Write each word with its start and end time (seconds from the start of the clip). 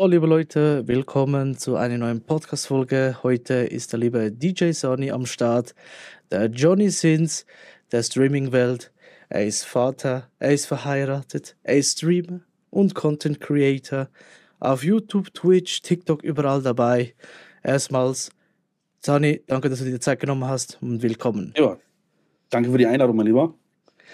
Hallo 0.00 0.12
liebe 0.12 0.26
Leute, 0.26 0.88
willkommen 0.88 1.58
zu 1.58 1.76
einer 1.76 1.98
neuen 1.98 2.22
Podcast-Folge. 2.22 3.18
Heute 3.22 3.52
ist 3.52 3.92
der 3.92 3.98
liebe 4.00 4.32
DJ 4.32 4.70
Sonny 4.70 5.10
am 5.10 5.26
Start, 5.26 5.74
der 6.30 6.46
Johnny 6.46 6.88
Sins 6.88 7.44
der 7.92 8.02
Streaming-Welt. 8.02 8.94
Er 9.28 9.44
ist 9.44 9.66
Vater, 9.66 10.30
er 10.38 10.52
ist 10.52 10.64
verheiratet, 10.64 11.54
er 11.64 11.76
ist 11.76 11.98
Streamer 11.98 12.40
und 12.70 12.94
Content 12.94 13.42
Creator. 13.42 14.08
Auf 14.58 14.84
YouTube, 14.84 15.34
Twitch, 15.34 15.82
TikTok, 15.82 16.22
überall 16.22 16.62
dabei. 16.62 17.12
Erstmals, 17.62 18.30
Sonny, 19.04 19.42
danke, 19.48 19.68
dass 19.68 19.80
du 19.80 19.84
dir 19.84 20.00
Zeit 20.00 20.18
genommen 20.18 20.46
hast 20.46 20.78
und 20.80 21.02
willkommen. 21.02 21.52
Ja, 21.58 21.76
danke 22.48 22.70
für 22.70 22.78
die 22.78 22.86
Einladung, 22.86 23.16
mein 23.16 23.26
Lieber. 23.26 23.52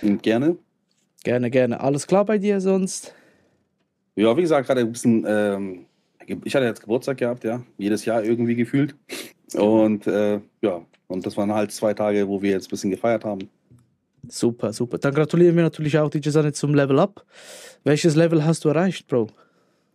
Und 0.03 0.21
gerne. 0.25 0.57
Gerne, 1.23 1.49
gerne. 1.49 1.79
Alles 1.79 2.09
klar 2.09 2.25
bei 2.25 2.39
dir 2.39 2.61
sonst? 2.61 3.15
Ja, 4.17 4.37
wie 4.37 4.43
gesagt, 4.43 4.67
gerade 4.67 4.81
ein 4.81 4.93
bisschen, 4.93 5.25
ähm, 5.29 5.87
ich 6.45 6.55
hatte 6.55 6.65
jetzt 6.65 6.81
Geburtstag 6.81 7.19
gehabt, 7.19 7.45
ja, 7.45 7.63
jedes 7.77 8.05
Jahr 8.07 8.25
irgendwie 8.25 8.57
gefühlt. 8.57 8.95
Und 9.55 10.07
äh, 10.07 10.41
ja, 10.63 10.81
und 11.07 11.27
das 11.27 11.37
waren 11.37 11.53
halt 11.53 11.71
zwei 11.71 11.95
Tage, 11.95 12.27
wo 12.27 12.41
wir 12.41 12.51
jetzt 12.51 12.67
ein 12.67 12.71
bisschen 12.71 12.91
gefeiert 12.91 13.25
haben. 13.25 13.49
Super, 14.29 14.73
super. 14.73 14.99
Dann 14.99 15.15
gratulieren 15.15 15.55
wir 15.55 15.63
natürlich 15.63 15.99
auch 15.99 16.11
DJ 16.11 16.31
Sanne 16.31 16.53
zum 16.53 16.75
Level 16.75 16.99
Up. 16.99 17.25
Welches 17.85 18.17
Level 18.17 18.45
hast 18.45 18.65
du 18.65 18.71
erreicht, 18.71 19.07
Bro? 19.07 19.29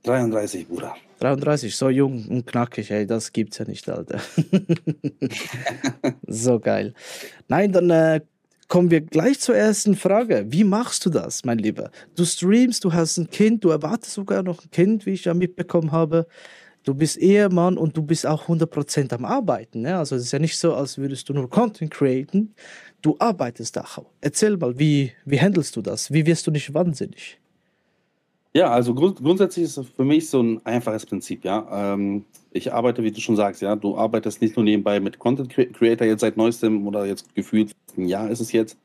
33, 0.04 0.68
Bruder. 0.68 0.96
33, 1.20 1.76
so 1.76 1.90
jung 1.90 2.26
und 2.30 2.48
knackig, 2.48 2.90
ey, 2.90 3.06
das 3.06 3.32
gibt's 3.32 3.58
ja 3.60 3.66
nicht, 3.66 3.88
Alter. 3.90 4.20
so 6.28 6.60
geil. 6.60 6.94
Nein, 7.48 7.72
dann 7.72 7.90
äh, 7.90 8.22
kommen 8.72 8.90
wir 8.90 9.02
gleich 9.02 9.42
zur 9.42 9.54
ersten 9.54 9.98
Frage. 9.98 10.46
Wie 10.48 10.64
machst 10.64 11.06
du 11.06 11.10
das, 11.10 11.44
mein 11.44 11.58
Lieber? 11.58 11.92
Du 12.16 12.24
streamst, 12.24 12.86
du 12.86 12.94
hast 12.94 13.18
ein 13.18 13.30
Kind, 13.30 13.66
du 13.66 13.70
erwartest 13.70 14.14
sogar 14.14 14.44
noch 14.44 14.64
ein 14.64 14.72
Kind, 14.72 15.06
wie 15.06 15.10
ich 15.10 15.26
ja 15.26 15.34
mitbekommen 15.34 15.92
habe. 15.92 16.26
Du 16.86 16.94
bist 16.94 17.18
Ehemann 17.18 17.78
und 17.78 17.98
du 17.98 18.02
bist 18.02 18.26
auch 18.26 18.48
100% 18.48 19.14
am 19.14 19.26
Arbeiten. 19.26 19.82
Ne? 19.82 19.98
Also 19.98 20.16
es 20.16 20.24
ist 20.24 20.32
ja 20.32 20.40
nicht 20.40 20.58
so, 20.58 20.74
als 20.74 20.98
würdest 20.98 21.28
du 21.28 21.34
nur 21.34 21.50
Content 21.50 21.92
createn. 21.92 22.56
Du 23.02 23.18
arbeitest 23.20 23.78
auch. 23.78 24.06
Erzähl 24.22 24.56
mal, 24.56 24.80
wie, 24.80 25.12
wie 25.26 25.42
handelst 25.42 25.76
du 25.76 25.82
das? 25.82 26.10
Wie 26.10 26.26
wirst 26.26 26.48
du 26.48 26.52
nicht 26.52 26.74
wahnsinnig? 26.74 27.41
Ja, 28.54 28.70
also 28.70 28.94
grund 28.94 29.22
grundsätzlich 29.24 29.64
ist 29.66 29.78
es 29.78 29.88
für 29.88 30.04
mich 30.04 30.30
so 30.30 30.42
ein 30.42 30.66
einfaches 30.66 31.06
Prinzip, 31.06 31.46
ja. 31.46 31.94
Ähm, 31.94 32.26
ich 32.52 32.74
arbeite, 32.74 33.02
wie 33.04 33.12
du 33.12 33.22
schon 33.22 33.38
sagst, 33.38 33.62
ja, 33.62 33.76
du 33.78 33.98
arbeitest 33.98 34.42
nicht 34.42 34.58
nur 34.58 34.66
nebenbei 34.66 35.00
mit 35.00 35.20
Content 35.20 35.50
Creator 35.50 36.06
jetzt 36.06 36.20
seit 36.20 36.36
neuestem 36.36 36.86
oder 36.86 37.06
jetzt 37.06 37.34
gefühlt 37.34 37.72
ein 37.98 38.08
Jahr 38.08 38.30
ist 38.30 38.42
es 38.42 38.52
jetzt, 38.52 38.78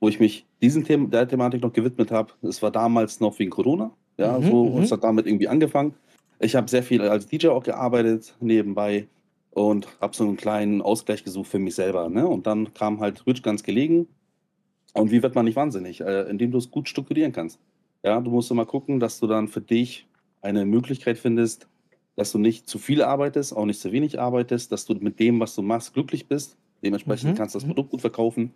wo 0.00 0.08
ich 0.08 0.20
mich 0.20 0.46
diesen 0.62 0.84
Thema, 0.84 1.08
der 1.08 1.26
Thematik 1.26 1.62
noch 1.62 1.72
gewidmet 1.72 2.12
habe. 2.12 2.32
Es 2.42 2.62
war 2.62 2.70
damals 2.70 3.18
noch 3.18 3.36
wegen 3.40 3.50
Corona, 3.50 3.90
ja, 4.18 4.38
mhm, 4.38 4.50
so 4.50 4.62
und 4.62 4.82
es 4.84 4.90
mhm. 4.90 4.94
hat 4.94 5.04
damit 5.04 5.26
irgendwie 5.26 5.48
angefangen. 5.48 5.94
Ich 6.38 6.54
habe 6.54 6.70
sehr 6.70 6.84
viel 6.84 7.02
als 7.02 7.26
DJ 7.26 7.48
auch 7.48 7.64
gearbeitet 7.64 8.36
nebenbei 8.40 9.08
und 9.50 9.88
habe 10.00 10.14
so 10.14 10.22
einen 10.24 10.36
kleinen 10.36 10.80
Ausgleich 10.80 11.24
gesucht 11.24 11.50
für 11.50 11.58
mich 11.58 11.74
selber, 11.74 12.08
ne? 12.08 12.26
Und 12.26 12.46
dann 12.46 12.72
kam 12.74 13.00
halt 13.00 13.18
Twitch 13.18 13.42
ganz 13.42 13.64
gelegen. 13.64 14.06
Und 14.94 15.10
wie 15.10 15.22
wird 15.22 15.34
man 15.34 15.44
nicht 15.44 15.56
wahnsinnig? 15.56 16.00
Äh, 16.00 16.22
indem 16.30 16.52
du 16.52 16.58
es 16.58 16.70
gut 16.70 16.88
strukturieren 16.88 17.32
kannst. 17.32 17.58
Ja, 18.02 18.20
du 18.20 18.30
musst 18.30 18.50
immer 18.50 18.66
gucken, 18.66 19.00
dass 19.00 19.18
du 19.18 19.26
dann 19.26 19.48
für 19.48 19.60
dich 19.60 20.06
eine 20.40 20.64
Möglichkeit 20.64 21.18
findest, 21.18 21.68
dass 22.16 22.32
du 22.32 22.38
nicht 22.38 22.68
zu 22.68 22.78
viel 22.78 23.02
arbeitest, 23.02 23.56
auch 23.56 23.64
nicht 23.64 23.80
zu 23.80 23.92
wenig 23.92 24.20
arbeitest, 24.20 24.72
dass 24.72 24.84
du 24.84 24.94
mit 24.94 25.20
dem, 25.20 25.40
was 25.40 25.54
du 25.54 25.62
machst, 25.62 25.94
glücklich 25.94 26.26
bist. 26.26 26.56
Dementsprechend 26.82 27.32
mhm. 27.32 27.36
kannst 27.36 27.54
du 27.54 27.58
das 27.58 27.64
mhm. 27.64 27.70
Produkt 27.70 27.90
gut 27.90 28.00
verkaufen. 28.00 28.52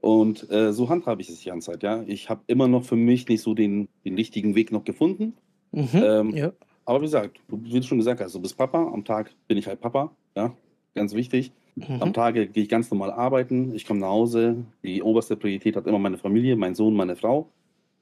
Und 0.00 0.50
äh, 0.50 0.72
so 0.72 0.88
handhabe 0.88 1.20
ich 1.20 1.28
es 1.28 1.40
die 1.40 1.48
ganze 1.48 1.72
Zeit, 1.72 1.82
ja. 1.82 2.02
Ich 2.06 2.30
habe 2.30 2.40
immer 2.46 2.68
noch 2.68 2.84
für 2.84 2.96
mich 2.96 3.28
nicht 3.28 3.42
so 3.42 3.54
den, 3.54 3.88
den 4.04 4.14
richtigen 4.14 4.54
Weg 4.54 4.72
noch 4.72 4.84
gefunden. 4.84 5.34
Mhm, 5.72 5.88
ähm, 5.94 6.30
ja. 6.30 6.52
Aber 6.84 7.00
wie 7.00 7.04
gesagt, 7.04 7.40
wie 7.48 7.80
du 7.80 7.86
schon 7.86 7.98
gesagt 7.98 8.20
hast, 8.20 8.34
du 8.34 8.40
bist 8.40 8.56
Papa, 8.56 8.90
am 8.92 9.04
Tag 9.04 9.30
bin 9.46 9.58
ich 9.58 9.66
halt 9.66 9.80
Papa, 9.80 10.10
ja, 10.34 10.52
ganz 10.94 11.14
wichtig. 11.14 11.52
Mhm. 11.76 12.00
Am 12.00 12.12
Tage 12.12 12.48
gehe 12.48 12.64
ich 12.64 12.68
ganz 12.68 12.90
normal 12.90 13.12
arbeiten, 13.12 13.74
ich 13.74 13.86
komme 13.86 14.00
nach 14.00 14.08
Hause, 14.08 14.64
die 14.82 15.02
oberste 15.02 15.36
Priorität 15.36 15.76
hat 15.76 15.86
immer 15.86 15.98
meine 15.98 16.18
Familie, 16.18 16.56
mein 16.56 16.74
Sohn, 16.74 16.94
meine 16.94 17.14
Frau. 17.14 17.48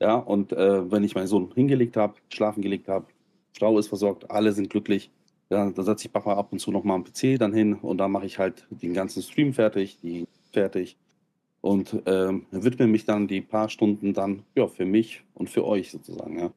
Ja, 0.01 0.15
und 0.17 0.53
äh, 0.53 0.91
wenn 0.91 1.05
ich 1.05 1.15
meinen 1.15 1.27
Sohn 1.27 1.51
hingelegt 1.55 1.97
habe, 1.97 2.15
schlafen 2.29 2.63
gelegt 2.63 2.89
habe, 2.89 3.07
Frau 3.59 3.79
ist 3.79 3.89
versorgt, 3.89 4.31
alle 4.31 4.53
sind 4.53 4.71
glücklich, 4.71 5.11
ja, 5.51 5.71
da 5.71 5.83
setze 5.83 6.07
ich 6.07 6.13
Papa 6.13 6.35
ab 6.35 6.53
und 6.53 6.61
zu 6.61 6.71
nochmal 6.71 6.97
am 6.97 7.05
PC 7.05 7.39
dann 7.39 7.53
hin 7.53 7.75
und 7.75 7.99
dann 7.99 8.13
mache 8.13 8.27
ich 8.27 8.39
halt 8.39 8.67
den 8.71 8.95
ganzen 8.95 9.23
Stream 9.23 9.53
fertig, 9.53 9.99
die 10.03 10.27
fertig 10.53 10.97
und 11.61 11.97
ähm, 12.07 12.47
widme 12.51 12.87
mich 12.87 13.05
dann 13.05 13.27
die 13.27 13.41
paar 13.41 13.69
Stunden 13.69 14.13
dann 14.13 14.45
ja, 14.55 14.69
für 14.69 14.85
mich 14.85 15.23
und 15.35 15.51
für 15.51 15.65
euch 15.65 15.91
sozusagen, 15.91 16.39
ja. 16.39 16.51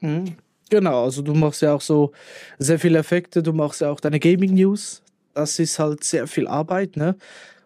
Mhm. 0.00 0.36
Genau, 0.70 1.04
also 1.04 1.20
du 1.20 1.34
machst 1.34 1.60
ja 1.60 1.74
auch 1.74 1.82
so 1.82 2.12
sehr 2.58 2.78
viele 2.78 2.98
Effekte, 2.98 3.42
du 3.42 3.52
machst 3.52 3.82
ja 3.82 3.90
auch 3.90 4.00
deine 4.00 4.18
Gaming 4.18 4.54
News. 4.54 5.02
Das 5.34 5.58
ist 5.58 5.78
halt 5.78 6.02
sehr 6.02 6.26
viel 6.26 6.46
Arbeit, 6.46 6.96
ne? 6.96 7.16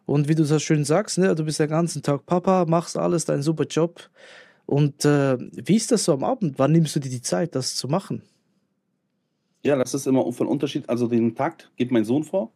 Und 0.06 0.28
wie 0.28 0.34
du 0.34 0.44
so 0.44 0.59
schön 0.59 0.84
sagst, 0.84 1.19
ne, 1.19 1.34
du 1.37 1.44
bist 1.44 1.60
den 1.60 1.69
ganzen 1.69 2.03
Tag 2.03 2.26
Papa, 2.26 2.65
machst 2.66 2.97
alles, 2.97 3.25
dein 3.25 3.43
super 3.43 3.65
Job. 3.65 4.10
Und 4.66 5.04
äh, 5.04 5.38
wie 5.38 5.77
ist 5.77 5.93
das 5.93 6.04
so 6.04 6.12
am 6.12 6.25
Abend? 6.25 6.59
Wann 6.59 6.72
nimmst 6.72 6.94
du 6.97 7.00
dir 7.00 7.09
die 7.09 7.22
Zeit, 7.22 7.54
das 7.54 7.77
zu 7.77 7.88
machen? 7.88 8.22
Ja, 9.62 9.77
das 9.77 9.94
ist 9.94 10.06
immer 10.06 10.31
von 10.32 10.47
Unterschied. 10.47 10.88
Also 10.88 11.06
den 11.06 11.34
Takt 11.34 11.72
gibt 11.77 11.93
mein 11.93 12.04
Sohn 12.04 12.25
vor. 12.25 12.53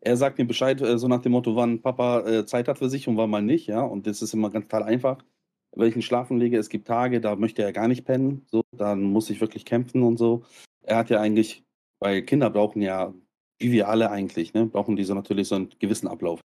Er 0.00 0.16
sagt 0.16 0.38
mir 0.38 0.44
Bescheid, 0.44 0.80
äh, 0.82 0.98
so 0.98 1.08
nach 1.08 1.22
dem 1.22 1.32
Motto, 1.32 1.56
wann 1.56 1.80
Papa 1.80 2.20
äh, 2.20 2.46
Zeit 2.46 2.68
hat 2.68 2.78
für 2.78 2.90
sich 2.90 3.08
und 3.08 3.16
wann 3.16 3.30
mal 3.30 3.42
nicht, 3.42 3.66
ja. 3.66 3.82
Und 3.82 4.06
das 4.06 4.22
ist 4.22 4.34
immer 4.34 4.50
ganz 4.50 4.66
total 4.66 4.82
einfach. 4.82 5.24
Wenn 5.72 5.88
ich 5.88 5.96
ihn 5.96 6.02
schlafen 6.02 6.38
lege, 6.38 6.58
es 6.58 6.68
gibt 6.68 6.86
Tage, 6.86 7.20
da 7.20 7.36
möchte 7.36 7.62
er 7.62 7.72
gar 7.72 7.88
nicht 7.88 8.04
pennen, 8.04 8.42
so, 8.46 8.62
dann 8.72 9.02
muss 9.02 9.30
ich 9.30 9.40
wirklich 9.40 9.64
kämpfen 9.64 10.02
und 10.02 10.18
so. 10.18 10.44
Er 10.82 10.98
hat 10.98 11.10
ja 11.10 11.20
eigentlich, 11.20 11.64
weil 11.98 12.22
Kinder 12.22 12.50
brauchen 12.50 12.82
ja, 12.82 13.14
wie 13.58 13.72
wir 13.72 13.88
alle 13.88 14.10
eigentlich, 14.10 14.54
ne, 14.54 14.66
brauchen 14.66 14.96
diese 14.96 15.14
natürlich 15.14 15.48
so 15.48 15.56
einen 15.56 15.70
gewissen 15.78 16.08
Ablauf. 16.08 16.40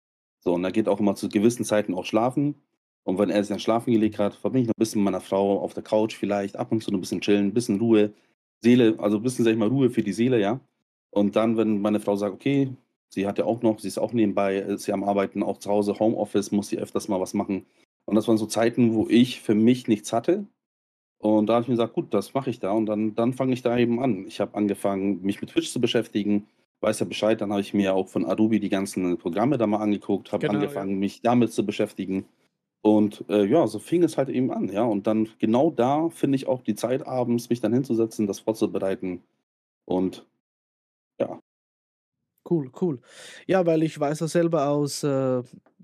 So, 0.41 0.55
und 0.55 0.65
er 0.65 0.73
geht 0.73 0.89
auch 0.89 1.01
immer 1.01 1.15
zu 1.15 1.29
gewissen 1.29 1.65
Zeiten 1.65 1.95
auch 1.95 2.05
schlafen. 2.05 2.57
Und 3.05 3.19
wenn 3.19 3.31
er 3.31 3.43
sich 3.43 3.51
dann 3.51 3.61
schlafen 3.61 3.93
gelegt 3.93 4.19
hat, 4.19 4.35
verbinde 4.35 4.63
ich 4.63 4.69
noch 4.69 4.75
ein 4.77 4.81
bisschen 4.81 5.03
mit 5.03 5.13
meiner 5.13 5.21
Frau 5.21 5.61
auf 5.61 5.75
der 5.75 5.83
Couch 5.83 6.15
vielleicht, 6.17 6.57
ab 6.57 6.73
und 6.73 6.83
zu 6.83 6.91
ein 6.91 7.01
bisschen 7.01 7.21
chillen, 7.21 7.47
ein 7.49 7.55
bisschen 7.55 7.79
Ruhe, 7.79 8.13
Seele, 8.63 8.95
also 8.99 9.19
ein 9.19 9.23
bisschen, 9.23 9.45
sag 9.45 9.53
ich 9.53 9.59
mal, 9.59 9.69
Ruhe 9.69 9.91
für 9.91 10.03
die 10.03 10.13
Seele, 10.13 10.41
ja. 10.41 10.61
Und 11.11 11.37
dann, 11.37 11.57
wenn 11.57 11.81
meine 11.81 12.01
Frau 12.01 12.17
sagt, 12.17 12.35
okay, 12.35 12.71
sie 13.11 13.27
hat 13.27 13.39
ja 13.39 13.45
auch 13.45 13.63
noch, 13.63 13.79
sie 13.79 13.89
ist 13.89 13.99
auch 13.99 14.13
nebenbei, 14.13 14.57
ist 14.57 14.87
ja 14.87 14.95
am 14.95 15.05
Arbeiten, 15.05 15.43
auch 15.43 15.59
zu 15.59 15.71
Hause, 15.71 15.99
Homeoffice, 15.99 16.51
muss 16.51 16.69
sie 16.69 16.79
öfters 16.79 17.09
mal 17.09 17.21
was 17.21 17.35
machen. 17.35 17.67
Und 18.07 18.17
das 18.17 18.27
waren 18.27 18.39
so 18.39 18.47
Zeiten, 18.47 18.95
wo 18.95 19.07
ich 19.09 19.41
für 19.41 19.55
mich 19.55 19.87
nichts 19.87 20.13
hatte. 20.13 20.47
Und 21.19 21.47
da 21.47 21.55
habe 21.55 21.63
ich 21.63 21.69
mir 21.69 21.75
gesagt, 21.75 21.95
gut, 21.95 22.13
das 22.13 22.35
mache 22.35 22.51
ich 22.51 22.59
da. 22.59 22.73
Und 22.73 22.87
dann, 22.87 23.15
dann 23.15 23.33
fange 23.33 23.55
ich 23.55 23.63
da 23.63 23.79
eben 23.79 24.01
an. 24.01 24.27
Ich 24.27 24.41
habe 24.41 24.55
angefangen, 24.57 25.23
mich 25.23 25.41
mit 25.41 25.51
Twitch 25.51 25.71
zu 25.71 25.81
beschäftigen, 25.81 26.47
weiß 26.81 27.01
ja 27.01 27.07
Bescheid. 27.07 27.41
Dann 27.41 27.51
habe 27.51 27.63
ich 27.63 27.73
mir 27.73 27.95
auch 27.95 28.09
von 28.09 28.27
Adobe 28.27 28.61
die 28.61 28.69
ganzen 28.69 29.17
Programme 29.17 29.57
da 29.57 29.67
mal 29.67 29.79
angeguckt, 29.79 30.33
habe 30.33 30.47
genau, 30.47 30.59
angefangen, 30.59 30.91
ja. 30.93 30.97
mich 30.99 31.23
damit 31.23 31.53
zu 31.53 31.65
beschäftigen. 31.65 32.27
Und 32.85 33.25
äh, 33.31 33.47
ja, 33.47 33.67
so 33.67 33.79
fing 33.79 34.03
es 34.03 34.19
halt 34.19 34.29
eben 34.29 34.53
an, 34.53 34.69
ja. 34.69 34.85
Und 34.85 35.07
dann 35.07 35.31
genau 35.39 35.71
da 35.71 36.11
finde 36.11 36.37
ich 36.37 36.47
auch 36.47 36.61
die 36.63 36.75
Zeit 36.75 37.07
abends, 37.07 37.49
mich 37.49 37.61
dann 37.61 37.73
hinzusetzen, 37.73 38.27
das 38.27 38.41
vorzubereiten. 38.41 39.23
Und 39.87 40.27
ja. 41.19 41.41
Cool, 42.49 42.71
cool. 42.83 43.01
Ja, 43.47 43.65
weil 43.65 43.83
ich 43.83 43.99
weiß 43.99 44.21
ja 44.21 44.29
selber 44.29 44.69
aus, 44.69 45.03
äh, 45.03 45.43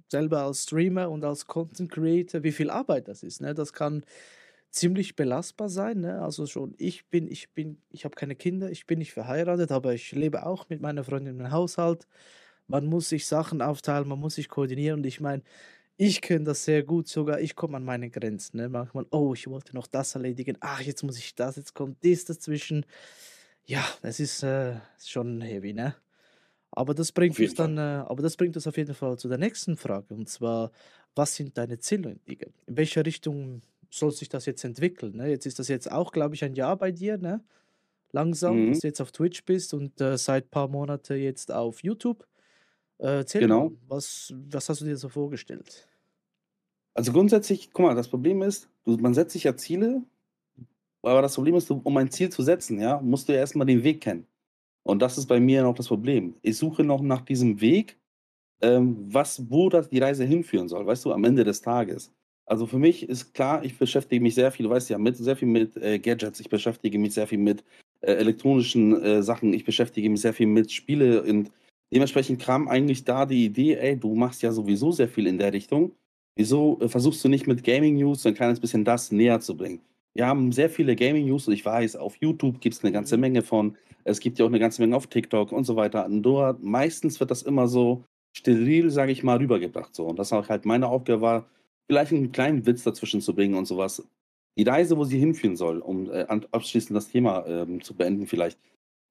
selber 0.09 0.43
als 0.43 0.65
Streamer 0.65 1.11
und 1.11 1.25
als 1.25 1.47
Content 1.47 1.91
Creator, 1.91 2.43
wie 2.43 2.53
viel 2.53 2.69
Arbeit 2.69 3.09
das 3.09 3.22
ist. 3.22 3.41
Ne? 3.41 3.55
Das 3.55 3.72
kann 3.72 4.05
ziemlich 4.71 5.17
belastbar 5.17 5.71
sein. 5.71 6.00
Ne? 6.00 6.21
Also 6.21 6.44
schon, 6.47 6.75
ich 6.77 7.06
bin, 7.09 7.28
ich 7.28 7.50
bin, 7.55 7.81
ich 7.91 8.05
habe 8.05 8.15
keine 8.15 8.37
Kinder, 8.37 8.71
ich 8.71 8.87
bin 8.87 8.99
nicht 8.99 9.12
verheiratet, 9.15 9.72
aber 9.72 9.94
ich 9.94 10.12
lebe 10.12 10.44
auch 10.44 10.69
mit 10.69 10.82
meiner 10.82 11.05
Freundin 11.05 11.41
im 11.41 11.50
Haushalt. 11.50 12.06
Man 12.67 12.87
muss 12.87 13.09
sich 13.09 13.27
Sachen 13.27 13.62
aufteilen, 13.62 14.09
man 14.09 14.21
muss 14.21 14.34
sich 14.34 14.50
koordinieren. 14.50 15.00
Und 15.00 15.06
ich 15.06 15.21
meine, 15.21 15.43
ich 16.03 16.22
kenne 16.22 16.47
das 16.47 16.65
sehr 16.65 16.83
gut, 16.83 17.09
sogar 17.09 17.41
ich 17.41 17.55
komme 17.55 17.77
an 17.77 17.84
meine 17.84 18.09
Grenzen. 18.09 18.56
Ne? 18.56 18.71
Manchmal, 18.71 19.05
oh, 19.11 19.34
ich 19.34 19.47
wollte 19.47 19.75
noch 19.75 19.87
das 19.87 20.14
erledigen, 20.14 20.56
ach, 20.61 20.81
jetzt 20.81 21.02
muss 21.02 21.19
ich 21.19 21.35
das, 21.35 21.56
jetzt 21.56 21.75
kommt 21.75 22.02
das 22.02 22.25
dazwischen. 22.25 22.87
Ja, 23.67 23.85
das 24.00 24.19
ist 24.19 24.43
äh, 24.43 24.76
schon 25.05 25.43
heavy, 25.43 25.75
ne? 25.75 25.94
Aber 26.70 26.94
das 26.94 27.12
bringt 27.12 27.38
uns 27.38 27.55
dann, 27.55 27.76
äh, 27.76 27.81
aber 27.81 28.23
das 28.23 28.38
bringt 28.38 28.56
uns 28.56 28.67
auf 28.67 28.79
jeden 28.79 28.94
Fall 28.94 29.19
zu 29.19 29.29
der 29.29 29.37
nächsten 29.37 29.76
Frage. 29.76 30.14
Und 30.14 30.26
zwar, 30.31 30.70
was 31.14 31.35
sind 31.35 31.58
deine 31.58 31.79
Ziele? 31.79 32.19
In 32.25 32.38
welche 32.67 33.05
Richtung 33.05 33.61
soll 33.91 34.12
sich 34.12 34.31
das 34.31 34.47
jetzt 34.47 34.64
entwickeln? 34.64 35.17
Ne? 35.17 35.29
Jetzt 35.29 35.44
ist 35.44 35.58
das 35.58 35.69
jetzt 35.69 35.93
auch, 35.93 36.12
glaube 36.12 36.35
ich, 36.35 36.43
ein 36.44 36.55
Jahr 36.55 36.79
bei 36.79 36.93
dir, 36.93 37.19
ne? 37.19 37.44
Langsam, 38.12 38.56
mhm. 38.56 38.70
dass 38.70 38.81
du 38.81 38.87
jetzt 38.87 39.02
auf 39.02 39.12
Twitch 39.12 39.44
bist 39.44 39.75
und 39.75 40.00
äh, 40.00 40.17
seit 40.17 40.47
ein 40.47 40.50
paar 40.50 40.69
Monaten 40.69 41.19
jetzt 41.19 41.52
auf 41.52 41.82
YouTube. 41.82 42.26
Äh, 43.00 43.19
erzähl 43.19 43.41
genau. 43.41 43.73
was, 43.88 44.32
was 44.50 44.69
hast 44.69 44.82
du 44.82 44.85
dir 44.85 44.97
so 44.97 45.08
vorgestellt? 45.08 45.88
Also 46.94 47.12
grundsätzlich, 47.12 47.70
guck 47.73 47.87
mal, 47.87 47.94
das 47.94 48.08
Problem 48.08 48.43
ist, 48.43 48.69
du, 48.85 48.97
man 48.99 49.14
setzt 49.14 49.32
sich 49.32 49.44
ja 49.44 49.56
Ziele, 49.56 50.02
aber 51.02 51.23
das 51.23 51.35
Problem 51.35 51.55
ist, 51.55 51.70
um 51.70 51.97
ein 51.97 52.11
Ziel 52.11 52.31
zu 52.31 52.43
setzen, 52.43 52.79
ja, 52.79 53.00
musst 53.00 53.29
du 53.29 53.32
ja 53.32 53.38
erstmal 53.38 53.67
den 53.67 53.82
Weg 53.85 54.02
kennen. 54.02 54.26
Und 54.82 55.00
das 55.00 55.17
ist 55.17 55.26
bei 55.26 55.41
mir 55.41 55.62
noch 55.62 55.75
das 55.75 55.88
Problem. 55.88 56.35
Ich 56.43 56.58
suche 56.58 56.85
noch 56.85 57.00
nach 57.00 57.23
diesem 57.23 57.61
Weg, 57.61 57.99
ähm, 58.61 58.97
was, 59.08 59.50
wo 59.50 59.70
das 59.70 59.88
die 59.88 59.99
Reise 59.99 60.25
hinführen 60.25 60.69
soll, 60.69 60.87
weißt 60.87 61.05
du, 61.05 61.12
am 61.12 61.25
Ende 61.25 61.44
des 61.44 61.62
Tages. 61.62 62.12
Also 62.44 62.67
für 62.67 62.79
mich 62.79 63.08
ist 63.08 63.32
klar, 63.32 63.64
ich 63.64 63.79
beschäftige 63.79 64.23
mich 64.23 64.35
sehr 64.35 64.50
viel, 64.50 64.64
du 64.64 64.70
weißt 64.70 64.91
ja, 64.91 64.99
mit 64.99 65.17
sehr 65.17 65.37
viel 65.37 65.49
mit 65.49 65.76
äh, 65.76 65.99
Gadgets, 65.99 66.41
ich 66.41 66.49
beschäftige 66.50 66.99
mich 66.99 67.14
sehr 67.14 67.26
viel 67.26 67.38
mit 67.38 67.64
äh, 68.00 68.12
elektronischen 68.14 69.00
äh, 69.02 69.23
Sachen. 69.23 69.52
Ich 69.55 69.64
beschäftige 69.64 70.11
mich 70.11 70.20
sehr 70.20 70.35
viel 70.35 70.47
mit 70.47 70.73
Spiele 70.73 71.23
und 71.23 71.50
dementsprechend 71.92 72.40
kam 72.40 72.69
eigentlich 72.69 73.04
da 73.04 73.26
die 73.26 73.44
Idee, 73.44 73.75
ey, 73.75 73.96
du 73.96 74.14
machst 74.14 74.42
ja 74.42 74.52
sowieso 74.52 74.92
sehr 74.92 75.08
viel 75.08 75.26
in 75.26 75.38
der 75.38 75.52
Richtung. 75.52 75.92
Wieso 76.37 76.78
äh, 76.81 76.88
versuchst 76.88 77.25
du 77.25 77.28
nicht 77.28 77.46
mit 77.46 77.64
Gaming 77.64 77.96
News 77.96 78.25
ein 78.26 78.34
kleines 78.34 78.60
bisschen 78.60 78.84
das 78.84 79.12
näher 79.12 79.40
zu 79.40 79.56
bringen? 79.56 79.81
Wir 80.14 80.26
haben 80.26 80.52
sehr 80.52 80.70
viele 80.70 80.96
Gaming 80.96 81.26
News 81.26 81.46
und 81.46 81.54
ich 81.54 81.64
weiß, 81.64 81.96
auf 81.96 82.16
YouTube 82.16 82.60
gibt 82.60 82.75
es 82.75 82.84
eine 82.84 82.92
ganze 82.92 83.16
mhm. 83.16 83.20
Menge 83.20 83.42
von. 83.42 83.76
Es 84.04 84.20
gibt 84.20 84.38
ja 84.38 84.44
auch 84.44 84.50
eine 84.50 84.58
ganze 84.58 84.82
Menge 84.82 84.96
auf 84.96 85.06
TikTok 85.06 85.52
und 85.52 85.64
so 85.64 85.76
weiter. 85.76 86.06
Und 86.06 86.22
dort, 86.22 86.62
meistens 86.62 87.20
wird 87.20 87.31
das 87.31 87.42
immer 87.42 87.69
so 87.69 88.04
steril, 88.32 88.90
sage 88.90 89.12
ich 89.12 89.22
mal, 89.22 89.37
rübergebracht. 89.37 89.94
So. 89.94 90.06
Und 90.06 90.19
das 90.19 90.32
auch 90.32 90.48
halt 90.48 90.64
meine 90.64 90.88
Aufgabe 90.88 91.20
war, 91.20 91.46
vielleicht 91.87 92.12
einen 92.12 92.32
kleinen 92.32 92.66
Witz 92.66 92.82
dazwischen 92.82 93.20
zu 93.20 93.34
bringen 93.34 93.54
und 93.54 93.66
sowas. 93.66 94.02
Die 94.56 94.64
Reise, 94.64 94.96
wo 94.96 95.04
sie 95.04 95.19
hinführen 95.19 95.56
soll, 95.56 95.78
um 95.78 96.10
äh, 96.10 96.26
abschließend 96.50 96.96
das 96.96 97.08
Thema 97.08 97.46
ähm, 97.46 97.81
zu 97.82 97.94
beenden, 97.94 98.26
vielleicht. 98.26 98.58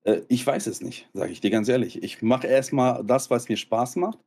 Äh, 0.03 0.21
ich 0.27 0.45
weiß 0.45 0.67
es 0.67 0.81
nicht, 0.81 1.09
sage 1.13 1.31
ich 1.31 1.41
dir 1.41 1.49
ganz 1.51 1.67
ehrlich. 1.69 2.03
Ich 2.03 2.21
mache 2.21 2.47
erstmal 2.47 3.03
das, 3.05 3.29
was 3.29 3.49
mir 3.49 3.57
Spaß 3.57 3.95
macht. 3.97 4.19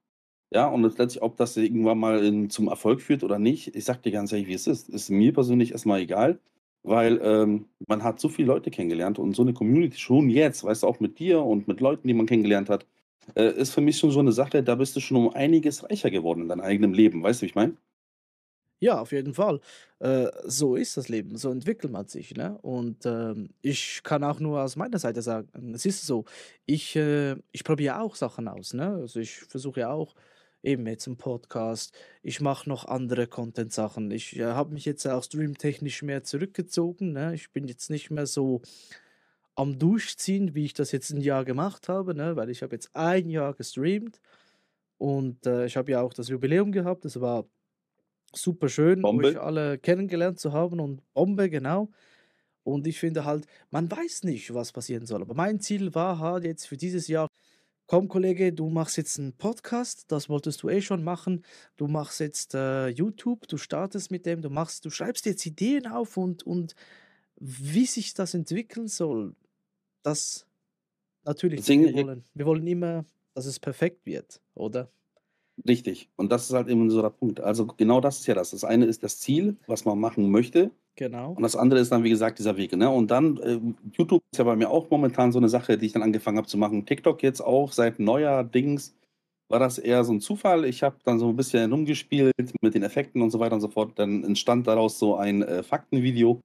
Ja, 0.52 0.66
und 0.68 0.82
letztendlich, 0.82 1.22
ob 1.22 1.36
das 1.38 1.56
irgendwann 1.56 1.98
mal 1.98 2.24
in, 2.24 2.50
zum 2.50 2.68
Erfolg 2.68 3.00
führt 3.00 3.24
oder 3.24 3.38
nicht, 3.38 3.74
ich 3.74 3.84
sag 3.84 4.02
dir 4.02 4.12
ganz 4.12 4.32
ehrlich, 4.32 4.48
wie 4.48 4.54
es 4.54 4.66
ist. 4.66 4.88
Ist 4.90 5.10
mir 5.10 5.32
persönlich 5.32 5.72
erstmal 5.72 6.00
egal, 6.00 6.40
weil 6.82 7.20
ähm, 7.22 7.66
man 7.88 8.04
hat 8.04 8.20
so 8.20 8.28
viele 8.28 8.48
Leute 8.48 8.70
kennengelernt 8.70 9.18
und 9.18 9.34
so 9.34 9.42
eine 9.42 9.54
Community 9.54 9.98
schon 9.98 10.28
jetzt, 10.30 10.64
weißt 10.64 10.82
du, 10.82 10.88
auch 10.88 11.00
mit 11.00 11.18
dir 11.18 11.42
und 11.42 11.68
mit 11.68 11.80
Leuten, 11.80 12.06
die 12.08 12.14
man 12.14 12.26
kennengelernt 12.26 12.68
hat, 12.70 12.86
äh, 13.34 13.52
ist 13.52 13.72
für 13.72 13.80
mich 13.80 13.98
schon 13.98 14.10
so 14.10 14.20
eine 14.20 14.32
Sache, 14.32 14.62
da 14.62 14.74
bist 14.74 14.94
du 14.96 15.00
schon 15.00 15.16
um 15.18 15.34
einiges 15.34 15.84
reicher 15.88 16.10
geworden 16.10 16.42
in 16.42 16.48
deinem 16.48 16.60
eigenen 16.60 16.94
Leben. 16.94 17.22
Weißt 17.22 17.40
du, 17.40 17.44
wie 17.44 17.48
ich 17.50 17.54
meine? 17.54 17.76
Ja, 18.84 18.98
auf 19.00 19.12
jeden 19.12 19.32
Fall. 19.32 19.60
Äh, 20.00 20.26
so 20.44 20.74
ist 20.74 20.96
das 20.96 21.08
Leben, 21.08 21.36
so 21.36 21.52
entwickelt 21.52 21.92
man 21.92 22.08
sich, 22.08 22.34
ne? 22.34 22.58
Und, 22.62 23.06
ähm, 23.06 23.50
ich 23.62 24.00
kann 24.02 24.24
auch 24.24 24.40
nur 24.40 24.60
aus 24.60 24.74
meiner 24.74 24.98
Seite 24.98 25.22
sagen, 25.22 25.72
es 25.72 25.86
ist 25.86 26.04
so, 26.04 26.24
ich, 26.66 26.96
äh 26.96 27.36
ich 27.52 27.62
probiere 27.62 28.00
auch 28.00 28.16
Sachen 28.16 28.48
aus, 28.48 28.74
ne? 28.74 28.88
Also, 29.00 29.20
ich 29.20 29.36
versuche 29.36 29.78
ja 29.80 29.90
auch 29.92 30.16
eben 30.64 30.84
jetzt 30.88 31.06
'n 31.06 31.16
Podcast, 31.16 31.94
ich 32.24 32.40
mache 32.40 32.68
noch 32.68 32.84
andere 32.86 33.28
Content-Sachen. 33.28 34.10
Ich, 34.10 34.36
äh, 34.36 34.46
habe 34.46 34.74
mich 34.74 34.84
jetzt 34.84 35.06
auch 35.06 35.22
streamtechnisch 35.22 36.02
mehr 36.02 36.24
zurückgezogen, 36.24 37.12
ne? 37.12 37.34
Ich 37.36 37.52
bin 37.52 37.68
jetzt 37.68 37.88
nicht 37.88 38.10
mehr 38.10 38.26
so 38.26 38.62
am 39.56 39.78
Durchziehen, 39.78 40.54
wie 40.54 40.64
ich 40.66 40.74
das 40.74 40.92
jetzt 40.92 41.10
ein 41.10 41.20
Jahr 41.20 41.44
gemacht 41.44 41.88
habe, 41.88 42.14
ne? 42.14 42.36
Weil 42.36 42.50
ich 42.50 42.62
habe 42.62 42.74
jetzt 42.76 42.96
ein 42.96 43.30
Jahr 43.30 43.54
gestreamt 43.54 44.20
und, 44.98 45.46
äh, 45.46 45.66
ich 45.66 45.76
habe 45.76 45.92
ja 45.92 46.02
auch 46.02 46.14
das 46.14 46.28
Jubiläum 46.28 46.72
gehabt. 46.72 47.04
Das 47.06 47.20
war 47.20 47.46
super 48.34 48.68
schön, 48.68 48.98
euch 48.98 49.02
Bombe. 49.02 49.40
alle 49.40 49.78
kennengelernt 49.78 50.38
zu 50.40 50.52
haben 50.52 50.80
und 50.80 51.02
Bombe, 51.14 51.50
genau. 51.50 51.90
Und 52.64 52.86
ich 52.86 52.98
finde 52.98 53.24
halt, 53.24 53.46
man 53.70 53.90
weiß 53.90 54.24
nicht, 54.24 54.54
was 54.54 54.72
passieren 54.72 55.06
soll. 55.06 55.22
Aber 55.22 55.34
mein 55.34 55.60
Ziel 55.60 55.94
war 55.94 56.18
halt 56.18 56.44
jetzt 56.44 56.66
für 56.66 56.76
dieses 56.76 57.08
Jahr, 57.08 57.28
komm 57.86 58.08
Kollege, 58.08 58.52
du 58.52 58.68
machst 58.68 58.96
jetzt 58.96 59.18
einen 59.18 59.32
Podcast, 59.32 60.10
das 60.12 60.28
wolltest 60.28 60.62
du 60.62 60.68
eh 60.68 60.80
schon 60.80 61.02
machen. 61.02 61.44
Du 61.76 61.88
machst 61.88 62.20
jetzt 62.20 62.54
äh, 62.54 62.88
YouTube, 62.88 63.48
du 63.48 63.56
startest 63.56 64.10
mit 64.10 64.26
dem, 64.26 64.42
du 64.42 64.50
machst, 64.50 64.84
du 64.84 64.90
schreibst 64.90 65.26
jetzt 65.26 65.44
Ideen 65.44 65.86
auf 65.86 66.16
und, 66.16 66.44
und 66.44 66.74
wie 67.36 67.86
sich 67.86 68.14
das 68.14 68.34
entwickeln 68.34 68.86
soll, 68.86 69.34
das 70.02 70.46
natürlich 71.24 71.60
nicht. 71.60 71.68
Wir 71.68 71.76
Deswegen 71.86 72.06
wollen, 72.06 72.24
wir 72.34 72.46
wollen 72.46 72.66
immer, 72.66 73.04
dass 73.34 73.46
es 73.46 73.58
perfekt 73.58 74.06
wird, 74.06 74.40
oder? 74.54 74.90
Richtig. 75.66 76.08
Und 76.16 76.32
das 76.32 76.44
ist 76.48 76.54
halt 76.54 76.68
eben 76.68 76.90
so 76.90 77.02
der 77.02 77.10
Punkt. 77.10 77.40
Also 77.40 77.66
genau 77.66 78.00
das 78.00 78.20
ist 78.20 78.26
ja 78.26 78.34
das. 78.34 78.50
Das 78.50 78.64
eine 78.64 78.86
ist 78.86 79.02
das 79.02 79.18
Ziel, 79.20 79.56
was 79.66 79.84
man 79.84 79.98
machen 79.98 80.30
möchte. 80.30 80.70
Genau. 80.96 81.32
Und 81.32 81.42
das 81.42 81.56
andere 81.56 81.80
ist 81.80 81.90
dann, 81.90 82.04
wie 82.04 82.10
gesagt, 82.10 82.38
dieser 82.38 82.56
Weg. 82.56 82.76
Ne? 82.76 82.90
Und 82.90 83.10
dann, 83.10 83.38
äh, 83.38 83.60
YouTube 83.92 84.22
ist 84.30 84.38
ja 84.38 84.44
bei 84.44 84.56
mir 84.56 84.70
auch 84.70 84.90
momentan 84.90 85.32
so 85.32 85.38
eine 85.38 85.48
Sache, 85.48 85.78
die 85.78 85.86
ich 85.86 85.92
dann 85.92 86.02
angefangen 86.02 86.36
habe 86.36 86.48
zu 86.48 86.58
machen. 86.58 86.84
TikTok 86.84 87.22
jetzt 87.22 87.40
auch 87.40 87.72
seit 87.72 87.98
neuerdings 87.98 88.94
war 89.48 89.58
das 89.58 89.78
eher 89.78 90.04
so 90.04 90.12
ein 90.12 90.20
Zufall. 90.20 90.64
Ich 90.64 90.82
habe 90.82 90.96
dann 91.04 91.18
so 91.18 91.28
ein 91.28 91.36
bisschen 91.36 91.70
rumgespielt 91.72 92.34
mit 92.62 92.74
den 92.74 92.82
Effekten 92.82 93.22
und 93.22 93.30
so 93.30 93.38
weiter 93.38 93.54
und 93.54 93.60
so 93.60 93.68
fort. 93.68 93.98
Dann 93.98 94.24
entstand 94.24 94.66
daraus 94.66 94.98
so 94.98 95.16
ein 95.16 95.42
äh, 95.42 95.62
Faktenvideo. 95.62 96.40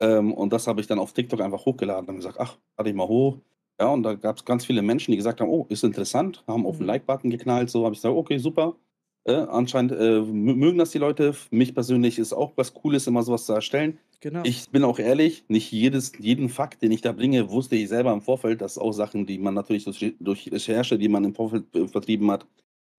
Ähm, 0.00 0.32
und 0.32 0.52
das 0.52 0.66
habe 0.66 0.80
ich 0.80 0.86
dann 0.86 0.98
auf 0.98 1.12
TikTok 1.12 1.40
einfach 1.40 1.64
hochgeladen 1.66 2.08
und 2.08 2.16
gesagt, 2.16 2.38
ach, 2.40 2.58
lade 2.76 2.90
ich 2.90 2.96
mal 2.96 3.08
hoch. 3.08 3.38
Ja, 3.80 3.88
und 3.88 4.02
da 4.04 4.14
gab 4.14 4.36
es 4.36 4.44
ganz 4.44 4.64
viele 4.66 4.82
Menschen, 4.82 5.10
die 5.10 5.16
gesagt 5.16 5.40
haben: 5.40 5.48
„Oh, 5.50 5.66
ist 5.68 5.82
interessant“, 5.84 6.44
haben 6.46 6.66
auf 6.66 6.78
den 6.78 6.86
Mhm. 6.86 6.86
Like-Button 6.86 7.30
geknallt, 7.30 7.70
so 7.70 7.84
habe 7.84 7.94
ich 7.94 7.98
gesagt: 8.00 8.14
„Okay, 8.14 8.38
super.“ 8.38 8.76
Äh, 9.24 9.32
anscheinend, 9.34 9.92
äh, 9.92 10.20
mö 10.20 10.54
mögen 10.54 10.78
das 10.78 10.90
die 10.90 10.98
Leute. 10.98 11.34
Mich 11.50 11.74
persönlich 11.74 12.18
ist 12.18 12.32
auch 12.32 12.52
was 12.56 12.74
Cooles, 12.74 13.06
immer 13.06 13.22
sowas 13.22 13.46
zu 13.46 13.52
erstellen. 13.54 13.98
Genau. 14.20 14.46
Ich 14.46 14.70
bin 14.70 14.84
auch 14.84 14.98
ehrlich, 14.98 15.44
nicht 15.48 15.72
jedes 15.72 16.12
jeden 16.18 16.50
Fakt, 16.50 16.82
den 16.82 16.92
ich 16.92 17.00
da 17.00 17.12
bringe, 17.12 17.50
wusste 17.50 17.76
ich 17.76 17.88
selber 17.88 18.12
im 18.12 18.20
Vorfeld. 18.20 18.60
Das 18.60 18.74
sind 18.74 18.82
auch 18.82 18.92
Sachen, 18.92 19.26
die 19.26 19.38
man 19.38 19.54
natürlich 19.54 19.84
durch 19.84 20.14
durch 20.20 20.52
Recherche, 20.52 20.98
die 20.98 21.08
man 21.08 21.24
im 21.24 21.34
Vorfeld, 21.34 21.74
äh, 21.74 21.88
vertrieben 21.88 22.30
hat 22.30 22.46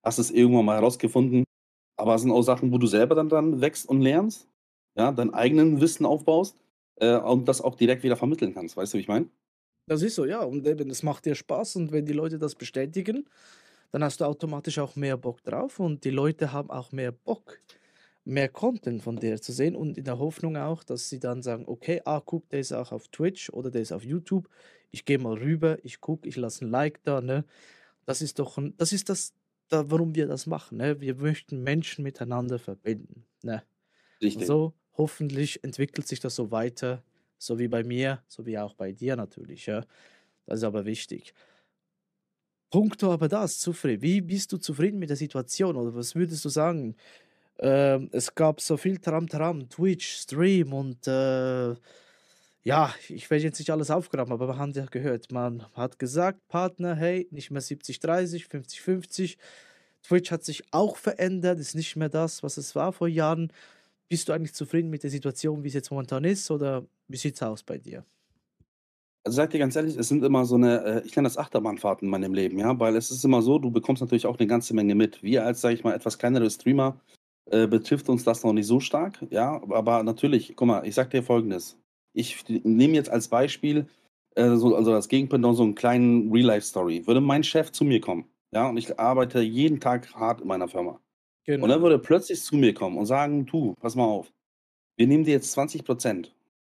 hast 0.04 0.20
es 0.20 0.32
irgendwann 0.32 0.66
mal 0.66 0.78
herausgefunden. 0.78 1.44
Aber 1.98 2.16
es 2.16 2.22
sind 2.24 2.32
auch 2.32 2.44
Sachen, 2.44 2.72
wo 2.74 2.78
du 2.80 2.88
selber 2.88 3.16
dann 3.16 3.30
dran 3.30 3.62
wächst 3.62 3.90
und 3.90 4.02
lernst, 4.02 4.48
ja, 4.98 5.12
dein 5.12 5.34
eigenen 5.34 5.82
Wissen 5.82 6.06
aufbaust, 6.08 6.58
äh, 6.98 7.18
und 7.18 7.48
das 7.50 7.62
auch 7.62 7.76
direkt 7.76 8.04
wieder 8.04 8.18
vermitteln 8.18 8.54
kannst. 8.56 8.78
Weißt 8.78 8.94
du, 8.94 8.98
wie 9.00 9.02
ich 9.04 9.08
meine? 9.10 9.30
Das 9.88 10.02
ist 10.02 10.16
so, 10.16 10.26
ja. 10.26 10.42
Und 10.42 10.66
eben, 10.68 10.90
es 10.90 11.04
macht 11.04 11.26
dir 11.26 11.36
Spaß 11.36 11.76
und 11.78 11.92
wenn 11.92 12.06
die 12.06 12.14
Leute 12.14 12.38
das 12.40 12.56
bestätigen, 12.56 13.26
dann 13.92 14.04
hast 14.04 14.22
du 14.22 14.26
automatisch 14.26 14.80
auch 14.80 14.96
mehr 14.96 15.18
Bock 15.18 15.44
drauf 15.44 15.80
und 15.80 16.04
die 16.04 16.10
Leute 16.10 16.52
haben 16.52 16.70
auch 16.72 16.92
mehr 16.92 17.12
Bock, 17.12 17.60
mehr 18.26 18.50
Content 18.50 19.04
von 19.04 19.18
dir 19.18 19.40
zu 19.42 19.54
sehen 19.54 19.76
und 19.76 19.98
in 19.98 20.04
der 20.06 20.20
Hoffnung 20.20 20.58
auch, 20.58 20.84
dass 20.84 21.10
sie 21.10 21.20
dann 21.20 21.44
sagen, 21.44 21.66
okay, 21.68 22.02
ah, 22.06 22.22
guck, 22.26 22.50
der 22.50 22.60
ist 22.60 22.74
auch 22.74 22.92
auf 22.92 23.08
Twitch 23.10 23.50
oder 23.52 23.70
der 23.72 23.82
ist 23.84 23.92
auf 23.92 24.04
YouTube. 24.04 24.50
Ich 24.92 25.06
gehe 25.06 25.20
mal 25.20 25.38
rüber, 25.38 25.78
ich 25.84 26.02
gucke, 26.02 26.28
ich 26.28 26.36
lasse 26.36 26.66
ein 26.66 26.72
Like 26.72 27.04
da, 27.04 27.22
ne? 27.22 27.46
Das 28.06 28.22
ist 28.22 28.40
doch, 28.40 28.58
ein, 28.58 28.76
das 28.78 28.94
ist 28.94 29.10
das, 29.10 29.34
da, 29.70 29.90
warum 29.92 30.16
wir 30.16 30.28
das 30.28 30.48
machen, 30.48 30.78
ne? 30.80 31.00
Wir 31.02 31.16
möchten 31.16 31.64
Menschen 31.64 32.04
miteinander 32.04 32.60
verbinden, 32.60 33.26
ne? 33.44 33.64
Und 34.34 34.44
Richtig. 34.44 34.48
so 34.48 34.74
hoffentlich 34.98 35.64
entwickelt 35.64 36.08
sich 36.08 36.20
das 36.20 36.36
so 36.36 36.52
weiter, 36.52 37.04
so 37.38 37.60
wie 37.60 37.68
bei 37.68 37.84
mir, 37.84 38.24
so 38.28 38.46
wie 38.46 38.58
auch 38.58 38.74
bei 38.76 38.92
dir 38.92 39.16
natürlich, 39.16 39.66
ja. 39.68 39.86
Das 40.46 40.60
ist 40.60 40.64
aber 40.64 40.86
wichtig. 40.86 41.34
Punkto 42.72 43.12
aber 43.12 43.28
das, 43.30 43.60
zufrieden. 43.60 44.02
Wie 44.02 44.22
bist 44.22 44.52
du 44.52 44.58
zufrieden 44.58 45.00
mit 45.00 45.10
der 45.10 45.18
Situation 45.18 45.76
oder 45.76 45.96
was 45.96 46.16
würdest 46.16 46.44
du 46.44 46.50
sagen? 46.50 46.96
Ähm, 47.60 48.10
es 48.12 48.36
gab 48.36 48.62
so 48.62 48.78
viel 48.78 48.98
Tram-Tram, 49.00 49.70
Twitch, 49.70 50.08
Stream 50.08 50.74
und 50.74 51.08
äh, 51.08 51.76
ja, 52.64 52.94
ich 53.10 53.30
werde 53.30 53.44
jetzt 53.46 53.60
nicht 53.60 53.72
alles 53.72 53.92
aufgraben, 53.92 54.34
aber 54.34 54.48
wir 54.50 54.58
haben 54.58 54.72
ja 54.74 54.86
gehört, 54.86 55.32
man 55.32 55.66
hat 55.74 56.00
gesagt, 56.00 56.48
Partner, 56.48 56.96
hey, 56.96 57.28
nicht 57.32 57.52
mehr 57.52 57.62
70-30, 57.62 58.48
50-50. 58.50 59.38
Twitch 60.04 60.32
hat 60.32 60.44
sich 60.44 60.64
auch 60.72 60.98
verändert, 60.98 61.60
ist 61.60 61.76
nicht 61.76 61.96
mehr 61.96 62.10
das, 62.10 62.44
was 62.44 62.58
es 62.58 62.76
war 62.76 62.92
vor 62.94 63.08
Jahren. 63.08 63.52
Bist 64.10 64.30
du 64.30 64.34
eigentlich 64.34 64.54
zufrieden 64.56 64.90
mit 64.90 65.04
der 65.04 65.12
Situation, 65.12 65.64
wie 65.64 65.70
es 65.70 65.74
jetzt 65.76 65.92
momentan 65.92 66.24
ist, 66.26 66.52
oder 66.52 66.86
wie 67.08 67.18
sieht's 67.18 67.42
aus 67.44 67.64
bei 67.64 67.78
dir? 67.78 68.06
Also, 69.26 69.38
sage 69.38 69.54
dir 69.54 69.60
ganz 69.60 69.76
ehrlich, 69.76 69.98
es 69.98 70.08
sind 70.08 70.24
immer 70.24 70.46
so 70.46 70.56
'ne 70.58 70.84
äh, 71.04 71.08
ich 71.08 71.16
nenne 71.16 71.26
das 71.26 71.38
Achterbahnfahrten 71.40 72.06
in 72.08 72.12
meinem 72.12 72.34
Leben, 72.36 72.60
ja, 72.60 72.80
weil 72.80 72.96
es 72.96 73.10
ist 73.10 73.26
immer 73.26 73.42
so, 73.42 73.58
du 73.58 73.72
bekommst 73.72 74.02
natürlich 74.02 74.28
auch 74.28 74.38
'ne 74.38 74.46
ganze 74.46 74.76
Menge 74.76 74.94
mit. 74.94 75.24
Wir 75.24 75.44
als, 75.46 75.62
sage 75.62 75.74
ich 75.74 75.84
mal, 75.84 75.96
etwas 75.96 76.20
kleinere 76.20 76.48
Streamer, 76.52 77.02
äh, 77.50 77.66
betrifft 77.68 78.08
uns 78.08 78.24
das 78.24 78.44
noch 78.44 78.54
nicht 78.54 78.68
so 78.68 78.80
stark, 78.80 79.26
ja, 79.32 79.60
aber 79.72 80.04
natürlich 80.04 80.54
guck 80.56 80.68
mal, 80.68 80.86
ich 80.88 80.94
sage 80.94 81.10
dir 81.10 81.24
Folgendes: 81.24 81.80
Ich 82.14 82.44
nehme 82.50 82.94
jetzt 82.94 83.10
als 83.10 83.28
Beispiel, 83.28 83.88
äh, 84.36 84.56
so 84.58 84.76
also 84.76 84.92
das 84.92 85.10
Gegenpendant 85.10 85.58
so 85.58 85.64
'n 85.64 85.74
kleinen 85.74 86.32
Real-Life-Story. 86.32 87.08
Würde 87.08 87.20
mein 87.22 87.44
Chef 87.44 87.72
zu 87.72 87.84
mir 87.84 88.02
kommen, 88.02 88.26
ja, 88.54 88.70
und 88.70 88.78
ich 88.78 89.00
arbeite 89.00 89.42
jeden 89.42 89.80
Tag 89.80 90.14
hart 90.14 90.42
in 90.42 90.48
meiner 90.48 90.68
Firma. 90.68 91.00
Und 91.60 91.72
er 91.72 91.82
Genau. 91.82 91.84
würde 91.84 92.00
plötzlich 92.00 92.42
zu 92.44 92.56
mir 92.58 92.74
kommen 92.76 92.98
und 92.98 93.08
sagen: 93.08 93.46
„Du, 93.48 93.76
pass 93.82 93.96
mal 93.96 94.06
auf, 94.06 94.34
wir 94.98 95.08
nehmen 95.08 95.26
dir 95.26 95.34
jetzt 95.34 95.52
20 95.54 95.86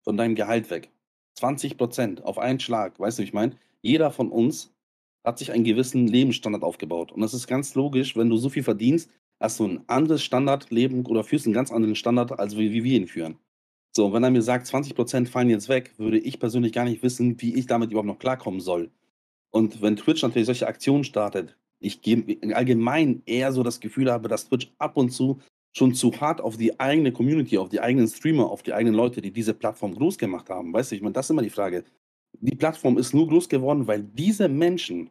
von 0.10 0.18
deinem 0.18 0.36
Gehalt 0.36 0.72
weg. 0.72 0.92
20% 1.40 2.24
auf 2.24 2.40
einen 2.40 2.60
Schlag.“ 2.60 3.00
Weißt 3.00 3.20
du, 3.20 3.22
wie 3.22 3.28
ich 3.28 3.34
meine? 3.34 3.56
Jeder 3.84 4.10
von 4.12 4.32
uns 4.32 4.74
hat 5.24 5.38
sich 5.38 5.52
einen 5.52 5.64
gewissen 5.64 6.08
Lebensstandard 6.08 6.64
aufgebaut. 6.64 7.12
Und 7.12 7.22
das 7.22 7.36
ist 7.36 7.46
ganz 7.48 7.76
logisch, 7.76 8.18
wenn 8.18 8.30
du 8.32 8.38
so 8.38 8.50
viel 8.50 8.64
verdienst, 8.64 9.12
hast 9.40 9.60
du 9.60 9.66
'n 9.66 9.84
anderes 9.88 10.24
Standardleben 10.24 11.06
oder 11.06 11.24
führst 11.24 11.46
'n 11.48 11.54
ganz 11.54 11.72
anderen 11.72 11.96
Standard, 11.96 12.40
als 12.40 12.58
wie 12.58 12.72
wie 12.74 12.84
wir 12.84 12.98
ihn 12.98 13.08
führen. 13.08 13.38
So, 13.96 14.08
und 14.08 14.14
wenn 14.14 14.24
er 14.24 14.32
mir 14.32 14.42
sagt, 14.42 14.68
20% 14.68 15.30
fallen 15.30 15.50
jetzt 15.52 15.70
weg, 15.70 15.94
würde 16.00 16.20
ich 16.20 16.40
persönlich 16.40 16.74
gar 16.74 16.86
nicht 16.86 17.04
wissen, 17.04 17.40
wie 17.42 17.56
ich 17.56 17.68
damit 17.68 17.92
überhaupt 17.92 18.08
noch 18.08 18.20
klarkommen 18.20 18.62
soll. 18.62 18.92
Und 19.52 19.82
wenn 19.82 19.98
Twitch 19.98 20.24
natürlich 20.24 20.48
solche 20.48 20.68
Aktionen 20.68 21.04
startet, 21.06 21.58
ich 21.80 22.02
allgemein 22.54 23.24
eher 23.28 23.52
so 23.54 23.64
das 23.64 23.80
Gefühl 23.82 24.12
habe, 24.12 24.30
dass 24.30 24.48
Twitch 24.50 24.72
ab 24.80 24.98
und 24.98 25.12
zu 25.12 25.40
schon 25.74 25.94
zu 25.94 26.12
hart 26.20 26.42
auf 26.42 26.58
die 26.58 26.80
eigene 26.80 27.12
Community, 27.12 27.58
auf 27.58 27.70
die 27.70 27.80
eigenen 27.80 28.08
Streamer, 28.08 28.50
auf 28.50 28.64
die 28.64 28.74
eigenen 28.74 28.96
Leute, 28.96 29.22
die 29.22 29.32
diese 29.32 29.54
Plattform 29.54 29.96
groß 29.96 30.18
gemacht 30.18 30.50
haben. 30.50 30.74
Weißt 30.74 30.92
du, 30.92 30.96
ich 30.96 31.02
meine, 31.02 31.14
das 31.14 31.28
ist 31.28 31.30
immer 31.32 31.42
die 31.44 31.50
Frage. 31.50 31.84
Die 32.40 32.56
Plattform 32.56 32.98
ist 32.98 33.14
nur 33.14 33.28
groß 33.28 33.50
geworden, 33.50 33.88
weil 33.88 34.04
diese 34.04 34.50
Menschen 34.50 35.10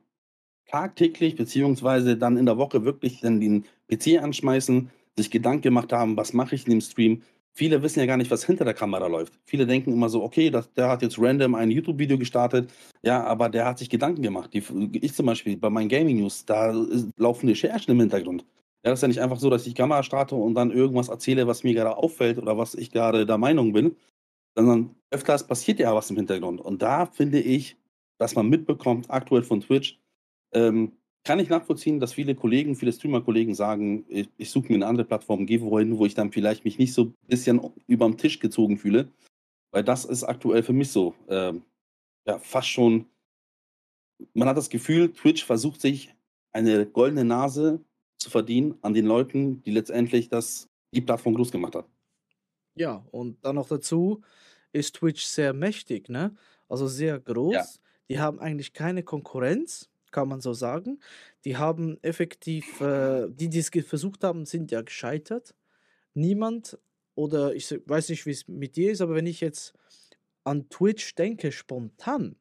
tagtäglich 0.66 1.36
beziehungsweise 1.36 2.16
dann 2.16 2.36
in 2.36 2.46
der 2.46 2.58
Woche 2.58 2.84
wirklich 2.84 3.20
dann 3.20 3.40
den 3.40 3.64
PC 3.88 4.22
anschmeißen, 4.22 4.90
sich 5.16 5.30
Gedanken 5.30 5.62
gemacht 5.62 5.92
haben: 5.92 6.16
„Was 6.16 6.32
mache 6.32 6.54
ich 6.54 6.64
in 6.66 6.70
dem 6.70 6.80
Stream?“ 6.80 7.22
viele 7.54 7.82
wissen 7.82 7.98
ja 8.00 8.06
gar 8.06 8.16
nicht, 8.16 8.30
was 8.30 8.44
hinter 8.44 8.64
der 8.64 8.74
Kamera 8.74 9.08
läuft. 9.08 9.32
Viele 9.46 9.66
denken 9.66 9.92
immer 9.92 10.08
so, 10.08 10.22
okay, 10.22 10.48
das, 10.50 10.72
der 10.74 10.88
hat 10.88 11.02
jetzt 11.02 11.18
random 11.18 11.56
ein 11.56 11.70
YouTube-Video 11.72 12.16
gestartet, 12.16 12.72
ja, 13.02 13.24
aber 13.24 13.48
der 13.48 13.64
hat 13.66 13.78
sich 13.78 13.90
Gedanken 13.90 14.22
gemacht. 14.22 14.54
Die, 14.54 14.62
ich 14.92 15.12
zum 15.14 15.26
Beispiel 15.26 15.56
bei 15.56 15.68
meinen 15.68 15.88
Gaming 15.88 16.18
News, 16.20 16.44
da 16.44 16.72
laufen 17.16 17.48
Recherchen 17.48 17.92
im 17.92 18.00
Hintergrund. 18.00 18.44
Ja, 18.84 18.90
das 18.90 19.00
ist 19.00 19.02
ja 19.02 19.08
nicht 19.08 19.20
einfach 19.20 19.40
so, 19.40 19.50
dass 19.50 19.66
ich 19.66 19.74
Kamera 19.74 20.02
starte 20.02 20.36
und 20.36 20.54
dann 20.54 20.70
irgendwas 20.70 21.08
erzähle, 21.08 21.46
was 21.46 21.64
mir 21.64 21.74
gerade 21.74 21.96
auffällt 21.96 22.38
oder 22.38 22.56
was 22.56 22.74
ich 22.74 22.90
gerade 22.90 23.26
der 23.26 23.38
Meinung 23.38 23.72
bin, 23.72 23.96
sondern 24.56 24.94
öfters 25.10 25.46
passiert 25.46 25.80
ja 25.80 25.94
was 25.94 26.10
im 26.10 26.16
Hintergrund. 26.16 26.60
Und 26.60 26.82
da 26.82 27.06
finde 27.06 27.40
ich, 27.40 27.76
dass 28.18 28.34
man 28.34 28.48
mitbekommt, 28.48 29.10
aktuell 29.10 29.42
von 29.42 29.60
Twitch, 29.60 30.00
ähm, 30.52 30.92
kann 31.24 31.40
ich 31.40 31.48
nachvollziehen, 31.48 32.00
dass 32.00 32.14
viele 32.14 32.34
Kollegen, 32.34 32.74
viele 32.74 32.92
Streamer-Kollegen 32.92 33.54
sagen, 33.54 34.04
ich, 34.08 34.28
ich 34.36 34.50
suche 34.50 34.68
mir 34.68 34.76
eine 34.76 34.86
andere 34.86 35.06
Plattform, 35.06 35.46
gehe 35.46 35.60
wohin, 35.60 35.98
wo 35.98 36.06
ich 36.06 36.14
dann 36.14 36.32
vielleicht 36.32 36.64
mich 36.64 36.78
nicht 36.78 36.94
so 36.94 37.04
ein 37.04 37.14
bisschen 37.26 37.60
über 37.86 38.06
den 38.06 38.16
Tisch 38.16 38.38
gezogen 38.38 38.78
fühle. 38.78 39.08
Weil 39.70 39.84
das 39.84 40.04
ist 40.04 40.24
aktuell 40.24 40.62
für 40.62 40.72
mich 40.72 40.90
so, 40.90 41.14
ähm, 41.28 41.62
ja, 42.26 42.38
fast 42.38 42.68
schon, 42.68 43.06
man 44.32 44.48
hat 44.48 44.56
das 44.56 44.70
Gefühl, 44.70 45.12
Twitch 45.12 45.44
versucht 45.44 45.80
sich 45.80 46.14
eine 46.52 46.86
goldene 46.86 47.24
Nase 47.24 47.80
zu 48.18 48.30
verdienen 48.30 48.76
an 48.82 48.94
den 48.94 49.06
Leuten, 49.06 49.62
die 49.62 49.70
letztendlich 49.70 50.28
das, 50.28 50.68
die 50.92 51.00
Plattform 51.00 51.34
groß 51.34 51.50
gemacht 51.50 51.74
hat. 51.74 51.86
Ja, 52.74 53.04
und 53.10 53.44
dann 53.44 53.56
noch 53.56 53.68
dazu 53.68 54.22
ist 54.72 54.96
Twitch 54.96 55.24
sehr 55.24 55.52
mächtig, 55.52 56.08
ne? 56.08 56.36
Also 56.68 56.86
sehr 56.86 57.18
groß. 57.18 57.54
Ja. 57.54 57.64
Die 58.10 58.20
haben 58.20 58.38
eigentlich 58.38 58.72
keine 58.72 59.02
Konkurrenz 59.02 59.90
kann 60.10 60.28
man 60.28 60.40
so 60.40 60.52
sagen. 60.52 61.00
Die 61.44 61.56
haben 61.56 61.98
effektiv, 62.02 62.80
äh, 62.80 63.28
die, 63.28 63.48
die 63.48 63.58
es 63.58 63.70
versucht 63.86 64.24
haben, 64.24 64.46
sind 64.46 64.70
ja 64.70 64.82
gescheitert. 64.82 65.54
Niemand, 66.14 66.78
oder 67.14 67.54
ich 67.54 67.70
weiß 67.70 68.08
nicht, 68.10 68.26
wie 68.26 68.30
es 68.30 68.48
mit 68.48 68.76
dir 68.76 68.92
ist, 68.92 69.00
aber 69.00 69.14
wenn 69.14 69.26
ich 69.26 69.40
jetzt 69.40 69.74
an 70.44 70.68
Twitch 70.68 71.14
denke, 71.14 71.52
spontan, 71.52 72.36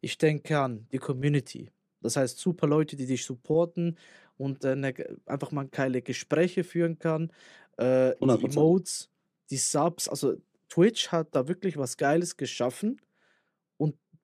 ich 0.00 0.18
denke 0.18 0.58
an 0.58 0.86
die 0.92 0.98
Community. 0.98 1.70
Das 2.00 2.16
heißt, 2.16 2.38
super 2.38 2.66
Leute, 2.66 2.96
die 2.96 3.06
dich 3.06 3.24
supporten 3.24 3.98
und 4.38 4.64
äh, 4.64 4.76
ne, 4.76 4.94
einfach 5.26 5.52
mal 5.52 5.66
geile 5.68 6.02
Gespräche 6.02 6.64
führen 6.64 6.98
kann. 6.98 7.32
Äh, 7.76 8.14
die 8.20 8.46
Emotes, 8.46 9.10
die 9.50 9.56
Subs, 9.56 10.08
also 10.08 10.36
Twitch 10.68 11.08
hat 11.08 11.34
da 11.34 11.48
wirklich 11.48 11.76
was 11.76 11.96
Geiles 11.96 12.36
geschaffen 12.36 13.00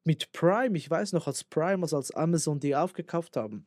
mit 0.04 0.32
Prime, 0.32 0.76
ich 0.76 0.90
weiß 0.90 1.12
noch, 1.12 1.26
als 1.26 1.44
Prime, 1.44 1.82
also 1.82 1.96
als 1.96 2.10
Amazon 2.12 2.60
die 2.60 2.74
aufgekauft 2.74 3.36
haben, 3.36 3.64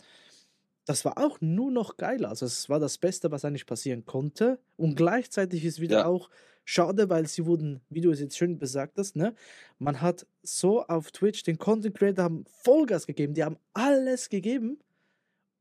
das 0.86 1.04
war 1.06 1.18
auch 1.18 1.42
nur 1.42 1.72
noch 1.72 1.98
geiler. 1.98 2.30
Also 2.30 2.46
es 2.46 2.70
war 2.70 2.80
das 2.80 2.98
Beste, 2.98 3.32
was 3.32 3.44
eigentlich 3.44 3.66
passieren 3.66 4.06
konnte. 4.06 4.60
Und 4.78 4.96
gleichzeitig 4.96 5.66
ist 5.66 5.80
wieder 5.80 6.00
ja. 6.00 6.06
auch 6.06 6.30
schade, 6.64 7.10
weil 7.10 7.26
sie 7.28 7.46
wurden, 7.46 7.82
wie 7.90 8.02
du 8.02 8.12
es 8.12 8.20
jetzt 8.20 8.38
schön 8.38 8.60
besagt 8.60 8.98
hast, 9.00 9.16
ne? 9.16 9.34
Man 9.80 10.02
hat 10.02 10.28
so 10.44 10.84
auf 10.84 11.12
Twitch 11.12 11.42
den 11.44 11.58
Content 11.58 11.98
Creator 11.98 12.24
haben 12.24 12.46
Vollgas 12.64 13.08
gegeben, 13.08 13.34
die 13.34 13.44
haben 13.44 13.58
alles 13.74 14.30
gegeben. 14.30 14.80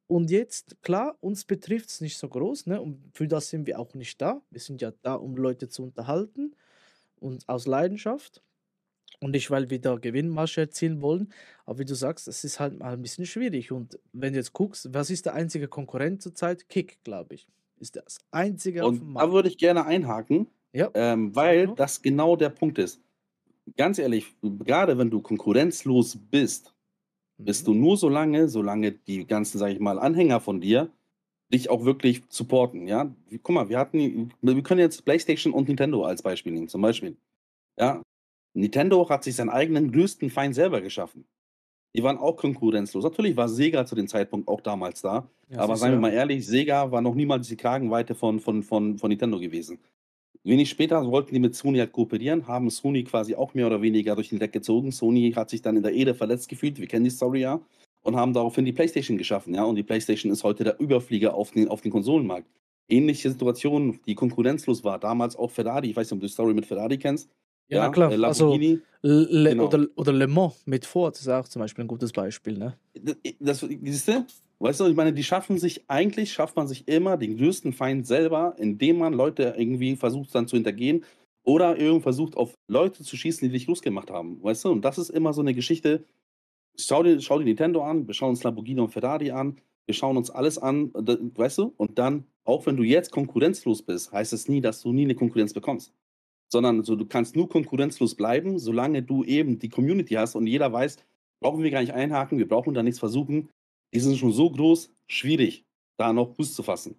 Und 0.06 0.30
jetzt, 0.30 0.76
klar, 0.82 1.16
uns 1.20 1.44
betrifft 1.44 1.88
es 1.88 2.00
nicht 2.00 2.18
so 2.18 2.28
groß, 2.28 2.66
ne? 2.66 2.80
Und 2.80 3.00
für 3.12 3.26
das 3.26 3.48
sind 3.48 3.66
wir 3.66 3.78
auch 3.78 3.94
nicht 3.94 4.20
da. 4.20 4.42
Wir 4.50 4.60
sind 4.60 4.82
ja 4.82 4.92
da, 5.02 5.14
um 5.14 5.36
Leute 5.36 5.68
zu 5.68 5.82
unterhalten 5.82 6.54
und 7.20 7.48
aus 7.48 7.66
Leidenschaft 7.66 8.42
und 9.20 9.30
nicht, 9.30 9.50
weil 9.50 9.70
wir 9.70 9.80
da 9.80 9.96
Gewinnmasche 9.96 10.62
erzielen 10.62 11.00
wollen. 11.00 11.32
Aber 11.64 11.78
wie 11.78 11.84
du 11.86 11.94
sagst, 11.94 12.28
es 12.28 12.44
ist 12.44 12.60
halt 12.60 12.78
mal 12.78 12.92
ein 12.92 13.02
bisschen 13.02 13.24
schwierig. 13.24 13.72
Und 13.72 13.98
wenn 14.12 14.34
du 14.34 14.38
jetzt 14.38 14.52
guckst, 14.52 14.92
was 14.92 15.08
ist 15.08 15.24
der 15.24 15.34
einzige 15.34 15.68
Konkurrent 15.68 16.20
zurzeit? 16.20 16.68
Kick, 16.68 17.02
glaube 17.04 17.36
ich. 17.36 17.48
Ist 17.80 17.96
das 17.96 18.18
einzige 18.30 18.86
Und. 18.86 19.14
Da 19.14 19.32
würde 19.32 19.48
ich 19.48 19.56
gerne 19.56 19.86
einhaken, 19.86 20.48
ja. 20.72 20.90
ähm, 20.94 21.34
weil 21.34 21.68
ja. 21.68 21.74
das 21.74 22.02
genau 22.02 22.36
der 22.36 22.50
Punkt 22.50 22.78
ist. 22.78 23.00
Ganz 23.76 23.98
ehrlich, 23.98 24.34
gerade 24.42 24.98
wenn 24.98 25.10
du 25.10 25.22
konkurrenzlos 25.22 26.18
bist. 26.30 26.73
Bist 27.38 27.66
du 27.66 27.74
nur 27.74 27.96
so 27.96 28.08
lange, 28.08 28.48
solange 28.48 28.92
die 28.92 29.26
ganzen, 29.26 29.58
sage 29.58 29.74
ich 29.74 29.80
mal, 29.80 29.98
Anhänger 29.98 30.40
von 30.40 30.60
dir 30.60 30.90
dich 31.52 31.70
auch 31.70 31.84
wirklich 31.84 32.22
supporten. 32.28 32.86
Ja, 32.86 33.14
guck 33.42 33.54
mal, 33.54 33.68
wir 33.68 33.78
hatten, 33.78 34.32
wir 34.40 34.62
können 34.62 34.80
jetzt 34.80 35.04
PlayStation 35.04 35.52
und 35.52 35.68
Nintendo 35.68 36.04
als 36.04 36.22
Beispiel 36.22 36.52
nehmen, 36.52 36.68
zum 36.68 36.82
Beispiel. 36.82 37.16
Ja, 37.78 38.02
Nintendo 38.54 39.08
hat 39.08 39.24
sich 39.24 39.36
seinen 39.36 39.50
eigenen 39.50 39.92
größten 39.92 40.30
Feind 40.30 40.54
selber 40.54 40.80
geschaffen. 40.80 41.24
Die 41.96 42.02
waren 42.02 42.18
auch 42.18 42.36
konkurrenzlos. 42.36 43.04
Natürlich 43.04 43.36
war 43.36 43.48
Sega 43.48 43.86
zu 43.86 43.94
dem 43.94 44.08
Zeitpunkt 44.08 44.48
auch 44.48 44.60
damals 44.60 45.00
da. 45.00 45.28
Ja, 45.48 45.60
aber 45.60 45.76
seien 45.76 45.92
wir 45.92 46.00
mal 46.00 46.12
ehrlich, 46.12 46.46
Sega 46.46 46.90
war 46.90 47.00
noch 47.00 47.14
niemals 47.14 47.46
die 47.46 47.56
Kragenweite 47.56 48.14
von, 48.14 48.40
von, 48.40 48.62
von, 48.64 48.98
von 48.98 49.08
Nintendo 49.08 49.38
gewesen. 49.38 49.78
Wenig 50.44 50.68
später 50.68 51.10
wollten 51.10 51.34
die 51.34 51.40
mit 51.40 51.54
Sony 51.54 51.78
halt 51.78 51.92
kooperieren, 51.92 52.46
haben 52.46 52.68
Sony 52.68 53.02
quasi 53.04 53.34
auch 53.34 53.54
mehr 53.54 53.66
oder 53.66 53.80
weniger 53.80 54.14
durch 54.14 54.28
den 54.28 54.38
Deck 54.38 54.52
gezogen. 54.52 54.92
Sony 54.92 55.32
hat 55.32 55.48
sich 55.48 55.62
dann 55.62 55.76
in 55.76 55.82
der 55.82 55.94
Ede 55.94 56.14
verletzt 56.14 56.50
gefühlt, 56.50 56.78
wir 56.78 56.86
kennen 56.86 57.04
die 57.04 57.10
Story 57.10 57.40
ja, 57.40 57.60
und 58.02 58.14
haben 58.14 58.34
daraufhin 58.34 58.66
die 58.66 58.72
PlayStation 58.72 59.16
geschaffen. 59.16 59.54
Ja? 59.54 59.64
Und 59.64 59.76
die 59.76 59.82
PlayStation 59.82 60.30
ist 60.30 60.44
heute 60.44 60.62
der 60.62 60.78
Überflieger 60.78 61.34
auf 61.34 61.50
den, 61.52 61.68
auf 61.68 61.80
den 61.80 61.90
Konsolenmarkt. 61.90 62.46
Ähnliche 62.88 63.30
Situation, 63.30 64.00
die 64.06 64.14
konkurrenzlos 64.14 64.84
war. 64.84 64.98
Damals 64.98 65.34
auch 65.34 65.50
Ferrari, 65.50 65.88
ich 65.88 65.96
weiß 65.96 66.08
nicht, 66.08 66.12
ob 66.12 66.20
du 66.20 66.26
die 66.26 66.32
Story 66.32 66.52
mit 66.52 66.66
Ferrari 66.66 66.98
kennst. 66.98 67.30
Ja, 67.68 67.84
ja 67.84 67.88
klar. 67.88 68.12
Äh, 68.12 68.22
also, 68.22 68.54
Le 68.54 69.50
genau. 69.50 69.66
oder, 69.66 69.86
oder 69.96 70.12
Le 70.12 70.26
Mans 70.26 70.62
mit 70.66 70.84
Ford 70.84 71.18
ist 71.18 71.28
auch 71.28 71.48
zum 71.48 71.60
Beispiel 71.60 71.84
ein 71.84 71.88
gutes 71.88 72.12
Beispiel. 72.12 72.58
Ne? 72.58 72.74
Das, 72.94 73.16
das, 73.40 73.60
siehst 73.60 74.08
du? 74.08 74.26
Weißt 74.64 74.80
du, 74.80 74.86
ich 74.86 74.96
meine, 74.96 75.12
die 75.12 75.22
schaffen 75.22 75.58
sich, 75.58 75.84
eigentlich 75.88 76.32
schafft 76.32 76.56
man 76.56 76.66
sich 76.66 76.88
immer 76.88 77.18
den 77.18 77.36
größten 77.36 77.74
Feind 77.74 78.06
selber, 78.06 78.54
indem 78.56 78.96
man 78.96 79.12
Leute 79.12 79.54
irgendwie 79.58 79.94
versucht 79.94 80.34
dann 80.34 80.48
zu 80.48 80.56
hintergehen 80.56 81.04
oder 81.42 81.78
irgendwie 81.78 82.02
versucht, 82.02 82.34
auf 82.34 82.54
Leute 82.66 83.02
zu 83.02 83.14
schießen, 83.14 83.46
die 83.46 83.52
dich 83.52 83.66
losgemacht 83.66 84.10
haben. 84.10 84.42
Weißt 84.42 84.64
du? 84.64 84.70
Und 84.70 84.82
das 84.82 84.96
ist 84.96 85.10
immer 85.10 85.34
so 85.34 85.42
eine 85.42 85.52
Geschichte. 85.52 86.04
Schau 86.78 87.02
dir, 87.02 87.20
schau 87.20 87.38
dir 87.38 87.44
Nintendo 87.44 87.82
an, 87.82 88.06
wir 88.06 88.14
schauen 88.14 88.30
uns 88.30 88.42
Lamborghini 88.42 88.80
und 88.80 88.88
Ferrari 88.88 89.32
an, 89.32 89.58
wir 89.84 89.94
schauen 89.94 90.16
uns 90.16 90.30
alles 90.30 90.56
an, 90.56 90.94
weißt 90.94 91.58
du? 91.58 91.74
Und 91.76 91.98
dann, 91.98 92.24
auch 92.44 92.64
wenn 92.64 92.78
du 92.78 92.84
jetzt 92.84 93.10
konkurrenzlos 93.10 93.82
bist, 93.82 94.12
heißt 94.12 94.32
es 94.32 94.48
nie, 94.48 94.62
dass 94.62 94.80
du 94.80 94.94
nie 94.94 95.04
eine 95.04 95.14
Konkurrenz 95.14 95.52
bekommst 95.52 95.92
sondern 96.50 96.84
so, 96.84 96.94
du 96.94 97.04
kannst 97.04 97.34
nur 97.34 97.48
konkurrenzlos 97.48 98.14
bleiben, 98.14 98.60
solange 98.60 99.02
du 99.02 99.24
eben 99.24 99.58
die 99.58 99.68
Community 99.68 100.14
hast 100.14 100.36
und 100.36 100.46
jeder 100.46 100.72
weiß, 100.72 100.98
brauchen 101.40 101.64
wir 101.64 101.70
gar 101.72 101.80
nicht 101.80 101.94
einhaken, 101.94 102.38
wir 102.38 102.46
brauchen 102.46 102.74
da 102.74 102.82
nichts 102.84 103.00
versuchen. 103.00 103.48
Die 103.94 104.00
sind 104.00 104.16
schon 104.18 104.32
so 104.32 104.50
groß, 104.50 104.92
schwierig, 105.06 105.64
da 105.96 106.12
noch 106.12 106.34
Fuß 106.34 106.54
zu 106.54 106.62
fassen. 106.62 106.96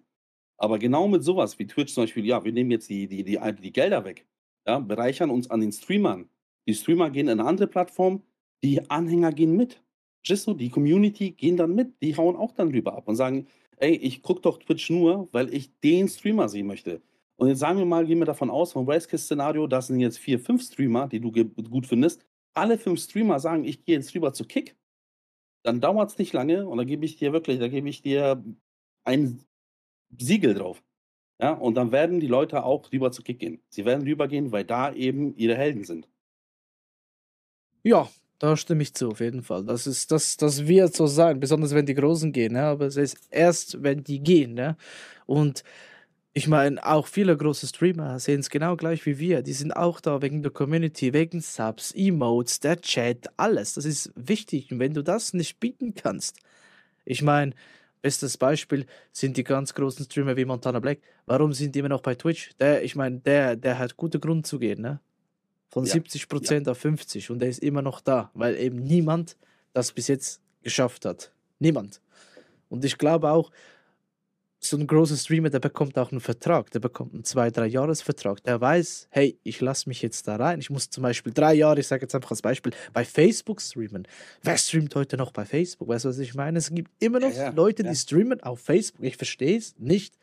Aber 0.56 0.78
genau 0.78 1.06
mit 1.08 1.22
sowas 1.22 1.58
wie 1.58 1.66
Twitch 1.66 1.92
zum 1.92 2.04
Beispiel, 2.04 2.24
ja, 2.24 2.42
wir 2.42 2.52
nehmen 2.52 2.70
jetzt 2.70 2.88
die, 2.88 3.06
die, 3.06 3.22
die, 3.22 3.38
die 3.60 3.72
Gelder 3.72 4.04
weg, 4.04 4.26
ja, 4.66 4.78
bereichern 4.78 5.30
uns 5.30 5.50
an 5.50 5.60
den 5.60 5.72
Streamern. 5.72 6.30
Die 6.66 6.74
Streamer 6.74 7.10
gehen 7.10 7.28
in 7.28 7.38
eine 7.38 7.48
andere 7.48 7.68
Plattform, 7.68 8.22
die 8.64 8.90
Anhänger 8.90 9.32
gehen 9.32 9.56
mit. 9.56 9.82
Du? 10.26 10.54
Die 10.54 10.70
Community 10.70 11.32
gehen 11.32 11.56
dann 11.56 11.74
mit, 11.74 12.02
die 12.02 12.16
hauen 12.16 12.34
auch 12.34 12.52
dann 12.52 12.70
rüber 12.70 12.94
ab 12.94 13.06
und 13.06 13.14
sagen, 13.14 13.46
ey, 13.76 13.94
ich 13.94 14.22
gucke 14.22 14.40
doch 14.40 14.58
Twitch 14.58 14.90
nur, 14.90 15.28
weil 15.32 15.54
ich 15.54 15.78
den 15.80 16.08
Streamer 16.08 16.48
sehen 16.48 16.66
möchte. 16.66 17.02
Und 17.36 17.48
jetzt 17.48 17.58
sagen 17.58 17.78
wir 17.78 17.84
mal, 17.84 18.06
gehen 18.06 18.18
wir 18.18 18.24
davon 18.24 18.50
aus, 18.50 18.72
vom 18.72 18.86
Worst-Case-Szenario, 18.86 19.66
das 19.66 19.88
sind 19.88 20.00
jetzt 20.00 20.18
vier, 20.18 20.40
fünf 20.40 20.62
Streamer, 20.62 21.06
die 21.06 21.20
du 21.20 21.30
gut 21.30 21.86
findest. 21.86 22.24
Alle 22.54 22.78
fünf 22.78 23.00
Streamer 23.00 23.38
sagen, 23.38 23.64
ich 23.64 23.84
gehe 23.84 23.96
jetzt 23.96 24.14
rüber 24.14 24.32
zu 24.32 24.46
Kick. 24.46 24.74
Dann 25.66 25.80
dauert 25.80 26.12
es 26.12 26.18
nicht 26.18 26.32
lange 26.32 26.64
und 26.64 26.78
da 26.78 26.84
gebe 26.84 27.04
ich 27.04 27.16
dir 27.16 27.32
wirklich, 27.32 27.58
da 27.58 27.66
gebe 27.66 27.88
ich 27.88 28.00
dir 28.00 28.40
ein 29.02 29.44
Siegel 30.16 30.54
drauf. 30.54 30.80
Ja, 31.40 31.54
und 31.54 31.74
dann 31.74 31.90
werden 31.90 32.20
die 32.20 32.28
Leute 32.28 32.62
auch 32.62 32.92
rüber 32.92 33.10
zu 33.10 33.20
Kick 33.22 33.40
gehen. 33.40 33.60
Sie 33.68 33.84
werden 33.84 34.06
rübergehen, 34.06 34.52
weil 34.52 34.64
da 34.64 34.92
eben 34.92 35.34
ihre 35.36 35.56
Helden 35.56 35.82
sind. 35.82 36.08
Ja, 37.82 38.08
da 38.38 38.56
stimme 38.56 38.84
ich 38.84 38.94
zu, 38.94 39.10
auf 39.10 39.18
jeden 39.18 39.42
Fall. 39.42 39.64
Das 39.64 39.88
ist, 39.88 40.12
das, 40.12 40.36
das 40.36 40.68
wird 40.68 40.94
so 40.94 41.08
sein, 41.08 41.40
besonders 41.40 41.74
wenn 41.74 41.84
die 41.84 41.94
Großen 41.94 42.30
gehen, 42.30 42.52
ne? 42.52 42.62
aber 42.62 42.86
es 42.86 42.96
ist 42.96 43.18
erst, 43.30 43.82
wenn 43.82 44.04
die 44.04 44.20
gehen. 44.20 44.54
Ne? 44.54 44.76
Und 45.26 45.64
ich 46.36 46.48
meine, 46.48 46.84
auch 46.84 47.06
viele 47.06 47.34
große 47.34 47.66
Streamer 47.66 48.18
sehen 48.18 48.40
es 48.40 48.50
genau 48.50 48.76
gleich 48.76 49.06
wie 49.06 49.18
wir. 49.18 49.40
Die 49.40 49.54
sind 49.54 49.74
auch 49.74 50.02
da 50.02 50.20
wegen 50.20 50.42
der 50.42 50.52
Community, 50.52 51.14
wegen 51.14 51.40
Subs, 51.40 51.92
Emotes, 51.92 52.60
der 52.60 52.78
Chat, 52.78 53.30
alles. 53.38 53.72
Das 53.72 53.86
ist 53.86 54.12
wichtig. 54.16 54.70
Und 54.70 54.78
wenn 54.78 54.92
du 54.92 55.02
das 55.02 55.32
nicht 55.32 55.58
bieten 55.60 55.94
kannst, 55.94 56.36
ich 57.06 57.22
meine, 57.22 57.54
bestes 58.02 58.36
Beispiel 58.36 58.84
sind 59.12 59.38
die 59.38 59.44
ganz 59.44 59.72
großen 59.72 60.04
Streamer 60.04 60.36
wie 60.36 60.44
Montana 60.44 60.78
Black. 60.78 60.98
Warum 61.24 61.54
sind 61.54 61.74
die 61.74 61.78
immer 61.78 61.88
noch 61.88 62.02
bei 62.02 62.14
Twitch? 62.14 62.50
Der, 62.60 62.84
ich 62.84 62.96
meine, 62.96 63.18
der, 63.20 63.56
der 63.56 63.78
hat 63.78 63.96
gute 63.96 64.20
Grund 64.20 64.46
zu 64.46 64.58
gehen, 64.58 64.82
ne? 64.82 65.00
Von 65.70 65.86
ja. 65.86 65.94
70% 65.94 66.66
ja. 66.66 66.72
auf 66.72 66.76
50 66.76 67.30
und 67.30 67.38
der 67.38 67.48
ist 67.48 67.62
immer 67.62 67.80
noch 67.80 68.02
da, 68.02 68.30
weil 68.34 68.56
eben 68.56 68.76
niemand 68.82 69.38
das 69.72 69.90
bis 69.90 70.08
jetzt 70.08 70.42
geschafft 70.62 71.06
hat. 71.06 71.32
Niemand. 71.60 72.02
Und 72.68 72.84
ich 72.84 72.98
glaube 72.98 73.30
auch, 73.30 73.50
so 74.68 74.76
ein 74.76 74.86
großer 74.86 75.16
Streamer, 75.16 75.50
der 75.50 75.60
bekommt 75.60 75.98
auch 75.98 76.10
einen 76.10 76.20
Vertrag, 76.20 76.70
der 76.70 76.80
bekommt 76.80 77.14
einen 77.14 77.24
zwei, 77.24 77.50
drei 77.50 77.66
Jahresvertrag. 77.66 78.42
Der 78.44 78.60
weiß, 78.60 79.08
hey, 79.10 79.38
ich 79.42 79.60
lasse 79.60 79.88
mich 79.88 80.02
jetzt 80.02 80.28
da 80.28 80.36
rein. 80.36 80.58
Ich 80.60 80.70
muss 80.70 80.90
zum 80.90 81.02
Beispiel 81.02 81.32
drei 81.32 81.54
Jahre, 81.54 81.80
ich 81.80 81.86
sage 81.86 82.02
jetzt 82.02 82.14
einfach 82.14 82.30
als 82.30 82.42
Beispiel, 82.42 82.72
bei 82.92 83.04
Facebook 83.04 83.60
streamen. 83.60 84.06
Wer 84.42 84.58
streamt 84.58 84.94
heute 84.94 85.16
noch 85.16 85.32
bei 85.32 85.44
Facebook? 85.44 85.88
Weißt 85.88 86.04
du, 86.04 86.08
was 86.08 86.18
ich 86.18 86.34
meine? 86.34 86.58
Es 86.58 86.70
gibt 86.70 86.90
immer 86.98 87.20
noch 87.20 87.32
ja, 87.32 87.44
ja, 87.44 87.50
Leute, 87.50 87.82
die 87.82 87.94
streamen 87.94 88.42
auf 88.42 88.60
Facebook. 88.60 89.04
Ich 89.04 89.16
verstehe 89.16 89.56
es 89.56 89.74
nicht. 89.78 90.14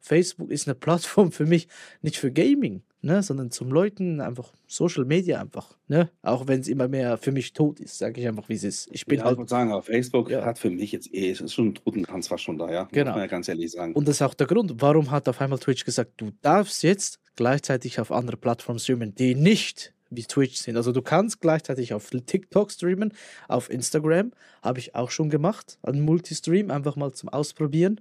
Facebook 0.00 0.50
ist 0.50 0.66
eine 0.66 0.74
Plattform 0.74 1.32
für 1.32 1.46
mich, 1.46 1.68
nicht 2.02 2.16
für 2.16 2.30
Gaming. 2.30 2.82
Ne, 3.02 3.22
sondern 3.22 3.50
zum 3.50 3.70
Leuten, 3.70 4.20
einfach 4.20 4.52
Social 4.66 5.04
Media 5.04 5.40
einfach, 5.40 5.76
ne? 5.88 6.10
Auch 6.22 6.46
wenn 6.48 6.60
es 6.60 6.68
immer 6.68 6.88
mehr 6.88 7.16
für 7.18 7.32
mich 7.32 7.52
tot 7.52 7.80
ist, 7.80 7.98
sage 7.98 8.20
ich 8.20 8.26
einfach, 8.28 8.48
wie 8.48 8.54
es 8.54 8.64
ist. 8.64 8.88
Ich 8.92 9.06
bin 9.06 9.18
Ja, 9.18 9.24
ich 9.24 9.26
halt 9.28 9.38
würde 9.38 9.48
sagen, 9.50 9.70
aber 9.72 9.82
Facebook 9.82 10.30
ja. 10.30 10.44
hat 10.44 10.58
für 10.58 10.70
mich 10.70 10.92
jetzt 10.92 11.12
eh 11.14 11.30
es 11.30 11.40
ist 11.40 11.54
schon 11.54 11.68
'n 11.68 11.74
Totentanz 11.74 12.28
fast 12.28 12.44
schon 12.44 12.58
da, 12.58 12.70
ja, 12.72 12.82
muss 12.84 12.92
Genau. 12.92 13.12
man 13.12 13.20
ja 13.20 13.26
ganz 13.26 13.48
ehrlich 13.48 13.70
sagen. 13.72 13.92
Und 13.94 14.08
das 14.08 14.16
ist 14.16 14.22
auch 14.22 14.34
der 14.34 14.46
Grund, 14.46 14.74
warum 14.78 15.10
hat 15.10 15.28
auf 15.28 15.40
einmal 15.40 15.58
Twitch 15.58 15.84
gesagt, 15.84 16.12
du 16.16 16.30
darfst 16.42 16.82
jetzt 16.82 17.20
gleichzeitig 17.36 18.00
auf 18.00 18.10
andere 18.12 18.36
Plattformen 18.36 18.78
streamen, 18.80 19.14
die 19.14 19.34
nicht 19.34 19.94
wie 20.10 20.22
Twitch 20.24 20.56
sind. 20.56 20.76
Also 20.76 20.90
du 20.90 21.02
kannst 21.02 21.40
gleichzeitig 21.42 21.92
auf 21.92 22.08
TikTok 22.10 22.72
streamen, 22.72 23.12
auf 23.46 23.68
Instagram, 23.70 24.32
habe 24.62 24.78
ich 24.78 24.94
auch 24.94 25.10
schon 25.10 25.28
gemacht, 25.28 25.78
einen 25.82 26.00
Multistream, 26.00 26.70
einfach 26.70 26.96
mal 26.96 27.12
zum 27.12 27.28
Ausprobieren. 27.28 28.00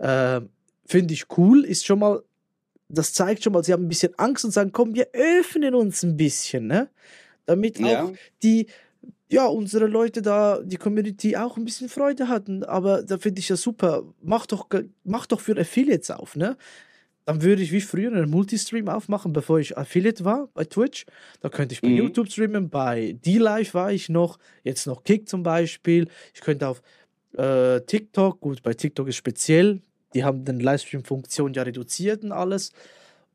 Ähm, 0.00 0.48
Finde 0.86 1.14
ich 1.14 1.24
cool, 1.38 1.64
ist 1.64 1.86
schon 1.86 1.98
mal, 1.98 2.22
das 2.88 3.12
zeigt 3.12 3.42
schon 3.44 3.52
mal, 3.52 3.64
sie 3.64 3.72
haben 3.72 3.84
ein 3.84 3.88
bisschen 3.88 4.14
Angst 4.18 4.44
und 4.44 4.50
sagen, 4.52 4.72
komm, 4.72 4.94
wir 4.94 5.08
öffnen 5.12 5.74
uns 5.74 6.02
ein 6.02 6.16
bisschen, 6.16 6.66
ne? 6.66 6.88
Damit 7.46 7.78
auch 7.78 7.82
Ja. 7.82 8.12
die, 8.42 8.66
ja, 9.30 9.46
unsere 9.46 9.86
Leute 9.86 10.22
da, 10.22 10.60
die 10.62 10.76
Community 10.76 11.36
auch 11.36 11.56
ein 11.56 11.64
bisschen 11.64 11.88
Freude 11.88 12.28
hatten. 12.28 12.64
Aber 12.64 13.02
da 13.02 13.18
finde 13.18 13.40
ich 13.40 13.48
ja 13.48 13.56
super. 13.56 14.04
Mach 14.22 14.46
doch, 14.46 14.68
mach 15.04 15.26
doch 15.26 15.40
für 15.40 15.58
Affiliates 15.58 16.10
auf, 16.10 16.36
ne? 16.36 16.56
Dann 17.26 17.40
würde 17.42 17.62
ich 17.62 17.72
wie 17.72 17.80
früher 17.80 18.12
einen 18.12 18.28
Multistream 18.28 18.88
aufmachen, 18.88 19.32
bevor 19.32 19.58
ich 19.58 19.78
Affiliate 19.78 20.24
war 20.26 20.48
bei 20.52 20.64
Twitch. 20.64 21.06
Da 21.40 21.48
könnte 21.48 21.72
ich 21.72 21.80
bei 21.80 21.88
Mhm. 21.88 21.96
YouTube 21.96 22.30
streamen, 22.30 22.68
bei 22.68 23.16
D-Live 23.24 23.72
war 23.72 23.92
ich 23.92 24.10
noch, 24.10 24.38
jetzt 24.62 24.86
noch 24.86 25.04
Kick 25.04 25.26
zum 25.28 25.42
Beispiel. 25.42 26.08
Ich 26.34 26.42
könnte 26.42 26.68
auf 26.68 26.82
äh, 27.36 27.80
TikTok, 27.80 28.40
gut, 28.40 28.62
bei 28.62 28.74
TikTok 28.74 29.08
ist 29.08 29.16
speziell, 29.16 29.80
die 30.14 30.24
haben 30.24 30.44
den 30.44 30.60
Livestream-Funktion 30.60 31.52
ja 31.54 31.62
reduziert 31.62 32.22
und 32.24 32.32
alles. 32.32 32.72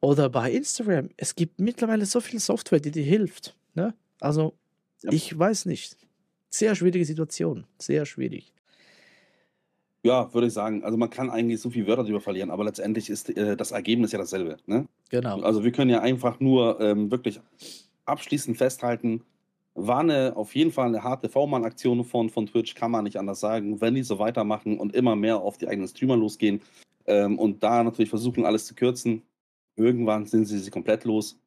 Oder 0.02 0.30
bei 0.30 0.52
Instagram. 0.52 1.10
Es 1.18 1.36
gibt 1.36 1.60
mittlerweile 1.60 2.06
so 2.06 2.22
viel 2.22 2.40
Software, 2.40 2.80
die 2.80 2.92
dir 2.92 3.04
hilft. 3.04 3.56
Ne? 3.74 3.94
Also, 4.22 4.54
Ja. 5.02 5.12
ich 5.12 5.38
weiß 5.38 5.66
nicht. 5.66 5.98
Sehr 6.50 6.74
schwierige 6.76 7.06
Situation. 7.06 7.66
Sehr 7.80 8.06
schwierig. 8.06 8.54
Ja, 10.04 10.34
würde 10.34 10.48
ich 10.48 10.54
sagen. 10.54 10.84
Also, 10.84 10.98
man 10.98 11.10
kann 11.10 11.30
eigentlich 11.30 11.60
so 11.60 11.70
viel 11.70 11.86
Wörter 11.86 12.06
drüber 12.06 12.22
verlieren, 12.22 12.50
aber 12.52 12.64
letztendlich 12.64 13.10
ist, 13.10 13.30
äh, 13.36 13.58
das 13.58 13.72
Ergebnis 13.72 14.14
ja 14.14 14.20
dasselbe, 14.20 14.58
ne? 14.66 14.88
Genau. 15.10 15.42
Also, 15.42 15.64
wir 15.66 15.72
können 15.74 15.92
ja 15.92 16.00
einfach 16.02 16.40
nur, 16.40 16.80
ähm, 16.80 17.12
wirklich 17.12 17.42
abschließend 18.06 18.58
festhalten, 18.58 19.24
war 19.76 20.04
'ne 20.04 20.34
auf 20.36 20.56
jeden 20.56 20.72
Fall 20.72 20.90
'ne 20.92 21.04
harte 21.04 21.30
V-Mann-Aktion 21.30 22.04
von 22.06 22.30
von 22.30 22.48
Twitch, 22.48 22.76
kann 22.76 22.92
man 22.92 23.04
nicht 23.06 23.18
anders 23.18 23.40
sagen. 23.40 23.82
Wenn 23.82 23.96
die 23.96 24.04
so 24.04 24.20
weitermachen 24.20 24.80
und 24.80 24.96
immer 24.96 25.16
mehr 25.16 25.38
auf 25.42 25.58
die 25.58 25.68
eigenen 25.68 25.88
Streamer 25.88 26.18
losgehen, 26.18 26.62
ähm, 27.08 27.40
und 27.40 27.64
da 27.64 27.84
natürlich 27.84 28.10
versuchen, 28.10 28.46
alles 28.46 28.66
zu 28.68 28.76
kürzen, 28.76 29.24
irgendwann 29.78 30.26
sind 30.26 30.46
sie 30.46 30.60
sie 30.60 30.72
komplett 30.72 31.06
los. 31.06 31.40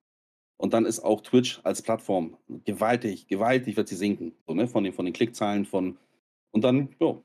Und 0.58 0.74
dann 0.74 0.86
ist 0.86 1.00
auch 1.00 1.22
Twitch 1.22 1.60
als 1.64 1.82
Plattform 1.82 2.36
gewaltig 2.66 3.28
gewaltig 3.28 3.76
wird 3.76 3.88
sie 3.88 3.96
sinken, 3.96 4.34
so, 4.46 4.54
ne, 4.54 4.68
von 4.68 4.84
den 4.84 4.92
von 4.94 5.04
den 5.06 5.14
Klickzahlen, 5.14 5.66
von 5.66 5.98
und 6.52 6.64
dann, 6.64 6.90
ja, 7.00 7.16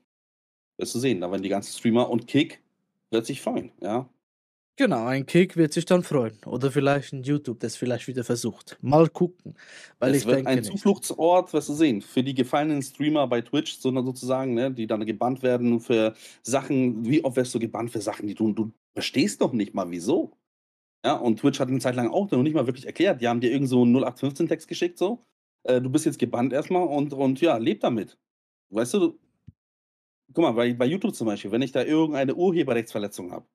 wirst 0.78 0.94
du 0.96 1.00
sehen, 1.00 1.20
da 1.22 1.30
werden 1.32 1.42
die 1.44 1.50
ganzen 1.50 1.78
Streamer 1.78 2.10
und 2.10 2.26
Kick 2.28 2.62
sich 3.24 3.40
freuen, 3.42 3.72
ja? 3.82 4.08
Genau, 4.78 5.06
ein 5.06 5.26
Kick 5.26 5.56
wird 5.56 5.72
sich 5.72 5.86
dann 5.86 6.04
freuen. 6.04 6.38
Oder 6.46 6.70
vielleicht 6.70 7.12
ein 7.12 7.24
YouTube, 7.24 7.58
das 7.58 7.74
vielleicht 7.74 8.06
wieder 8.06 8.22
versucht. 8.22 8.78
Mal 8.80 9.08
gucken. 9.08 9.54
Weil 9.98 10.14
Es 10.14 10.24
ich 10.24 10.26
wird 10.26 10.46
denke 10.46 10.62
ein. 10.62 10.62
Zufluchtsort, 10.62 11.52
wirst 11.52 11.68
du 11.68 11.72
sehen, 11.74 12.02
für 12.02 12.22
die 12.22 12.34
gefallenen 12.34 12.82
Streamer 12.82 13.26
bei 13.26 13.40
Twitch, 13.40 13.78
so 13.78 13.90
sozusagen, 14.04 14.54
ne, 14.54 14.70
die 14.72 14.86
dann 14.86 15.04
gebannt 15.04 15.42
werden 15.42 15.80
für 15.80 16.14
Sachen 16.42 17.04
wie 17.04 17.24
oft 17.24 17.36
wirst 17.36 17.54
du 17.54 17.58
gebannt 17.58 17.90
für 17.90 18.00
Sachen, 18.00 18.26
die 18.28 18.34
du 18.34 18.52
du 18.52 18.72
verstehst 18.94 19.40
doch 19.40 19.52
nicht 19.52 19.74
mal 19.74 19.90
wieso. 19.90 20.32
Ja, 21.04 21.14
und 21.14 21.40
Twitch 21.40 21.60
hat 21.60 21.70
'ne 21.70 21.80
Zeit 21.80 21.96
lang 21.96 22.10
auch 22.10 22.30
noch 22.30 22.42
nicht 22.42 22.54
mal 22.54 22.66
wirklich 22.66 22.86
erklärt. 22.86 23.20
Die 23.22 23.28
haben 23.28 23.40
dir 23.40 23.52
irgend 23.52 23.68
so 23.70 23.84
'n 23.84 23.92
0815-Text 23.92 24.68
geschickt 24.68 24.98
so: 24.98 25.24
„Äh, 25.64 25.80
du 25.82 25.90
bist 25.90 26.06
jetzt 26.06 26.18
gebannt 26.20 26.52
erst 26.52 26.70
mal 26.70 26.82
und 26.84 27.12
und 27.14 27.40
ja, 27.40 27.56
lebe 27.58 27.80
damit.“ 27.80 28.18
Weißt 28.70 28.94
du? 28.94 29.18
Guck 30.34 30.42
mal, 30.42 30.52
bei 30.52 30.74
bei 30.74 30.84
YouTube 30.86 31.14
zum 31.14 31.26
Beispiel, 31.26 31.50
wenn 31.52 31.62
ich 31.62 31.72
da 31.72 31.82
irgendeine 31.84 32.34
Urheberrechtsverletzung 32.34 33.32
habe, 33.32 33.46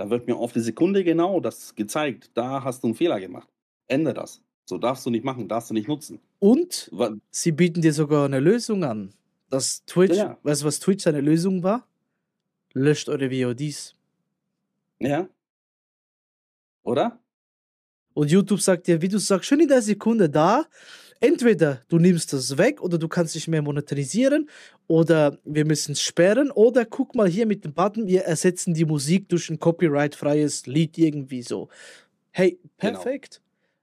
dann 0.00 0.10
wird 0.10 0.26
mir 0.26 0.36
auf 0.36 0.52
die 0.54 0.60
Sekunde 0.60 1.04
genau 1.04 1.40
das 1.40 1.74
gezeigt: 1.74 2.30
„Da 2.34 2.64
hast 2.64 2.82
du 2.84 2.88
'n 2.88 2.94
Fehler 2.94 3.20
gemacht. 3.20 3.48
Ändere 3.86 4.14
das. 4.14 4.42
So 4.64 4.78
darfst 4.78 5.04
du 5.06 5.10
nicht 5.10 5.24
machen, 5.24 5.46
darfst 5.48 5.70
du 5.70 5.74
nicht 5.74 5.88
nutzen.“ 5.88 6.20
Und 6.42 6.88
Wa 6.90 7.14
sie 7.30 7.52
bieten 7.52 7.82
dir 7.82 7.92
sogar 7.92 8.24
eine 8.24 8.40
Lösung 8.40 8.82
an. 8.82 9.10
Das 9.50 9.84
Twitch 9.84 10.16
Ja, 10.16 10.16
ja. 10.16 10.38
weißt 10.42 10.62
du, 10.62 10.66
was 10.66 10.80
Twitch 10.80 11.04
seine 11.04 11.20
Lösung 11.20 11.62
war? 11.62 11.86
Löscht 12.74 13.08
eure 13.08 13.30
VODs. 13.30 13.94
Ja. 15.00 15.30
Oder? 16.86 17.18
Und 18.16 18.30
YouTube 18.30 18.60
sagt 18.60 18.86
dir, 18.86 19.00
wie 19.02 19.08
du 19.08 19.18
sagst, 19.18 19.46
schon 19.48 19.60
in 19.60 19.68
der 19.68 19.82
Sekunde 19.82 20.28
da, 20.28 20.66
entweder 21.20 21.82
du 21.88 21.98
nimmst 21.98 22.32
das 22.32 22.56
weg 22.58 22.80
oder 22.82 22.98
du 22.98 23.08
kannst 23.08 23.34
nicht 23.34 23.48
mehr 23.48 23.62
monetarisieren 23.62 24.48
oder 24.86 25.38
wir 25.44 25.64
müssen 25.64 25.92
es 25.92 26.02
sperren 26.02 26.50
oder 26.50 26.84
guck 26.84 27.14
mal 27.14 27.28
hier 27.28 27.46
mit 27.46 27.64
dem 27.64 27.72
Button, 27.72 28.06
wir 28.06 28.22
ersetzen 28.22 28.74
die 28.74 28.84
Musik 28.86 29.28
durch 29.28 29.50
ein 29.50 29.58
copyright-freies 29.58 30.66
Lied 30.66 30.98
irgendwie 30.98 31.42
so. 31.42 31.68
Hey, 32.30 32.58
Genau. 32.78 33.02
perfekt. 33.02 33.40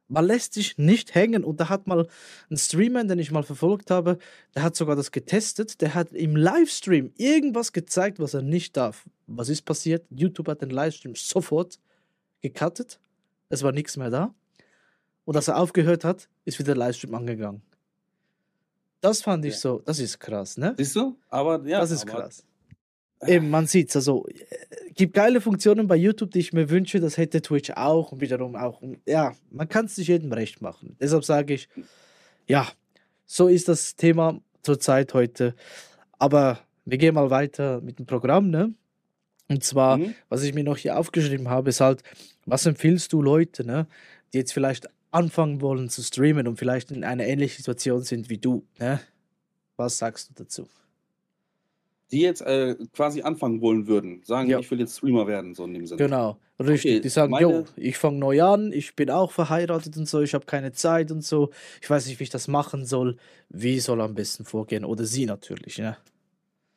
Man 0.09 0.25
lässt 0.25 0.53
sich 0.53 0.77
nicht 0.77 1.15
hängen 1.15 1.43
und 1.43 1.59
da 1.59 1.67
hat 1.67 1.85
mal 1.85 2.07
ein 2.49 2.55
Streamer, 2.57 3.03
den 3.03 3.19
ich 3.19 3.29
mal 3.31 3.43
verfolgt 3.43 3.91
habe, 3.91 4.17
der 4.55 4.63
hat 4.63 4.75
sogar 4.75 4.95
das 4.95 5.11
getestet, 5.11 5.81
der 5.81 5.95
hat 5.95 6.13
im 6.13 6.37
Livestream 6.37 7.11
irgendwas 7.17 7.73
gezeigt, 7.73 8.17
was 8.19 8.33
er 8.33 8.41
nicht 8.41 8.77
darf. 8.77 9.05
Was 9.27 9.49
ist 9.49 9.63
passiert? 9.63 10.05
YouTube 10.09 10.47
hat 10.47 10.61
den 10.61 10.69
Livestream 10.69 11.13
sofort 11.15 11.77
gecuttet, 12.41 12.99
es 13.49 13.63
war 13.63 13.73
nichts 13.73 13.97
mehr 13.97 14.09
da. 14.09 14.33
Und 15.25 15.35
als 15.35 15.49
er 15.49 15.57
aufgehört 15.57 16.05
hat, 16.05 16.29
ist 16.47 16.57
wieder 16.59 16.73
der 16.73 16.77
Livestream 16.77 17.13
angegangen. 17.15 17.61
Das 19.01 19.21
fand 19.21 19.45
ich 19.45 19.53
Ja. 19.53 19.59
so, 19.59 19.81
das 19.85 19.99
ist 19.99 20.19
krass, 20.19 20.57
ne? 20.57 20.73
Siehst 20.77 20.95
du? 20.95 21.15
Aber 21.29 21.63
ja, 21.67 21.79
Das 21.79 21.91
ist 21.91 22.05
krass. 22.05 22.43
Eben, 23.25 23.49
man 23.49 23.65
sieht's. 23.67 23.95
Also, 23.95 24.27
äh, 24.27 24.91
gibt 24.93 25.13
geile 25.13 25.41
Funktionen 25.41 25.87
bei 25.87 25.95
YouTube, 25.95 26.31
die 26.31 26.39
ich 26.39 26.53
mir 26.53 26.69
wünsche, 26.69 26.99
das 26.99 27.17
hätte 27.17 27.41
Twitch 27.41 27.71
auch 27.71 28.11
und 28.11 28.21
wiederum 28.21 28.55
auch. 28.55 28.81
Und 28.81 28.99
ja, 29.07 29.35
man 29.49 29.67
kann 29.67 29.85
es 29.85 29.97
nicht 29.97 30.07
jedem 30.07 30.31
recht 30.31 30.61
machen. 30.61 30.95
Deshalb 30.99 31.23
sage 31.25 31.53
ich, 31.55 31.67
ja, 32.47 32.67
so 33.25 33.47
ist 33.47 33.67
das 33.67 33.95
Thema 33.95 34.39
zurzeit 34.61 35.13
heute. 35.13 35.55
Aber 36.19 36.59
wir 36.85 36.97
gehen 36.97 37.15
mal 37.15 37.29
weiter 37.29 37.81
mit 37.81 37.99
dem 37.99 38.05
Programm, 38.05 38.49
ne? 38.49 38.73
Und 39.49 39.63
zwar, 39.63 39.97
Mhm. 39.97 40.13
was 40.29 40.43
ich 40.43 40.53
mir 40.53 40.63
noch 40.63 40.77
hier 40.77 40.97
aufgeschrieben 40.97 41.49
habe, 41.49 41.69
ist 41.69 41.81
halt, 41.81 42.03
was 42.45 42.65
empfiehlst 42.65 43.13
du 43.13 43.21
Leute, 43.21 43.63
ne, 43.65 43.87
die 44.33 44.37
jetzt 44.39 44.53
vielleicht 44.53 44.87
anfangen 45.17 45.61
wollen 45.61 45.89
zu 45.89 46.01
streamen 46.03 46.47
und 46.47 46.57
vielleicht 46.57 46.91
in 46.91 47.03
einer 47.03 47.25
ähnlichen 47.25 47.57
Situation 47.57 48.03
sind 48.03 48.29
wie 48.29 48.37
du, 48.37 48.65
ne? 48.79 48.99
Was 49.77 49.97
sagst 49.97 50.29
du 50.29 50.33
dazu? 50.43 50.67
Die 52.11 52.21
jetzt, 52.21 52.41
äh, 52.41 52.75
quasi 52.93 53.21
anfangen 53.21 53.59
wollen 53.59 53.85
würden, 53.87 54.21
sagen: 54.23 54.49
Ja. 54.49 54.59
„Ich 54.59 54.71
will 54.71 54.79
jetzt 54.79 54.97
Streamer 54.97 55.27
werden“, 55.27 55.53
so 55.55 55.65
in 55.65 55.73
dem 55.73 55.85
Sinne. 55.85 55.97
Genau, 55.97 56.37
richtig. 56.57 56.91
Okay, 56.93 57.01
Die 57.01 57.09
sagen, 57.09 57.31
meine 57.31 57.65
ich 57.75 57.97
fange 57.97 58.17
neu 58.17 58.41
an, 58.41 58.71
ich 58.71 58.95
bin 58.95 59.09
auch 59.09 59.31
verheiratet 59.33 59.97
und 59.97 60.07
so, 60.07 60.21
ich 60.21 60.33
habe 60.33 60.45
keine 60.45 60.71
Zeit 60.71 61.11
und 61.11 61.23
so, 61.23 61.49
ich 61.81 61.89
weiß 61.89 62.07
nicht, 62.07 62.19
wie 62.19 62.23
ich 62.23 62.29
das 62.29 62.47
machen 62.47 62.85
soll. 62.85 63.17
Wie 63.49 63.79
soll 63.81 63.99
er 63.99 64.05
am 64.05 64.15
besten 64.15 64.45
vorgehen? 64.45 64.85
Oder 64.85 65.03
sie 65.05 65.25
natürlich, 65.25 65.79
ne? 65.79 65.97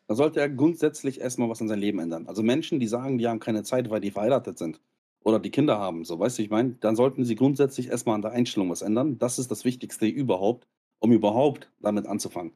Da 0.09 0.15
sollte 0.15 0.41
er 0.41 0.49
grundsätzlich 0.51 1.21
erst 1.21 1.39
mal 1.39 1.49
was 1.49 1.61
an 1.63 1.69
seinem 1.69 1.81
Leben 1.81 2.01
ändern. 2.01 2.27
Also, 2.27 2.43
Menschen, 2.43 2.81
die 2.81 2.87
sagen, 2.89 3.17
die 3.17 3.27
haben 3.29 3.41
keine 3.41 3.63
Zeit, 3.63 3.89
weil 3.91 4.01
die 4.01 4.11
verheiratet 4.11 4.59
sind 4.59 4.81
oder 5.23 5.39
die 5.39 5.51
Kinder 5.51 5.79
haben, 5.79 6.05
so, 6.05 6.19
weißt 6.19 6.39
du, 6.39 6.43
ich 6.43 6.51
meine? 6.51 6.77
Dann 6.81 6.97
sollten 6.97 7.25
sie 7.25 7.35
grundsätzlich 7.35 7.89
erst 7.89 8.07
mal 8.07 8.15
an 8.15 8.23
der 8.23 8.33
Einstellung 8.33 8.71
was 8.71 8.83
ändern. 8.83 9.19
Das 9.19 9.39
ist 9.39 9.51
das 9.51 9.65
Wichtigste 9.65 10.07
überhaupt, 10.07 10.67
um 10.99 11.13
überhaupt 11.13 11.71
damit 11.81 12.07
anzufangen. 12.07 12.53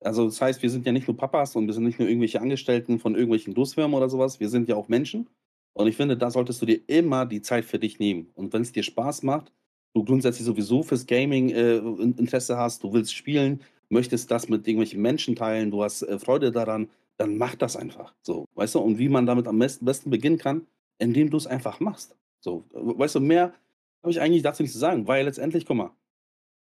Also, 0.00 0.26
das 0.26 0.40
heißt, 0.40 0.62
wir 0.62 0.70
sind 0.70 0.86
ja 0.86 0.92
nicht 0.92 1.08
nur 1.08 1.16
Papas 1.16 1.56
und 1.56 1.66
wir 1.66 1.74
sind 1.74 1.84
nicht 1.84 1.98
nur 1.98 2.08
irgendwelche 2.08 2.40
Angestellten 2.40 2.98
von 2.98 3.14
irgendwelchen 3.14 3.54
Großfirmen 3.54 3.96
oder 3.96 4.08
so 4.08 4.18
was. 4.18 4.40
Wir 4.40 4.48
sind 4.48 4.68
ja 4.68 4.76
auch 4.76 4.88
Menschen. 4.88 5.28
Und 5.74 5.86
ich 5.86 5.96
finde, 5.96 6.16
da 6.16 6.30
solltest 6.30 6.60
du 6.62 6.66
dir 6.66 6.80
immer 6.88 7.26
die 7.26 7.42
Zeit 7.42 7.64
für 7.64 7.78
dich 7.78 7.98
nehmen. 7.98 8.30
Und 8.34 8.52
wenn's 8.52 8.72
dir 8.72 8.82
Spaß 8.82 9.22
macht, 9.22 9.52
du 9.94 10.04
grundsätzlich 10.04 10.44
sowieso 10.44 10.82
fürs 10.82 11.06
Gaming, 11.06 11.50
äh, 11.50 11.76
In 11.76 12.14
Interesse 12.16 12.56
hast, 12.56 12.82
du 12.82 12.92
willst 12.92 13.14
spielen, 13.14 13.62
möchtest 13.88 14.30
das 14.30 14.48
mit 14.48 14.66
irgendwelchen 14.66 15.00
Menschen 15.00 15.36
teilen, 15.36 15.70
du 15.70 15.82
hast, 15.82 16.02
äh, 16.02 16.18
Freude 16.18 16.52
daran, 16.52 16.90
dann 17.16 17.36
mach 17.36 17.56
das 17.56 17.76
einfach, 17.76 18.14
so, 18.22 18.44
weißt 18.54 18.76
du? 18.76 18.80
Und 18.80 18.98
wie 18.98 19.08
man 19.08 19.26
damit 19.26 19.48
am 19.48 19.58
besten 19.58 20.10
beginnen 20.10 20.38
kann, 20.38 20.66
indem 20.98 21.30
du's 21.30 21.46
einfach 21.46 21.80
machst. 21.80 22.16
So, 22.40 22.64
weißt 22.72 23.16
du, 23.16 23.20
mehr 23.20 23.54
habe 24.02 24.10
ich 24.12 24.20
eigentlich 24.20 24.42
dazu 24.42 24.62
nicht 24.62 24.72
zu 24.72 24.78
sagen, 24.78 25.06
weil 25.08 25.24
letztendlich 25.24 25.66
guck 25.66 25.76
mal, 25.76 25.90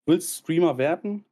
willst 0.05 0.37
Streamer 0.39 0.77
werden, 0.77 1.25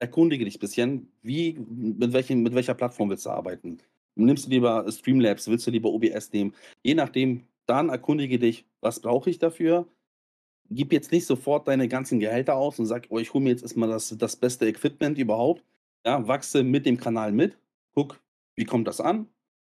erkundige 0.00 0.44
dich 0.44 0.58
bisschen, 0.58 1.12
wie 1.22 1.58
mit 1.68 2.12
welchen 2.12 2.42
mit 2.42 2.54
welcher 2.54 2.74
Plattform 2.74 3.10
willst 3.10 3.26
du 3.26 3.30
arbeiten? 3.30 3.78
Nimmst 4.16 4.46
du 4.46 4.50
lieber 4.50 4.90
Streamlabs, 4.90 5.48
willst 5.48 5.66
du 5.66 5.70
lieber 5.70 5.90
OBS 5.90 6.32
nehmen? 6.32 6.54
Je 6.82 6.94
nachdem, 6.94 7.44
dann 7.66 7.88
erkundige 7.90 8.38
dich, 8.38 8.66
was 8.80 9.00
brauche 9.00 9.30
ich 9.30 9.38
dafür? 9.38 9.86
Gib 10.70 10.92
jetzt 10.92 11.12
nicht 11.12 11.26
sofort 11.26 11.68
deine 11.68 11.88
ganzen 11.88 12.20
Gehälter 12.20 12.56
aus 12.56 12.78
und 12.78 12.86
sag: 12.86 13.06
„Oh, 13.10 13.18
ich 13.18 13.32
hole 13.34 13.44
mir 13.44 13.50
jetzt 13.50 13.62
erst 13.62 13.76
mal 13.76 13.88
das 13.88 14.16
das 14.18 14.36
beste 14.36 14.66
Equipment 14.68 15.18
überhaupt.“ 15.18 15.64
Ja, 16.06 16.26
wachse 16.28 16.62
mit 16.64 16.86
dem 16.86 16.98
Kanal 16.98 17.32
mit, 17.32 17.58
guck, 17.94 18.20
wie 18.56 18.64
kommt 18.64 18.88
das 18.88 19.00
an? 19.00 19.28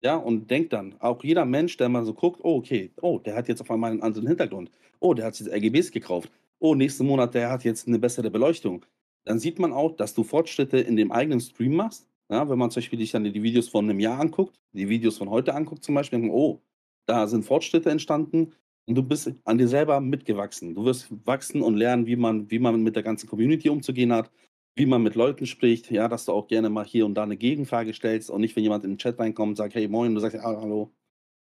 Ja, 0.03 0.17
und 0.17 0.51
denkt 0.51 0.73
dann, 0.73 0.95
auch 0.99 1.23
jeder 1.23 1.45
Mensch, 1.45 1.77
der 1.77 1.87
mal 1.87 2.03
so 2.03 2.13
guckt, 2.13 2.41
oh, 2.43 2.57
okay, 2.57 2.91
oh, 3.01 3.19
der 3.19 3.35
hat 3.35 3.47
jetzt 3.47 3.61
auf 3.61 3.71
einmal 3.71 3.91
einen 3.91 4.01
anderen 4.01 4.27
Hintergrund. 4.27 4.69
Oh, 4.99 5.13
der 5.13 5.25
hat 5.25 5.39
jetzt 5.39 5.49
RGBs 5.49 5.91
gekauft. 5.91 6.29
Oh, 6.59 6.75
nächsten 6.75 7.05
Monat, 7.05 7.33
der 7.33 7.49
hat 7.49 7.63
jetzt 7.63 7.87
eine 7.87 7.99
bessere 7.99 8.29
Beleuchtung. 8.29 8.85
Dann 9.25 9.39
sieht 9.39 9.59
man 9.59 9.71
auch, 9.71 9.95
dass 9.95 10.13
du 10.13 10.23
Fortschritte 10.23 10.77
in 10.77 10.97
dem 10.97 11.11
eigenen 11.11 11.39
Stream 11.39 11.75
machst. 11.75 12.09
Ja, 12.29 12.49
wenn 12.49 12.57
man 12.57 12.69
zum 12.71 12.81
Beispiel 12.81 12.99
sich 12.99 13.11
dann 13.11 13.23
die 13.23 13.43
Videos 13.43 13.69
von 13.69 13.89
einem 13.89 13.99
Jahr 13.99 14.19
anguckt, 14.19 14.59
die 14.73 14.89
Videos 14.89 15.17
von 15.17 15.29
heute 15.29 15.53
anguckt 15.53 15.83
zum 15.83 15.95
Beispiel, 15.95 16.29
oh, 16.29 16.61
da 17.05 17.27
sind 17.27 17.45
Fortschritte 17.45 17.89
entstanden 17.89 18.53
und 18.85 18.95
du 18.95 19.03
bist 19.03 19.31
an 19.45 19.57
dir 19.57 19.67
selber 19.67 20.01
mitgewachsen. 20.01 20.75
Du 20.75 20.83
wirst 20.83 21.07
wachsen 21.25 21.61
und 21.61 21.75
lernen, 21.75 22.07
wie 22.07 22.15
man, 22.15 22.49
wie 22.51 22.59
man 22.59 22.81
mit 22.81 22.95
der 22.95 23.03
ganzen 23.03 23.27
Community 23.29 23.69
umzugehen 23.69 24.11
hat, 24.11 24.31
wie 24.75 24.86
man 24.86 25.03
mit 25.03 25.15
Leuten 25.15 25.45
spricht, 25.45 25.91
ja, 25.91 26.07
dass 26.07 26.25
du 26.25 26.31
auch 26.31 26.47
gerne 26.47 26.69
mal 26.69 26.86
hier 26.86 27.05
und 27.05 27.15
da 27.15 27.23
eine 27.23 27.38
Gegenfrage 27.38 27.93
stellst 27.93 28.29
und 28.29 28.41
nicht, 28.41 28.55
wenn 28.55 28.63
jemand 28.63 28.83
in 28.83 28.91
den 28.91 28.97
Chat 28.97 29.19
reinkommt 29.19 29.49
und 29.51 29.55
sagt, 29.55 29.75
hey, 29.75 29.88
moin, 29.88 30.15
du 30.15 30.19
sagst, 30.21 30.36
ja, 30.36 30.43
hallo. 30.43 30.91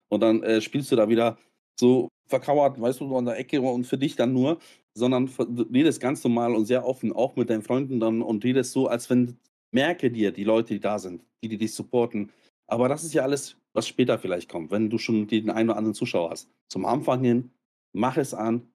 Und 0.10 0.22
dann 0.22 0.42
äh, 0.44 0.62
spielst 0.62 0.92
du 0.92 0.96
da 0.96 1.08
wieder 1.10 1.38
so 1.80 2.10
verkauert, 2.28 2.80
weißt 2.80 3.00
du, 3.00 3.16
an 3.16 3.26
der 3.26 3.38
Ecke 3.38 3.62
und 3.62 3.86
für 3.86 3.98
dich 3.98 4.16
dann 4.16 4.34
nur, 4.34 4.60
sondern 4.94 5.30
redest 5.74 6.02
ganz 6.02 6.24
normal 6.24 6.56
und 6.56 6.66
sehr 6.66 6.86
offen, 6.86 7.14
auch 7.14 7.36
mit 7.36 7.50
deinen 7.50 7.62
Freunden 7.62 8.00
dann 8.00 8.22
und 8.22 8.44
redest 8.44 8.72
so, 8.72 8.88
als 8.88 9.10
wenn, 9.10 9.38
merke 9.72 10.12
dir 10.12 10.32
die 10.32 10.44
Leute, 10.44 10.74
die 10.74 10.80
da 10.80 11.00
sind, 11.00 11.24
die, 11.44 11.50
die 11.50 11.58
dich 11.58 11.74
supporten. 11.74 12.32
Aber 12.68 12.90
das 12.90 13.04
ist 13.04 13.14
ja 13.14 13.24
alles, 13.24 13.58
was 13.74 13.88
später 13.88 14.18
vielleicht 14.18 14.50
kommt, 14.50 14.72
wenn 14.72 14.90
du 14.90 14.98
schon 14.98 15.28
den 15.28 15.50
einen 15.50 15.70
oder 15.70 15.78
anderen 15.78 15.96
Zuschauer 15.96 16.32
hast. 16.32 16.50
Zum 16.68 16.86
Anfang 16.86 17.24
hin, 17.24 17.52
mach 17.94 18.18
es 18.18 18.34
an, 18.34 18.68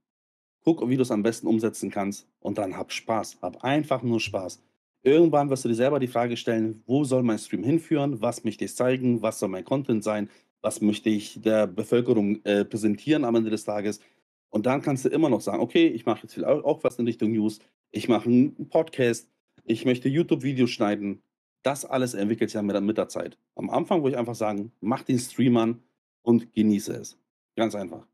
Guck, 0.64 0.88
wie 0.88 0.96
du 0.96 1.02
es 1.02 1.10
am 1.10 1.22
besten 1.22 1.46
umsetzen 1.46 1.90
kannst 1.90 2.26
und 2.40 2.58
dann 2.58 2.76
hab 2.76 2.92
Spaß. 2.92 3.38
Hab 3.42 3.62
einfach 3.62 4.02
nur 4.02 4.18
Spaß. 4.18 4.60
Irgendwann 5.02 5.50
wirst 5.50 5.66
du 5.66 5.68
dir 5.68 5.74
selber 5.74 6.00
die 6.00 6.08
Frage 6.08 6.36
stellen, 6.36 6.82
wo 6.86 7.04
soll 7.04 7.22
mein 7.22 7.38
Stream 7.38 7.62
hinführen? 7.62 8.22
Was 8.22 8.42
möchte 8.42 8.64
ich 8.64 8.74
zeigen? 8.74 9.20
Was 9.20 9.38
soll 9.38 9.50
mein 9.50 9.64
Content 9.64 10.02
sein? 10.02 10.30
Was 10.62 10.80
möchte 10.80 11.10
ich 11.10 11.42
der 11.42 11.66
Bevölkerung 11.66 12.42
äh, 12.44 12.64
präsentieren 12.64 13.24
am 13.26 13.34
Ende 13.34 13.50
des 13.50 13.64
Tages? 13.64 14.00
Und 14.48 14.64
dann 14.64 14.80
kannst 14.80 15.04
du 15.04 15.10
immer 15.10 15.28
noch 15.28 15.42
sagen, 15.42 15.60
okay, 15.60 15.88
ich 15.88 16.06
mache 16.06 16.20
jetzt 16.22 16.42
auch 16.42 16.82
was 16.82 16.98
in 16.98 17.04
Richtung 17.04 17.32
News. 17.32 17.58
Ich 17.90 18.08
mache 18.08 18.30
einen 18.30 18.68
Podcast. 18.70 19.28
Ich 19.64 19.84
möchte 19.84 20.08
YouTube-Videos 20.08 20.70
schneiden. 20.70 21.22
Das 21.62 21.84
alles 21.84 22.14
entwickelt 22.14 22.50
sich 22.50 22.54
ja 22.54 22.62
mit, 22.62 22.96
der 22.96 23.08
Zeit. 23.08 23.36
Am 23.56 23.68
Anfang 23.68 24.02
würde 24.02 24.14
ich 24.14 24.18
einfach 24.18 24.34
sagen, 24.34 24.72
mach 24.80 25.02
den 25.02 25.18
Stream 25.18 25.56
an 25.58 25.82
und 26.22 26.54
genieße 26.54 26.94
es. 26.94 27.18
Ganz 27.56 27.74
einfach. 27.74 28.06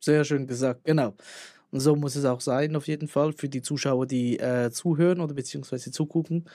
Sehr 0.00 0.24
schön 0.24 0.46
gesagt, 0.46 0.84
genau. 0.84 1.14
Und 1.70 1.80
so 1.80 1.96
muss 1.96 2.16
es 2.16 2.24
auch 2.24 2.40
sein, 2.40 2.76
auf 2.76 2.86
jeden 2.86 3.08
Fall, 3.08 3.32
für 3.32 3.48
die 3.48 3.62
Zuschauer, 3.62 4.06
die 4.06 4.38
äh, 4.38 4.70
zuhören 4.70 5.20
oder 5.20 5.34
beziehungsweise 5.34 5.90
zugucken. 5.90 6.46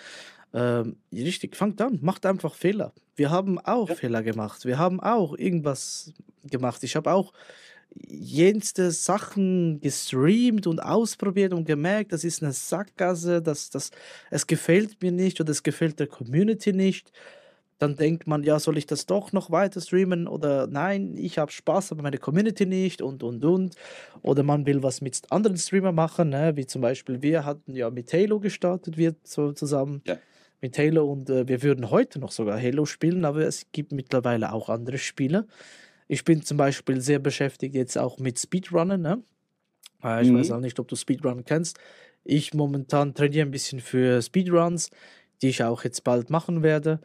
Ähm, 0.54 0.98
richtig, 1.12 1.56
fangt 1.56 1.82
an, 1.82 2.00
macht 2.02 2.26
einfach 2.26 2.56
Fehler. 2.56 2.94
Wir 3.16 3.30
haben 3.30 3.60
auch 3.60 3.90
ja. 3.90 3.96
Fehler 3.96 4.24
gemacht. 4.24 4.66
Wir 4.66 4.78
haben 4.78 5.00
auch 5.00 5.38
irgendwas 5.38 6.14
gemacht. 6.50 6.84
Ich 6.84 6.96
habe 6.96 7.12
auch 7.12 7.34
jenste 8.08 8.92
Sachen 8.92 9.80
gestreamt 9.82 10.68
und 10.68 10.80
ausprobiert 10.80 11.54
und 11.54 11.66
gemerkt, 11.66 12.12
das 12.12 12.24
ist 12.24 12.42
eine 12.42 12.54
Sackgasse, 12.54 13.42
das, 13.42 13.70
das, 13.70 13.92
es 14.32 14.48
gefällt 14.48 15.02
mir 15.02 15.12
nicht 15.12 15.40
oder 15.40 15.52
es 15.52 15.62
gefällt 15.62 16.00
der 16.00 16.08
Community 16.08 16.74
nicht 16.74 17.12
dann 17.84 17.98
denkt 17.98 18.28
man, 18.28 18.44
ja, 18.44 18.60
soll 18.60 18.78
ich 18.78 18.86
das 18.86 19.08
doch 19.08 19.34
noch 19.34 19.52
weiter 19.52 19.82
streamen 19.82 20.26
oder 20.26 20.68
nein, 20.68 21.18
ich 21.18 21.38
habe 21.38 21.52
Spaß, 21.52 21.92
aber 21.92 22.02
meine 22.02 22.18
Community 22.18 22.66
nicht 22.66 23.02
und 23.02 23.24
und 23.24 23.44
und. 23.44 23.76
Oder 24.22 24.44
man 24.44 24.66
will 24.66 24.84
was 24.84 25.02
mit 25.02 25.20
anderen 25.32 25.58
Streamern 25.58 25.94
machen, 25.94 26.30
ne? 26.30 26.54
wie 26.56 26.66
zum 26.66 26.82
Beispiel 26.82 27.22
wir 27.22 27.44
hatten 27.44 27.76
ja 27.76 27.90
mit 27.90 28.14
Halo 28.14 28.40
gestartet, 28.40 28.96
wir 28.96 29.16
so 29.24 29.52
zusammen 29.52 30.02
ja. 30.08 30.18
mit 30.62 30.78
Halo 30.78 31.12
und 31.12 31.30
äh, 31.30 31.46
wir 31.46 31.62
würden 31.62 31.92
heute 31.92 32.20
noch 32.20 32.32
sogar 32.32 32.58
Halo 32.58 32.86
spielen, 32.86 33.26
aber 33.26 33.42
es 33.42 33.66
gibt 33.74 33.92
mittlerweile 33.92 34.54
auch 34.54 34.70
andere 34.70 34.98
Spiele. 34.98 35.46
Ich 36.08 36.24
bin 36.24 36.42
zum 36.42 36.56
Beispiel 36.56 37.02
sehr 37.02 37.20
beschäftigt 37.20 37.76
jetzt 37.76 37.98
auch 37.98 38.18
mit 38.18 38.40
Speedrunnen. 38.40 39.02
Ne? 39.02 39.22
Äh, 40.02 40.24
ich 40.24 40.32
mhm. 40.32 40.40
weiß 40.40 40.52
auch 40.52 40.62
nicht, 40.62 40.80
ob 40.80 40.88
du 40.88 40.96
Speedrun 40.96 41.44
kennst. 41.44 41.80
Ich 42.24 42.54
momentan 42.54 43.14
trainiere 43.14 43.46
ein 43.46 43.52
bisschen 43.52 43.82
für 43.82 44.22
Speedruns, 44.22 44.90
die 45.42 45.50
ich 45.50 45.66
auch 45.66 45.84
jetzt 45.84 46.06
bald 46.06 46.30
machen 46.30 46.64
werde 46.64 47.02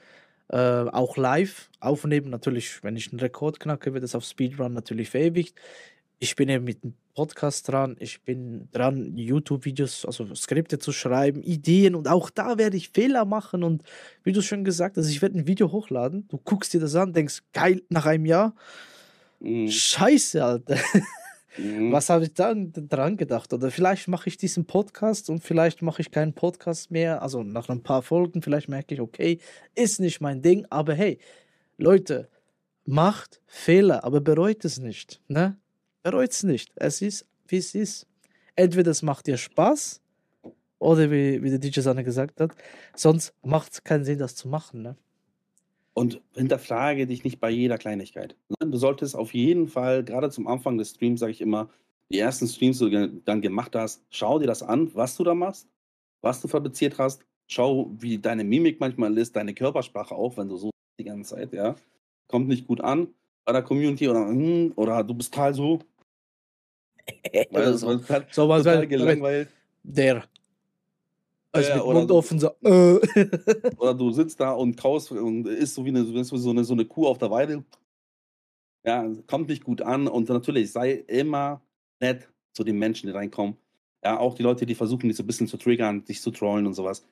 äh, 0.48 0.56
auch 0.56 1.16
live 1.16 1.70
aufnehmen. 1.80 2.30
Natürlich, 2.30 2.82
wenn 2.82 2.96
ich 2.96 3.10
einen 3.12 3.20
Rekord 3.20 3.60
knacke, 3.60 3.94
wird 3.94 4.04
es 4.04 4.14
auf 4.14 4.24
Speedrun 4.24 4.72
natürlich 4.72 5.10
verewigt. 5.10 5.54
Ich 6.20 6.34
bin 6.34 6.48
eben 6.48 6.64
mit 6.64 6.82
dem 6.82 6.94
Podcast 7.14 7.68
dran, 7.68 7.96
ich 7.98 8.22
bin 8.22 8.68
dran, 8.72 9.16
YouTube-Videos, 9.16 10.04
also 10.04 10.34
Skripte 10.34 10.78
zu 10.78 10.92
schreiben, 10.92 11.42
Ideen 11.42 11.94
und 11.94 12.08
auch 12.08 12.30
da 12.30 12.58
werde 12.58 12.76
ich 12.76 12.90
Fehler 12.90 13.24
machen 13.24 13.62
und 13.62 13.82
wie 14.24 14.32
du 14.32 14.40
schon 14.40 14.64
gesagt 14.64 14.96
hast, 14.96 15.08
ich 15.08 15.22
werde 15.22 15.38
ein 15.38 15.46
Video 15.46 15.70
hochladen, 15.70 16.26
du 16.28 16.38
guckst 16.38 16.74
dir 16.74 16.80
das 16.80 16.94
an, 16.96 17.12
denkst, 17.12 17.42
geil, 17.52 17.82
nach 17.88 18.06
einem 18.06 18.26
Jahr, 18.26 18.54
mhm. 19.40 19.68
scheiße, 19.68 20.44
Alter. 20.44 20.78
Mhm. 21.58 21.92
Was 21.92 22.08
habe 22.08 22.24
ich 22.24 22.34
dann 22.34 22.72
dran 22.72 23.16
gedacht? 23.16 23.52
Oder 23.52 23.70
vielleicht 23.70 24.08
mache 24.08 24.28
ich 24.28 24.36
diesen 24.36 24.64
Podcast 24.66 25.28
und 25.30 25.42
vielleicht 25.42 25.82
mache 25.82 26.02
ich 26.02 26.10
keinen 26.10 26.32
Podcast 26.32 26.90
mehr. 26.90 27.22
Also 27.22 27.42
nach 27.42 27.68
ein 27.68 27.82
paar 27.82 28.02
Folgen, 28.02 28.42
vielleicht 28.42 28.68
merke 28.68 28.94
ich, 28.94 29.00
okay, 29.00 29.38
ist 29.74 30.00
nicht 30.00 30.20
mein 30.20 30.42
Ding, 30.42 30.66
aber 30.70 30.94
hey, 30.94 31.18
Leute, 31.76 32.28
macht 32.84 33.40
Fehler, 33.46 34.04
aber 34.04 34.20
bereut 34.20 34.64
es 34.64 34.78
nicht. 34.78 35.20
Ne? 35.28 35.56
Bereut 36.02 36.30
es 36.30 36.42
nicht. 36.42 36.72
Es 36.76 37.02
ist, 37.02 37.26
wie 37.46 37.58
es 37.58 37.74
ist. 37.74 38.06
Entweder 38.56 38.90
es 38.90 39.02
macht 39.02 39.26
dir 39.26 39.36
Spaß 39.36 40.00
oder 40.78 41.10
wie, 41.10 41.42
wie 41.42 41.50
der 41.50 41.58
DJ 41.58 41.80
Sanne 41.80 42.02
gesagt 42.02 42.40
hat, 42.40 42.52
sonst 42.94 43.34
macht 43.42 43.72
es 43.72 43.84
keinen 43.84 44.04
Sinn, 44.04 44.18
das 44.18 44.34
zu 44.34 44.48
machen. 44.48 44.82
Ne? 44.82 44.96
Und 45.98 46.20
hinterfrage 46.36 47.08
dich 47.08 47.24
nicht 47.24 47.40
bei 47.40 47.50
jeder 47.50 47.76
Kleinigkeit. 47.76 48.36
Ne? 48.48 48.70
Du 48.70 48.78
solltest 48.78 49.16
auf 49.16 49.34
jeden 49.34 49.66
Fall, 49.66 50.04
gerade 50.04 50.30
zum 50.30 50.46
Anfang 50.46 50.78
des 50.78 50.90
Streams, 50.90 51.18
sage 51.18 51.32
ich 51.32 51.40
immer, 51.40 51.70
die 52.10 52.20
ersten 52.20 52.46
Streams, 52.46 52.78
die 52.78 52.90
du 52.90 53.08
dann 53.24 53.40
gemacht 53.40 53.74
hast, 53.74 54.04
schau 54.10 54.38
dir 54.38 54.46
das 54.46 54.62
an, 54.62 54.94
was 54.94 55.16
du 55.16 55.24
da 55.24 55.34
machst, 55.34 55.68
was 56.22 56.40
du 56.40 56.46
fabriziert 56.46 56.98
hast. 56.98 57.24
Schau, 57.48 57.90
wie 57.98 58.18
deine 58.18 58.44
Mimik 58.44 58.78
manchmal 58.78 59.16
ist, 59.18 59.34
deine 59.34 59.54
Körpersprache 59.54 60.14
auch, 60.14 60.36
wenn 60.36 60.48
du 60.48 60.56
so 60.56 60.70
die 61.00 61.04
ganze 61.04 61.34
Zeit, 61.34 61.52
ja. 61.52 61.74
Kommt 62.28 62.46
nicht 62.46 62.66
gut 62.66 62.80
an 62.80 63.08
bei 63.44 63.52
der 63.52 63.62
Community 63.62 64.08
oder, 64.08 64.28
hm, 64.28 64.72
oder 64.76 65.02
du 65.02 65.14
bist 65.14 65.34
total 65.34 65.54
so. 65.54 65.80
Weil, 67.50 67.74
so. 67.74 67.98
so 68.30 68.48
was 68.48 68.62
total 68.62 68.86
gelangweilt. 68.86 69.48
Der. 69.82 70.24
Also 71.58 71.86
mit 71.86 71.94
Mund 71.94 72.10
offen 72.10 72.38
so. 72.38 72.48
Äh. 72.62 73.00
oder 73.76 73.94
du 73.94 74.10
sitzt 74.10 74.40
da 74.40 74.52
und 74.52 74.76
kaust 74.76 75.12
und 75.12 75.46
isst 75.46 75.74
so 75.74 75.84
wie 75.84 75.90
eine, 75.90 76.04
so 76.04 76.50
eine, 76.50 76.64
so 76.64 76.72
eine 76.72 76.84
Kuh 76.84 77.06
auf 77.06 77.18
der 77.18 77.30
Weide. 77.30 77.64
Ja, 78.84 79.06
kommt 79.26 79.48
nicht 79.48 79.64
gut 79.64 79.82
an 79.82 80.08
und 80.08 80.28
natürlich 80.28 80.72
sei 80.72 80.92
immer 80.92 81.60
nett 82.00 82.28
zu 82.52 82.64
den 82.64 82.78
Menschen, 82.78 83.06
die 83.06 83.12
reinkommen. 83.12 83.56
Ja, 84.04 84.18
auch 84.18 84.34
die 84.34 84.42
Leute, 84.42 84.66
die 84.66 84.74
versuchen, 84.74 85.08
dich 85.08 85.16
so 85.16 85.22
ein 85.22 85.26
bisschen 85.26 85.48
zu 85.48 85.56
triggern, 85.56 86.04
dich 86.04 86.22
zu 86.22 86.30
trollen 86.30 86.66
und 86.66 86.74
sowas. 86.74 87.06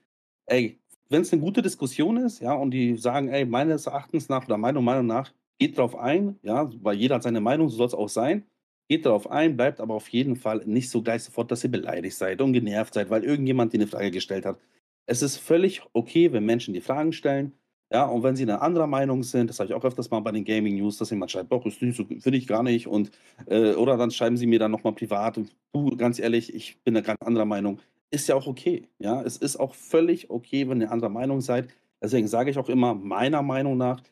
Ey, 0.46 0.78
wenn 1.08 1.22
es 1.22 1.32
eine 1.32 1.42
gute 1.42 1.62
Diskussion 1.62 2.16
ist, 2.16 2.40
ja, 2.40 2.54
und 2.54 2.70
die 2.70 2.96
sagen, 2.96 3.28
ey, 3.28 3.44
meines 3.44 3.86
Erachtens 3.86 4.28
nach 4.28 4.46
oder 4.46 4.56
meiner 4.56 4.80
Meinung 4.80 5.06
nach, 5.06 5.32
geht 5.58 5.78
drauf 5.78 5.96
ein, 5.96 6.38
ja, 6.42 6.70
weil 6.82 6.96
jeder 6.96 7.16
hat 7.16 7.22
seine 7.22 7.40
Meinung, 7.40 7.68
so 7.68 7.76
soll 7.76 7.86
es 7.86 7.94
auch 7.94 8.08
sein. 8.08 8.44
Geht 8.88 9.06
darauf 9.06 9.30
ein, 9.30 9.56
bleibt 9.56 9.80
aber 9.80 9.94
auf 9.94 10.08
jeden 10.08 10.36
Fall 10.36 10.62
nicht 10.64 10.90
so 10.90 11.02
gleich 11.02 11.24
sofort, 11.24 11.50
dass 11.50 11.64
ihr 11.64 11.70
beleidigt 11.70 12.16
seid 12.16 12.40
und 12.40 12.52
genervt 12.52 12.94
seid, 12.94 13.10
weil 13.10 13.24
irgendjemand 13.24 13.72
dir 13.72 13.78
eine 13.78 13.88
Frage 13.88 14.10
gestellt 14.10 14.46
hat. 14.46 14.58
Es 15.06 15.22
ist 15.22 15.36
völlig 15.38 15.82
okay, 15.92 16.32
wenn 16.32 16.44
Menschen 16.44 16.74
die 16.74 16.80
Fragen 16.80 17.12
stellen. 17.12 17.52
Ja, 17.92 18.06
und 18.06 18.24
wenn 18.24 18.34
sie 18.34 18.42
eine 18.42 18.62
andere 18.62 18.88
Meinung 18.88 19.22
sind, 19.22 19.48
das 19.48 19.60
habe 19.60 19.68
ich 19.68 19.74
auch 19.74 19.84
öfters 19.84 20.10
mal 20.10 20.18
bei 20.20 20.32
den 20.32 20.44
Gaming 20.44 20.76
News, 20.76 20.98
dass 20.98 21.10
jemand 21.10 21.30
schreibt, 21.30 21.52
doch, 21.52 21.64
ist 21.66 21.80
nicht 21.80 21.96
so, 21.96 22.04
finde 22.04 22.36
ich 22.36 22.48
gar 22.48 22.64
nicht. 22.64 22.88
Und, 22.88 23.12
äh, 23.46 23.74
oder 23.74 23.96
dann 23.96 24.10
schreiben 24.10 24.36
sie 24.36 24.46
mir 24.46 24.58
dann 24.58 24.72
nochmal 24.72 24.92
privat, 24.92 25.38
du, 25.72 25.96
ganz 25.96 26.18
ehrlich, 26.18 26.52
ich 26.52 26.82
bin 26.82 26.96
eine 26.96 27.04
ganz 27.04 27.20
andere 27.22 27.46
Meinung. 27.46 27.80
Ist 28.10 28.28
ja 28.28 28.34
auch 28.34 28.46
okay. 28.48 28.88
Ja, 28.98 29.22
es 29.22 29.36
ist 29.36 29.56
auch 29.56 29.74
völlig 29.74 30.30
okay, 30.30 30.68
wenn 30.68 30.80
ihr 30.80 30.90
anderer 30.90 31.10
Meinung 31.10 31.40
seid. 31.40 31.68
Deswegen 32.02 32.26
sage 32.26 32.50
ich 32.50 32.58
auch 32.58 32.68
immer, 32.68 32.94
meiner 32.94 33.42
Meinung 33.42 33.76
nach, 33.76 34.02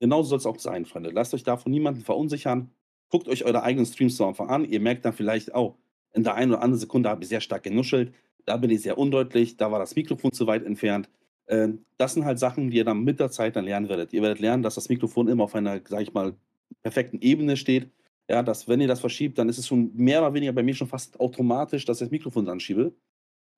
genauso 0.00 0.30
soll 0.30 0.38
es 0.38 0.46
auch 0.46 0.58
sein, 0.58 0.84
Freunde. 0.84 1.10
Lasst 1.10 1.34
euch 1.34 1.42
da 1.42 1.56
von 1.56 1.72
niemandem 1.72 2.04
verunsichern. 2.04 2.70
Guckt 3.10 3.28
euch 3.28 3.44
eure 3.44 3.62
eigenen 3.62 3.86
Streams 3.86 4.16
zu 4.16 4.26
Anfang 4.26 4.48
an. 4.48 4.64
Ihr 4.64 4.80
merkt 4.80 5.04
dann 5.04 5.12
vielleicht, 5.12 5.54
oh, 5.54 5.76
in 6.12 6.24
der 6.24 6.34
einen 6.34 6.52
oder 6.52 6.62
anderen 6.62 6.80
Sekunde 6.80 7.08
habe 7.08 7.22
ich 7.22 7.28
sehr 7.28 7.40
stark 7.40 7.62
genuschelt. 7.62 8.12
Da 8.44 8.56
bin 8.56 8.70
ich 8.70 8.82
sehr 8.82 8.98
undeutlich. 8.98 9.56
Da 9.56 9.70
war 9.70 9.78
das 9.78 9.96
Mikrofon 9.96 10.32
zu 10.32 10.46
weit 10.46 10.64
entfernt. 10.64 11.08
Ähm, 11.48 11.84
das 11.98 12.14
sind 12.14 12.24
halt 12.24 12.38
Sachen, 12.38 12.70
die 12.70 12.78
ihr 12.78 12.84
dann 12.84 13.04
mit 13.04 13.20
der 13.20 13.30
Zeit 13.30 13.56
dann 13.56 13.64
lernen 13.64 13.88
werdet. 13.88 14.12
Ihr 14.12 14.22
werdet 14.22 14.40
lernen, 14.40 14.62
dass 14.62 14.74
das 14.74 14.88
Mikrofon 14.88 15.28
immer 15.28 15.44
auf 15.44 15.54
einer, 15.54 15.80
sag 15.86 16.02
ich 16.02 16.12
mal, 16.12 16.34
perfekten 16.82 17.20
Ebene 17.20 17.56
steht. 17.56 17.90
Ja, 18.28 18.42
dass 18.42 18.66
wenn 18.66 18.80
ihr 18.80 18.88
das 18.88 19.00
verschiebt, 19.00 19.38
dann 19.38 19.48
ist 19.48 19.58
es 19.58 19.68
schon 19.68 19.94
mehr 19.94 20.20
oder 20.20 20.34
weniger 20.34 20.52
bei 20.52 20.62
mir 20.64 20.74
schon 20.74 20.88
fast 20.88 21.20
automatisch, 21.20 21.84
dass 21.84 22.00
ich 22.00 22.06
das 22.06 22.10
Mikrofon 22.10 22.44
dran 22.44 22.58
schiebe. 22.58 22.92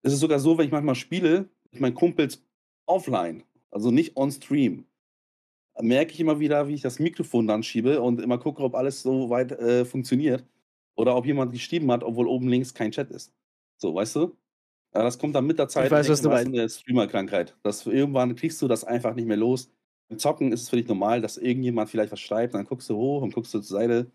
Es 0.03 0.13
ist 0.13 0.21
sogar 0.21 0.39
so, 0.39 0.59
wenn 0.59 0.67
ich 0.67 0.73
manchmal 0.73 0.95
spiele, 0.95 1.49
mit 1.71 1.81
meinen 1.81 1.95
Kumpels 1.95 2.43
offline, 2.87 3.45
also 3.71 3.91
nicht 3.91 4.17
on 4.17 4.31
stream, 4.31 4.85
merke 5.81 6.13
ich 6.13 6.21
immer 6.21 6.41
wieder, 6.41 6.69
wie 6.69 6.75
ich 6.75 6.81
das 6.83 6.99
Mikrofon 6.99 7.47
dann 7.47 7.63
schiebe 7.63 8.01
und 8.01 8.21
immer 8.21 8.39
gucke, 8.39 8.63
ob 8.63 8.75
alles 8.75 9.03
so 9.03 9.31
weit 9.31 9.53
äh, 9.53 9.85
funktioniert. 9.85 10.45
Oder 10.97 11.15
ob 11.15 11.27
jemand 11.27 11.53
geschrieben 11.53 11.91
hat, 11.93 12.03
obwohl 12.03 12.27
oben 12.27 12.49
links 12.49 12.75
kein 12.75 12.91
Chat 12.91 13.11
ist. 13.11 13.33
So, 13.77 13.95
weißt 13.95 14.17
du? 14.17 14.37
Ja, 14.95 15.03
das 15.03 15.19
kommt 15.19 15.37
dann 15.37 15.47
mit 15.47 15.59
der 15.59 15.69
Zeit. 15.69 15.87
Ich 15.87 15.91
weiß, 15.91 16.09
was 16.09 16.23
du 16.23 16.29
meinst. 16.29 16.53
eine 16.53 16.69
Streamer-Krankheit. 16.69 17.57
irgendwann 17.87 18.35
kriegst 18.35 18.61
du 18.61 18.69
das 18.69 18.85
einfach 18.85 19.15
nicht 19.15 19.29
mehr 19.29 19.37
los. 19.37 19.71
Beim 20.09 20.19
Zocken 20.19 20.53
ist 20.53 20.63
es 20.63 20.71
für 20.71 20.77
dich 20.77 20.89
normal, 20.89 21.21
dass 21.21 21.37
irgendjemand 21.37 21.91
vielleicht 21.91 22.11
was 22.11 22.21
schreibt, 22.21 22.55
dann 22.55 22.65
guckst 22.65 22.89
du 22.89 22.97
hoch 22.97 23.23
und 23.23 23.35
guckst 23.35 23.53
du 23.55 23.61
zur 23.61 23.79
Seite. 23.79 24.11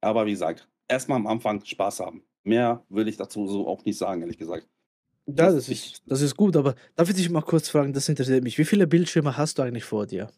Aber 0.00 0.26
wie 0.26 0.32
gesagt, 0.32 0.68
erstmal 0.86 1.16
am 1.16 1.26
Anfang 1.26 1.64
Spaß 1.64 2.00
haben. 2.00 2.22
Mehr 2.44 2.84
will 2.90 3.08
ich 3.08 3.16
dazu 3.16 3.48
so 3.48 3.66
auch 3.66 3.84
nicht 3.84 3.96
sagen, 3.96 4.20
ehrlich 4.20 4.38
gesagt. 4.38 4.68
Ja, 5.26 5.32
das, 5.32 5.54
das 5.54 5.68
ist, 5.70 6.02
das 6.06 6.20
ist 6.20 6.36
gut, 6.36 6.54
aber 6.56 6.74
darf 6.94 7.08
ich 7.08 7.16
dich 7.16 7.30
mal 7.30 7.40
kurz 7.40 7.70
fragen, 7.70 7.94
das 7.94 8.08
interessiert 8.10 8.44
mich. 8.44 8.58
Wie 8.58 8.66
viele 8.66 8.86
Bildschirme 8.86 9.38
hast 9.38 9.58
du 9.58 9.62
eigentlich 9.62 9.84
vor 9.84 10.06
dir? 10.06 10.28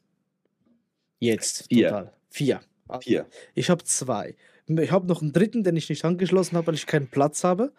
Jetzt, 1.18 1.66
Vier. 1.68 1.88
total. 1.88 2.12
Vier. 2.30 2.60
Vier. 3.00 3.26
Ich 3.54 3.70
habe 3.70 3.82
zwei. 3.84 4.36
Ich 4.68 4.90
habe 4.90 5.06
noch 5.06 5.22
einen 5.22 5.32
dritten, 5.32 5.64
den 5.64 5.76
ich 5.76 5.88
nicht 5.88 6.04
angeschlossen 6.04 6.56
habe, 6.56 6.68
weil 6.68 6.74
ich 6.74 6.86
keinen 6.86 7.08
Platz 7.08 7.44
habe. 7.44 7.72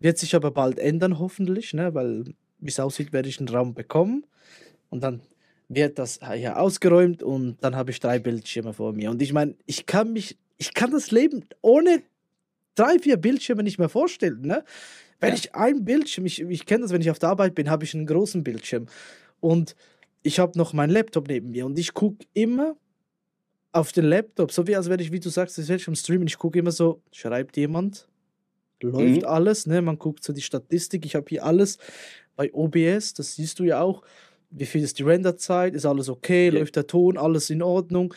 Wird 0.00 0.18
sich 0.18 0.34
aber 0.34 0.50
bald 0.50 0.78
ändern, 0.78 1.18
hoffentlich, 1.18 1.72
ne? 1.74 1.94
weil 1.94 2.24
wie 2.58 2.68
es 2.70 2.80
aussieht, 2.80 3.12
werde 3.12 3.28
ich 3.28 3.38
einen 3.38 3.48
Raum 3.48 3.74
bekommen. 3.74 4.26
Und 4.90 5.02
dann 5.02 5.22
wird 5.68 5.98
das 5.98 6.20
hier 6.34 6.58
ausgeräumt 6.58 7.22
und 7.22 7.56
dann 7.62 7.74
habe 7.74 7.90
ich 7.90 8.00
drei 8.00 8.18
Bildschirme 8.18 8.72
vor 8.72 8.92
mir. 8.92 9.10
Und 9.10 9.22
ich 9.22 9.32
meine, 9.32 9.54
ich 9.66 9.86
kann 9.86 10.12
mich, 10.12 10.38
ich 10.56 10.74
kann 10.74 10.90
das 10.90 11.10
Leben 11.10 11.44
ohne 11.62 12.02
drei, 12.74 12.98
vier 12.98 13.16
Bildschirme 13.16 13.62
nicht 13.62 13.78
mehr 13.78 13.88
vorstellen. 13.88 14.42
Ne? 14.42 14.64
Wenn 15.20 15.30
Ja. 15.30 15.34
ich 15.36 15.54
ein 15.54 15.84
Bildschirm, 15.84 16.26
ich, 16.26 16.40
ich 16.42 16.66
kenne 16.66 16.82
das, 16.82 16.92
wenn 16.92 17.00
ich 17.00 17.10
auf 17.10 17.18
der 17.18 17.30
Arbeit 17.30 17.54
bin, 17.54 17.70
habe 17.70 17.84
ich 17.84 17.94
einen 17.94 18.06
großen 18.06 18.44
Bildschirm. 18.44 18.86
Und 19.40 19.74
ich 20.24 20.40
habe 20.40 20.58
noch 20.58 20.72
meinen 20.72 20.90
Laptop 20.90 21.28
neben 21.28 21.50
mir 21.50 21.66
und 21.66 21.78
ich 21.78 21.94
gucke 21.94 22.26
immer 22.32 22.76
auf 23.72 23.92
den 23.92 24.06
Laptop, 24.06 24.50
so 24.52 24.66
wie 24.66 24.74
als 24.74 24.88
wenn 24.88 25.00
ich, 25.00 25.12
wie 25.12 25.20
du 25.20 25.28
sagst, 25.28 25.58
das 25.58 25.68
werde 25.68 25.80
ich 25.82 25.88
im 25.88 25.94
Streamen, 25.94 26.26
ich 26.26 26.38
gucke 26.38 26.58
immer 26.58 26.72
so, 26.72 27.02
schreibt 27.12 27.56
jemand, 27.56 28.08
läuft 28.80 29.22
Mhm. 29.22 29.24
alles, 29.26 29.66
ne? 29.66 29.82
Man 29.82 29.98
guckt 29.98 30.24
so 30.24 30.32
die 30.32 30.42
Statistik, 30.42 31.04
ich 31.06 31.14
habe 31.14 31.26
hier 31.28 31.44
alles 31.44 31.78
bei 32.36 32.52
OBS, 32.52 33.14
das 33.14 33.34
siehst 33.36 33.58
du 33.58 33.64
ja 33.64 33.80
auch. 33.80 34.02
Wie 34.50 34.66
viel 34.66 34.82
ist 34.82 34.98
die 34.98 35.02
Renderzeit? 35.02 35.74
Ist 35.74 35.84
alles 35.86 36.08
okay? 36.08 36.46
Ja. 36.46 36.58
Läuft 36.60 36.76
der 36.76 36.86
Ton? 36.86 37.16
Alles 37.18 37.50
in 37.50 37.62
Ordnung? 37.62 38.14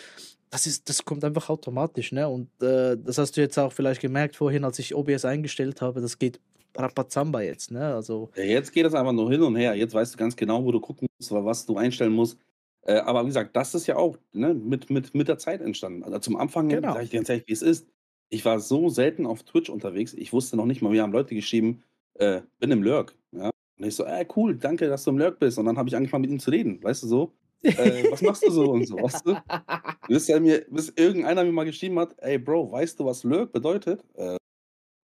Das, 0.49 0.67
ist, 0.67 0.87
das 0.87 1.03
kommt 1.03 1.23
einfach 1.25 1.49
automatisch, 1.49 2.11
ne? 2.11 2.27
Und 2.27 2.49
äh, 2.61 2.95
das 2.97 3.17
hast 3.17 3.35
du 3.35 3.41
jetzt 3.41 3.57
auch 3.57 3.73
vielleicht 3.73 4.01
gemerkt 4.01 4.35
vorhin, 4.35 4.63
als 4.63 4.79
ich 4.79 4.93
OBS 4.95 5.25
eingestellt 5.25 5.81
habe. 5.81 5.99
Das 6.01 6.19
geht 6.19 6.39
rapazamba 6.77 7.41
jetzt, 7.41 7.71
ne? 7.71 7.93
Also, 7.95 8.29
Ja, 8.35 8.43
jetzt 8.43 8.71
geht 8.71 8.85
es 8.85 8.93
einfach 8.93 9.11
nur 9.13 9.29
hin 9.31 9.41
und 9.41 9.55
her. 9.55 9.75
Jetzt 9.75 9.93
weißt 9.93 10.13
du 10.13 10.17
ganz 10.17 10.35
genau, 10.35 10.63
wo 10.63 10.71
du 10.71 10.79
gucken 10.79 11.07
musst, 11.19 11.31
was 11.31 11.65
du 11.65 11.77
einstellen 11.77 12.13
musst. 12.13 12.39
Äh, 12.83 12.99
aber 12.99 13.23
wie 13.23 13.27
gesagt, 13.27 13.55
das 13.55 13.75
ist 13.75 13.87
ja 13.87 13.97
auch 13.97 14.17
ne, 14.31 14.53
mit, 14.53 14.89
mit, 14.89 15.13
mit 15.13 15.27
der 15.27 15.37
Zeit 15.37 15.61
entstanden. 15.61 16.03
Also 16.03 16.19
zum 16.19 16.37
Anfang, 16.37 16.69
Genau. 16.69 16.93
sage 16.93 17.03
ich 17.03 17.09
dir 17.09 17.17
ganz 17.17 17.29
ehrlich, 17.29 17.47
wie 17.47 17.53
es 17.53 17.61
ist. 17.61 17.87
Ich 18.29 18.45
war 18.45 18.59
so 18.59 18.89
selten 18.89 19.25
auf 19.25 19.43
Twitch 19.43 19.69
unterwegs, 19.69 20.13
ich 20.13 20.33
wusste 20.33 20.57
noch 20.57 20.65
nicht 20.65 20.81
mal, 20.81 20.91
wir 20.91 21.01
haben 21.01 21.11
Leute 21.13 21.33
geschrieben, 21.35 21.83
äh, 22.15 22.41
bin 22.59 22.71
im 22.71 22.83
Lurk. 22.83 23.15
Ja? 23.31 23.49
Und 23.79 23.85
ich 23.85 23.95
so, 23.95 24.03
äh, 24.05 24.25
cool, 24.35 24.55
danke, 24.55 24.87
dass 24.87 25.03
du 25.03 25.11
im 25.11 25.17
Lurk 25.17 25.39
bist. 25.39 25.57
Und 25.57 25.65
dann 25.65 25.77
habe 25.77 25.87
ich 25.89 25.95
angefangen 25.95 26.21
mit 26.21 26.31
ihm 26.31 26.39
zu 26.39 26.51
reden, 26.51 26.81
weißt 26.83 27.03
du 27.03 27.07
so? 27.07 27.33
Äh, 27.63 28.09
was 28.11 28.21
machst 28.21 28.43
du 28.45 28.51
so 28.51 28.71
und 28.71 28.85
so, 28.85 28.95
weißt 29.01 29.25
du? 29.27 29.35
Bis, 30.07 30.29
er 30.29 30.39
mir, 30.39 30.65
bis 30.69 30.89
irgendeiner 30.95 31.43
mir 31.43 31.51
mal 31.51 31.65
geschrieben 31.65 31.97
hat, 31.99 32.15
ey 32.19 32.37
Bro, 32.37 32.71
weißt 32.71 32.99
du, 32.99 33.05
was 33.05 33.23
Lurk 33.23 33.51
bedeutet? 33.51 34.03
Äh, 34.15 34.37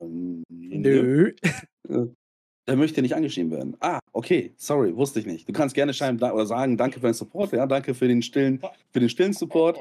ähm, 0.01 0.43
nö. 0.49 1.33
der 2.67 2.77
möchte 2.77 3.01
nicht 3.01 3.15
angeschrieben 3.15 3.51
werden. 3.51 3.75
Ah, 3.81 3.99
okay, 4.13 4.53
sorry, 4.57 4.95
wusste 4.95 5.19
ich 5.19 5.25
nicht. 5.25 5.47
Du 5.47 5.53
kannst 5.53 5.75
gerne 5.75 5.93
schreiben 5.93 6.17
oder 6.17 6.45
sagen, 6.45 6.77
danke 6.77 6.99
für 6.99 7.07
den 7.07 7.13
Support, 7.13 7.51
ja, 7.51 7.65
danke 7.65 7.93
für 7.93 8.07
den 8.07 8.21
stillen, 8.21 8.61
für 8.91 8.99
den 8.99 9.09
stillen 9.09 9.33
Support. 9.33 9.79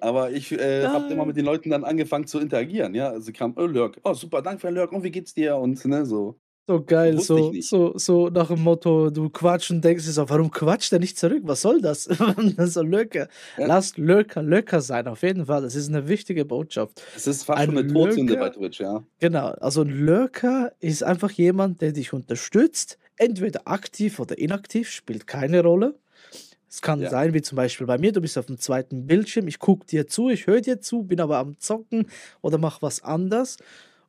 Aber 0.00 0.30
ich 0.32 0.52
äh, 0.52 0.86
habe 0.86 1.12
immer 1.12 1.24
mit 1.24 1.36
den 1.36 1.44
Leuten 1.44 1.70
dann 1.70 1.84
angefangen 1.84 2.26
zu 2.26 2.40
interagieren, 2.40 2.94
ja. 2.94 3.10
Also 3.10 3.32
kam, 3.32 3.54
oh 3.56 3.66
Lurk, 3.66 4.00
oh 4.04 4.14
super, 4.14 4.42
danke 4.42 4.60
für 4.60 4.68
den 4.68 4.76
Lurk, 4.76 4.92
und 4.92 5.04
wie 5.04 5.10
geht's 5.10 5.34
dir? 5.34 5.56
Und 5.56 5.84
ne, 5.84 6.04
so. 6.04 6.36
So 6.68 6.82
geil, 6.82 7.16
so, 7.20 7.52
so, 7.60 7.96
so 7.96 8.28
nach 8.28 8.48
dem 8.48 8.60
Motto, 8.64 9.08
du 9.10 9.30
quatsch 9.30 9.70
und 9.70 9.84
denkst 9.84 10.04
dir 10.04 10.10
so, 10.10 10.28
warum 10.28 10.50
quatscht 10.50 10.92
er 10.92 10.98
nicht 10.98 11.16
zurück? 11.16 11.42
Was 11.44 11.62
soll 11.62 11.80
das? 11.80 12.08
das 12.56 12.74
so 12.74 12.82
Lurker. 12.82 13.28
Ja. 13.56 13.66
Lasst 13.68 13.98
Lurker 13.98 14.42
Lurker 14.42 14.80
sein, 14.80 15.06
auf 15.06 15.22
jeden 15.22 15.46
Fall. 15.46 15.62
Das 15.62 15.76
ist 15.76 15.88
eine 15.88 16.08
wichtige 16.08 16.44
Botschaft. 16.44 17.00
Es 17.14 17.28
ist 17.28 17.44
fast 17.44 17.60
Ein 17.60 17.66
schon 17.66 17.78
eine 17.78 17.86
Todsünde 17.86 18.36
bei 18.36 18.50
Twitch, 18.50 18.80
ja. 18.80 19.06
Genau, 19.20 19.46
also 19.60 19.82
ein 19.82 19.90
Lurker 19.90 20.72
ist 20.80 21.04
einfach 21.04 21.30
jemand, 21.30 21.80
der 21.82 21.92
dich 21.92 22.12
unterstützt, 22.12 22.98
entweder 23.16 23.62
aktiv 23.68 24.18
oder 24.18 24.36
inaktiv, 24.36 24.90
spielt 24.90 25.28
keine 25.28 25.62
Rolle. 25.62 25.94
Es 26.68 26.82
kann 26.82 27.00
Ja. 27.00 27.10
sein, 27.10 27.32
wie 27.34 27.42
zum 27.42 27.56
Beispiel 27.56 27.86
bei 27.86 27.98
mir, 27.98 28.12
du 28.12 28.20
bist 28.20 28.36
auf 28.38 28.46
dem 28.46 28.58
zweiten 28.58 29.06
Bildschirm, 29.06 29.48
ich 29.48 29.58
gucke 29.60 29.86
dir 29.86 30.06
zu, 30.08 30.30
ich 30.30 30.46
höre 30.48 30.60
dir 30.60 30.80
zu, 30.80 31.04
bin 31.04 31.20
aber 31.20 31.38
am 31.38 31.58
Zocken 31.60 32.08
oder 32.42 32.58
mache 32.58 32.82
was 32.82 33.02
anders. 33.04 33.56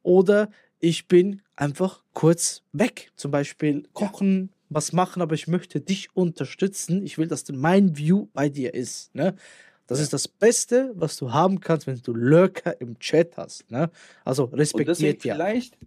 Oder 0.04 0.50
ich 0.80 1.08
bin 1.08 1.42
einfach 1.56 2.04
kurz 2.14 2.64
weg, 2.74 3.12
zum 3.16 3.32
Beispiel 3.32 3.84
kochen, 3.94 4.52
was 4.70 4.94
machen, 4.94 5.22
aber 5.22 5.34
ich 5.36 5.48
möchte 5.48 5.80
dich 5.80 6.16
unterstützen. 6.16 7.04
Ich 7.06 7.18
will, 7.18 7.28
dass 7.28 7.46
mein 7.52 7.98
View 7.98 8.28
bei 8.34 8.50
dir 8.50 8.74
ist. 8.74 9.14
Ne? 9.16 9.36
Das 9.88 10.00
Ja. 10.00 10.04
ist 10.04 10.14
das 10.14 10.28
Beste, 10.28 10.92
was 10.96 11.16
du 11.18 11.32
haben 11.32 11.60
kannst, 11.62 11.88
wenn 11.88 12.00
du 12.02 12.14
Lurker 12.14 12.80
im 12.82 13.00
Chat 13.00 13.38
hast. 13.38 13.70
Ne? 13.72 13.90
Also 14.26 14.46
respektiert 14.46 15.24
ja. 15.24 15.36
vielleicht 15.36 15.78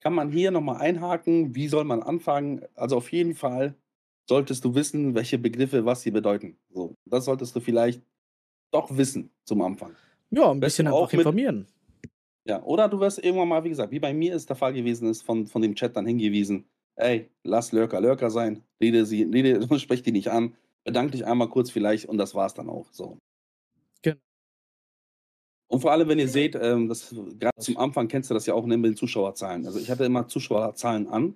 kann 0.00 0.14
man 0.14 0.30
hier 0.30 0.50
nochmal 0.50 0.80
einhaken, 0.80 1.54
wie 1.54 1.68
soll 1.68 1.84
man 1.84 2.02
anfangen? 2.02 2.62
Also 2.74 2.96
auf 2.96 3.10
jeden 3.12 3.34
Fall 3.34 3.74
solltest 4.28 4.64
du 4.64 4.74
wissen, 4.74 5.14
welche 5.14 5.38
Begriffe 5.38 5.84
was 5.84 6.02
sie 6.02 6.10
bedeuten. 6.10 6.56
So, 6.70 6.94
das 7.06 7.24
solltest 7.24 7.56
du 7.56 7.60
vielleicht 7.60 8.02
doch 8.72 8.96
wissen 8.96 9.30
zum 9.44 9.62
Anfang. 9.62 9.92
Ja, 10.30 10.50
ein 10.50 10.60
bisschen 10.60 10.84
du, 10.86 10.90
einfach 10.92 11.04
auch 11.06 11.12
mit- 11.12 11.20
informieren. 11.20 11.66
Ja, 12.48 12.62
oder 12.62 12.88
du 12.88 12.98
wirst 12.98 13.22
irgendwann 13.22 13.48
mal, 13.48 13.62
wie 13.64 13.68
gesagt, 13.68 13.92
wie 13.92 14.00
bei 14.00 14.14
mir 14.14 14.34
ist 14.34 14.48
der 14.48 14.56
Fall 14.56 14.72
gewesen 14.72 15.08
ist, 15.08 15.22
von, 15.22 15.46
von 15.46 15.60
dem 15.60 15.74
Chat 15.74 15.94
dann 15.96 16.06
hingewiesen, 16.06 16.66
ey, 16.96 17.30
lass 17.44 17.72
Lurker 17.72 18.00
Lurker 18.00 18.30
sein, 18.30 18.64
rede 18.80 19.04
sie, 19.04 19.24
rede, 19.24 19.60
sprech 19.78 20.02
die 20.02 20.12
nicht 20.12 20.30
an, 20.30 20.56
bedank 20.84 21.12
dich 21.12 21.26
einmal 21.26 21.50
kurz 21.50 21.70
vielleicht 21.70 22.06
und 22.06 22.16
das 22.16 22.34
war's 22.34 22.54
dann 22.54 22.70
auch. 22.70 22.90
So. 22.90 23.18
Genau. 24.02 24.16
Und 25.70 25.80
vor 25.80 25.92
allem, 25.92 26.08
wenn 26.08 26.18
ihr 26.18 26.28
seht, 26.28 26.54
ähm, 26.54 26.88
das 26.88 27.14
gerade 27.38 27.58
zum 27.58 27.76
Anfang 27.76 28.08
kennst 28.08 28.30
du 28.30 28.34
das 28.34 28.46
ja 28.46 28.54
auch 28.54 28.64
mit 28.64 28.82
den 28.82 28.96
Zuschauerzahlen. 28.96 29.66
Also 29.66 29.78
ich 29.78 29.90
hatte 29.90 30.04
immer 30.04 30.26
Zuschauerzahlen 30.26 31.06
an. 31.08 31.34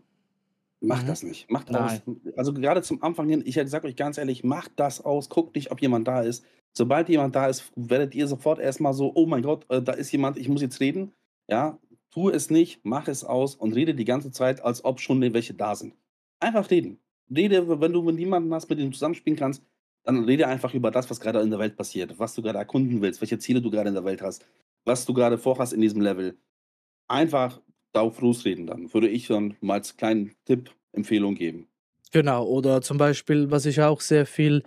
Macht 0.80 1.04
Mhm. 1.04 1.08
das 1.08 1.22
nicht. 1.22 1.50
Macht 1.50 1.74
aus. 1.76 2.00
Also 2.36 2.54
gerade 2.54 2.82
zum 2.82 3.02
Anfang 3.02 3.28
hin, 3.28 3.42
ich 3.44 3.54
sage 3.66 3.86
euch 3.86 3.96
ganz 3.96 4.16
ehrlich, 4.16 4.42
macht 4.42 4.72
das 4.76 5.04
aus, 5.04 5.28
guckt 5.28 5.54
nicht, 5.54 5.70
ob 5.70 5.82
jemand 5.82 6.08
da 6.08 6.22
ist. 6.22 6.44
Sobald 6.74 7.08
jemand 7.08 7.34
da 7.34 7.48
ist, 7.48 7.70
werdet 7.76 8.14
ihr 8.14 8.26
sofort 8.26 8.58
erstmal 8.58 8.94
so, 8.94 9.12
oh 9.14 9.26
mein 9.26 9.42
Gott, 9.42 9.66
äh, 9.68 9.82
da 9.82 9.92
ist 9.92 10.10
jemand, 10.12 10.38
ich 10.38 10.48
muss 10.48 10.62
jetzt 10.62 10.80
reden. 10.80 11.12
Ja, 11.48 11.78
tu 12.10 12.30
es 12.30 12.50
nicht, 12.50 12.80
mach 12.84 13.08
es 13.08 13.24
aus 13.24 13.54
und 13.54 13.74
rede 13.74 13.94
die 13.94 14.04
ganze 14.04 14.30
Zeit, 14.30 14.62
als 14.62 14.84
ob 14.84 15.00
schon 15.00 15.20
welche 15.20 15.54
da 15.54 15.74
sind. 15.74 15.94
Einfach 16.40 16.70
reden. 16.70 16.98
Rede, 17.34 17.80
wenn 17.80 17.92
du 17.92 18.10
niemanden 18.10 18.52
hast, 18.54 18.68
mit 18.68 18.78
dem 18.78 18.86
du 18.86 18.92
zusammenspielen 18.92 19.38
kannst, 19.38 19.62
dann 20.04 20.24
rede 20.24 20.46
einfach 20.48 20.74
über 20.74 20.90
das, 20.90 21.08
was 21.10 21.20
gerade 21.20 21.40
in 21.40 21.50
der 21.50 21.58
Welt 21.58 21.76
passiert, 21.76 22.18
was 22.18 22.34
du 22.34 22.42
gerade 22.42 22.58
erkunden 22.58 23.00
willst, 23.00 23.20
welche 23.20 23.38
Ziele 23.38 23.60
du 23.60 23.70
gerade 23.70 23.88
in 23.88 23.94
der 23.94 24.04
Welt 24.04 24.22
hast, 24.22 24.44
was 24.84 25.04
du 25.04 25.14
gerade 25.14 25.38
vorhast 25.38 25.72
in 25.72 25.80
diesem 25.80 26.00
Level. 26.00 26.36
Einfach 27.08 27.60
darauf 27.92 28.20
losreden 28.20 28.66
dann, 28.66 28.92
würde 28.92 29.08
ich 29.08 29.28
dann 29.28 29.56
mal 29.60 29.74
als 29.74 29.96
kleinen 29.96 30.32
Tipp, 30.44 30.70
Empfehlung 30.92 31.34
geben. 31.34 31.68
Genau, 32.10 32.44
oder 32.44 32.82
zum 32.82 32.98
Beispiel, 32.98 33.50
was 33.50 33.64
ich 33.64 33.80
auch 33.80 34.00
sehr 34.00 34.26
viel 34.26 34.62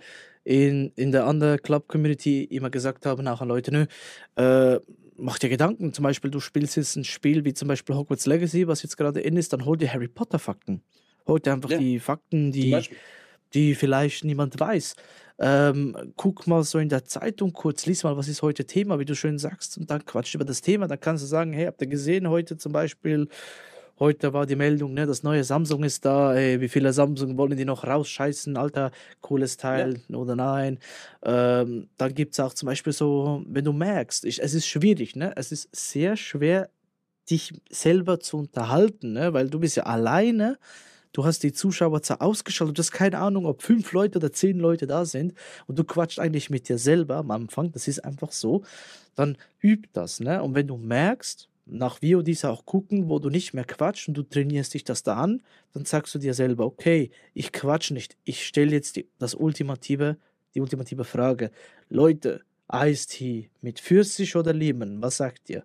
in, 0.46 0.92
in 0.94 1.10
der 1.10 1.26
anderen 1.26 1.60
Club-Community 1.60 2.44
immer 2.44 2.70
gesagt 2.70 3.04
habe, 3.04 3.28
auch 3.28 3.40
an 3.40 3.48
Leute, 3.48 3.72
nö, 3.72 3.86
äh, 4.36 4.78
mach 5.16 5.40
dir 5.40 5.48
Gedanken, 5.48 5.92
zum 5.92 6.04
Beispiel, 6.04 6.30
du 6.30 6.38
spielst 6.38 6.76
jetzt 6.76 6.94
ein 6.94 7.02
Spiel 7.02 7.44
wie 7.44 7.52
zum 7.52 7.66
Beispiel 7.66 7.96
Hogwarts 7.96 8.26
Legacy, 8.26 8.68
was 8.68 8.84
jetzt 8.84 8.96
gerade 8.96 9.20
in 9.20 9.36
ist, 9.36 9.52
dann 9.52 9.64
hol 9.64 9.76
dir 9.76 9.92
Harry 9.92 10.06
Potter-Fakten. 10.06 10.82
Hol 11.26 11.40
dir 11.40 11.52
einfach 11.52 11.70
Ja. 11.70 11.78
die 11.78 11.98
Fakten, 11.98 12.52
die, 12.52 12.80
die 13.54 13.74
vielleicht 13.74 14.22
niemand 14.22 14.60
weiß. 14.60 14.94
Ähm, 15.40 16.12
guck 16.14 16.46
mal 16.46 16.62
so 16.62 16.78
in 16.78 16.90
der 16.90 17.04
Zeitung 17.04 17.52
kurz, 17.52 17.84
lies 17.86 18.04
mal, 18.04 18.16
was 18.16 18.28
ist 18.28 18.40
heute 18.42 18.66
Thema, 18.66 19.00
wie 19.00 19.04
du 19.04 19.16
schön 19.16 19.38
sagst, 19.38 19.76
und 19.78 19.90
dann 19.90 20.04
quatscht 20.04 20.36
über 20.36 20.44
das 20.44 20.60
Thema. 20.60 20.86
Dann 20.86 21.00
kannst 21.00 21.24
du 21.24 21.26
sagen, 21.26 21.52
hey, 21.54 21.66
habt 21.66 21.80
ihr 21.80 21.88
gesehen 21.88 22.28
heute 22.28 22.56
zum 22.56 22.70
Beispiel, 22.70 23.26
heute 23.98 24.32
war 24.32 24.46
die 24.46 24.56
Meldung, 24.56 24.94
ne, 24.94 25.06
das 25.06 25.22
neue 25.22 25.44
Samsung 25.44 25.84
ist 25.84 26.04
da, 26.04 26.34
ey, 26.34 26.60
wie 26.60 26.68
viele 26.68 26.92
Samsung 26.92 27.36
wollen 27.38 27.56
die 27.56 27.64
noch 27.64 27.84
rausscheißen, 27.84 28.56
alter, 28.56 28.90
cooles 29.20 29.56
Teil 29.56 30.00
oder 30.12 30.36
nein. 30.36 30.78
Ähm, 31.24 31.88
dann 31.96 32.14
gibt 32.14 32.34
es 32.34 32.40
auch 32.40 32.54
zum 32.54 32.66
Beispiel 32.66 32.92
so, 32.92 33.42
wenn 33.46 33.64
du 33.64 33.72
merkst, 33.72 34.24
ich, 34.24 34.42
es 34.42 34.54
ist 34.54 34.66
schwierig, 34.66 35.16
ne? 35.16 35.32
es 35.36 35.52
ist 35.52 35.68
sehr 35.74 36.16
schwer, 36.16 36.70
dich 37.30 37.54
selber 37.70 38.20
zu 38.20 38.38
unterhalten, 38.38 39.12
ne? 39.12 39.32
weil 39.32 39.48
du 39.48 39.58
bist 39.58 39.76
ja 39.76 39.84
alleine 39.84 40.58
Du 41.16 41.24
hast 41.24 41.42
die 41.42 41.52
Zuschauerzahl 41.54 42.18
ausgeschaltet, 42.20 42.76
du 42.76 42.80
hast 42.80 42.92
keine 42.92 43.16
Ahnung, 43.16 43.46
ob 43.46 43.62
fünf 43.62 43.90
Leute 43.92 44.18
oder 44.18 44.32
zehn 44.32 44.58
Leute 44.58 44.86
da 44.86 45.06
sind 45.06 45.32
und 45.66 45.78
du 45.78 45.84
quatscht 45.84 46.18
eigentlich 46.18 46.50
mit 46.50 46.68
dir 46.68 46.76
selber 46.76 47.16
am 47.16 47.30
Anfang, 47.30 47.72
das 47.72 47.88
ist 47.88 48.04
einfach 48.04 48.32
so, 48.32 48.64
dann 49.14 49.38
üb 49.62 49.86
das, 49.94 50.20
ne? 50.20 50.42
Und 50.42 50.54
wenn 50.54 50.66
du 50.66 50.76
merkst, 50.76 51.48
nach 51.66 52.00
VODs 52.00 52.44
auch 52.44 52.64
gucken, 52.64 53.08
wo 53.08 53.18
du 53.18 53.28
nicht 53.28 53.52
mehr 53.52 53.64
quatschst 53.64 54.08
und 54.08 54.14
du 54.14 54.22
trainierst 54.22 54.74
dich 54.74 54.84
das 54.84 55.02
da 55.02 55.16
an, 55.16 55.42
dann 55.72 55.84
sagst 55.84 56.14
du 56.14 56.18
dir 56.18 56.32
selber, 56.32 56.64
okay, 56.64 57.10
ich 57.34 57.52
quatsch 57.52 57.90
nicht, 57.90 58.16
ich 58.24 58.46
stelle 58.46 58.72
jetzt 58.72 58.96
die, 58.96 59.08
das 59.18 59.34
ultimative, 59.34 60.16
die 60.54 60.60
ultimative 60.60 61.04
Frage. 61.04 61.50
Leute, 61.88 62.42
Eistee 62.68 63.50
mit 63.60 63.80
Pfirsich 63.80 64.36
oder 64.36 64.52
Limon, 64.52 65.02
was 65.02 65.18
sagt 65.18 65.50
ihr? 65.50 65.64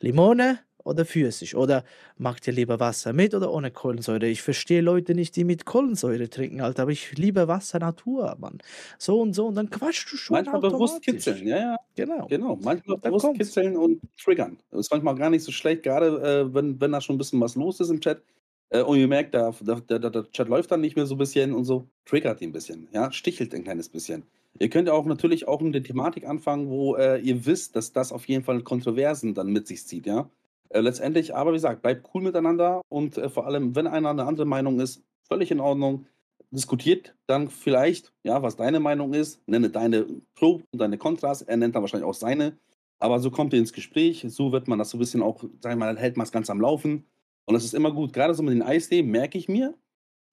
Limone 0.00 0.58
oder 0.86 1.04
Pfirsich? 1.04 1.54
Oder 1.56 1.84
mag 2.16 2.46
ihr 2.46 2.52
lieber 2.52 2.80
Wasser 2.80 3.12
mit 3.12 3.34
oder 3.34 3.52
ohne 3.52 3.70
Kohlensäure? 3.70 4.26
Ich 4.26 4.42
verstehe 4.42 4.80
Leute 4.80 5.14
nicht, 5.14 5.36
die 5.36 5.44
mit 5.44 5.64
Kohlensäure 5.66 6.28
trinken, 6.30 6.60
Alter, 6.60 6.82
aber 6.82 6.92
ich 6.92 7.16
liebe 7.18 7.48
Wasser 7.48 7.78
Natur, 7.78 8.36
Mann. 8.38 8.58
So 8.98 9.20
und 9.20 9.34
so 9.34 9.46
und 9.46 9.54
dann 9.56 9.70
quatschst 9.70 10.12
du 10.12 10.16
schon 10.16 10.34
Manchmal 10.34 10.60
bewusst 10.60 11.02
kitzeln, 11.02 11.46
ja, 11.46 11.56
ja. 11.58 11.76
Genau, 11.96 12.26
Genau, 12.28 12.56
manchmal 12.56 12.98
bewusst 12.98 13.24
kommt's. 13.24 13.38
kitzeln 13.38 13.76
und 13.76 14.00
triggern. 14.22 14.58
Das 14.70 14.80
ist 14.80 14.90
manchmal 14.90 15.14
gar 15.16 15.30
nicht 15.30 15.42
so 15.44 15.52
schlecht, 15.52 15.82
gerade 15.82 16.06
äh, 16.50 16.54
wenn, 16.54 16.80
wenn 16.80 16.92
da 16.92 17.00
schon 17.00 17.16
ein 17.16 17.18
bisschen 17.18 17.40
was 17.40 17.54
los 17.54 17.80
ist 17.80 17.90
im 17.90 18.00
Chat 18.00 18.22
äh, 18.70 18.82
und 18.82 18.98
ihr 18.98 19.08
merkt, 19.08 19.34
da, 19.34 19.52
da- 19.62 19.80
der 19.98 20.30
Chat 20.32 20.48
läuft 20.48 20.70
dann 20.70 20.80
nicht 20.80 20.96
mehr 20.96 21.06
so 21.06 21.14
ein 21.14 21.18
bisschen 21.18 21.52
und 21.54 21.64
so, 21.64 21.88
triggert 22.04 22.40
ihn 22.42 22.50
ein 22.50 22.52
bisschen, 22.52 22.88
ja, 22.92 23.10
stichelt 23.12 23.54
ein 23.54 23.64
kleines 23.64 23.88
bisschen. 23.88 24.24
Ihr 24.58 24.70
könnt 24.70 24.88
auch 24.88 25.04
natürlich 25.04 25.46
auch 25.48 25.60
mit 25.60 25.74
der 25.74 25.82
Thematik 25.82 26.26
anfangen, 26.26 26.68
wo 26.70 26.96
äh, 26.96 27.18
ihr 27.20 27.44
wisst, 27.46 27.76
dass 27.76 27.92
das 27.92 28.10
auf 28.12 28.26
jeden 28.26 28.42
Fall 28.44 28.62
Kontroversen 28.62 29.34
dann 29.34 29.48
mit 29.48 29.66
sich 29.66 29.86
zieht, 29.86 30.06
ja. 30.06 30.30
Äh, 30.70 30.80
letztendlich, 30.80 31.34
aber 31.34 31.52
wie 31.52 31.56
gesagt, 31.56 31.82
bleibt 31.82 32.08
cool 32.14 32.22
miteinander 32.22 32.82
und 32.88 33.18
äh, 33.18 33.28
vor 33.28 33.46
allem, 33.46 33.74
wenn 33.76 33.86
einer 33.86 34.10
eine 34.10 34.24
andere 34.24 34.46
Meinung 34.46 34.80
ist, 34.80 35.02
völlig 35.28 35.50
in 35.50 35.60
Ordnung. 35.60 36.06
Diskutiert 36.52 37.16
dann 37.26 37.48
vielleicht, 37.50 38.12
ja, 38.22 38.40
was 38.40 38.54
deine 38.56 38.78
Meinung 38.78 39.14
ist, 39.14 39.46
nenne 39.48 39.68
deine 39.68 40.06
Pro 40.36 40.62
und 40.70 40.78
deine 40.78 40.96
Kontras, 40.96 41.42
er 41.42 41.56
nennt 41.56 41.74
dann 41.74 41.82
wahrscheinlich 41.82 42.08
auch 42.08 42.14
seine, 42.14 42.56
aber 43.00 43.18
so 43.18 43.32
kommt 43.32 43.52
ihr 43.52 43.58
ins 43.58 43.72
Gespräch, 43.72 44.24
so 44.28 44.52
wird 44.52 44.68
man 44.68 44.78
das 44.78 44.90
so 44.90 44.96
ein 44.96 45.00
bisschen 45.00 45.22
auch, 45.22 45.42
sag 45.60 45.72
ich 45.72 45.78
mal, 45.78 45.98
hält 45.98 46.16
man 46.16 46.24
es 46.24 46.30
ganz 46.32 46.48
am 46.48 46.60
Laufen 46.60 47.04
und 47.46 47.54
das 47.54 47.64
ist 47.64 47.74
immer 47.74 47.90
gut. 47.90 48.12
Gerade 48.12 48.32
so 48.32 48.44
mit 48.44 48.54
den 48.54 48.62
Eistee 48.62 49.02
merke 49.02 49.36
ich 49.36 49.48
mir, 49.48 49.74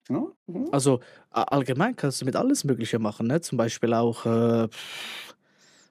ja, 0.10 0.28
mhm. 0.48 0.68
Also 0.72 1.00
allgemein 1.30 1.96
kannst 1.96 2.22
du 2.22 2.26
mit 2.26 2.36
alles 2.36 2.64
Mögliche 2.64 3.00
machen, 3.00 3.28
ne? 3.28 3.42
Zum 3.42 3.58
Beispiel 3.58 3.94
auch, 3.94 4.26
äh, 4.26 4.68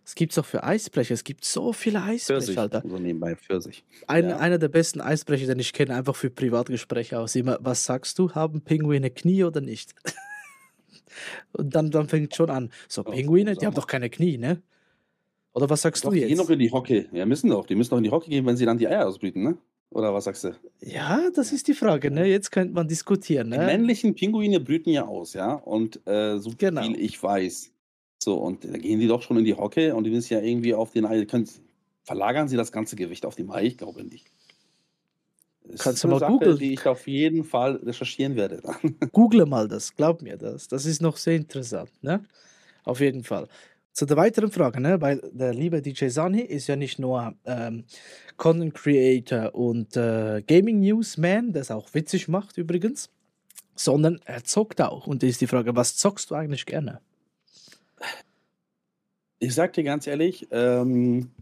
es 0.05 0.15
gibt 0.15 0.37
auch 0.39 0.45
für 0.45 0.65
Eisbrecher, 0.65 1.15
es 1.15 1.25
gibt 1.25 1.45
so 1.45 1.73
viele 1.73 2.03
Eisbrecher, 2.03 2.41
Pfirsich, 2.41 2.59
Alter. 2.59 2.83
so 2.87 2.99
nebenbei 2.99 3.37
Pfirsich. 3.37 3.85
Ein, 4.07 4.29
Ja. 4.31 4.37
Einer 4.39 4.59
der 4.59 4.69
besten 4.69 5.01
Eisbrecher, 5.01 5.47
den 5.47 5.59
ich 5.59 5.73
kenne, 5.73 5.95
einfach 5.95 6.17
für 6.17 6.31
Privatgespräche 6.31 7.19
aus. 7.19 7.35
Immer, 7.37 7.59
was 7.61 7.85
sagst 7.85 8.19
du, 8.19 8.33
haben 8.33 8.61
Pinguine 8.63 9.11
Knie 9.11 9.45
oder 9.45 9.61
nicht? 9.61 9.95
Und 11.53 11.75
dann, 11.75 11.91
dann 11.91 12.09
fängt 12.09 12.35
schon 12.35 12.51
an. 12.51 12.71
So, 12.89 13.03
Oh, 13.05 13.11
Pinguine, 13.11 13.55
die 13.55 13.67
haben 13.67 13.75
doch 13.75 13.87
keine 13.87 14.09
Knie, 14.11 14.39
ne? 14.39 14.63
Oder 15.55 15.69
was 15.69 15.83
sagst 15.83 16.05
Doch, 16.05 16.11
du 16.11 16.15
die 16.15 16.21
gehen 16.27 16.39
doch 16.39 16.45
jetzt? 16.45 16.53
in 16.55 16.59
die 16.61 16.71
Hocke. 16.73 17.09
Ja, 17.13 17.27
müssen 17.27 17.51
doch. 17.51 17.67
Die 17.67 17.75
müssen 17.75 17.91
doch 17.91 17.99
in 17.99 18.05
die 18.05 18.11
Hocke 18.11 18.31
gehen, 18.31 18.47
wenn 18.47 18.57
sie 18.57 18.65
dann 18.65 18.79
die 18.79 18.89
Eier 18.89 19.07
ausbrüten, 19.07 19.43
ne? 19.43 19.59
Oder 19.91 20.15
was 20.15 20.25
sagst 20.25 20.45
du? 20.45 20.53
Ja, 20.81 21.29
das 21.35 21.53
ist 21.53 21.69
die 21.69 21.75
Frage, 21.75 22.11
ne? 22.11 22.25
Jetzt 22.27 22.51
könnte 22.51 22.73
man 22.73 22.89
diskutieren, 22.89 23.51
Die 23.51 23.59
ne? 23.59 23.67
männlichen 23.67 24.15
Pinguine 24.15 24.59
brüten 24.61 24.89
ja 24.89 25.05
aus, 25.07 25.35
ja. 25.35 25.53
Und 25.53 26.01
äh, 26.07 26.39
so 26.39 26.51
Genau. 26.57 26.83
viel 26.83 26.99
ich 26.99 27.23
weiß. 27.23 27.72
So, 28.23 28.37
und 28.37 28.65
da 28.65 28.79
gehen 28.79 29.01
die 29.01 29.09
doch 29.09 29.21
schon 29.21 29.37
in 29.39 29.45
die 29.45 29.55
Hocke 29.55 29.97
und 29.97 30.05
die 30.05 30.11
müssen 30.11 30.33
ja 30.33 30.41
irgendwie 30.41 30.75
auf 30.75 30.93
den 30.93 31.05
Ei. 31.07 31.25
Können, 31.25 31.49
verlagern 32.05 32.47
sie 32.47 32.57
das 32.57 32.71
ganze 32.71 32.95
Gewicht 32.95 33.27
auf 33.27 33.35
dem 33.35 33.51
Ei? 33.51 33.65
Ich 33.65 33.77
glaube 33.77 34.05
nicht. 34.05 34.31
Das 35.65 35.81
Kannst 35.81 35.97
ist 35.97 36.05
du 36.05 36.09
mal 36.09 36.21
Sache, 36.21 36.31
googeln. 36.31 36.57
die 36.57 36.73
ich 36.73 36.87
auf 36.87 37.09
jeden 37.09 37.43
Fall 37.43 37.77
recherchieren 37.77 38.37
werde. 38.37 38.63
Google 39.13 39.47
mal 39.47 39.67
das, 39.67 39.97
glaub 39.97 40.23
mir 40.23 40.37
das. 40.37 40.69
Das 40.69 40.87
ist 40.87 41.03
noch 41.03 41.17
sehr 41.17 41.35
interessant, 41.35 41.91
ne? 42.01 42.25
Auf 42.85 43.01
jeden 43.01 43.25
Fall. 43.25 43.49
Zu 43.93 44.07
der 44.07 44.17
weiteren 44.17 44.53
Frage, 44.53 44.81
ne? 44.81 45.01
Weil 45.01 45.21
der 45.33 45.53
liebe 45.53 45.83
DJ 45.83 46.07
Sani 46.07 46.43
ist 46.43 46.69
ja 46.69 46.77
nicht 46.77 47.01
nur 47.01 47.35
ähm, 47.45 47.83
Content 48.37 48.75
Creator 48.75 49.53
und 49.53 49.97
äh, 49.97 50.43
Gaming 50.47 50.79
Newsman, 50.79 51.53
der 51.53 51.63
es 51.63 51.73
auch 51.73 51.93
witzig 51.93 52.29
macht 52.29 52.57
übrigens, 52.57 53.11
sondern 53.75 54.21
er 54.27 54.45
zockt 54.45 54.81
auch. 54.81 55.09
Und 55.09 55.25
da 55.25 55.27
ist 55.27 55.41
die 55.41 55.49
Frage, 55.49 55.75
was 55.75 55.97
zockst 55.97 56.31
du 56.31 56.37
eigentlich 56.37 56.67
gerne? 56.67 57.01
Ich 59.43 59.57
sag 59.57 59.73
dir 59.73 59.83
ganz 59.83 60.07
ehrlich, 60.07 60.47
ähm, 60.53 61.33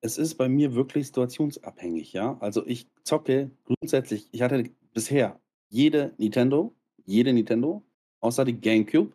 es 0.00 0.18
ist 0.18 0.34
bei 0.34 0.48
mir 0.48 0.74
wirklich 0.74 1.06
situationsabhängig, 1.06 2.12
ja. 2.12 2.36
Also 2.40 2.66
ich 2.66 2.88
zocke 3.04 3.52
grundsätzlich, 3.64 4.28
ich 4.32 4.42
hatte 4.42 4.64
bisher 4.92 5.40
jede 5.68 6.14
Nintendo, 6.18 6.74
jede 7.04 7.32
Nintendo, 7.32 7.84
außer 8.18 8.44
die 8.44 8.60
GameCube. 8.60 9.12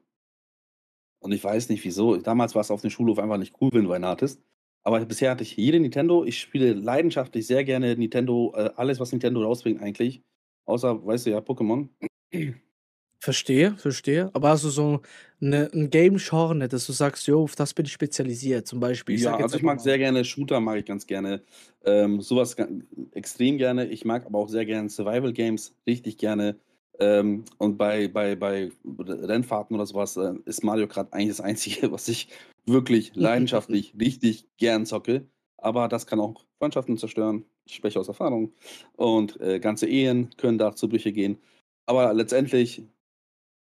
Und 1.19 1.33
ich 1.33 1.43
weiß 1.43 1.67
nicht 1.67 1.83
wieso. 1.83 2.15
Damals 2.15 2.55
war 2.55 2.61
es 2.61 2.71
auf 2.71 2.79
dem 2.79 2.91
Schulhof 2.91 3.19
einfach 3.19 3.37
nicht 3.37 3.55
cool, 3.59 3.71
wenn 3.73 3.83
du 3.83 3.91
einen 3.91 4.05
hattest. 4.05 4.41
Aber 4.83 5.03
bisher 5.05 5.31
hatte 5.31 5.43
ich 5.43 5.57
jede 5.57 5.81
Nintendo. 5.81 6.23
Ich 6.23 6.39
spiele 6.39 6.71
leidenschaftlich 6.71 7.45
sehr 7.45 7.65
gerne 7.65 7.93
Nintendo, 7.97 8.53
äh, 8.55 8.69
alles, 8.77 9.01
was 9.01 9.11
Nintendo 9.11 9.43
rausbringt, 9.43 9.81
eigentlich. 9.81 10.23
Außer, 10.63 11.05
weißt 11.05 11.25
du 11.25 11.31
ja, 11.31 11.39
Pokémon. 11.39 11.89
Verstehe, 13.23 13.77
verstehe. 13.77 14.29
Aber 14.33 14.49
also 14.49 14.69
so 14.69 14.99
eine, 15.39 15.71
ein 15.73 15.89
Game-Genre, 15.89 16.67
dass 16.67 16.85
du 16.87 16.91
sagst, 16.91 17.25
jo, 17.25 17.43
auf 17.43 17.55
das 17.55 17.73
bin 17.73 17.85
ich 17.85 17.93
spezialisiert, 17.93 18.67
zum 18.67 18.81
Beispiel. 18.81 19.15
Ich 19.15 19.21
Ja, 19.21 19.37
also 19.37 19.55
ich 19.55 19.63
mag 19.63 19.77
mal. 19.77 19.81
sehr 19.81 19.97
gerne 19.97 20.25
Shooter, 20.25 20.59
mag 20.59 20.79
ich 20.79 20.83
ganz 20.83 21.07
gerne. 21.07 21.41
Ähm, 21.85 22.19
sowas 22.19 22.57
extrem 23.13 23.57
gerne. 23.57 23.85
Ich 23.85 24.03
mag 24.03 24.25
aber 24.25 24.39
auch 24.39 24.49
sehr 24.49 24.65
gerne 24.65 24.89
Survival 24.89 25.31
Games, 25.31 25.73
richtig 25.87 26.17
gerne. 26.17 26.57
Ähm, 26.99 27.45
und 27.59 27.77
bei, 27.77 28.09
bei, 28.09 28.35
bei 28.35 28.71
Rennfahrten 28.83 29.73
oder 29.73 29.85
sowas 29.85 30.17
äh, 30.17 30.33
ist 30.43 30.65
Mario 30.65 30.89
Kart 30.89 31.13
eigentlich 31.13 31.29
das 31.29 31.39
Einzige, 31.39 31.91
was 31.93 32.09
ich 32.09 32.27
wirklich 32.65 33.13
leidenschaftlich 33.15 33.93
richtig 33.97 34.49
gern 34.57 34.85
zocke. 34.85 35.25
Aber 35.55 35.87
das 35.87 36.07
kann 36.07 36.19
auch 36.19 36.43
Freundschaften 36.59 36.97
zerstören. 36.97 37.45
Ich 37.63 37.75
spreche 37.75 38.01
aus 38.01 38.09
Erfahrung. 38.09 38.51
Und 38.97 39.39
äh, 39.39 39.61
ganze 39.61 39.87
Ehen 39.87 40.29
können 40.35 40.57
da 40.57 40.75
zu 40.75 40.89
Brüche 40.89 41.13
gehen. 41.13 41.37
Aber 41.85 42.13
letztendlich, 42.13 42.83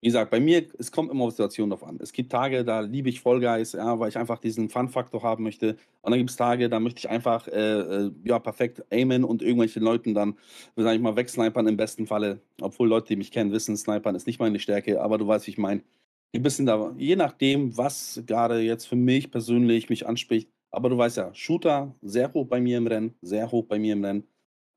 wie 0.07 0.11
gesagt, 0.11 0.31
bei 0.31 0.39
mir, 0.39 0.65
es 0.79 0.89
kommt 0.89 1.11
immer 1.11 1.25
auf 1.25 1.31
die 1.31 1.35
Situation 1.35 1.69
drauf 1.69 1.83
an. 1.83 1.99
Es 2.01 2.13
gibt 2.13 2.31
Tage, 2.31 2.63
da 2.63 2.79
liebe 2.79 3.09
ich 3.09 3.21
Guys, 3.21 3.73
ja, 3.73 3.99
weil 3.99 4.07
ich 4.07 4.17
einfach 4.17 4.39
diesen 4.39 4.69
Fun-Faktor 4.69 5.21
haben 5.21 5.43
möchte. 5.43 5.75
Und 6.01 6.11
dann 6.11 6.17
gibt 6.17 6.29
es 6.29 6.37
Tage, 6.37 6.69
da 6.69 6.79
möchte 6.79 6.99
ich 6.99 7.09
einfach 7.09 7.45
äh, 7.49 8.05
äh, 8.05 8.11
ja, 8.23 8.39
perfekt 8.39 8.85
aimen 8.89 9.25
und 9.25 9.41
irgendwelchen 9.41 9.83
Leuten 9.83 10.13
dann, 10.13 10.37
sag 10.77 10.95
ich 10.95 11.01
mal, 11.01 11.17
wegsnipern 11.17 11.67
im 11.67 11.75
besten 11.75 12.07
Falle. 12.07 12.39
Obwohl 12.61 12.87
Leute, 12.87 13.07
die 13.09 13.15
mich 13.17 13.31
kennen, 13.31 13.51
wissen, 13.51 13.75
Snipern 13.75 14.15
ist 14.15 14.27
nicht 14.27 14.39
meine 14.39 14.59
Stärke, 14.59 15.01
aber 15.01 15.17
du 15.17 15.27
weißt, 15.27 15.45
wie 15.47 15.51
ich 15.51 15.57
meine. 15.57 15.81
Ein 16.33 16.41
bisschen 16.41 16.65
da, 16.65 16.93
je 16.97 17.17
nachdem, 17.17 17.75
was 17.75 18.23
gerade 18.25 18.61
jetzt 18.61 18.85
für 18.85 18.95
mich 18.95 19.29
persönlich 19.29 19.89
mich 19.89 20.07
anspricht. 20.07 20.49
Aber 20.71 20.87
du 20.89 20.97
weißt 20.97 21.17
ja, 21.17 21.33
Shooter 21.33 21.93
sehr 22.01 22.31
hoch 22.33 22.47
bei 22.47 22.61
mir 22.61 22.77
im 22.77 22.87
Rennen, 22.87 23.13
sehr 23.21 23.51
hoch 23.51 23.65
bei 23.65 23.77
mir 23.77 23.91
im 23.91 24.05
Rennen. 24.05 24.23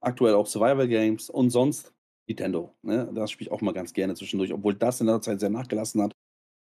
Aktuell 0.01 0.35
auch 0.35 0.47
Survival 0.47 0.89
Games 0.89 1.31
und 1.31 1.51
sonst 1.51 1.95
Nintendo. 2.31 2.75
Ne? 2.83 3.11
Das 3.15 3.31
spiele 3.31 3.49
ich 3.49 3.53
auch 3.53 3.61
mal 3.61 3.73
ganz 3.73 3.93
gerne 3.93 4.15
zwischendurch, 4.15 4.53
obwohl 4.53 4.75
das 4.75 5.01
in 5.01 5.07
der 5.07 5.21
Zeit 5.21 5.41
sehr 5.41 5.51
nachgelassen 5.51 6.03
hat. 6.03 6.13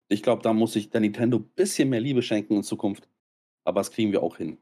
Ich 0.08 0.22
glaube, 0.22 0.42
da 0.42 0.52
muss 0.52 0.76
ich 0.76 0.90
der 0.90 1.00
Nintendo 1.00 1.38
ein 1.38 1.50
bisschen 1.54 1.88
mehr 1.88 2.00
Liebe 2.00 2.22
schenken 2.22 2.56
in 2.56 2.62
Zukunft. 2.62 3.08
Aber 3.64 3.80
das 3.80 3.90
kriegen 3.90 4.12
wir 4.12 4.22
auch 4.22 4.36
hin. 4.36 4.58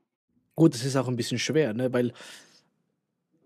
Gut, 0.54 0.74
es 0.74 0.84
ist 0.84 0.96
auch 0.96 1.08
ein 1.08 1.16
bisschen 1.16 1.38
schwer, 1.38 1.72
ne? 1.72 1.92
weil 1.92 2.12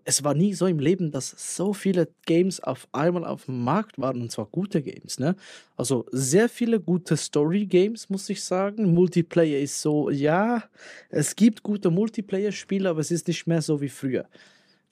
es 0.05 0.23
war 0.23 0.33
nie 0.33 0.53
so 0.53 0.65
im 0.65 0.79
Leben, 0.79 1.11
dass 1.11 1.55
so 1.55 1.73
viele 1.73 2.09
Games 2.25 2.59
auf 2.59 2.87
einmal 2.91 3.23
auf 3.23 3.45
dem 3.45 3.63
Markt 3.63 3.97
waren 3.97 4.21
und 4.21 4.31
zwar 4.31 4.47
gute 4.47 4.81
Games. 4.81 5.19
Ne? 5.19 5.35
Also 5.77 6.05
sehr 6.11 6.49
viele 6.49 6.81
gute 6.81 7.15
Story-Games, 7.15 8.09
muss 8.09 8.29
ich 8.29 8.43
sagen. 8.43 8.93
Multiplayer 8.93 9.59
ist 9.59 9.81
so, 9.81 10.09
ja, 10.09 10.63
es 11.09 11.35
gibt 11.35 11.63
gute 11.63 11.89
Multiplayer-Spiele, 11.89 12.89
aber 12.89 12.99
es 12.99 13.11
ist 13.11 13.27
nicht 13.27 13.47
mehr 13.47 13.61
so 13.61 13.79
wie 13.79 13.89
früher. 13.89 14.27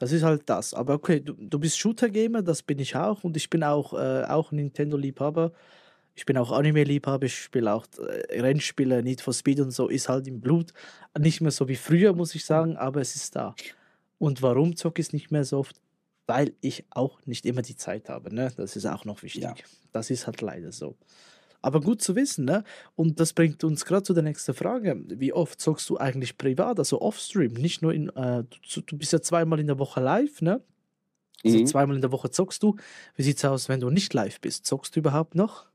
Das 0.02 0.12
ist 0.12 0.24
halt 0.24 0.42
das. 0.48 0.74
Aber 0.74 0.96
okay, 0.96 1.20
du, 1.20 1.34
du 1.34 1.60
bist 1.60 1.78
Shooter-Gamer, 1.78 2.42
das 2.42 2.64
bin 2.64 2.80
ich 2.80 2.96
auch 2.96 3.24
und 3.24 3.38
ich 3.38 3.52
bin 3.52 3.64
auch, 3.64 3.94
äh, 3.94 4.24
auch 4.24 4.52
Nintendo-Liebhaber. 4.52 5.52
Ich 6.16 6.26
bin 6.26 6.40
auch 6.40 6.52
Anime-Liebhaber, 6.52 7.28
ich 7.28 7.36
spiele 7.36 7.72
auch 7.72 7.86
äh, 8.00 8.42
Rennspiele, 8.42 9.04
Need 9.04 9.22
for 9.22 9.32
Speed 9.32 9.60
und 9.60 9.70
so, 9.70 9.90
ist 9.90 10.10
halt 10.10 10.26
im 10.26 10.42
Blut. 10.42 10.74
Nicht 11.20 11.40
mehr 11.42 11.52
so 11.52 11.68
wie 11.68 11.76
früher, 11.76 12.14
muss 12.14 12.34
ich 12.34 12.46
sagen, 12.46 12.78
aber 12.78 13.00
es 13.00 13.16
ist 13.16 13.36
da. 13.36 13.54
Und 14.18 14.42
warum 14.42 14.76
zocke 14.76 15.02
ich 15.02 15.10
es 15.10 15.14
nicht 15.14 15.30
mehr 15.30 15.46
so 15.46 15.60
oft? 15.60 15.80
Weil 16.26 16.54
ich 16.62 16.84
auch 16.90 17.24
nicht 17.28 17.46
immer 17.46 17.62
die 17.62 17.76
Zeit 17.76 18.10
habe, 18.10 18.34
ne? 18.34 18.52
Das 18.58 18.76
ist 18.76 18.88
auch 18.88 19.06
noch 19.06 19.22
wichtig. 19.22 19.44
Ja. 19.44 19.54
Das 19.92 20.10
ist 20.10 20.26
halt 20.26 20.42
leider 20.42 20.72
so. 20.72 20.98
Aber 21.62 21.80
gut 21.82 22.02
zu 22.02 22.16
wissen, 22.16 22.46
ne? 22.46 22.64
Und 22.96 23.20
das 23.20 23.34
bringt 23.34 23.64
uns 23.64 23.86
gerade 23.86 24.04
zu 24.04 24.14
der 24.14 24.24
nächsten 24.24 24.54
Frage. 24.56 25.00
Wie 25.08 25.34
oft 25.34 25.62
zockst 25.62 25.90
du 25.90 25.98
eigentlich 25.98 26.38
privat, 26.38 26.80
also 26.80 27.02
offstream? 27.02 27.54
Nicht 27.54 27.82
nur 27.84 27.94
in, 27.94 28.10
äh, 28.10 28.44
du, 28.74 28.82
du 28.82 28.98
bist 28.98 29.14
ja 29.14 29.22
zweimal 29.22 29.60
in 29.60 29.68
der 29.68 29.80
Woche 29.80 30.02
live, 30.02 30.42
ne? 30.42 30.64
Also 31.46 31.60
Mhm. 31.60 31.62
zweimal 31.62 31.96
in 31.98 32.02
der 32.02 32.12
Woche 32.14 32.32
zockst 32.32 32.64
du. 32.64 32.78
Wie 33.16 33.24
sieht's 33.24 33.46
aus, 33.46 33.70
wenn 33.70 33.80
du 33.82 33.90
nicht 33.92 34.14
live 34.14 34.42
bist? 34.42 34.66
Zockst 34.66 34.96
du 34.96 35.02
überhaupt 35.02 35.36
noch? 35.36 35.68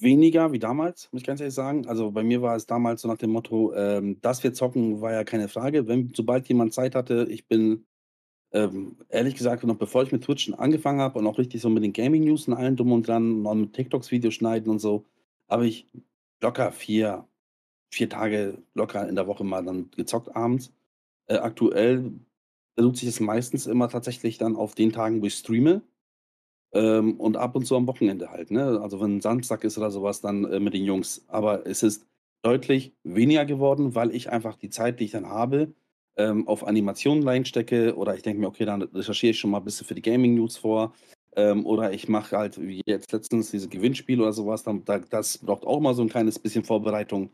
Weniger 0.00 0.52
wie 0.52 0.58
damals, 0.58 1.08
muss 1.12 1.20
ich 1.22 1.26
ganz 1.26 1.40
ehrlich 1.40 1.54
sagen. 1.54 1.86
Also 1.86 2.10
bei 2.10 2.22
mir 2.24 2.42
war 2.42 2.56
es 2.56 2.66
damals 2.66 3.02
so 3.02 3.08
nach 3.08 3.18
dem 3.18 3.30
Motto, 3.30 3.72
ähm, 3.74 4.20
dass 4.20 4.42
wir 4.42 4.52
zocken, 4.52 5.00
war 5.00 5.12
ja 5.12 5.22
keine 5.24 5.48
Frage. 5.48 5.86
Wenn, 5.86 6.12
sobald 6.14 6.48
jemand 6.48 6.72
Zeit 6.74 6.94
hatte, 6.96 7.26
ich 7.30 7.46
bin 7.46 7.86
ähm, 8.52 8.96
ehrlich 9.08 9.34
gesagt, 9.34 9.64
noch 9.64 9.76
bevor 9.76 10.02
ich 10.02 10.12
mit 10.12 10.24
Twitch 10.24 10.52
angefangen 10.54 11.00
habe 11.00 11.18
und 11.18 11.26
auch 11.26 11.38
richtig 11.38 11.60
so 11.62 11.70
mit 11.70 11.82
den 11.82 11.92
Gaming-News 11.92 12.48
und 12.48 12.54
allem 12.54 12.76
drum 12.76 12.92
und 12.92 13.08
dran, 13.08 13.42
noch 13.42 13.54
mit 13.54 13.72
TikToks 13.72 14.10
Videos 14.10 14.34
schneiden 14.34 14.70
und 14.70 14.78
so, 14.78 15.04
habe 15.48 15.66
ich 15.66 15.86
locker 16.42 16.72
vier, 16.72 17.26
vier 17.90 18.08
Tage 18.08 18.58
locker 18.74 19.08
in 19.08 19.14
der 19.16 19.26
Woche 19.26 19.44
mal 19.44 19.64
dann 19.64 19.90
gezockt 19.92 20.34
abends. 20.36 20.72
Äh, 21.26 21.36
aktuell 21.36 22.12
beruht 22.76 22.96
sich 22.96 23.08
es 23.08 23.20
meistens 23.20 23.66
immer 23.66 23.88
tatsächlich 23.88 24.38
dann 24.38 24.56
auf 24.56 24.74
den 24.74 24.92
Tagen, 24.92 25.22
wo 25.22 25.26
ich 25.26 25.34
streame. 25.34 25.82
Ähm, 26.74 27.20
und 27.20 27.36
ab 27.36 27.54
und 27.56 27.66
zu 27.66 27.76
am 27.76 27.86
Wochenende 27.86 28.30
halt, 28.30 28.50
ne? 28.50 28.80
Also 28.80 29.00
wenn 29.00 29.20
Samstag 29.20 29.64
ist 29.64 29.76
oder 29.78 29.90
sowas, 29.90 30.22
dann 30.22 30.44
äh, 30.44 30.60
mit 30.60 30.74
den 30.74 30.84
Jungs. 30.84 31.24
Aber 31.28 31.66
es 31.66 31.82
ist 31.82 32.06
deutlich 32.42 32.94
weniger 33.04 33.44
geworden, 33.44 33.94
weil 33.94 34.14
ich 34.14 34.30
einfach 34.30 34.56
die 34.56 34.70
Zeit, 34.70 35.00
die 35.00 35.04
ich 35.04 35.10
dann 35.12 35.26
habe, 35.28 35.74
ähm, 36.16 36.46
auf 36.46 36.66
Animationen 36.66 37.26
reinstecke 37.26 37.96
oder 37.96 38.14
ich 38.14 38.22
denke 38.22 38.40
mir, 38.40 38.48
okay, 38.48 38.64
dann 38.64 38.82
recherchiere 38.82 39.30
ich 39.30 39.38
schon 39.38 39.50
mal 39.50 39.58
ein 39.58 39.64
bisschen 39.64 39.86
für 39.86 39.94
die 39.94 40.02
Gaming-News 40.02 40.58
vor. 40.58 40.94
Ähm, 41.34 41.64
oder 41.64 41.92
ich 41.92 42.08
mache 42.08 42.36
halt, 42.36 42.60
wie 42.60 42.82
jetzt 42.86 43.12
letztens, 43.12 43.50
diese 43.50 43.68
Gewinnspiele 43.68 44.22
oder 44.22 44.32
sowas, 44.32 44.62
dann, 44.62 44.84
da, 44.84 44.98
das 44.98 45.38
braucht 45.38 45.64
auch 45.64 45.80
mal 45.80 45.94
so 45.94 46.02
ein 46.02 46.10
kleines 46.10 46.38
bisschen 46.38 46.64
Vorbereitung. 46.64 47.30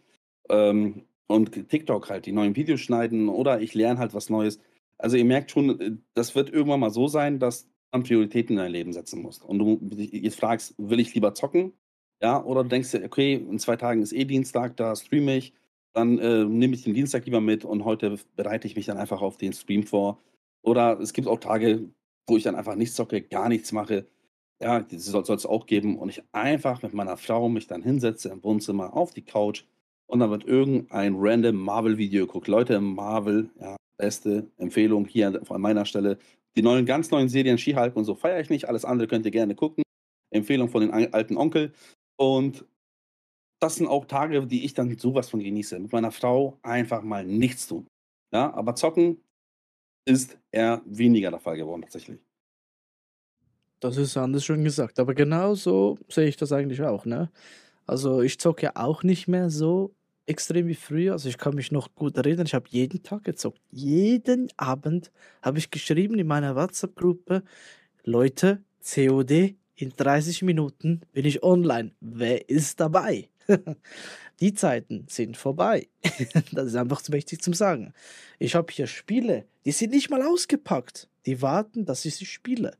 Ähm, 0.48 1.02
und 1.26 1.68
TikTok 1.68 2.08
halt, 2.08 2.26
die 2.26 2.32
neuen 2.32 2.56
Videos 2.56 2.80
schneiden 2.80 3.28
oder 3.28 3.60
ich 3.60 3.74
lerne 3.74 3.98
halt 3.98 4.14
was 4.14 4.30
Neues. 4.30 4.60
Also 4.98 5.16
ihr 5.16 5.24
merkt 5.24 5.50
schon, 5.50 5.80
äh, 5.80 5.92
das 6.14 6.34
wird 6.34 6.50
irgendwann 6.50 6.80
mal 6.80 6.90
so 6.90 7.08
sein, 7.08 7.38
dass 7.38 7.68
man 7.92 8.02
Prioritäten 8.02 8.56
in 8.56 8.62
dein 8.62 8.72
Leben 8.72 8.92
setzen 8.92 9.22
musst. 9.22 9.44
Und 9.44 9.58
du 9.58 9.78
jetzt 9.96 10.38
fragst, 10.38 10.74
will 10.78 11.00
ich 11.00 11.14
lieber 11.14 11.34
zocken? 11.34 11.72
Ja, 12.20 12.42
oder 12.44 12.62
du 12.62 12.68
denkst 12.68 12.90
dir, 12.90 13.04
okay, 13.04 13.34
in 13.34 13.58
zwei 13.58 13.76
Tagen 13.76 14.02
ist 14.02 14.12
eh 14.12 14.24
Dienstag, 14.24 14.76
da 14.76 14.94
streame 14.96 15.36
ich, 15.36 15.54
dann 15.94 16.18
äh, 16.18 16.44
nehme 16.44 16.74
ich 16.74 16.84
den 16.84 16.94
Dienstag 16.94 17.24
lieber 17.24 17.40
mit 17.40 17.64
und 17.64 17.84
heute 17.84 18.18
bereite 18.36 18.66
ich 18.66 18.76
mich 18.76 18.86
dann 18.86 18.98
einfach 18.98 19.22
auf 19.22 19.36
den 19.36 19.52
Stream 19.52 19.84
vor. 19.84 20.18
Oder 20.62 20.98
es 21.00 21.12
gibt 21.12 21.28
auch 21.28 21.40
Tage, 21.40 21.88
wo 22.26 22.36
ich 22.36 22.42
dann 22.42 22.54
einfach 22.54 22.74
nichts 22.74 22.94
zocke, 22.94 23.22
gar 23.22 23.48
nichts 23.48 23.72
mache. 23.72 24.06
Ja, 24.60 24.80
das 24.80 25.04
soll 25.06 25.36
es 25.36 25.46
auch 25.46 25.66
geben. 25.66 25.98
Und 25.98 26.08
ich 26.08 26.22
einfach 26.32 26.82
mit 26.82 26.94
meiner 26.94 27.16
Frau 27.16 27.48
mich 27.48 27.66
dann 27.66 27.82
hinsetze 27.82 28.28
im 28.28 28.42
Wohnzimmer 28.42 28.94
auf 28.94 29.12
die 29.12 29.22
Couch 29.22 29.64
und 30.06 30.20
dann 30.20 30.30
wird 30.30 30.44
irgendein 30.44 31.14
random 31.16 31.56
Marvel-Video 31.56 32.26
geguckt. 32.26 32.48
Leute, 32.48 32.80
Marvel, 32.80 33.50
ja, 33.60 33.76
beste 33.98 34.50
Empfehlung 34.56 35.06
hier 35.06 35.40
an 35.48 35.60
meiner 35.60 35.84
Stelle. 35.84 36.18
Die 36.56 36.62
neuen, 36.62 36.86
ganz 36.86 37.10
neuen 37.10 37.28
Serien 37.28 37.58
She-Hulk 37.58 37.94
und 37.94 38.04
so 38.04 38.14
feiere 38.14 38.40
ich 38.40 38.50
nicht. 38.50 38.68
Alles 38.68 38.84
andere 38.84 39.06
könnt 39.06 39.24
ihr 39.26 39.30
gerne 39.30 39.54
gucken. 39.54 39.84
Empfehlung 40.30 40.68
von 40.68 40.80
den 40.80 40.90
alten 40.90 41.36
Onkel. 41.36 41.72
Und 42.16 42.64
das 43.60 43.76
sind 43.76 43.86
auch 43.86 44.04
Tage, 44.04 44.46
die 44.46 44.64
ich 44.64 44.74
dann 44.74 44.96
sowas 44.98 45.28
von 45.28 45.40
genieße. 45.40 45.78
Mit 45.78 45.92
meiner 45.92 46.10
Frau 46.12 46.58
einfach 46.62 47.02
mal 47.02 47.24
nichts 47.24 47.66
tun. 47.66 47.86
Ja, 48.32 48.52
aber 48.54 48.74
zocken 48.74 49.20
ist 50.06 50.38
eher 50.52 50.82
weniger 50.86 51.30
der 51.30 51.40
Fall 51.40 51.56
geworden 51.56 51.82
tatsächlich. 51.82 52.18
Das 53.80 53.96
ist 53.96 54.16
anders 54.16 54.44
schon 54.44 54.64
gesagt. 54.64 54.98
Aber 54.98 55.14
genau 55.14 55.54
so 55.54 55.98
sehe 56.08 56.26
ich 56.28 56.36
das 56.36 56.52
eigentlich 56.52 56.82
auch, 56.82 57.04
ne? 57.04 57.30
Also 57.86 58.22
ich 58.22 58.38
zocke 58.38 58.66
ja 58.66 58.72
auch 58.74 59.02
nicht 59.02 59.28
mehr 59.28 59.50
so 59.50 59.94
extrem 60.26 60.66
wie 60.66 60.74
früher. 60.74 61.12
Also 61.12 61.28
ich 61.28 61.38
kann 61.38 61.54
mich 61.54 61.72
noch 61.72 61.94
gut 61.94 62.16
erinnern, 62.16 62.46
ich 62.46 62.54
habe 62.54 62.66
jeden 62.70 63.02
Tag 63.02 63.24
gezockt. 63.24 63.60
Jeden 63.70 64.48
Abend 64.56 65.10
habe 65.42 65.58
ich 65.58 65.70
geschrieben 65.70 66.18
in 66.18 66.26
meiner 66.26 66.54
WhatsApp-Gruppe, 66.54 67.42
Leute, 68.04 68.62
COD, 68.82 69.56
in 69.76 69.92
30 69.96 70.42
Minuten 70.42 71.02
bin 71.12 71.24
ich 71.24 71.42
online. 71.42 71.92
Wer 72.00 72.48
ist 72.48 72.80
dabei? 72.80 73.28
Die 74.40 74.54
Zeiten 74.54 75.06
sind 75.08 75.36
vorbei. 75.36 75.88
das 76.52 76.68
ist 76.68 76.76
einfach 76.76 77.02
zu 77.02 77.12
wichtig 77.12 77.42
zum 77.42 77.54
Sagen. 77.54 77.92
Ich 78.38 78.54
habe 78.54 78.72
hier 78.72 78.86
Spiele, 78.86 79.46
die 79.64 79.72
sind 79.72 79.90
nicht 79.90 80.10
mal 80.10 80.22
ausgepackt. 80.22 81.08
Die 81.26 81.42
warten, 81.42 81.84
dass 81.84 82.04
ich 82.04 82.16
sie 82.16 82.26
spiele. 82.26 82.76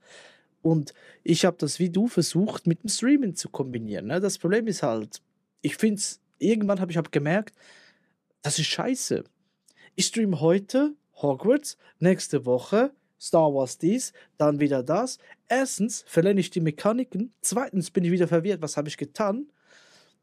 Und 0.63 0.95
ich 1.25 1.45
habe 1.45 1.57
das 1.59 1.79
wie 1.79 1.91
du 1.91 2.09
versucht, 2.09 2.67
mit 2.67 2.83
dem 2.83 2.89
Streaming 2.89 3.35
zu 3.35 3.49
kombinieren. 3.49 4.07
Ne? 4.07 4.21
Das 4.21 4.39
Problem 4.39 4.67
ist 4.67 4.83
halt, 4.83 5.21
ich 5.63 5.77
finde 5.77 5.97
es, 5.97 6.21
irgendwann 6.39 6.81
habe 6.81 6.91
ich 6.91 6.97
hab 6.97 7.11
gemerkt, 7.11 7.55
das 8.43 8.59
ist 8.59 8.67
scheiße. 8.67 9.25
Ich 9.95 10.07
stream 10.07 10.41
heute 10.41 10.95
Hogwarts, 11.21 11.77
nächste 11.99 12.47
Woche 12.47 12.93
Star 13.21 13.53
Wars 13.53 13.79
dies, 13.79 14.13
dann 14.37 14.61
wieder 14.61 14.83
das. 14.83 15.19
Erstens 15.49 16.05
verlerne 16.07 16.41
ich 16.41 16.51
die 16.51 16.61
Mechaniken. 16.61 17.33
Zweitens 17.41 17.91
bin 17.91 18.05
ich 18.05 18.13
wieder 18.13 18.29
verwirrt, 18.29 18.63
was 18.63 18.77
habe 18.77 18.89
ich 18.89 18.97
getan? 18.97 19.51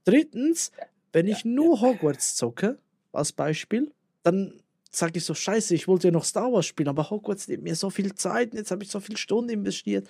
Drittens, 0.06 0.72
wenn 1.12 1.28
ich 1.28 1.46
nur 1.46 1.82
Hogwarts 1.82 2.36
zocke, 2.36 2.78
als 3.12 3.32
Beispiel, 3.32 3.92
dann 4.24 4.62
sage 4.92 5.18
ich 5.18 5.26
so, 5.26 5.34
scheiße, 5.34 5.76
ich 5.76 5.88
wollte 5.88 6.08
ja 6.08 6.12
noch 6.12 6.24
Star 6.24 6.52
Wars 6.52 6.66
spielen, 6.66 6.90
aber 6.90 7.10
Hogwarts 7.10 7.48
nimmt 7.48 7.64
mir 7.64 7.76
so 7.76 7.90
viel 7.90 8.14
Zeit, 8.16 8.54
jetzt 8.54 8.72
habe 8.72 8.84
ich 8.84 8.90
so 8.90 9.00
viele 9.00 9.18
Stunden 9.18 9.50
investiert. 9.50 10.08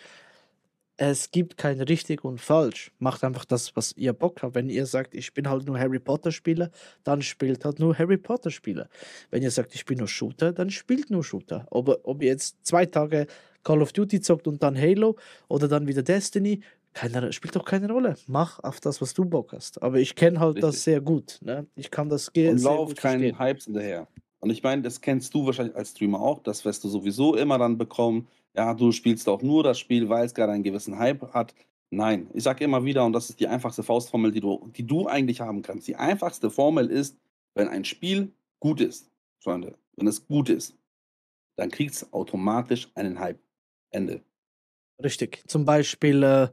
Es 0.97 1.29
gibt 1.31 1.57
kein 1.57 1.81
richtig 1.81 2.23
und 2.23 2.39
falsch. 2.39 2.91
Macht 2.99 3.25
einfach 3.25 3.43
das, 3.43 3.75
was 3.75 3.91
ihr 3.97 4.13
Bock 4.13 4.41
habt. 4.41 4.55
Wenn 4.55 4.69
ihr 4.69 4.85
sagt, 4.85 5.13
ich 5.13 5.33
bin 5.33 5.49
halt 5.49 5.65
nur 5.65 5.77
Harry 5.77 5.99
Potter 5.99 6.31
Spieler, 6.31 6.71
dann 7.03 7.21
spielt 7.21 7.65
halt 7.65 7.79
nur 7.79 7.97
Harry 7.97 8.17
Potter 8.17 8.49
Spieler. 8.49 8.87
Wenn 9.29 9.43
ihr 9.43 9.51
sagt, 9.51 9.75
ich 9.75 9.83
bin 9.85 9.97
nur 9.97 10.07
Shooter, 10.07 10.53
dann 10.53 10.69
spielt 10.69 11.09
nur 11.09 11.23
Shooter. 11.23 11.65
Ob, 11.69 11.99
ob 12.03 12.21
ihr 12.21 12.29
jetzt 12.29 12.65
zwei 12.65 12.85
Tage 12.85 13.27
Call 13.63 13.81
of 13.81 13.91
Duty 13.91 14.21
zockt 14.21 14.47
und 14.47 14.63
dann 14.63 14.79
Halo 14.79 15.17
oder 15.49 15.67
dann 15.67 15.85
wieder 15.85 16.01
Destiny, 16.01 16.61
keine, 16.95 17.33
spielt 17.33 17.55
doch 17.55 17.65
keine 17.65 17.91
Rolle. 17.91 18.15
Mach 18.25 18.59
auf 18.63 18.79
das, 18.79 19.01
was 19.01 19.13
du 19.13 19.25
Bock 19.25 19.51
hast. 19.51 19.83
Aber 19.83 19.99
ich 19.99 20.15
kenne 20.15 20.39
halt 20.39 20.55
Richtig. 20.55 20.71
das 20.71 20.83
sehr 20.83 21.01
gut. 21.01 21.39
Ne? 21.41 21.67
Ich 21.75 21.91
kann 21.91 22.09
das 22.09 22.31
gehen. 22.31 22.53
Und 22.53 22.63
lauf 22.63 22.95
keinen 22.95 23.37
Hypes 23.37 23.65
hinterher. 23.65 24.07
Und 24.39 24.49
ich 24.49 24.63
meine, 24.63 24.81
das 24.81 25.01
kennst 25.01 25.33
du 25.33 25.45
wahrscheinlich 25.45 25.75
als 25.75 25.91
Streamer 25.91 26.21
auch. 26.21 26.41
Das 26.41 26.63
wirst 26.63 26.83
du 26.85 26.87
sowieso 26.87 27.35
immer 27.35 27.57
dann 27.57 27.77
bekommen. 27.77 28.27
Ja, 28.55 28.73
du 28.73 28.93
spielst 28.93 29.27
auch 29.27 29.41
nur 29.41 29.61
das 29.61 29.77
Spiel, 29.77 30.07
weil 30.07 30.25
es 30.25 30.33
gerade 30.33 30.53
einen 30.53 30.63
gewissen 30.63 30.97
Hype 30.97 31.33
hat. 31.33 31.53
Nein, 31.91 32.27
ich 32.33 32.43
sage 32.43 32.63
immer 32.63 32.83
wieder, 32.85 33.05
und 33.05 33.13
das 33.13 33.29
ist 33.29 33.39
die 33.39 33.47
einfachste 33.47 33.83
Faustformel, 33.83 34.31
die 34.31 34.39
du, 34.39 34.71
die 34.75 34.87
du 34.87 35.07
eigentlich 35.07 35.41
haben 35.41 35.61
kannst. 35.61 35.87
Die 35.87 35.97
einfachste 35.97 36.49
Formel 36.49 36.89
ist, 36.89 37.17
wenn 37.55 37.67
ein 37.67 37.83
Spiel 37.83 38.31
gut 38.59 38.79
ist, 38.79 39.11
Freunde, 39.43 39.75
wenn 39.97 40.07
es 40.07 40.25
gut 40.25 40.49
ist, 40.49 40.77
dann 41.57 41.69
kriegt 41.69 41.93
es 41.93 42.13
automatisch 42.13 42.89
einen 42.95 43.19
Hype. 43.19 43.39
Ende. 43.91 44.21
Richtig. 45.01 45.43
Zum 45.47 45.65
Beispiel 45.65 46.23
äh, 46.23 46.47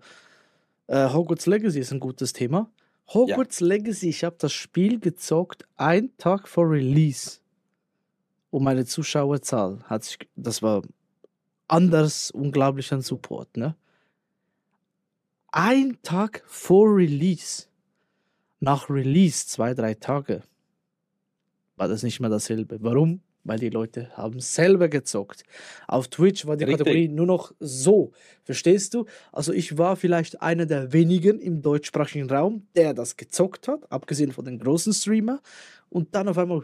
äh, 0.93 1.11
Hogwarts 1.11 1.47
Legacy 1.47 1.81
ist 1.81 1.91
ein 1.91 2.01
gutes 2.01 2.35
Thema. 2.35 2.71
Hogwarts 3.09 3.61
ja. 3.61 3.67
Legacy, 3.67 4.11
ich 4.11 4.25
habe 4.25 4.37
das 4.39 4.53
Spiel 4.53 5.01
gezockt, 5.01 5.67
einen 5.77 6.15
Tag 6.19 6.47
vor 6.47 6.71
Release. 6.71 7.41
Und 8.51 8.63
meine 8.63 8.85
Zuschauerzahl 8.85 9.83
hat 9.85 10.05
sich, 10.05 10.19
das 10.37 10.63
war 10.63 10.83
anders 11.67 12.31
unglaublich 12.31 12.93
an 12.93 13.01
Support, 13.01 13.57
ne? 13.57 13.75
Ein 15.51 15.99
Tag 16.03 16.43
vor 16.47 16.95
Release, 16.95 17.69
nach 18.61 18.91
Release, 18.91 19.47
zwei, 19.47 19.73
drei 19.73 19.95
Tage, 19.95 20.43
war 21.77 21.89
das 21.89 22.03
nicht 22.03 22.21
mehr 22.21 22.31
dasselbe. 22.31 22.83
Warum? 22.83 23.23
Weil 23.45 23.59
die 23.59 23.71
Leute 23.71 24.11
haben 24.17 24.41
selber 24.41 24.89
gezockt. 24.89 25.45
Auf 25.89 26.09
Twitch 26.09 26.47
war 26.47 26.57
die 26.57 26.65
Richtig. 26.65 26.87
Kategorie 26.87 27.09
nur 27.09 27.27
noch 27.27 27.53
so. 27.59 28.13
Verstehst 28.45 28.95
du? 28.95 29.07
Also 29.33 29.53
ich 29.53 29.79
war 29.79 29.97
vielleicht 29.97 30.43
einer 30.43 30.67
der 30.67 30.93
wenigen 30.93 31.41
im 31.41 31.63
deutschsprachigen 31.63 32.31
Raum, 32.31 32.67
der 32.77 32.95
das 32.95 33.17
gezockt 33.17 33.69
hat, 33.69 33.91
abgesehen 33.91 34.33
von 34.33 34.45
den 34.45 34.59
großen 34.59 34.93
Streamer. 34.93 35.41
Und 35.89 36.15
dann 36.15 36.29
auf 36.29 36.39
einmal 36.39 36.63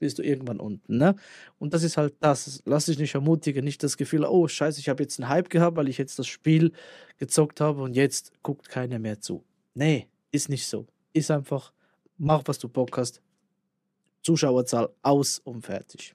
bist 0.00 0.18
du 0.18 0.22
irgendwann 0.22 0.58
unten. 0.58 0.96
Ne? 0.96 1.14
Und 1.58 1.74
das 1.74 1.84
ist 1.84 1.96
halt 1.96 2.14
das. 2.20 2.62
Lass 2.64 2.86
dich 2.86 2.98
nicht 2.98 3.14
ermutigen, 3.14 3.64
nicht 3.64 3.82
das 3.82 3.96
Gefühl, 3.96 4.24
oh 4.24 4.48
scheiße, 4.48 4.80
ich 4.80 4.88
habe 4.88 5.02
jetzt 5.02 5.20
einen 5.20 5.28
Hype 5.28 5.50
gehabt, 5.50 5.76
weil 5.76 5.88
ich 5.88 5.98
jetzt 5.98 6.18
das 6.18 6.26
Spiel 6.26 6.72
gezockt 7.18 7.60
habe 7.60 7.82
und 7.82 7.94
jetzt 7.94 8.32
guckt 8.42 8.68
keiner 8.68 8.98
mehr 8.98 9.20
zu. 9.20 9.44
Nee, 9.74 10.08
ist 10.32 10.48
nicht 10.48 10.66
so. 10.66 10.86
Ist 11.12 11.30
einfach, 11.30 11.72
mach, 12.16 12.42
was 12.46 12.58
du 12.58 12.68
Bock 12.68 12.96
hast, 12.96 13.20
Zuschauerzahl 14.22 14.90
aus 15.02 15.38
und 15.38 15.62
fertig. 15.62 16.14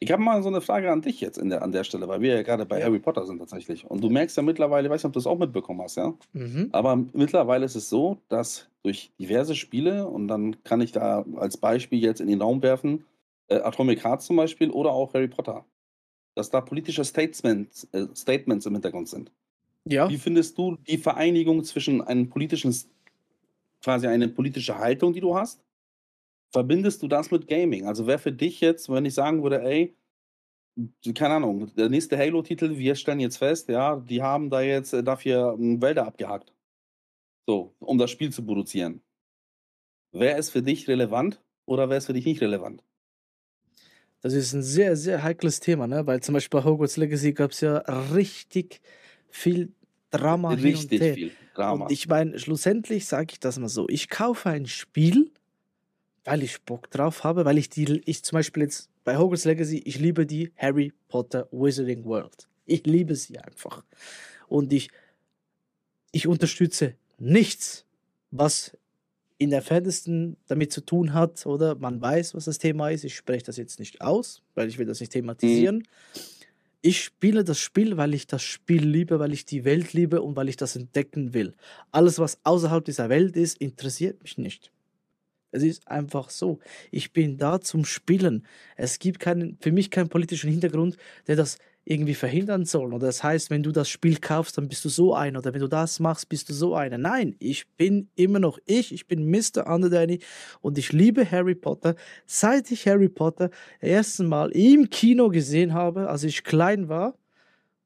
Ich 0.00 0.12
habe 0.12 0.22
mal 0.22 0.42
so 0.42 0.48
eine 0.48 0.60
Frage 0.60 0.92
an 0.92 1.02
dich 1.02 1.20
jetzt 1.20 1.40
der, 1.42 1.62
an 1.62 1.72
der 1.72 1.82
Stelle, 1.82 2.06
weil 2.06 2.20
wir 2.20 2.36
ja 2.36 2.42
gerade 2.42 2.64
bei. 2.64 2.82
Harry 2.82 3.00
Potter 3.00 3.26
sind 3.26 3.38
tatsächlich. 3.38 3.84
Und 3.84 4.02
du 4.02 4.10
merkst 4.10 4.36
ja 4.36 4.44
mittlerweile, 4.44 4.86
ich 4.86 4.92
weiß 4.92 5.02
nicht, 5.02 5.08
ob 5.08 5.12
du 5.12 5.18
das 5.18 5.26
auch 5.26 5.38
mitbekommen 5.38 5.82
hast, 5.82 5.96
ja? 5.96 6.14
Mhm. 6.32 6.68
Aber 6.70 6.96
mittlerweile 7.12 7.64
ist 7.64 7.74
es 7.74 7.88
so, 7.88 8.18
dass 8.28 8.68
durch 8.84 9.10
diverse 9.18 9.56
Spiele, 9.56 10.06
und 10.06 10.28
dann 10.28 10.62
kann 10.62 10.80
ich 10.80 10.92
da 10.92 11.24
als 11.36 11.56
Beispiel 11.56 11.98
jetzt 11.98 12.20
in 12.20 12.28
den 12.28 12.40
Raum 12.40 12.62
werfen, 12.62 13.04
äh, 13.48 13.56
Atomic 13.56 14.04
Heart 14.04 14.22
zum 14.22 14.36
Beispiel 14.36 14.70
oder 14.70 14.92
auch 14.92 15.14
Harry 15.14 15.26
Potter, 15.26 15.64
dass 16.36 16.50
da 16.50 16.60
politische 16.60 17.04
Statements, 17.04 17.88
äh, 17.90 18.06
Statements 18.14 18.66
im 18.66 18.74
Hintergrund 18.74 19.08
sind. 19.08 19.32
Ja. 19.84 20.08
Wie 20.08 20.18
findest 20.18 20.58
du 20.58 20.76
die 20.86 20.98
Vereinigung 20.98 21.64
zwischen 21.64 22.02
einem 22.02 22.28
politischen, 22.28 22.72
quasi 23.82 24.06
eine 24.06 24.28
politische 24.28 24.78
Haltung, 24.78 25.12
die 25.12 25.20
du 25.20 25.34
hast, 25.34 25.60
verbindest 26.50 27.02
du 27.02 27.08
das 27.08 27.30
mit 27.30 27.46
Gaming? 27.46 27.86
Also 27.86 28.06
wäre 28.06 28.18
für 28.18 28.32
dich 28.32 28.60
jetzt, 28.60 28.88
wenn 28.88 29.04
ich 29.04 29.14
sagen 29.14 29.42
würde, 29.42 29.62
ey, 29.62 29.96
keine 31.14 31.34
Ahnung, 31.34 31.74
der 31.74 31.88
nächste 31.88 32.16
Halo-Titel, 32.16 32.78
wir 32.78 32.94
stellen 32.94 33.20
jetzt 33.20 33.38
fest, 33.38 33.68
ja, 33.68 33.96
die 33.96 34.22
haben 34.22 34.48
da 34.50 34.60
jetzt 34.60 34.92
äh, 34.92 35.02
dafür 35.02 35.56
Wälder 35.58 36.06
abgehakt. 36.06 36.54
So, 37.46 37.74
um 37.80 37.98
das 37.98 38.10
Spiel 38.10 38.30
zu 38.30 38.44
produzieren. 38.44 39.02
Wäre 40.12 40.38
es 40.38 40.50
für 40.50 40.62
dich 40.62 40.86
relevant 40.88 41.42
oder 41.66 41.88
wäre 41.88 41.98
es 41.98 42.06
für 42.06 42.12
dich 42.12 42.24
nicht 42.24 42.40
relevant? 42.40 42.84
Das 44.20 44.34
ist 44.34 44.52
ein 44.52 44.62
sehr, 44.62 44.96
sehr 44.96 45.22
heikles 45.22 45.60
Thema, 45.60 45.86
ne? 45.86 46.06
weil 46.06 46.20
zum 46.20 46.34
Beispiel 46.34 46.60
bei 46.60 46.64
Hogwarts 46.64 46.96
Legacy 46.96 47.32
gab 47.32 47.52
es 47.52 47.60
ja 47.60 47.78
richtig 48.12 48.80
viel 49.28 49.72
Drama. 50.10 50.50
Richtig 50.50 51.02
viel 51.02 51.30
Drama. 51.54 51.84
Und 51.84 51.92
ich 51.92 52.08
meine, 52.08 52.38
schlussendlich 52.38 53.06
sage 53.06 53.28
ich 53.32 53.40
das 53.40 53.58
mal 53.58 53.68
so: 53.68 53.88
Ich 53.88 54.08
kaufe 54.08 54.48
ein 54.48 54.66
Spiel, 54.66 55.30
weil 56.28 56.42
ich 56.42 56.60
Bock 56.62 56.90
drauf 56.90 57.24
habe, 57.24 57.44
weil 57.46 57.56
ich 57.56 57.70
die, 57.70 58.02
ich 58.04 58.22
zum 58.22 58.36
Beispiel 58.36 58.64
jetzt 58.64 58.90
bei 59.04 59.16
Hogwarts 59.16 59.46
Legacy, 59.46 59.78
ich 59.78 59.98
liebe 59.98 60.26
die 60.26 60.52
Harry 60.56 60.92
Potter 61.08 61.48
Wizarding 61.50 62.04
World. 62.04 62.46
Ich 62.66 62.84
liebe 62.86 63.14
sie 63.14 63.38
einfach. 63.38 63.82
Und 64.46 64.70
ich, 64.74 64.90
ich 66.12 66.26
unterstütze 66.26 66.94
nichts, 67.18 67.86
was 68.30 68.76
in 69.38 69.48
der 69.50 69.60
Entferntesten 69.60 70.36
damit 70.48 70.70
zu 70.70 70.82
tun 70.82 71.14
hat, 71.14 71.46
oder? 71.46 71.76
Man 71.76 71.98
weiß, 72.00 72.34
was 72.34 72.44
das 72.44 72.58
Thema 72.58 72.90
ist. 72.90 73.04
Ich 73.04 73.16
spreche 73.16 73.44
das 73.46 73.56
jetzt 73.56 73.78
nicht 73.78 74.02
aus, 74.02 74.42
weil 74.54 74.68
ich 74.68 74.78
will 74.78 74.86
das 74.86 75.00
nicht 75.00 75.10
Mhm. 75.12 75.20
thematisieren. 75.20 75.88
Ich 76.82 77.02
spiele 77.02 77.42
das 77.42 77.58
Spiel, 77.58 77.96
weil 77.96 78.12
ich 78.12 78.26
das 78.26 78.42
Spiel 78.42 78.84
liebe, 78.84 79.18
weil 79.18 79.32
ich 79.32 79.46
die 79.46 79.64
Welt 79.64 79.94
liebe 79.94 80.20
und 80.20 80.36
weil 80.36 80.48
ich 80.50 80.56
das 80.56 80.76
entdecken 80.76 81.32
will. 81.32 81.54
Alles, 81.90 82.18
was 82.18 82.38
außerhalb 82.44 82.84
dieser 82.84 83.08
Welt 83.08 83.34
ist, 83.36 83.58
interessiert 83.58 84.22
mich 84.22 84.36
nicht. 84.38 84.70
Es 85.50 85.62
ist 85.62 85.88
einfach 85.88 86.30
so. 86.30 86.58
Ich 86.90 87.12
bin 87.12 87.38
da 87.38 87.60
zum 87.60 87.84
Spielen. 87.84 88.46
Es 88.76 88.98
gibt 88.98 89.18
keinen, 89.20 89.56
für 89.60 89.72
mich 89.72 89.90
keinen 89.90 90.08
politischen 90.08 90.50
Hintergrund, 90.50 90.96
der 91.26 91.36
das 91.36 91.58
irgendwie 91.84 92.14
verhindern 92.14 92.66
soll. 92.66 92.92
Oder 92.92 93.06
das 93.06 93.22
heißt, 93.22 93.48
wenn 93.48 93.62
du 93.62 93.72
das 93.72 93.88
Spiel 93.88 94.18
kaufst, 94.18 94.58
dann 94.58 94.68
bist 94.68 94.84
du 94.84 94.90
so 94.90 95.14
einer. 95.14 95.38
Oder 95.38 95.54
wenn 95.54 95.60
du 95.60 95.68
das 95.68 96.00
machst, 96.00 96.28
bist 96.28 96.50
du 96.50 96.52
so 96.52 96.74
einer. 96.74 96.98
Nein, 96.98 97.34
ich 97.38 97.66
bin 97.76 98.10
immer 98.14 98.40
noch 98.40 98.58
ich. 98.66 98.92
Ich 98.92 99.06
bin 99.06 99.30
Mr. 99.30 99.66
Underdanny 99.66 100.20
und 100.60 100.76
ich 100.76 100.92
liebe 100.92 101.28
Harry 101.30 101.54
Potter. 101.54 101.94
Seit 102.26 102.70
ich 102.70 102.86
Harry 102.86 103.08
Potter 103.08 103.50
ersten 103.80 104.26
Mal 104.26 104.50
im 104.50 104.90
Kino 104.90 105.30
gesehen 105.30 105.72
habe, 105.72 106.10
als 106.10 106.24
ich 106.24 106.44
klein 106.44 106.88
war, 106.88 107.16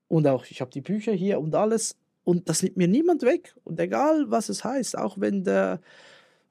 und 0.08 0.26
auch 0.26 0.44
ich 0.50 0.60
habe 0.60 0.70
die 0.70 0.82
Bücher 0.82 1.12
hier 1.12 1.40
und 1.40 1.54
alles, 1.54 1.96
und 2.24 2.48
das 2.48 2.62
nimmt 2.62 2.76
mir 2.76 2.88
niemand 2.88 3.22
weg. 3.22 3.54
Und 3.64 3.80
egal, 3.80 4.30
was 4.30 4.48
es 4.48 4.62
heißt, 4.64 4.98
auch 4.98 5.18
wenn 5.18 5.44
der 5.44 5.80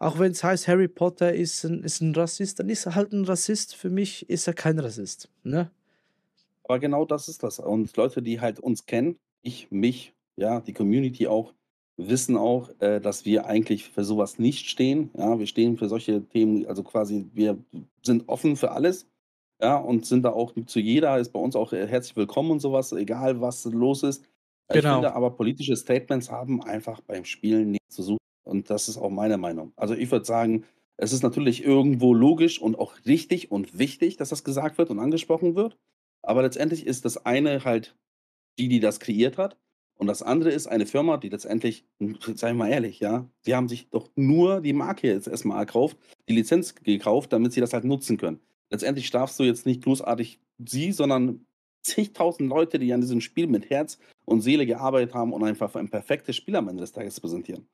auch 0.02 0.18
wenn 0.18 0.32
es 0.32 0.44
heißt, 0.44 0.68
Harry 0.68 0.88
Potter 0.88 1.32
ist 1.32 1.64
ein, 1.64 1.84
ist 1.84 2.02
ein 2.02 2.16
Rassist, 2.16 2.60
dann 2.60 2.70
ist 2.70 2.88
er 2.88 2.96
halt 2.96 3.14
ein 3.14 3.24
Rassist. 3.24 3.76
Für 3.76 3.90
mich 3.92 4.28
ist 4.30 4.48
er 4.48 4.54
kein 4.54 4.80
Rassist. 4.80 5.30
Ne? 5.44 5.70
Aber 6.64 6.80
genau 6.80 7.06
das 7.06 7.28
ist 7.28 7.44
das. 7.44 7.60
Und 7.60 7.96
Leute, 7.96 8.24
die 8.24 8.42
halt 8.42 8.60
uns 8.60 8.88
kennen, 8.88 9.18
ich, 9.44 9.70
mich, 9.70 10.14
ja, 10.38 10.60
die 10.60 10.74
Community 10.74 11.28
auch, 11.28 11.54
wissen 11.98 12.36
auch, 12.36 12.72
äh, 12.80 13.00
dass 13.00 13.26
wir 13.26 13.46
eigentlich 13.46 13.90
für 13.90 14.04
sowas 14.04 14.40
nicht 14.40 14.68
stehen. 14.68 15.12
Ja, 15.16 15.38
wir 15.38 15.46
stehen 15.46 15.78
für 15.78 15.88
solche 15.88 16.28
Themen, 16.28 16.66
also 16.66 16.82
quasi, 16.82 17.30
wir 17.34 17.64
sind 18.02 18.28
offen 18.28 18.56
für 18.56 18.72
alles. 18.72 19.08
Ja, 19.62 19.78
und 19.78 20.08
sind 20.08 20.24
da 20.24 20.32
auch 20.32 20.54
zu 20.66 20.80
jeder, 20.80 21.20
ist 21.20 21.32
bei 21.32 21.40
uns 21.40 21.56
auch 21.56 21.74
äh, 21.74 21.86
herzlich 21.86 22.16
willkommen 22.16 22.50
und 22.50 22.60
sowas, 22.60 22.92
egal 22.94 23.40
was 23.40 23.66
los 23.66 24.02
ist. 24.02 24.24
Ich 24.70 24.82
Genau. 24.82 24.96
finde 24.96 25.14
aber, 25.14 25.30
politische 25.30 25.76
Statements 25.76 26.32
haben 26.32 26.64
einfach 26.64 27.02
beim 27.02 27.24
Spielen 27.24 27.72
nichts 27.72 27.96
zu 27.96 28.02
suchen. 28.02 28.18
Und 28.44 28.70
das 28.70 28.90
ist 28.90 28.98
auch 28.98 29.10
meine 29.10 29.38
Meinung. 29.38 29.74
Also 29.76 29.94
ich 29.94 30.12
würde 30.12 30.26
sagen, 30.26 30.66
es 30.98 31.14
ist 31.14 31.24
natürlich 31.24 31.64
irgendwo 31.64 32.14
logisch 32.14 32.62
und 32.62 32.78
auch 32.78 32.94
richtig 33.06 33.52
und 33.52 33.78
wichtig, 33.78 34.18
dass 34.18 34.30
das 34.30 34.44
gesagt 34.44 34.78
wird 34.78 34.90
und 34.90 35.00
angesprochen 35.00 35.56
wird. 35.56 35.78
Aber 36.22 36.42
letztendlich 36.42 36.86
ist 36.86 37.06
das 37.06 37.26
eine 37.26 37.66
halt 37.66 37.96
die, 38.60 38.68
die 38.68 38.80
das 38.80 39.00
kreiert 39.00 39.38
hat. 39.38 39.58
Und 39.96 40.08
das 40.08 40.24
andere 40.24 40.52
ist 40.52 40.68
eine 40.68 40.86
Firma, 40.86 41.18
die 41.18 41.30
letztendlich, 41.30 41.86
sei 42.36 42.54
mal 42.54 42.70
ehrlich, 42.70 43.00
ja, 43.00 43.30
sie 43.42 43.56
haben 43.56 43.70
sich 43.70 43.90
doch 43.90 44.10
nur 44.16 44.62
die 44.62 44.74
Marke 44.74 45.08
jetzt 45.08 45.28
erstmal 45.28 45.66
gekauft, 45.66 45.98
die 46.28 46.34
Lizenz 46.34 46.74
gekauft, 46.76 47.34
damit 47.34 47.54
sie 47.54 47.62
das 47.62 47.74
halt 47.74 47.84
nutzen 47.84 48.18
können. 48.18 48.40
Letztendlich 48.72 49.06
strafst 49.06 49.40
du 49.40 49.44
jetzt 49.44 49.66
nicht 49.66 49.84
großartig 49.84 50.40
sie, 50.58 50.92
sondern 50.92 51.46
zigtausend 51.84 52.50
Leute, 52.50 52.80
die 52.80 52.94
an 52.94 53.02
diesem 53.02 53.22
Spiel 53.22 53.48
mit 53.48 53.70
Herz 53.70 54.00
und 54.26 54.42
Seele 54.42 54.66
gearbeitet 54.66 55.14
haben 55.14 55.34
und 55.34 55.44
einfach 55.44 55.76
ein 55.76 55.90
perfektes 55.90 56.36
Spiel 56.36 56.56
am 56.56 56.68
Ende 56.68 56.82
des 56.82 56.92
Tages 56.92 57.20
präsentieren. 57.20 57.68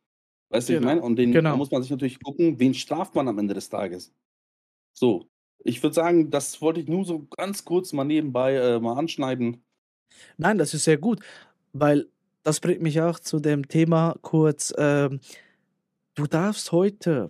Weißt 0.49 0.69
du, 0.69 0.73
wie 0.73 0.75
ich 0.77 0.79
Genau. 0.81 0.91
meine? 0.91 1.01
Und 1.01 1.15
den, 1.17 1.31
Genau. 1.31 1.51
da 1.51 1.55
muss 1.57 1.71
man 1.71 1.81
sich 1.81 1.91
natürlich 1.91 2.19
gucken, 2.21 2.59
wen 2.59 2.73
straft 2.73 3.15
man 3.15 3.27
am 3.27 3.37
Ende 3.39 3.53
des 3.53 3.69
Tages. 3.69 4.13
So, 4.93 5.27
ich 5.63 5.81
würde 5.83 5.93
sagen, 5.93 6.29
das 6.31 6.61
wollte 6.61 6.79
ich 6.81 6.87
nur 6.87 7.05
so 7.05 7.27
ganz 7.37 7.65
kurz 7.65 7.93
mal 7.93 8.03
nebenbei 8.05 8.55
äh, 8.55 8.79
mal 8.79 8.97
anschneiden. 8.97 9.63
Nein, 10.37 10.57
das 10.57 10.73
ist 10.73 10.85
sehr 10.85 10.97
gut, 10.97 11.21
weil 11.73 12.07
das 12.43 12.59
bringt 12.61 12.81
mich 12.81 13.01
auch 13.01 13.19
zu 13.19 13.39
dem 13.39 13.67
Thema 13.67 14.15
kurz. 14.21 14.73
Ähm, 14.77 15.19
du 16.15 16.25
darfst 16.27 16.71
heute, 16.71 17.29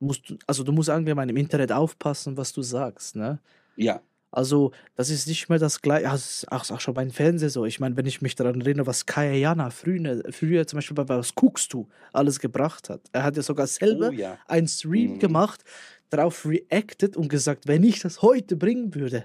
musst, 0.00 0.34
also 0.46 0.62
du 0.62 0.72
musst 0.72 0.88
irgendwie 0.90 1.14
mal 1.14 1.28
im 1.28 1.36
Internet 1.36 1.72
aufpassen, 1.72 2.36
was 2.36 2.52
du 2.52 2.62
sagst. 2.62 3.16
Ne? 3.16 3.40
Ja, 3.76 4.02
Also, 4.38 4.70
das 4.94 5.10
ist 5.10 5.26
nicht 5.26 5.48
mehr 5.48 5.58
das 5.58 5.82
gleiche. 5.82 6.08
Also, 6.08 6.22
ist 6.22 6.52
auch, 6.52 6.78
schon 6.78 6.94
beim 6.94 7.10
Fernsehen 7.10 7.50
so. 7.50 7.64
Ich 7.64 7.80
meine, 7.80 7.96
wenn 7.96 8.06
ich 8.06 8.22
mich 8.22 8.36
daran 8.36 8.60
erinnere, 8.60 8.86
was 8.86 9.04
Kaya 9.04 9.32
Jana 9.32 9.70
früher, 9.70 10.22
früher 10.30 10.64
zum 10.64 10.76
Beispiel 10.76 10.94
bei 10.94 11.08
Was 11.08 11.34
guckst 11.34 11.72
du 11.72 11.88
alles 12.12 12.38
gebracht 12.38 12.88
hat. 12.88 13.00
Er 13.10 13.24
hat 13.24 13.36
ja 13.36 13.42
sogar 13.42 13.66
selber 13.66 14.10
oh 14.10 14.12
ja. 14.12 14.38
einen 14.46 14.68
Stream 14.68 15.14
Mhm. 15.14 15.18
gemacht, 15.18 15.64
darauf 16.08 16.46
reacted 16.46 17.16
und 17.16 17.28
gesagt, 17.28 17.66
wenn 17.66 17.82
ich 17.82 17.98
das 17.98 18.22
heute 18.22 18.54
bringen 18.54 18.94
würde, 18.94 19.24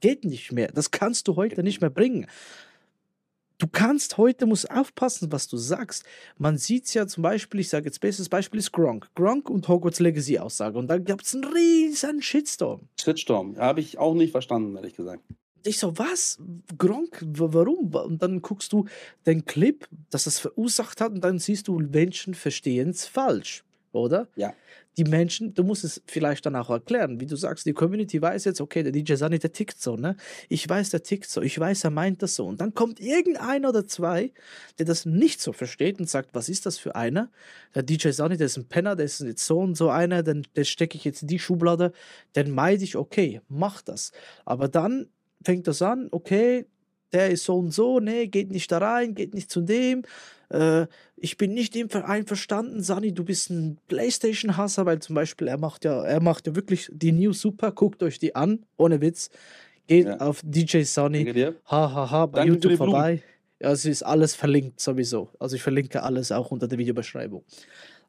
geht 0.00 0.26
nicht 0.26 0.52
mehr. 0.52 0.68
Das 0.68 0.90
kannst 0.90 1.26
du 1.26 1.36
heute 1.36 1.56
Geht 1.56 1.64
nicht 1.64 1.80
mehr 1.80 1.88
bringen. 1.88 2.26
Du 3.62 3.68
kannst 3.70 4.18
heute, 4.18 4.46
musst 4.46 4.68
aufpassen, 4.72 5.30
was 5.30 5.46
du 5.46 5.56
sagst. 5.56 6.04
Man 6.36 6.58
sieht 6.58 6.86
es 6.86 6.94
ja 6.94 7.06
zum 7.06 7.22
Beispiel, 7.22 7.60
ich 7.60 7.68
sage 7.68 7.84
jetzt, 7.84 8.00
bestes 8.00 8.28
Beispiel 8.28 8.58
ist 8.58 8.72
Gronk. 8.72 9.08
Gronk 9.14 9.48
und 9.48 9.68
Hogwarts 9.68 10.00
Legacy 10.00 10.36
Aussage. 10.36 10.76
Und 10.76 10.88
da 10.88 10.98
gab 10.98 11.20
es 11.20 11.32
einen 11.32 11.44
riesen 11.44 12.22
Shitstorm. 12.22 12.88
Shitstorm. 13.00 13.56
Habe 13.56 13.78
ich 13.78 13.98
auch 13.98 14.14
nicht 14.14 14.32
verstanden, 14.32 14.74
ehrlich 14.74 14.96
gesagt. 14.96 15.22
Ich 15.62 15.78
so, 15.78 15.96
was? 15.96 16.40
Gronk, 16.76 17.22
warum? 17.24 17.94
Und 17.94 18.20
dann 18.20 18.42
guckst 18.42 18.72
du 18.72 18.86
den 19.26 19.44
Clip, 19.44 19.86
dass 20.10 20.24
das 20.24 20.40
verursacht 20.40 21.00
hat, 21.00 21.12
und 21.12 21.20
dann 21.22 21.38
siehst 21.38 21.68
du, 21.68 21.78
Menschen 21.78 22.34
verstehen 22.34 22.90
es 22.90 23.06
falsch, 23.06 23.62
oder? 23.92 24.26
Ja. 24.34 24.54
Die 24.96 25.04
Menschen, 25.04 25.54
du 25.54 25.64
musst 25.64 25.84
es 25.84 26.02
vielleicht 26.06 26.44
dann 26.44 26.56
auch 26.56 26.68
erklären, 26.68 27.20
wie 27.20 27.26
du 27.26 27.36
sagst, 27.36 27.64
die 27.64 27.72
Community 27.72 28.20
weiß 28.20 28.44
jetzt, 28.44 28.60
okay, 28.60 28.82
der 28.82 28.92
DJ 28.92 29.14
Sunny, 29.14 29.38
der 29.38 29.52
tickt 29.52 29.80
so, 29.80 29.96
ne? 29.96 30.16
Ich 30.48 30.68
weiß, 30.68 30.90
der 30.90 31.02
tickt 31.02 31.30
so, 31.30 31.40
ich 31.40 31.58
weiß, 31.58 31.84
er 31.84 31.90
meint 31.90 32.22
das 32.22 32.34
so. 32.34 32.46
Und 32.46 32.60
dann 32.60 32.74
kommt 32.74 33.00
irgendeiner 33.00 33.70
oder 33.70 33.86
zwei, 33.86 34.32
der 34.78 34.86
das 34.86 35.06
nicht 35.06 35.40
so 35.40 35.52
versteht 35.52 35.98
und 35.98 36.10
sagt, 36.10 36.34
was 36.34 36.48
ist 36.48 36.66
das 36.66 36.78
für 36.78 36.94
einer? 36.94 37.30
Der 37.74 37.82
DJ 37.82 38.10
Sunny, 38.10 38.36
der 38.36 38.46
ist 38.46 38.58
ein 38.58 38.68
Penner, 38.68 38.96
der 38.96 39.06
ist 39.06 39.20
jetzt 39.20 39.46
so 39.46 39.60
und 39.60 39.76
so 39.76 39.88
einer, 39.88 40.22
den 40.22 40.44
stecke 40.62 40.96
ich 40.96 41.04
jetzt 41.04 41.22
in 41.22 41.28
die 41.28 41.38
Schublade, 41.38 41.92
den 42.36 42.50
meide 42.50 42.84
ich, 42.84 42.96
okay, 42.96 43.40
mach 43.48 43.80
das. 43.82 44.12
Aber 44.44 44.68
dann 44.68 45.08
fängt 45.44 45.66
das 45.66 45.82
an, 45.82 46.08
okay, 46.10 46.66
der 47.12 47.30
ist 47.30 47.44
so 47.44 47.58
und 47.58 47.72
so, 47.72 48.00
nee, 48.00 48.26
geht 48.26 48.50
nicht 48.50 48.70
da 48.72 48.78
rein, 48.78 49.14
geht 49.14 49.34
nicht 49.34 49.50
zu 49.50 49.60
dem. 49.60 50.02
Äh, 50.50 50.86
ich 51.16 51.36
bin 51.36 51.54
nicht 51.54 51.76
einverstanden, 51.94 52.82
Sani, 52.82 53.12
du 53.12 53.24
bist 53.24 53.50
ein 53.50 53.78
Playstation-Hasser, 53.88 54.86
weil 54.86 54.98
zum 54.98 55.14
Beispiel 55.14 55.48
er 55.48 55.58
macht 55.58 55.84
ja, 55.84 56.02
er 56.04 56.20
macht 56.20 56.46
ja 56.46 56.54
wirklich 56.54 56.88
die 56.92 57.12
News 57.12 57.40
super, 57.40 57.72
guckt 57.72 58.02
euch 58.02 58.18
die 58.18 58.34
an, 58.34 58.64
ohne 58.76 59.00
Witz. 59.00 59.30
Geht 59.86 60.06
Ja. 60.06 60.18
auf 60.18 60.40
DJ 60.44 60.82
Sunny, 60.82 61.24
hahaha, 61.64 62.26
bei 62.26 62.40
Danke 62.40 62.54
YouTube 62.54 62.76
vorbei. 62.76 63.22
Ja, 63.60 63.70
es 63.70 63.84
ist 63.84 64.02
alles 64.02 64.34
verlinkt 64.34 64.80
sowieso. 64.80 65.30
Also 65.38 65.56
ich 65.56 65.62
verlinke 65.62 66.02
alles 66.02 66.32
auch 66.32 66.50
unter 66.50 66.66
der 66.66 66.78
Videobeschreibung. 66.78 67.44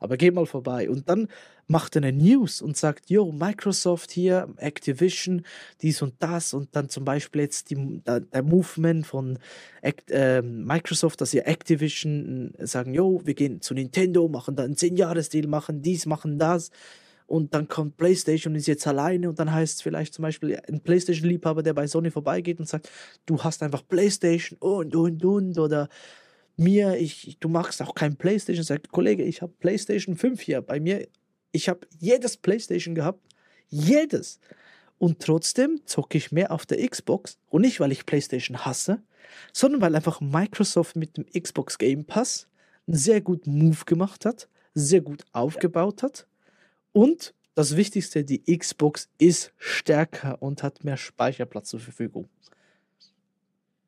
Aber 0.04 0.18
geht 0.18 0.34
mal 0.34 0.46
vorbei. 0.46 0.90
Und 0.90 1.08
dann 1.08 1.30
macht 1.68 1.96
er 1.96 2.04
eine 2.04 2.12
News 2.12 2.62
und 2.62 2.76
sagt, 2.76 3.10
yo, 3.10 3.32
Microsoft 3.32 4.12
hier, 4.12 4.50
Activision, 4.58 5.44
dies 5.82 6.02
und 6.02 6.16
das. 6.20 6.54
Und 6.54 6.76
dann 6.76 6.90
zum 6.90 7.06
Beispiel 7.06 7.44
jetzt 7.44 7.70
die, 7.70 8.02
der, 8.06 8.20
der 8.20 8.44
Movement 8.44 9.08
von 9.08 9.40
Act, 9.82 10.10
ähm, 10.10 10.66
Microsoft, 10.66 11.22
dass 11.22 11.32
sie 11.32 11.40
Activision 11.40 12.54
äh, 12.58 12.68
sagen, 12.68 12.94
yo, 12.94 13.22
wir 13.24 13.34
gehen 13.34 13.62
zu 13.62 13.74
Nintendo, 13.74 14.28
machen 14.28 14.58
da 14.58 14.64
einen 14.64 14.76
10-Jahres-Deal, 14.76 15.48
machen 15.48 15.82
dies, 15.82 16.06
machen 16.06 16.38
das. 16.38 16.70
Und 17.26 17.54
dann 17.54 17.70
kommt 17.70 17.96
PlayStation 17.96 18.52
und 18.52 18.60
ist 18.60 18.68
jetzt 18.68 18.86
alleine 18.86 19.30
und 19.30 19.40
dann 19.40 19.54
heißt 19.54 19.78
es 19.78 19.82
vielleicht 19.82 20.14
zum 20.14 20.24
Beispiel 20.24 20.60
ein 20.68 20.82
PlayStation-Liebhaber, 20.82 21.64
der 21.64 21.74
bei 21.74 21.88
Sony 21.88 22.12
vorbeigeht 22.12 22.60
und 22.60 22.68
sagt, 22.68 22.90
du 23.26 23.42
hast 23.42 23.64
einfach 23.64 23.88
PlayStation 23.88 24.58
und 24.60 24.94
und 24.96 25.24
und 25.24 25.58
oder 25.58 25.88
mir, 26.58 26.98
ich, 26.98 27.38
du 27.40 27.50
magst 27.50 27.82
auch 27.82 27.96
kein 27.96 28.16
PlayStation. 28.16 28.64
Sagt, 28.64 28.92
Kollege, 28.92 29.24
ich 29.24 29.42
habe 29.42 29.54
PlayStation 29.60 30.16
5 30.16 30.42
hier. 30.42 30.62
Bei 30.62 30.80
mir, 30.80 31.08
ich 31.52 31.70
habe 31.70 31.88
jedes 32.00 32.38
PlayStation 32.38 32.96
gehabt. 32.96 33.22
Jedes. 33.70 34.40
Und 35.00 35.20
trotzdem 35.20 35.82
zocke 35.86 36.18
ich 36.18 36.32
mehr 36.32 36.52
auf 36.52 36.66
der 36.66 36.88
Xbox. 36.88 37.38
Und 37.50 37.62
nicht, 37.62 37.80
weil 37.80 37.92
ich 37.92 38.06
PlayStation 38.06 38.66
hasse, 38.66 39.02
sondern 39.52 39.82
weil 39.82 39.96
einfach 39.96 40.22
Microsoft 40.22 40.96
mit 40.96 41.18
dem 41.18 41.26
Xbox 41.26 41.78
Game 41.78 42.06
Pass 42.06 42.48
einen 42.88 42.98
sehr 42.98 43.22
guten 43.22 43.58
Move 43.58 43.86
gemacht 43.86 44.26
hat, 44.26 44.48
sehr 44.74 45.02
gut 45.02 45.26
aufgebaut 45.32 46.04
hat. 46.04 46.28
Und 46.92 47.34
das 47.56 47.76
Wichtigste, 47.76 48.24
die 48.24 48.44
Xbox 48.58 49.10
ist 49.18 49.54
stärker 49.58 50.42
und 50.42 50.64
hat 50.64 50.84
mehr 50.84 50.98
Speicherplatz 50.98 51.70
zur 51.70 51.80
Verfügung. 51.80 52.30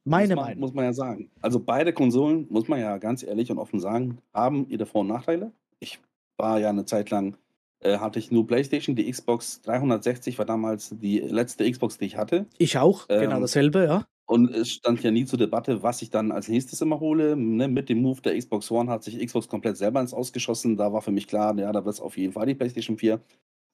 Meine 0.06 0.36
muss 0.36 0.36
man, 0.36 0.46
Meinung. 0.46 0.60
Muss 0.60 0.74
man 0.74 0.86
ja 0.86 0.94
sagen. 0.94 1.32
Also 1.42 1.60
beide 1.60 1.94
Konsolen, 1.94 2.48
muss 2.50 2.68
man 2.68 2.80
ja 2.80 2.98
ganz 2.98 3.24
ehrlich 3.24 3.52
und 3.52 3.58
offen 3.58 3.80
sagen, 3.80 4.20
haben 4.34 4.68
ihre 4.70 4.86
Vor- 4.86 5.02
und 5.02 5.08
Nachteile. 5.08 5.52
Ich 5.80 6.00
war 6.38 6.60
ja 6.60 6.70
eine 6.70 6.86
Zeit 6.86 7.10
lang, 7.10 7.38
äh, 7.80 7.98
hatte 7.98 8.20
ich 8.20 8.32
nur 8.32 8.46
PlayStation, 8.48 8.96
die 8.96 9.10
Xbox 9.12 9.62
360 9.62 10.38
war 10.38 10.46
damals 10.46 10.90
die 11.00 11.20
letzte 11.20 11.70
Xbox, 11.70 11.98
die 11.98 12.06
ich 12.06 12.18
hatte. 12.18 12.46
Ich 12.58 12.78
auch, 12.78 13.08
genau 13.18 13.38
Ähm, 13.38 13.42
dasselbe, 13.42 13.86
ja. 13.86 14.06
Und 14.28 14.50
es 14.56 14.72
stand 14.72 15.04
ja 15.04 15.12
nie 15.12 15.26
zur 15.26 15.38
Debatte, 15.38 15.84
was 15.84 16.02
ich 16.02 16.10
dann 16.10 16.32
als 16.32 16.48
nächstes 16.48 16.82
immer 16.82 17.00
hole. 17.00 17.36
Ne, 17.36 17.68
mit 17.68 17.90
dem 17.90 18.02
Move 18.02 18.22
der 18.22 18.38
Xbox 18.38 18.72
One 18.72 18.90
hat 18.90 19.04
sich 19.04 19.20
Xbox 19.24 19.48
komplett 19.48 19.78
selber 19.78 20.02
ins 20.02 20.14
Ausgeschossen. 20.16 20.78
Da 20.78 20.92
war 20.94 21.02
für 21.04 21.12
mich 21.12 21.28
klar, 21.28 21.56
ja, 21.60 21.72
da 21.72 21.86
wird 21.86 21.94
es 21.96 22.02
auf 22.02 22.18
jeden 22.18 22.34
Fall 22.34 22.48
die 22.48 22.56
PlayStation 22.56 22.98
4. 22.98 23.22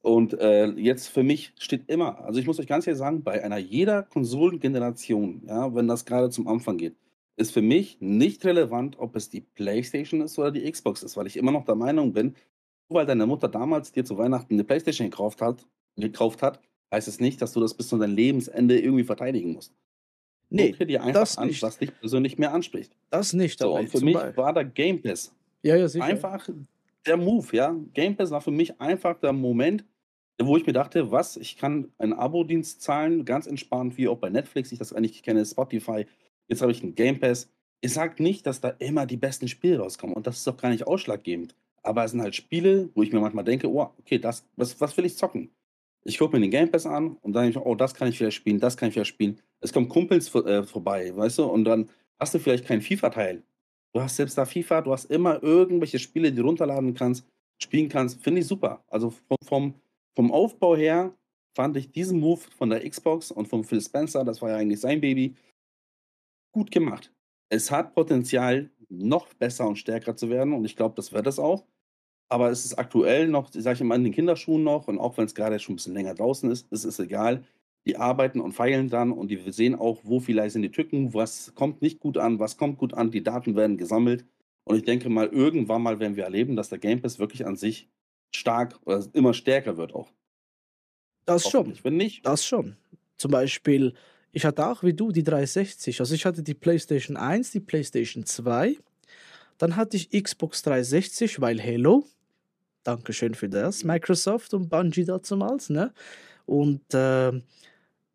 Und 0.02 0.34
äh, 0.40 0.68
jetzt 0.72 1.08
für 1.10 1.24
mich 1.24 1.54
steht 1.60 1.88
immer, 1.90 2.20
also 2.24 2.40
ich 2.40 2.48
muss 2.48 2.60
euch 2.60 2.68
ganz 2.68 2.88
ehrlich 2.88 2.98
sagen, 3.00 3.24
bei 3.24 3.44
einer 3.44 3.58
jeder 3.58 4.04
Konsolengeneration, 4.04 5.44
ja, 5.48 5.74
wenn 5.76 5.88
das 5.88 6.06
gerade 6.06 6.30
zum 6.30 6.48
Anfang 6.48 6.78
geht, 6.78 6.96
ist 7.38 7.52
für 7.54 7.62
mich 7.62 7.98
nicht 8.02 8.44
relevant, 8.46 8.98
ob 9.00 9.16
es 9.16 9.30
die 9.30 9.42
PlayStation 9.42 10.22
ist 10.22 10.38
oder 10.40 10.52
die 10.52 10.70
Xbox 10.70 11.04
ist, 11.04 11.18
weil 11.18 11.28
ich 11.28 11.38
immer 11.38 11.52
noch 11.52 11.66
der 11.66 11.76
Meinung 11.76 12.14
bin, 12.14 12.36
weil 12.90 13.06
deine 13.06 13.26
Mutter 13.28 13.48
damals 13.48 13.92
dir 13.92 14.04
zu 14.04 14.18
Weihnachten 14.18 14.54
eine 14.56 14.64
Playstation 14.64 15.10
gekauft 15.10 15.42
hat 15.42 15.66
gekauft 15.98 16.42
hat, 16.42 16.62
heißt 16.92 17.08
es 17.08 17.20
nicht, 17.20 17.42
dass 17.42 17.52
du 17.54 17.60
das 17.60 17.74
bis 17.76 17.90
zu 17.90 17.98
deinem 17.98 18.16
Lebensende 18.16 18.80
irgendwie 18.80 19.04
verteidigen 19.04 19.54
musst. 19.54 19.74
Ne, 20.50 20.72
Gucke 20.72 20.86
dir 20.88 21.00
das 21.00 21.38
einfach 21.38 21.44
an, 21.44 21.48
nicht. 21.50 21.62
was 21.62 21.78
dich 21.78 21.98
persönlich 22.00 22.38
mehr 22.38 22.54
anspricht. 22.54 22.98
Das 23.10 23.34
nicht, 23.34 23.60
So, 23.60 23.72
aber 23.72 23.80
und 23.82 23.90
für 23.90 24.02
mich 24.02 24.14
Bei 24.16 24.36
war 24.36 24.54
der 24.54 24.66
Game 24.66 25.02
Pass 25.02 25.34
Ja, 25.64 25.76
ja, 25.76 25.88
sicher. 25.88 26.04
einfach 26.06 26.50
der 27.06 27.18
Move, 27.18 27.48
ja. 27.56 27.76
Game 27.94 28.16
Pass 28.16 28.32
war 28.32 28.42
für 28.42 28.52
mich 28.52 28.80
einfach 28.82 29.20
der 29.20 29.34
Moment, 29.34 29.86
wo 30.48 30.58
ich 30.58 30.66
mir 30.66 30.74
dachte: 30.74 31.12
„Was, 31.12 31.38
ich 31.38 31.58
kann 31.58 31.92
einen 31.98 32.14
Abo-Dienst 32.14 32.82
zahlen, 32.82 33.26
ganz 33.26 33.48
entspannt, 33.48 33.98
wie 33.98 34.08
auch 34.08 34.18
bei 34.20 34.30
Netflix, 34.30 34.72
ich 34.72 34.80
das 34.80 34.94
eigentlich 34.94 35.24
kenne, 35.24 35.46
Spotify. 35.46 36.06
Jetzt 36.48 36.62
habe 36.62 36.72
ich 36.72 36.84
'n 36.84 36.96
Game 36.96 37.20
Pass.“ 37.20 37.50
Ich 37.82 37.94
sage 37.94 38.22
nicht, 38.22 38.46
dass 38.46 38.62
da 38.62 38.70
immer 38.70 39.06
die 39.06 39.18
besten 39.18 39.48
Spiele 39.48 39.80
rauskommen 39.80 40.16
und 40.16 40.28
das 40.28 40.38
ist 40.40 40.48
auch 40.48 40.58
gar 40.58 40.70
nicht 40.70 40.86
ausschlaggebend. 40.88 41.56
Aber 41.84 42.04
es 42.04 42.12
sind 42.12 42.22
halt 42.22 42.36
Spiele, 42.36 42.90
wo 42.94 43.02
ich 43.04 43.12
mir 43.12 43.20
manchmal 43.20 43.44
denke: 43.46 43.70
„Oh, 43.72 43.90
okay, 44.00 44.20
das 44.20 44.48
was 44.56 44.80
was 44.82 44.96
will 44.98 45.06
ich 45.06 45.18
zocken?“ 45.18 45.52
Ich 46.04 46.18
gucke 46.18 46.36
mir 46.36 46.42
den 46.42 46.52
Game 46.52 46.72
Pass 46.72 46.86
an 46.86 47.18
und 47.22 47.34
dann 47.34 47.44
denke 47.44 47.60
ich: 47.60 47.66
„Oh, 47.66 47.76
das 47.76 47.94
kann 47.94 48.08
ich 48.10 48.18
vielleicht 48.18 48.38
spielen, 48.38 48.60
das 48.60 48.78
kann 48.78 48.90
ich 48.90 48.94
vielleicht 48.94 49.10
spielen.“ 49.10 49.40
Es 49.62 49.74
kommen 49.74 49.90
Kumpels 49.90 50.34
äh, 50.36 50.64
vorbei, 50.64 51.16
weißt 51.16 51.40
du? 51.40 51.46
Und 51.46 51.66
dann 51.66 51.90
hast 52.20 52.34
du 52.34 52.40
vielleicht 52.40 52.66
keinen 52.66 52.82
FIFA-Teil. 52.82 53.44
Du 53.94 54.02
hast 54.02 54.16
selbst 54.16 54.38
da 54.38 54.46
FIFA, 54.46 54.82
du 54.82 54.92
hast 54.94 55.06
immer 55.12 55.42
irgendwelche 55.44 56.00
Spiele, 56.00 56.32
die 56.32 56.38
du 56.38 56.44
runterladen 56.48 56.94
kannst, 56.94 57.28
spielen 57.62 57.90
kannst. 57.90 58.24
Finde 58.24 58.42
ich 58.42 58.48
super. 58.48 58.84
Also, 58.88 59.10
vom 59.12 59.38
vom 59.44 59.76
vom 60.16 60.32
Aufbau 60.32 60.76
her 60.76 61.16
fand 61.56 61.78
ich 61.78 61.92
diesen 61.92 62.20
Move 62.20 62.42
von 62.58 62.70
der 62.70 62.88
Xbox 62.88 63.32
und 63.32 63.48
von 63.48 63.64
Phil 63.64 63.82
Spencer, 63.82 64.24
das 64.24 64.42
war 64.42 64.50
ja 64.50 64.58
eigentlich 64.58 64.80
sein 64.80 65.02
Baby 65.02 65.36
gut 66.54 66.72
gemacht. 66.72 67.14
Es 67.50 67.72
hat 67.72 67.94
Potenzial, 67.94 68.70
noch 68.90 69.34
besser 69.34 69.68
und 69.68 69.78
stärker 69.78 70.16
zu 70.16 70.30
werden 70.30 70.54
und 70.54 70.66
ich 70.66 70.76
glaube, 70.76 70.96
das 70.96 71.14
wird 71.14 71.28
es 71.28 71.40
auch. 71.40 71.66
Aber 72.30 72.50
es 72.50 72.66
ist 72.66 72.76
aktuell 72.76 73.28
noch, 73.28 73.50
sage 73.52 73.76
ich 73.76 73.84
mal, 73.84 73.96
in 73.96 74.04
den 74.04 74.14
Kinderschuhen 74.14 74.64
noch 74.64 74.88
und 74.88 75.00
auch 75.00 75.18
wenn 75.18 75.26
es 75.26 75.36
gerade 75.36 75.60
schon 75.60 75.74
ein 75.74 75.76
bisschen 75.78 75.94
länger 75.94 76.14
draußen 76.14 76.50
ist, 76.50 76.72
es 76.72 76.86
ist 76.86 77.00
egal. 77.00 77.44
Die 77.88 77.98
arbeiten 77.98 78.40
und 78.40 78.54
feilen 78.54 78.90
dran 78.90 79.12
und 79.12 79.30
die 79.30 79.52
sehen 79.52 79.76
auch, 79.76 80.00
wo 80.04 80.20
vielleicht 80.20 80.54
sind 80.54 80.62
die 80.62 80.72
Tücken, 80.72 81.14
was 81.14 81.54
kommt 81.56 81.82
nicht 81.82 82.00
gut 82.00 82.18
an, 82.18 82.40
was 82.40 82.58
kommt 82.58 82.78
gut 82.78 82.94
an. 82.94 83.12
Die 83.12 83.24
Daten 83.24 83.56
werden 83.56 83.78
gesammelt 83.78 84.26
und 84.66 84.76
ich 84.76 84.84
denke 84.84 85.10
mal, 85.10 85.28
irgendwann 85.28 85.82
mal 85.82 86.00
werden 86.00 86.16
wir 86.16 86.26
erleben, 86.26 86.56
dass 86.56 86.70
der 86.70 86.80
Game 86.80 87.02
Pass 87.02 87.20
wirklich 87.20 87.46
an 87.46 87.56
sich 87.56 87.90
stark 88.32 88.80
oder 88.86 89.06
immer 89.14 89.34
stärker 89.34 89.78
wird 89.78 89.94
auch. 89.94 90.12
Das 91.26 91.50
schon. 91.50 91.78
Wenn 91.84 91.98
nicht 91.98 92.26
Das 92.26 92.46
schon. 92.46 92.78
Zum 93.18 93.32
Beispiel, 93.32 93.94
ich 94.32 94.46
hatte 94.46 94.66
auch 94.68 94.84
wie 94.84 94.94
du 94.94 95.12
die 95.12 95.24
360. 95.24 96.00
Also, 96.00 96.16
ich 96.16 96.26
hatte 96.26 96.42
die 96.44 96.54
PlayStation 96.54 97.18
1, 97.18 97.52
die 97.52 97.60
PlayStation 97.60 98.26
2. 98.26 98.78
Dann 99.58 99.76
hatte 99.76 99.98
ich 99.98 100.10
Xbox 100.10 100.64
360, 100.64 101.40
weil 101.40 101.62
Halo. 101.62 102.06
Dankeschön 102.84 103.36
für 103.36 103.48
das, 103.48 103.84
Microsoft 103.84 104.56
und 104.56 104.70
Bungie 104.70 105.06
dazumals, 105.06 105.70
ne? 105.70 105.94
Und, 106.48 106.82
ähm, 106.94 107.44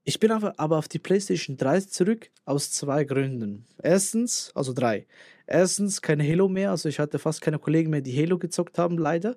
ich 0.05 0.21
bin 0.21 0.31
aber 0.31 0.55
aber 0.59 0.79
auf 0.79 0.89
die 0.89 0.99
PlayStation 1.01 1.57
3 1.57 1.81
zurück 1.81 2.31
aus 2.45 2.71
2 2.73 3.05
Gründen. 3.05 3.67
Erstens 3.83 4.53
also 4.55 4.73
3. 4.73 5.07
Erstens 5.47 6.03
kein 6.03 6.21
Halo 6.21 6.49
mehr, 6.49 6.71
also 6.71 6.89
ich 6.89 6.99
hatte 6.99 7.19
fast 7.19 7.41
keine 7.41 7.59
Kollegen 7.59 7.91
mehr, 7.91 8.01
die 8.01 8.17
Halo 8.17 8.39
gezockt 8.39 8.79
haben, 8.79 8.99
leider. 8.99 9.37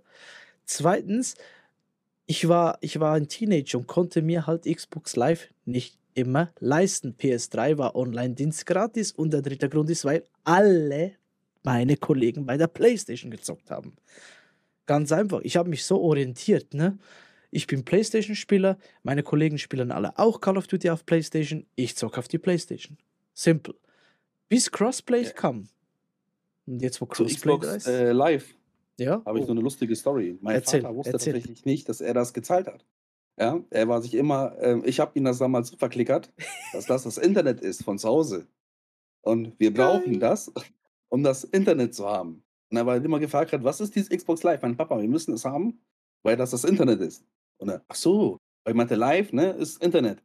Zweitens, 0.69 1.33
ich 2.27 2.47
war 2.47 2.77
ich 2.81 2.99
war 2.99 3.15
ein 3.15 3.27
Teenager 3.27 3.79
und 3.79 3.87
konnte 3.87 4.21
mir 4.21 4.45
halt 4.45 4.65
Xbox 4.65 5.15
Live 5.15 5.47
nicht 5.65 5.97
immer 6.13 6.53
leisten. 6.59 7.15
PS3 7.19 7.79
war 7.79 7.95
Onlinedienst 7.95 8.67
gratis 8.67 9.11
und 9.11 9.33
der 9.33 9.41
dritte 9.41 9.67
Grund 9.67 9.89
ist, 9.89 10.05
weil 10.05 10.25
alle 10.43 11.13
meine 11.63 11.97
Kollegen 11.97 12.45
bei 12.45 12.55
der 12.55 12.67
PlayStation 12.67 13.31
gezockt 13.31 13.71
haben. 13.71 13.95
Ganz 14.85 15.11
einfach. 15.11 15.41
Ich 15.41 15.57
habe 15.57 15.69
mich 15.71 15.83
so 15.83 15.99
orientiert, 16.01 16.75
ne? 16.75 16.99
Ich 17.49 17.65
bin 17.65 17.83
PlayStation-Spieler, 17.83 18.77
meine 19.01 19.23
Kollegen 19.23 19.57
spielen 19.57 19.91
alle 19.91 20.19
auch 20.19 20.39
Call 20.39 20.57
of 20.57 20.67
Duty 20.67 20.91
auf 20.91 21.03
PlayStation, 21.03 21.65
ich 21.75 21.95
zocke 21.95 22.19
auf 22.19 22.27
die 22.27 22.37
PlayStation. 22.37 22.95
Simple. 23.33 23.73
Bis 24.49 24.71
Crossplay 24.71 25.23
Ja. 25.23 25.31
kam. 25.31 25.67
Und 26.67 26.83
jetzt, 26.83 27.01
wo 27.01 27.07
zu 27.07 27.23
Crossplay 27.23 27.53
da 27.53 27.57
Xbox, 27.57 27.75
ist 27.75 27.87
äh, 27.87 28.11
Live 28.11 28.53
ja? 28.99 29.25
habe 29.25 29.39
ich 29.39 29.45
so 29.45 29.51
Oh, 29.51 29.53
eine 29.53 29.61
lustige 29.61 29.95
Story. 29.95 30.37
Mein 30.41 30.59
erzähl, 30.59 30.61
Vater 30.61 30.95
wusste 30.95 31.17
erzähl. 31.17 31.33
tatsächlich 31.33 31.65
nicht, 31.65 31.89
dass 31.89 32.01
er 32.01 32.13
das 32.13 32.33
gezahlt 32.33 32.67
hat. 32.67 32.85
Ja, 33.39 33.63
er 33.69 33.87
war 33.87 34.01
sich 34.01 34.15
immer 34.15 34.57
ähm, 34.59 34.83
ich 34.85 34.99
habe 34.99 35.17
ihm 35.17 35.25
das 35.25 35.39
damals 35.39 35.69
so 35.69 35.77
verklickert, 35.77 36.33
dass 36.71 36.85
das 36.87 37.03
das 37.03 37.17
Internet 37.17 37.61
ist 37.61 37.83
von 37.83 37.97
zu 37.99 38.07
Hause. 38.09 38.47
Und 39.21 39.59
wir 39.59 39.73
brauchen 39.73 40.19
Geil. 40.19 40.21
das, 40.21 40.51
um 41.09 41.23
das 41.23 41.43
Internet 41.45 41.95
zu 41.95 42.07
haben. 42.07 42.43
Und 42.71 42.77
er 42.77 42.85
war 42.85 42.93
halt 42.95 43.05
immer 43.05 43.19
gefragt 43.19 43.53
hat: 43.53 43.63
„Was 43.63 43.81
ist 43.81 43.95
dieses 43.95 44.09
Xbox 44.09 44.43
Live?“ 44.43 44.61
Mein 44.63 44.77
Papa: 44.77 44.99
„Wir 45.01 45.09
müssen 45.09 45.33
es 45.33 45.45
haben, 45.45 45.81
weil 46.23 46.37
das 46.37 46.51
das 46.51 46.63
Internet 46.65 47.01
ist.“ 47.01 47.25
Und 47.59 47.69
er: 47.69 47.83
„Ach 47.89 47.95
so“, 47.95 48.37
weil 48.65 48.73
ich 48.73 48.77
meinte: 48.77 48.95
„Live, 48.95 49.33
ne, 49.33 49.51
ist 49.51 49.83
Internet.“ 49.83 50.23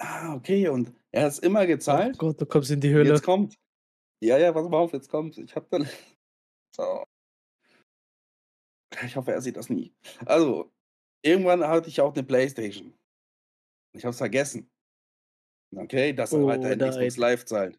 Ah, 0.00 0.34
okay. 0.36 0.68
Und 0.68 0.92
er 1.12 1.24
hat's 1.24 1.38
immer 1.38 1.66
Oh 1.88 2.06
gezahlt. 2.06 2.16
Gott, 2.16 2.40
du 2.40 2.46
kommst 2.46 2.70
in 2.70 2.80
die 2.80 2.92
Und 3.00 3.06
Hölle. 3.06 3.08
jetzt 3.08 3.22
kommt 3.22 3.56
ja, 4.22 4.38
ja, 4.38 4.52
pass 4.52 4.68
mal 4.68 4.78
auf, 4.78 4.92
jetzt 4.94 5.10
kommt 5.10 5.38
ich 5.38 5.56
habe 5.56 5.66
dann 5.70 5.88
so. 6.76 7.04
Ich 9.04 9.16
hoffe, 9.16 9.32
er 9.32 9.40
sieht 9.40 9.56
das 9.56 9.70
nie. 9.70 9.94
Also, 10.24 10.72
irgendwann 11.22 11.66
hatte 11.66 11.88
ich 11.88 12.00
auch 12.00 12.14
'ne 12.14 12.22
Playstation. 12.24 12.94
Ich 13.94 14.04
habe 14.04 14.12
es 14.12 14.18
vergessen. 14.18 14.70
Okay, 15.74 16.12
dass 16.12 16.34
er 16.34 16.40
Oh 16.40 16.46
weiterhin 16.46 16.80
Xbox 16.88 17.16
nein. 17.16 17.16
Live 17.16 17.44
zahlt. 17.44 17.78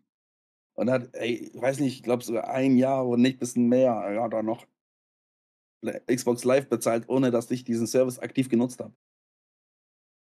Und 0.75 0.91
hat 0.91 1.15
ey, 1.15 1.51
ich 1.53 1.61
weiß 1.61 1.79
nicht, 1.81 1.95
ich 1.97 2.03
glaube 2.03 2.23
sogar 2.23 2.49
1 2.49 2.77
Jahr 2.77 3.07
oder 3.07 3.21
nicht 3.21 3.39
bisschen 3.39 3.67
mehr, 3.69 4.11
ja, 4.13 4.23
hat 4.23 4.33
er 4.33 4.43
noch 4.43 4.67
Xbox 6.11 6.43
Live 6.43 6.69
bezahlt, 6.69 7.07
ohne 7.07 7.29
dass 7.31 7.51
ich 7.51 7.63
diesen 7.63 7.85
Service 7.87 8.19
aktiv 8.19 8.49
genutzt 8.49 8.79
habe. 8.79 8.93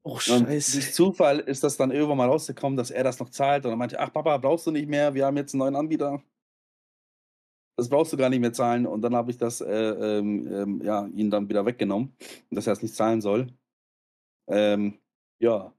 Oh, 0.06 0.20
Scheiße. 0.20 0.54
durch 0.68 0.92
Zufall 0.94 1.40
ist 1.40 1.64
das 1.64 1.78
dann 1.78 1.92
irgendwann 1.92 2.18
mal 2.18 2.28
rausgekommen, 2.30 2.78
dass 2.78 2.92
er 2.92 3.04
das 3.04 3.20
noch 3.20 3.30
zahlt 3.30 3.66
und 3.66 3.72
er 3.72 3.78
meinte: 3.78 4.00
„Ach 4.00 4.12
Papa, 4.12 4.38
brauchst 4.38 4.68
du 4.68 4.72
nicht 4.72 4.88
mehr, 4.90 5.14
wir 5.14 5.26
haben 5.26 5.38
jetzt 5.38 5.54
'n 5.54 5.58
neuen 5.60 5.76
Anbieter.“ 5.76 6.22
Das 7.78 7.90
brauchst 7.90 8.12
du 8.12 8.18
gar 8.18 8.30
nicht 8.30 8.40
mehr 8.40 8.54
zahlen 8.54 8.88
und 8.88 9.02
dann 9.02 9.16
habe 9.16 9.30
ich 9.32 9.38
das, 9.38 9.62
äh, 9.62 9.68
ähm, 9.72 10.48
ähm, 10.52 10.82
ja, 10.84 11.06
ihn 11.08 11.30
dann 11.30 11.48
wieder 11.48 11.66
weggenommen, 11.66 12.16
dass 12.50 12.68
er 12.68 12.74
es 12.74 12.82
nicht 12.82 12.96
zahlen 12.96 13.22
soll. 13.22 13.48
Ähm, 14.48 15.00
ja. 15.40 15.74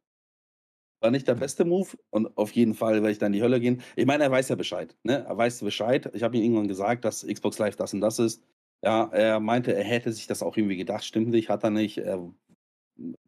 War 1.01 1.11
nicht 1.11 1.28
der 1.28 1.34
beste 1.34 1.64
Move 1.64 1.90
und 2.11 2.36
auf 2.36 2.53
jeden 2.53 2.74
Fall 2.74 2.94
werde 2.94 3.11
ich 3.12 3.18
da 3.18 3.26
in 3.26 3.32
die 3.32 3.42
Hölle 3.42 3.61
gehen. 3.61 3.82
Ich 3.96 4.07
meine, 4.07 4.24
er 4.24 4.30
weiß 4.30 4.49
ja 4.49 4.57
Bescheid, 4.57 4.96
ne? 5.05 5.24
Er 5.24 5.36
weiß 5.36 5.61
Bescheid. 5.61 6.11
Ich 6.14 6.22
habe 6.22 6.36
ihm 6.36 6.42
irgendwann 6.42 6.68
gesagt, 6.68 7.05
dass 7.05 7.26
Xbox 7.26 7.59
Live 7.59 7.76
das 7.76 7.94
und 7.94 8.01
das 8.01 8.18
ist. 8.18 8.42
Ja, 8.82 9.09
er 9.12 9.40
meinte, 9.40 9.74
er 9.74 9.84
hätte 9.84 10.12
sich 10.12 10.26
das 10.26 10.42
auch 10.42 10.57
irgendwie 10.57 10.76
gedacht. 10.76 11.05
Stimmt 11.05 11.28
nicht, 11.30 11.51
hat 11.51 11.64
er 11.64 11.70
nicht. 11.70 11.99
Er 11.99 12.32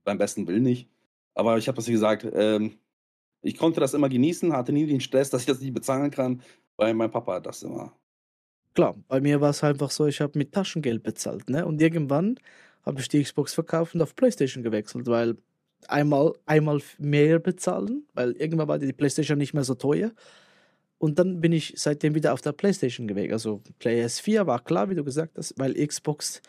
beim 0.04 0.18
besten 0.18 0.46
Willen 0.46 0.62
nicht. 0.62 0.88
Aber 1.34 1.58
ich 1.58 1.68
habe 1.68 1.76
das 1.76 1.88
wie 1.88 1.92
gesagt, 1.92 2.26
ähm, 2.32 2.78
ich 3.42 3.56
konnte 3.56 3.80
das 3.80 3.94
immer 3.94 4.08
genießen, 4.08 4.52
hatte 4.52 4.72
nie 4.72 4.86
den 4.86 5.00
Stress, 5.00 5.30
dass 5.30 5.42
ich 5.42 5.46
das 5.46 5.60
nicht 5.60 5.74
bezahlen 5.74 6.10
kann, 6.10 6.42
weil 6.76 6.94
mein 6.94 7.10
Papa 7.10 7.34
hat 7.34 7.46
das 7.46 7.62
immer. 7.62 7.96
Klar, 8.74 8.96
bei 9.08 9.20
mir 9.20 9.40
war's 9.40 9.64
einfach 9.64 9.90
so, 9.90 10.06
ich 10.06 10.20
habe 10.20 10.38
mit 10.38 10.52
Taschengeld 10.52 11.02
bezahlt, 11.02 11.50
ne? 11.50 11.66
Und 11.66 11.80
irgendwann 11.80 12.36
habe 12.84 13.00
ich 13.00 13.08
die 13.08 13.22
Xbox 13.22 13.54
verkauft 13.54 13.94
und 13.94 14.02
auf 14.02 14.14
PlayStation 14.14 14.62
gewechselt, 14.62 15.06
weil 15.06 15.36
einmal 15.88 16.34
einmal 16.46 16.80
mehr 16.98 17.38
bezahlen, 17.38 18.04
weil 18.14 18.32
irgendwann 18.32 18.68
war 18.68 18.78
die 18.78 18.92
PlayStation 18.92 19.38
nicht 19.38 19.54
mehr 19.54 19.64
so 19.64 19.74
teuer. 19.74 20.12
Und 20.98 21.18
dann 21.18 21.40
bin 21.40 21.52
ich 21.52 21.72
seitdem 21.76 22.14
wieder 22.14 22.32
auf 22.34 22.42
der 22.42 22.52
PlayStation 22.52 23.08
gewesen. 23.08 23.32
Also 23.32 23.62
PS4 23.80 24.46
war 24.46 24.62
klar, 24.62 24.90
wie 24.90 24.94
du 24.94 25.02
gesagt 25.02 25.38
hast, 25.38 25.54
weil 25.56 25.74
Xbox 25.74 26.42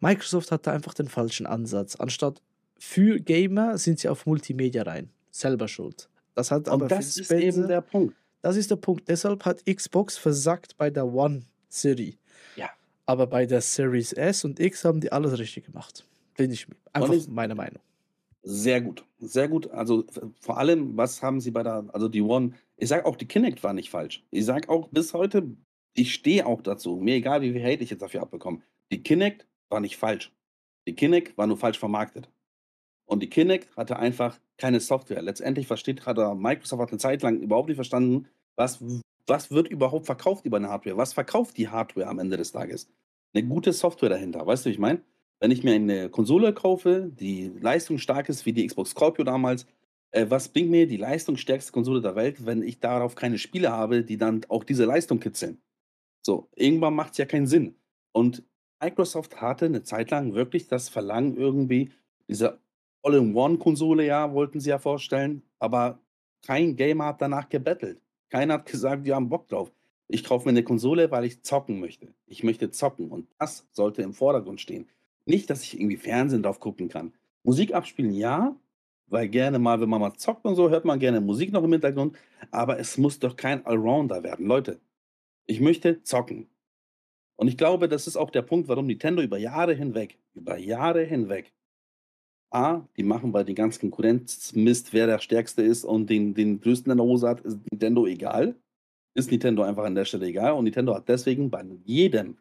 Microsoft 0.00 0.52
hatte 0.52 0.70
einfach 0.70 0.92
den 0.92 1.08
falschen 1.08 1.46
Ansatz. 1.46 1.96
Anstatt 1.96 2.42
für 2.78 3.18
Gamer 3.18 3.78
sind 3.78 3.98
sie 3.98 4.08
auf 4.08 4.26
Multimedia 4.26 4.82
rein. 4.82 5.08
Selber 5.30 5.68
schuld. 5.68 6.08
Das 6.34 6.50
hat 6.50 6.68
aber 6.68 6.82
Und 6.82 6.92
das 6.92 7.16
ist 7.16 7.30
eben 7.30 7.40
Spencer 7.40 7.66
der 7.66 7.80
Punkt. 7.80 8.14
das 8.42 8.56
ist 8.56 8.70
der 8.70 8.76
Punkt. 8.76 9.08
Deshalb 9.08 9.44
hat 9.46 9.64
Xbox 9.64 10.18
versagt 10.18 10.76
bei 10.76 10.90
der 10.90 11.06
One 11.06 11.42
Series. 11.74 12.16
Ja. 12.56 12.70
Aber 13.06 13.26
bei 13.26 13.46
der 13.46 13.60
Series 13.60 14.12
S 14.12 14.44
und 14.44 14.60
X 14.60 14.84
haben 14.84 15.00
die 15.00 15.12
alles 15.12 15.38
richtig 15.38 15.66
gemacht. 15.66 16.06
Finde 16.34 16.54
ich 16.54 16.66
einfach 16.92 17.14
ich 17.14 17.28
meine 17.28 17.54
Meinung. 17.54 17.80
Sehr 18.46 18.80
gut, 18.82 19.04
sehr 19.18 19.48
gut. 19.48 19.70
Also, 19.70 20.04
vor 20.40 20.58
allem, 20.58 20.96
was 20.96 21.22
haben 21.22 21.40
sie 21.40 21.50
bei 21.50 21.62
der 21.62 21.86
also 21.92 22.08
die 22.08 22.20
One 22.22 22.52
ich 22.76 22.88
sage 22.88 23.06
auch, 23.06 23.16
die 23.16 23.26
Kinect 23.26 23.62
war 23.62 23.72
nicht 23.72 23.90
falsch. 23.90 24.24
Ich 24.30 24.44
sage 24.44 24.68
auch 24.68 24.88
bis 24.88 25.14
heute, 25.14 25.56
ich 25.94 26.12
stehe 26.12 26.44
auch 26.44 26.60
dazu, 26.60 26.96
mir 26.96 27.14
egal, 27.14 27.40
wie 27.42 27.52
viel 27.52 27.62
Hate 27.62 27.84
ich 27.84 27.90
jetzt 27.90 28.02
dafür 28.02 28.22
abbekomme. 28.22 28.60
Die 28.92 29.02
Kinect 29.02 29.46
war 29.70 29.80
nicht 29.80 29.96
falsch. 29.96 30.32
Die 30.88 30.94
Kinect 30.94 31.38
war 31.38 31.46
nur 31.46 31.56
falsch 31.56 31.78
vermarktet. 31.78 32.30
Und 33.06 33.22
die 33.22 33.30
Kinect 33.30 33.76
hatte 33.76 33.98
einfach 33.98 34.40
keine 34.58 34.80
Software. 34.80 35.22
Letztendlich 35.22 35.66
versteht 35.68 36.06
hat 36.06 36.18
Microsoft 36.36 36.82
hat 36.82 36.92
'ne 36.92 36.98
Zeit 36.98 37.22
lang 37.22 37.40
überhaupt 37.40 37.68
nicht 37.68 37.76
verstanden, 37.76 38.28
was 38.56 38.80
was 39.26 39.50
wird 39.50 39.68
überhaupt 39.68 40.06
verkauft 40.06 40.44
über 40.46 40.58
'ne 40.60 40.68
Hardware? 40.68 40.96
Was 40.96 41.12
verkauft 41.14 41.56
die 41.58 41.68
Hardware 41.68 42.06
am 42.08 42.18
Ende 42.18 42.36
des 42.36 42.52
Tages? 42.52 42.88
'Ne 43.34 43.44
gute 43.44 43.72
Software 43.72 44.08
dahinter. 44.10 44.46
Weißt 44.46 44.64
du, 44.64 44.70
wie 44.70 44.74
ich 44.74 44.78
meine? 44.78 45.02
Wenn 45.40 45.50
ich 45.50 45.62
mir 45.64 45.74
eine 45.74 46.08
Konsole 46.10 46.52
kaufe, 46.54 47.10
die 47.12 47.52
leistungsstark 47.60 48.28
ist 48.28 48.46
wie 48.46 48.52
die 48.52 48.66
Xbox 48.66 48.90
Scorpio 48.90 49.24
damals, 49.24 49.66
äh, 50.12 50.26
was 50.28 50.48
bringt 50.48 50.70
mir 50.70 50.86
die 50.86 50.96
leistungsstärkste 50.96 51.72
Konsole 51.72 52.00
der 52.00 52.14
Welt, 52.16 52.46
wenn 52.46 52.62
ich 52.62 52.80
darauf 52.80 53.14
keine 53.14 53.38
Spiele 53.38 53.70
habe, 53.72 54.04
die 54.04 54.16
dann 54.16 54.42
auch 54.48 54.64
diese 54.64 54.84
Leistung 54.84 55.20
kitzeln? 55.20 55.58
So, 56.26 56.48
irgendwann 56.56 56.94
macht's 56.94 57.18
ja 57.18 57.26
keinen 57.26 57.46
Sinn. 57.48 57.76
Und 58.12 58.44
Microsoft 58.82 59.40
hatte 59.42 59.66
eine 59.66 59.82
Zeit 59.84 60.10
lang 60.12 60.34
wirklich 60.34 60.68
das 60.68 60.88
Verlangen 60.90 61.36
irgendwie 61.36 61.92
diese 62.28 62.60
All-in-One-Konsole, 63.04 64.06
ja, 64.06 64.32
wollten 64.34 64.60
sie 64.60 64.70
ja 64.70 64.78
vorstellen, 64.78 65.42
aber 65.60 66.00
kein 66.46 66.76
Gamer 66.76 67.06
hat 67.06 67.22
danach 67.22 67.48
gebettelt. 67.50 68.03
Keiner 68.34 68.54
hat 68.54 68.66
gesagt: 68.66 69.04
„Wir 69.04 69.14
haben 69.14 69.28
Bock 69.28 69.46
drauf.“ 69.46 69.70
Ich 70.08 70.24
kaufe 70.24 70.46
mir 70.46 70.50
eine 70.50 70.64
Konsole, 70.64 71.08
weil 71.12 71.24
ich 71.24 71.42
zocken 71.42 71.78
möchte. 71.78 72.08
Ich 72.26 72.42
möchte 72.42 72.68
zocken 72.72 73.08
und 73.12 73.28
das 73.38 73.64
sollte 73.70 74.02
im 74.02 74.12
Vordergrund 74.12 74.60
stehen. 74.60 74.88
Nicht, 75.24 75.50
dass 75.50 75.62
ich 75.62 75.78
irgendwie 75.78 75.96
Fernsehen 75.96 76.42
drauf 76.42 76.58
gucken 76.58 76.88
kann. 76.88 77.14
Musik 77.44 77.72
abspielen, 77.72 78.12
ja, 78.12 78.56
weil 79.06 79.28
gerne 79.28 79.60
mal, 79.60 79.80
wenn 79.80 79.88
man 79.88 80.00
mal 80.00 80.14
zockt 80.14 80.44
und 80.46 80.56
so, 80.56 80.68
hört 80.68 80.84
man 80.84 80.98
gerne 80.98 81.20
Musik 81.20 81.52
noch 81.52 81.62
im 81.62 81.70
Hintergrund, 81.70 82.16
aber 82.50 82.80
es 82.80 82.98
muss 82.98 83.20
doch 83.20 83.36
kein 83.36 83.64
Allrounder 83.66 84.24
werden. 84.24 84.46
Leute, 84.46 84.80
ich 85.46 85.60
möchte 85.60 86.02
zocken. 86.02 86.48
Und 87.36 87.46
ich 87.46 87.56
glaube, 87.56 87.88
das 87.88 88.08
ist 88.08 88.16
auch 88.16 88.30
der 88.30 88.42
Punkt, 88.42 88.66
warum 88.66 88.86
Nintendo 88.86 89.22
über 89.22 89.38
Jahre 89.38 89.74
hinweg 89.74 90.18
über 90.34 90.58
Jahre 90.58 91.04
hinweg 91.04 91.52
A, 92.52 92.82
die 92.96 93.02
machen 93.02 93.32
bei 93.32 93.42
den 93.42 93.54
ganzen 93.54 93.80
Konkurrenzmist, 93.80 94.92
wer 94.92 95.06
der 95.06 95.18
Stärkste 95.18 95.62
ist 95.62 95.84
und 95.84 96.08
den 96.08 96.34
den 96.34 96.60
Größten 96.60 96.90
in 96.92 96.98
der 96.98 97.06
Hose 97.06 97.28
hat, 97.28 97.40
ist 97.40 97.58
Nintendo 97.70 98.06
egal. 98.06 98.54
Ist 99.14 99.30
Nintendo 99.30 99.62
einfach 99.64 99.84
an 99.84 99.94
der 99.96 100.04
Stelle 100.06 100.26
egal 100.26 100.52
und 100.54 100.64
Nintendo 100.64 100.94
hat 100.94 101.08
deswegen 101.08 101.50
bei 101.50 101.64
jedem 101.84 102.38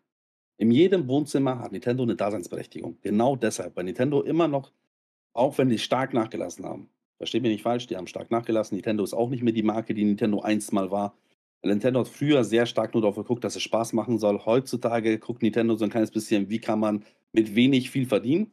in 0.60 0.72
jedem 0.72 1.08
Wohnzimmer 1.10 1.60
hat 1.60 1.72
Nintendo 1.74 2.06
'ne 2.06 2.16
Daseinsberechtigung. 2.16 2.98
Genau 3.02 3.36
deshalb, 3.38 3.76
weil 3.78 3.86
Nintendo 3.86 4.22
immer 4.24 4.48
noch 4.48 4.72
auch 5.34 5.58
wenn 5.60 5.70
die 5.70 5.80
stark 5.80 6.14
nachgelassen 6.14 6.66
haben 6.66 6.90
versteht 7.20 7.44
mich 7.44 7.52
nicht 7.54 7.64
falsch, 7.64 7.88
die 7.88 7.98
haben 7.98 8.08
stark 8.08 8.32
nachgelassen. 8.32 8.76
Nintendo 8.78 9.04
ist 9.04 9.14
auch 9.14 9.30
nicht 9.30 9.44
mehr 9.44 9.54
die 9.54 9.64
Marke, 9.64 9.94
die 9.96 10.06
Nintendo 10.06 10.42
einst 10.42 10.74
mal 10.74 10.92
war. 10.92 11.18
Nintendo 11.64 12.02
hat 12.02 12.10
früher 12.10 12.44
sehr 12.46 12.66
stark 12.68 12.94
nur 12.96 13.02
darauf 13.04 13.16
geguckt, 13.18 13.44
dass 13.46 13.56
es 13.58 13.64
Spaß 13.64 13.94
machen 13.94 14.20
soll. 14.20 14.40
Heutzutage 14.46 15.20
guckt 15.20 15.42
Nintendo 15.44 15.76
so 15.78 15.86
'n 15.86 15.92
kleines 15.92 16.12
bisschen, 16.12 16.50
wie 16.50 16.60
kann 16.60 16.80
man 16.80 17.06
mit 17.34 17.56
wenig 17.56 17.92
viel 17.92 18.06
verdienen. 18.08 18.52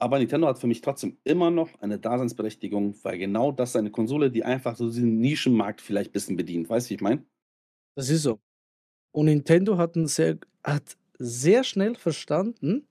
Aber 0.00 0.18
Nintendo 0.18 0.46
hat 0.46 0.58
für 0.60 0.68
mich 0.68 0.80
trotzdem 0.80 1.18
immer 1.24 1.50
noch 1.50 1.70
eine 1.80 1.98
Daseinsberechtigung, 1.98 2.94
weil 3.02 3.18
genau 3.18 3.50
das 3.50 3.70
ist 3.70 3.76
eine 3.76 3.90
Konsole, 3.90 4.30
die 4.30 4.44
einfach 4.44 4.76
so 4.76 4.86
diesen 4.88 5.18
Nischenmarkt 5.18 5.80
vielleicht 5.80 6.12
bisschen 6.12 6.36
bedient. 6.36 6.68
Weißt 6.70 6.86
du, 6.86 6.90
wie 6.90 6.94
ich 6.94 7.00
meine? 7.00 7.24
Das 7.96 8.10
ist 8.10 8.22
so. 8.22 8.40
Und 9.12 9.26
Nintendo 9.26 9.78
hat 9.78 9.94
sehr 10.04 10.38
hat 10.64 10.96
sehr 11.18 11.64
schnell 11.64 11.94
verstanden 11.96 12.86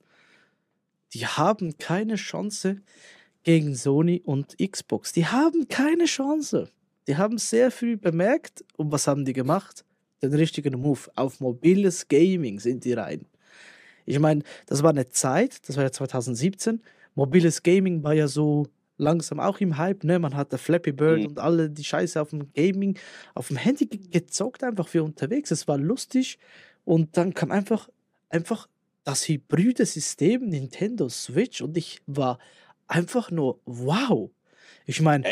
die 1.13 1.25
haben 1.25 1.77
keine 1.77 2.15
Chance 2.15 2.81
gegen 3.43 3.75
Sony 3.75 4.21
und 4.25 4.57
Xbox. 4.59 5.13
Die 5.13 5.25
haben 5.27 5.67
keine 5.69 6.05
Chance. 6.05 6.69
Die 7.07 7.17
haben 7.17 7.37
sehr 7.37 7.71
früh 7.71 7.97
bemerkt 7.97 8.65
und 8.77 8.91
was 8.91 9.07
haben 9.07 9.25
die 9.25 9.33
gemacht? 9.33 9.85
Den 10.21 10.33
richtigen 10.33 10.79
Move. 10.81 11.01
Auf 11.15 11.39
mobiles 11.39 12.07
Gaming 12.07 12.59
sind 12.59 12.85
die 12.85 12.93
rein. 12.93 13.25
Ich 14.05 14.19
meine, 14.19 14.43
das 14.67 14.83
war 14.83 14.93
'ne 14.93 15.09
Zeit, 15.09 15.67
das 15.69 15.77
war 15.77 15.85
ja 15.85 15.91
2017. 15.91 16.81
Mobiles 17.17 17.63
Gaming 17.63 18.03
war 18.03 18.13
ja 18.13 18.27
so 18.27 18.67
langsam 18.97 19.39
auch 19.39 19.59
im 19.59 19.77
Hype, 19.77 20.03
ne? 20.03 20.19
Man 20.19 20.35
hatte 20.35 20.57
Flappy 20.57 20.91
Bird 20.91 21.21
Mhm. 21.21 21.27
und 21.27 21.39
alle 21.39 21.69
die 21.69 21.83
Scheiße 21.83 22.21
aufm 22.21 22.51
Gaming 22.53 22.97
aufm 23.35 23.57
Handy 23.57 23.87
ge 23.87 23.99
gezockt 24.09 24.63
einfach 24.63 24.87
für 24.87 25.03
unterwegs. 25.03 25.51
Es 25.51 25.67
war 25.67 25.77
lustig 25.77 26.39
und 26.85 27.17
dann 27.17 27.33
kam 27.33 27.51
einfach 27.51 27.89
einfach 28.29 28.67
das 29.03 29.27
hybride 29.27 29.85
System 29.85 30.49
Nintendo 30.49 31.09
Switch 31.09 31.61
und 31.61 31.75
ich 31.77 32.01
war 32.07 32.39
einfach 32.87 33.31
nur 33.31 33.59
wow. 33.65 34.29
Ich 34.85 35.01
meine? 35.01 35.25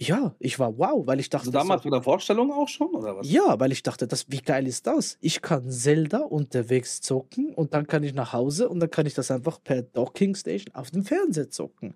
Ja, 0.00 0.34
ich 0.38 0.58
war 0.58 0.78
wow, 0.78 1.06
weil 1.06 1.20
ich 1.20 1.28
Also, 1.32 1.50
dachte 1.50 1.58
so 1.58 1.58
damals 1.58 1.82
bei 1.84 1.90
der 1.90 2.02
Vorstellung 2.02 2.52
auch 2.52 2.68
schon 2.68 2.94
oder 2.94 3.16
was? 3.16 3.38
ja, 3.38 3.58
weil 3.58 3.72
ich 3.72 3.82
dachte: 3.82 4.06
„Das 4.06 4.26
wie 4.30 4.40
geil 4.40 4.66
ist 4.66 4.86
das? 4.86 5.18
Ich 5.20 5.42
kann 5.42 5.70
Zelda 5.70 6.18
unterwegs 6.18 7.00
zocken 7.00 7.52
und 7.54 7.74
dann 7.74 7.86
kann 7.86 8.04
ich 8.04 8.14
nach 8.14 8.32
Hause 8.32 8.68
und 8.68 8.80
dann 8.80 8.90
kann 8.90 9.06
ich 9.06 9.14
das 9.14 9.30
einfach 9.30 9.62
per 9.62 9.82
Docking 9.82 10.34
Station 10.36 10.74
auf 10.74 10.90
dem 10.90 11.02
Fernseher 11.04 11.50
zocken.“ 11.50 11.94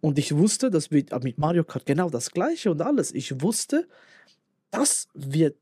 Und 0.00 0.18
ich 0.18 0.36
wusste, 0.36 0.70
das 0.70 0.90
wird 0.92 1.12
a 1.12 1.20
mit 1.20 1.38
Mario 1.38 1.64
Kart 1.64 1.86
genau 1.86 2.10
das 2.10 2.30
Gleiche 2.32 2.70
und 2.70 2.82
alles. 2.82 3.12
Ich 3.14 3.40
wusste, 3.42 3.88
das 4.70 5.08
wird 5.14 5.58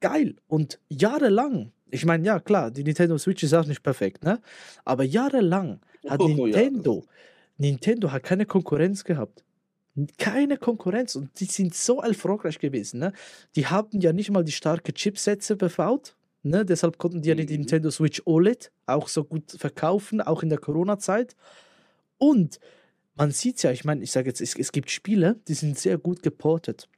geil 0.00 0.36
und 0.48 0.80
jahrelang 0.88 1.72
ich 1.92 2.04
meine, 2.06 2.26
ja 2.26 2.40
klar, 2.40 2.70
die 2.72 2.84
Nintendo 2.84 3.18
Switch 3.18 3.42
ist 3.44 3.54
auch 3.54 3.66
nicht 3.66 3.82
perfekt, 3.82 4.24
ne? 4.24 4.42
Aber 4.84 5.04
jahrelang 5.04 5.80
hat 6.06 6.24
Oh 6.38 6.46
ja, 6.46 6.60
Nintendo 6.60 7.06
Nintendo 7.58 8.12
hat 8.12 8.24
keine 8.24 8.46
Konkurrenz 8.46 9.04
gehabt. 9.04 9.44
Keine 10.18 10.58
Konkurrenz 10.58 11.16
und 11.16 11.40
die 11.40 11.46
sind 11.46 11.74
so 11.74 12.02
erfolgreich 12.02 12.58
gewesen, 12.58 13.00
ne? 13.00 13.12
Die 13.54 13.66
haben 13.66 13.98
ja 14.00 14.12
nicht 14.12 14.30
mal 14.30 14.44
die 14.44 14.52
starke 14.52 14.92
Chipsätze 14.92 15.56
bebaut, 15.56 16.16
ne? 16.42 16.66
Deshalb 16.66 16.98
konnten 16.98 17.22
die 17.22 17.30
ja 17.30 17.34
die 17.34 17.44
Mhm. 17.44 17.60
Nintendo 17.60 17.90
Switch 17.90 18.20
OLED 18.26 18.70
auch 18.84 19.08
so 19.08 19.24
gut 19.24 19.52
verkaufen, 19.52 20.20
auch 20.20 20.42
in 20.42 20.50
der 20.50 20.58
Corona-Zeit. 20.58 21.34
Und 22.18 22.60
man 23.16 23.32
sieht's 23.32 23.62
ja, 23.62 23.72
ich 23.72 23.84
meine, 23.84 24.02
ich 24.04 24.12
sage 24.12 24.28
jetzt, 24.28 24.40
es 24.42 24.56
es 24.56 24.72
gibt 24.72 24.90
Spiele, 24.90 25.40
die 25.48 25.54
sind 25.54 25.78
sehr 25.78 25.98
gut 25.98 26.22
geportet. 26.22 26.88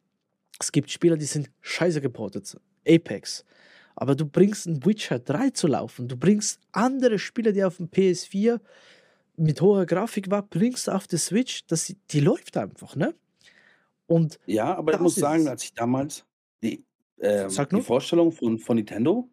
Es 0.60 0.72
gibt 0.72 0.90
Spiele, 0.90 1.18
die 1.18 1.26
sind 1.26 1.50
scheiße 1.62 2.00
geportet, 2.00 2.56
Apex. 2.88 3.44
Aber 3.96 4.16
du 4.16 4.26
bringst 4.26 4.66
'n 4.68 4.84
Witcher 4.86 5.18
3 5.20 5.50
zu 5.50 5.66
laufen. 5.68 6.08
Du 6.08 6.16
bringst 6.16 6.60
andere 6.72 7.18
Spiele, 7.18 7.52
die 7.52 7.64
aufm 7.64 7.86
PS4 7.90 8.60
mit 9.38 9.60
hoher 9.60 9.86
Grafik 9.86 10.30
war, 10.30 10.42
bringst 10.42 10.88
du 10.88 10.92
auf 10.92 11.06
die 11.06 11.16
Switch, 11.18 11.66
das 11.66 11.94
die 12.10 12.20
läuft 12.20 12.56
einfach, 12.56 12.96
ne? 12.96 13.14
Und 14.06 14.38
Ja, 14.46 14.74
aber 14.76 14.92
ich 14.92 15.00
muss 15.00 15.18
sagen, 15.18 15.46
als 15.48 15.64
ich 15.64 15.74
damals 15.74 16.24
die 16.62 16.84
ähm, 17.20 17.68
die. 17.70 17.82
Vorstellung 17.82 18.32
von 18.32 18.58
von 18.58 18.76
Nintendo 18.76 19.28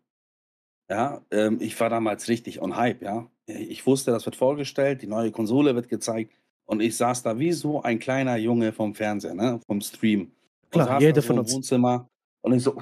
ja, 0.90 1.26
ähm, 1.32 1.60
ich 1.62 1.80
war 1.80 1.90
damals 1.90 2.28
richtig 2.30 2.62
on 2.62 2.76
Hype, 2.78 3.02
ja. 3.04 3.30
Ich 3.48 3.86
wusste, 3.88 4.12
das 4.12 4.26
wird 4.26 4.36
vorgestellt, 4.36 5.02
die 5.02 5.08
neue 5.08 5.32
Konsole 5.32 5.76
wird 5.76 5.90
gezeigt 5.90 6.34
und 6.66 6.82
ich 6.82 6.98
saß 6.98 7.24
da 7.24 7.40
wie 7.40 7.54
so 7.54 7.82
ein 7.84 8.00
kleiner 8.00 8.38
Junge 8.38 8.74
vorm 8.74 8.96
Fernseher, 8.96 9.34
ne, 9.36 9.60
vom 9.68 9.82
Stream 9.82 10.32
Klar, 10.72 11.00
jeder 11.00 11.22
so 11.22 11.22
von 11.22 11.40
uns. 11.40 11.52
Wohnzimmer 11.52 12.10
und 12.42 12.54
ich 12.54 12.64
so: 12.64 12.78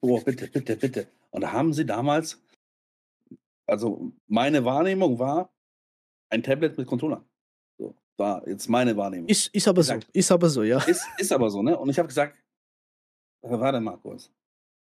„Oh, 0.00 0.20
bitte, 0.20 0.48
bitte, 0.48 0.76
bitte.“ 0.76 1.08
Und 1.30 1.42
da 1.42 1.52
haben 1.52 1.72
sie 1.74 1.86
damals 1.86 2.40
also, 3.66 4.12
meine 4.26 4.64
Wahrnehmung 4.64 5.18
war 5.18 5.53
ein 6.34 6.42
Tablet 6.42 6.76
mit 6.78 6.86
Controller. 6.86 7.24
So, 7.78 7.94
war 8.18 8.46
jetzt 8.48 8.68
meine 8.68 8.96
Wahrnehmung. 8.96 9.28
Ist 9.28 9.48
ist 9.54 9.68
aber 9.68 9.82
Ich 9.82 9.86
so 9.88 10.00
ist 10.12 10.32
aber 10.32 10.50
so, 10.50 10.62
ja. 10.62 10.78
ist 10.86 11.04
ist 11.18 11.32
aber 11.32 11.50
so, 11.50 11.62
ne? 11.62 11.78
Und 11.78 11.90
ich 11.90 11.98
habe 11.98 12.08
gesagt: 12.08 12.36
„Äh, 13.42 13.50
warte 13.60 13.80
mal 13.80 13.96
kurz. 13.98 14.30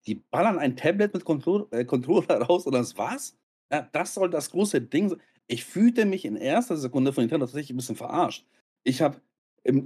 Die 0.07 0.15
ballern 0.15 0.59
ein 0.59 0.77
Tablet 0.77 1.13
mit 1.15 1.25
Contro 1.25 1.67
äh, 1.71 1.85
Controller 1.85 2.41
raus 2.49 2.67
und 2.67 2.73
das 2.73 2.97
war's? 2.97 3.37
Ja, 3.73 3.89
das 3.93 4.15
soll 4.15 4.31
das 4.31 4.51
große 4.51 4.81
Ding 4.81 5.07
s“ 5.07 5.17
Ich 5.47 5.65
fühlte 5.65 6.05
mich 6.05 6.25
in 6.25 6.37
erster 6.37 6.77
Sekunde 6.77 7.13
von 7.13 7.23
Nintendo 7.23 7.45
tatsächlich 7.47 7.71
'n 7.75 7.77
bisschen 7.77 7.97
verarscht. 7.97 8.47
Ich 8.85 9.01
habe 9.03 9.21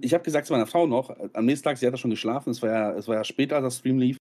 ich 0.02 0.14
habe 0.16 0.24
gesagt 0.26 0.48
zu 0.48 0.54
meiner 0.54 0.68
Frau 0.68 0.88
noch 0.88 1.12
äh, 1.12 1.30
am 1.34 1.46
nächsten 1.48 1.66
Tag 1.66 1.78
sie 1.80 1.88
hat 1.88 1.94
ja 1.94 1.98
schon 2.00 2.12
geschlafen, 2.12 2.52
es 2.52 2.62
war 2.64 2.72
ja 2.72 2.94
es 2.96 3.10
war 3.10 3.18
ja 3.18 3.26
später, 3.26 3.58
als 3.58 3.66
der 3.66 3.72
Stream 3.82 4.00
lief. 4.00 4.19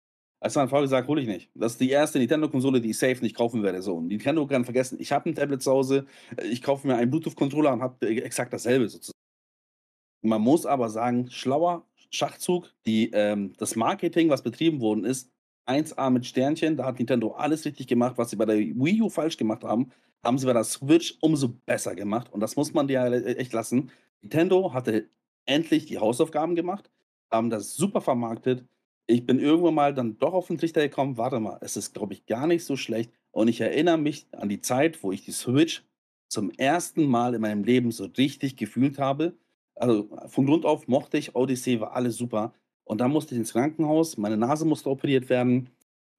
Als 0.44 0.56
meine 0.56 0.68
Frau 0.68 0.82
gesagt: 0.82 1.08
„Hole 1.08 1.22
ich 1.22 1.28
nicht. 1.28 1.50
Das 1.56 1.72
ist 1.74 1.80
die 1.82 1.90
erste 1.90 2.20
Nintendo-Konsole, 2.20 2.82
die 2.82 2.90
ich 2.90 2.98
safe 2.98 3.22
nicht 3.22 3.34
kaufen 3.34 3.64
werde“, 3.64 3.82
so. 3.82 3.96
Und 3.96 4.08
Nintendo 4.08 4.46
kann 4.46 4.66
vergessen. 4.66 4.98
Ich 5.00 5.14
habe 5.14 5.30
'n 5.30 5.36
Tablet 5.36 5.62
zu 5.64 5.72
Hause, 5.72 6.06
äh, 6.36 6.46
ich 6.48 6.62
kaufe 6.62 6.86
mir 6.86 6.96
einen 6.98 7.10
Bluetooth-Controller 7.12 7.72
und 7.72 7.82
habe, 7.82 8.06
äh, 8.06 8.20
exakt 8.20 8.52
dasselbe 8.52 8.90
sozu 8.90 9.14
Man 10.26 10.42
muss 10.42 10.66
aber 10.66 10.90
sagen, 10.90 11.30
schlauer 11.30 11.86
Schachzug, 12.10 12.74
die 12.86 13.10
ähm, 13.12 13.54
das 13.58 13.76
Marketing, 13.76 14.30
was 14.30 14.42
betrieben 14.42 14.80
worden 14.80 15.04
ist, 15.04 15.30
1A 15.66 16.10
mit 16.10 16.26
Sternchen. 16.26 16.78
Da 16.78 16.86
hat 16.86 16.98
Nintendo 16.98 17.32
alles 17.34 17.66
richtig 17.66 17.88
gemacht. 17.88 18.18
Was 18.18 18.30
sie 18.30 18.38
bei 18.38 18.46
der 18.46 18.58
Wii 18.58 19.02
U 19.02 19.10
falsch 19.10 19.36
gemacht 19.38 19.64
haben, 19.66 19.92
haben 20.24 20.38
sie 20.38 20.46
bei 20.46 20.54
der 20.54 20.64
Switch 20.64 21.18
umso 21.22 21.50
besser 21.66 21.94
gemacht 21.96 22.32
und 22.32 22.40
das 22.40 22.56
muss 22.56 22.74
man 22.74 22.88
dir 22.88 23.02
halt 23.02 23.26
e 23.26 23.34
echt 23.36 23.52
lassen. 23.54 23.92
Nintendo 24.22 24.74
hatte 24.74 25.10
endlich 25.46 25.86
die 25.88 25.98
Hausaufgaben 26.00 26.56
gemacht, 26.56 26.90
haben 27.30 27.50
das 27.50 27.76
super 27.76 28.00
vermarktet. 28.00 28.66
Ich 29.08 29.26
bin 29.26 29.40
irgendwann 29.40 29.74
mal 29.76 29.94
dann 29.94 30.18
doch 30.18 30.34
auf 30.34 30.48
den 30.48 30.58
Trichter 30.58 30.82
gekommen: 30.82 31.18
„Warte 31.18 31.40
mal, 31.40 31.58
es 31.62 31.78
ist, 31.78 31.94
glaube 31.94 32.14
ich, 32.14 32.26
gar 32.26 32.48
nicht 32.48 32.64
so 32.66 32.76
schlecht.“ 32.78 33.12
Und 33.32 33.48
ich 33.48 33.62
erinnere 33.62 33.98
mich 33.98 34.28
an 34.32 34.50
die 34.50 34.62
Zeit, 34.62 35.04
wo 35.04 35.12
ich 35.12 35.26
die 35.26 35.32
Switch 35.32 35.84
zum 36.30 36.50
ersten 36.52 37.06
Mal 37.06 37.36
in 37.36 37.42
meinem 37.42 37.64
Leben 37.64 37.92
so 37.92 38.06
richtig 38.06 38.56
gefühlt 38.56 39.00
habe. 39.00 39.38
Also, 39.76 40.10
von 40.28 40.46
Grund 40.46 40.66
auf 40.66 40.88
mochte 40.88 41.18
ich 41.18 41.36
Odyssey, 41.36 41.80
war 41.82 41.94
alles 41.94 42.16
super. 42.18 42.54
Und 42.86 43.02
dann 43.02 43.12
musste 43.12 43.34
ich 43.36 43.40
ins 43.40 43.54
Krankenhaus, 43.54 44.18
meine 44.18 44.38
Nase 44.38 44.66
musste 44.66 44.90
operiert 44.90 45.30
werden 45.30 45.70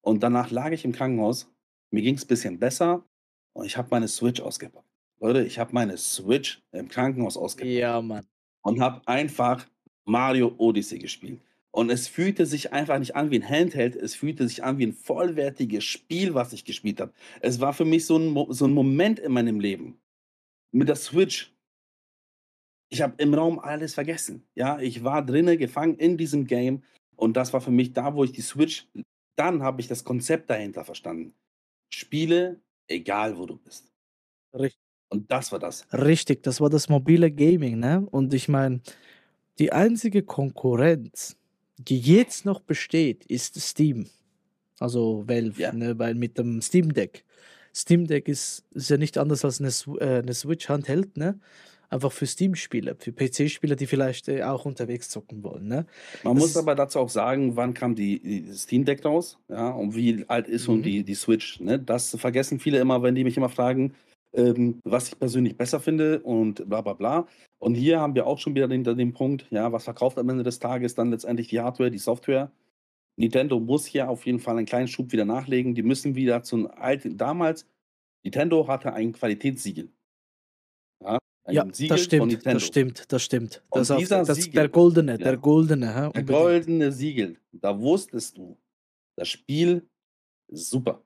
und 0.01 0.23
danach 0.23 0.51
lag 0.51 0.71
ich 0.71 0.83
im 0.85 0.91
Krankenhaus. 0.93 1.51
Mir 1.91 2.01
ging's 2.01 2.25
bisschen 2.25 2.59
besser 2.59 3.05
und 3.53 3.65
ich 3.65 3.77
habe 3.77 3.87
meine 3.91 4.07
Switch 4.07 4.41
ausgepackt. 4.41 4.87
Leute, 5.19 5.43
ich 5.45 5.59
habe 5.59 5.73
meine 5.73 5.97
Switch 5.97 6.63
im 6.71 6.87
Krankenhaus 6.89 7.37
ausgepackt 7.37 7.75
Ja, 7.79 8.01
Mann. 8.01 8.27
und 8.63 8.81
habe 8.81 9.01
einfach 9.07 9.65
Mario 10.05 10.53
Odyssey 10.57 10.99
gespielt. 10.99 11.41
Und 11.75 11.89
es 11.89 12.07
fühlte 12.07 12.45
sich 12.45 12.71
einfach 12.71 12.99
nicht 12.99 13.17
an 13.17 13.31
wie 13.31 13.35
'n 13.35 13.49
Handheld, 13.49 13.97
es 13.97 14.15
fühlte 14.15 14.47
sich 14.47 14.63
an 14.63 14.77
wie 14.77 14.85
'n 14.85 14.93
vollwertiges 14.93 15.83
Spiel, 15.83 16.33
was 16.33 16.53
ich 16.53 16.63
gespielt 16.63 17.01
habe. 17.01 17.11
Es 17.41 17.59
war 17.59 17.73
für 17.73 17.83
mich 17.83 18.05
so 18.05 18.15
'n 18.17 18.27
Mo 18.29 18.47
so 18.53 18.63
'n 18.63 18.71
Moment 18.73 19.19
in 19.19 19.33
meinem 19.33 19.59
Leben. 19.59 19.99
Mit 20.71 20.89
der 20.89 20.97
Switch 20.97 21.53
ich 22.91 23.01
habe 23.01 23.15
im 23.17 23.33
Raum 23.33 23.59
alles 23.59 23.93
vergessen. 23.93 24.47
Ja, 24.55 24.79
ich 24.79 25.03
war 25.03 25.25
drinnen 25.25 25.57
gefangen 25.57 25.95
in 25.95 26.17
diesem 26.17 26.45
Game 26.45 26.83
und 27.15 27.35
das 27.37 27.53
war 27.53 27.61
für 27.61 27.71
mich 27.71 27.93
da, 27.93 28.13
wo 28.15 28.23
ich 28.23 28.31
die 28.31 28.41
Switch 28.41 28.87
dann 29.37 29.63
habe 29.63 29.81
ich 29.81 29.87
das 29.89 30.05
Konzept 30.05 30.49
dahinter 30.49 30.85
verstanden. 30.85 31.33
Spiele, 31.93 32.61
egal 32.87 33.37
wo 33.37 33.45
du 33.47 33.57
bist. 33.57 33.91
Richt 34.53 34.77
Und 35.11 35.31
das 35.31 35.51
war 35.51 35.59
das. 35.59 35.87
Richtig, 35.93 36.41
das 36.43 36.61
war 36.61 36.69
das 36.69 36.89
mobile 36.89 37.31
Gaming, 37.31 37.79
ne? 37.79 38.05
Und 38.09 38.33
ich 38.33 38.47
meine, 38.49 38.81
die 39.59 39.73
einzige 39.73 40.23
Konkurrenz, 40.23 41.37
die 41.77 41.99
jetzt 41.99 42.45
noch 42.45 42.61
besteht, 42.61 43.25
ist 43.25 43.59
Steam. 43.59 44.07
Also 44.79 45.23
Valve, 45.27 45.61
Ja. 45.61 45.71
ne? 45.73 45.97
Weil 45.97 46.15
mit 46.15 46.37
dem 46.37 46.61
Steam 46.61 46.93
Deck. 46.93 47.23
Steam 47.73 48.07
Deck 48.07 48.27
ist, 48.27 48.63
ist 48.71 48.89
ja 48.89 48.97
nicht 48.97 49.17
anders 49.17 49.43
als 49.45 49.59
eine, 49.59 49.99
äh, 49.99 50.19
eine 50.19 50.33
Switch-Handheld, 50.33 51.17
ne? 51.17 51.39
Einfach 51.89 52.11
für 52.11 52.25
Steam-Spieler, 52.25 52.95
für 52.97 53.11
PC-Spieler, 53.11 53.75
die 53.75 53.85
vielleicht 53.85 54.27
äh, 54.27 54.41
auch 54.43 54.65
unterwegs 54.65 55.09
zocken 55.09 55.43
wollen, 55.43 55.67
ne? 55.67 55.85
Man 56.23 56.35
Das 56.35 56.43
muss 56.43 56.57
aber 56.57 56.73
dazu 56.75 56.99
auch 56.99 57.09
sagen, 57.09 57.55
wann 57.55 57.73
kam 57.73 57.93
die, 57.95 58.19
die 58.19 58.53
Steam 58.53 58.85
Deck 58.85 59.05
raus, 59.05 59.37
ja, 59.49 59.69
und 59.69 59.95
wie 59.95 60.25
alt 60.27 60.47
ist 60.47 60.65
schon 60.65 60.79
Mhm. 60.79 60.83
die, 60.83 61.03
die 61.03 61.15
Switch. 61.15 61.59
Ne? 61.59 61.77
Das 61.79 62.15
vergessen 62.17 62.59
viele 62.59 62.79
immer, 62.79 63.03
wenn 63.03 63.13
die 63.15 63.23
mich 63.23 63.37
immer 63.37 63.49
fragen, 63.49 63.93
ähm, 64.35 64.79
was 64.83 65.07
ich 65.09 65.19
persönlich 65.19 65.57
besser 65.57 65.79
finde 65.79 66.19
und 66.21 66.67
bla 66.67 66.81
bla 66.81 66.93
bla. 66.93 67.27
Und 67.59 67.75
hier 67.75 67.99
haben 67.99 68.15
wir 68.15 68.27
auch 68.27 68.37
schon 68.39 68.53
wieder 68.55 68.67
den, 68.67 68.83
den 68.83 69.13
Punkt, 69.13 69.47
ja, 69.49 69.71
was 69.71 69.85
verkauft 69.85 70.17
am 70.17 70.29
Ende 70.29 70.43
des 70.43 70.59
Tages 70.59 70.93
dann 70.95 71.11
letztendlich 71.11 71.47
die 71.47 71.59
Hardware, 71.59 71.89
die 71.91 71.97
Software. 71.97 72.51
Nintendo 73.17 73.59
muss 73.59 73.85
hier 73.85 74.09
auf 74.09 74.25
jeden 74.25 74.39
Fall 74.39 74.57
einen 74.57 74.65
kleinen 74.65 74.87
Schub 74.89 75.11
wieder 75.13 75.25
nachlegen. 75.25 75.73
Die 75.73 75.83
müssen 75.83 76.15
wieder 76.15 76.43
zu 76.43 76.69
alten. 76.69 77.17
Damals, 77.17 77.65
Nintendo 78.23 78.67
hatte 78.67 78.91
ein 78.93 79.13
Qualitätssiegel. 79.13 79.89
Ja, 81.01 81.17
ein 81.45 81.53
Ja, 81.55 81.65
Siegel 81.71 81.95
das 81.95 82.03
stimmt, 82.03 82.45
das 82.45 82.63
stimmt, 82.63 83.11
das 83.11 83.23
stimmt. 83.23 83.63
Und 83.69 83.89
Das, 83.89 83.97
dieser 83.97 84.23
das 84.25 84.37
Siegel- 84.37 84.53
der 84.53 84.69
goldene, 84.69 85.11
Ja. 85.13 85.17
der 85.17 85.37
goldene, 85.37 85.95
hä? 85.95 86.09
Der 86.13 86.23
goldene 86.23 86.91
Siegel, 86.91 87.37
da 87.53 87.79
wusstest 87.79 88.37
du, 88.37 88.57
das 89.17 89.29
Spiel 89.29 89.87
ist 90.51 90.69
super. 90.69 91.01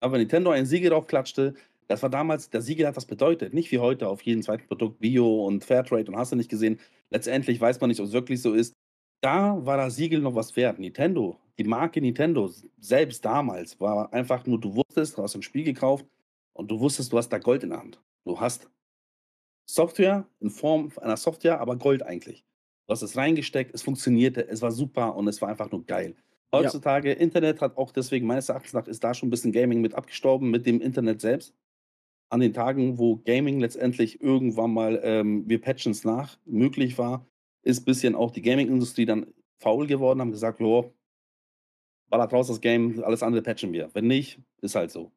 Aber 0.00 0.18
Nintendo 0.18 0.50
ein 0.50 0.66
Siegel 0.66 0.90
draufklatschte, 0.90 1.54
das 1.88 2.02
war 2.02 2.10
damals, 2.10 2.50
der 2.50 2.60
Siegel 2.60 2.86
hat 2.86 2.96
was 2.96 3.06
bedeutet. 3.06 3.54
Nicht 3.54 3.72
wie 3.72 3.78
heute 3.78 4.08
auf 4.08 4.22
jedem 4.22 4.42
zweiten 4.42 4.66
Produkt 4.66 5.00
Bio 5.00 5.46
und 5.46 5.64
Fairtrade 5.64 6.10
und 6.10 6.16
hast 6.16 6.32
du 6.32 6.36
nicht 6.36 6.50
gesehen. 6.50 6.78
Letztendlich 7.10 7.60
weiß 7.60 7.80
man 7.80 7.88
nicht, 7.88 8.00
ob 8.00 8.06
es 8.06 8.12
wirklich 8.12 8.42
so 8.42 8.52
ist. 8.52 8.74
Da 9.22 9.64
war 9.64 9.78
das 9.78 9.96
Siegel 9.96 10.20
noch 10.20 10.34
was 10.34 10.54
wert. 10.54 10.78
Nintendo, 10.78 11.40
die 11.58 11.64
Marke 11.64 12.00
Nintendo, 12.00 12.50
selbst 12.78 13.24
damals, 13.24 13.80
war 13.80 14.12
einfach 14.12 14.46
nur, 14.46 14.60
du 14.60 14.76
wusstest, 14.76 15.16
du 15.16 15.22
hast 15.22 15.34
ein 15.34 15.42
Spiel 15.42 15.64
gekauft 15.64 16.06
und 16.52 16.70
du 16.70 16.78
wusstest, 16.78 17.12
du 17.12 17.18
hast 17.18 17.30
da 17.30 17.38
Gold 17.38 17.64
in 17.64 17.70
der 17.70 17.80
Hand. 17.80 18.00
Du 18.24 18.38
hast 18.38 18.70
Software 19.68 20.26
in 20.40 20.50
Form 20.50 20.92
einer 21.00 21.16
Software, 21.16 21.60
aber 21.60 21.76
Gold 21.76 22.02
eigentlich. 22.02 22.44
Du 22.86 22.92
hast 22.92 23.02
es 23.02 23.16
reingesteckt, 23.16 23.74
es 23.74 23.82
funktionierte, 23.82 24.46
es 24.46 24.62
war 24.62 24.72
super 24.72 25.16
und 25.16 25.26
es 25.26 25.40
war 25.40 25.48
einfach 25.48 25.70
nur 25.70 25.84
geil. 25.84 26.14
Ja. 26.52 26.60
Heutzutage, 26.60 27.12
Internet 27.12 27.60
hat 27.60 27.76
auch 27.76 27.92
deswegen 27.92 28.26
meines 28.26 28.48
Erachtens 28.48 28.72
nach, 28.72 28.86
ist 28.86 29.02
da 29.02 29.14
schon 29.14 29.28
ein 29.28 29.30
bisschen 29.30 29.52
Gaming 29.52 29.80
mit 29.80 29.94
abgestorben, 29.94 30.50
mit 30.50 30.64
dem 30.64 30.80
Internet 30.80 31.20
selbst. 31.20 31.54
An 32.30 32.40
den 32.40 32.52
Tagen, 32.52 32.98
wo 32.98 33.16
Gaming 33.16 33.60
letztendlich 33.60 34.20
irgendwann 34.20 34.72
mal, 34.72 35.00
ähm, 35.02 35.48
wir 35.48 35.60
patchen 35.60 35.92
es 35.92 36.04
nach, 36.04 36.38
möglich 36.44 36.98
war, 36.98 37.26
ist 37.62 37.84
bisschen 37.84 38.14
auch 38.14 38.30
die 38.30 38.42
Gaming-Industrie 38.42 39.06
dann 39.06 39.26
faul 39.60 39.86
geworden, 39.86 40.20
haben 40.20 40.30
gesagt, 40.30 40.60
jo, 40.60 40.92
ballert 42.08 42.32
raus 42.32 42.48
das 42.48 42.60
Game, 42.60 43.02
alles 43.02 43.22
andere 43.22 43.42
patchen 43.42 43.72
wir. 43.72 43.90
Wenn 43.94 44.06
nicht, 44.06 44.40
ist 44.60 44.74
halt 44.74 44.90
so. 44.90 45.12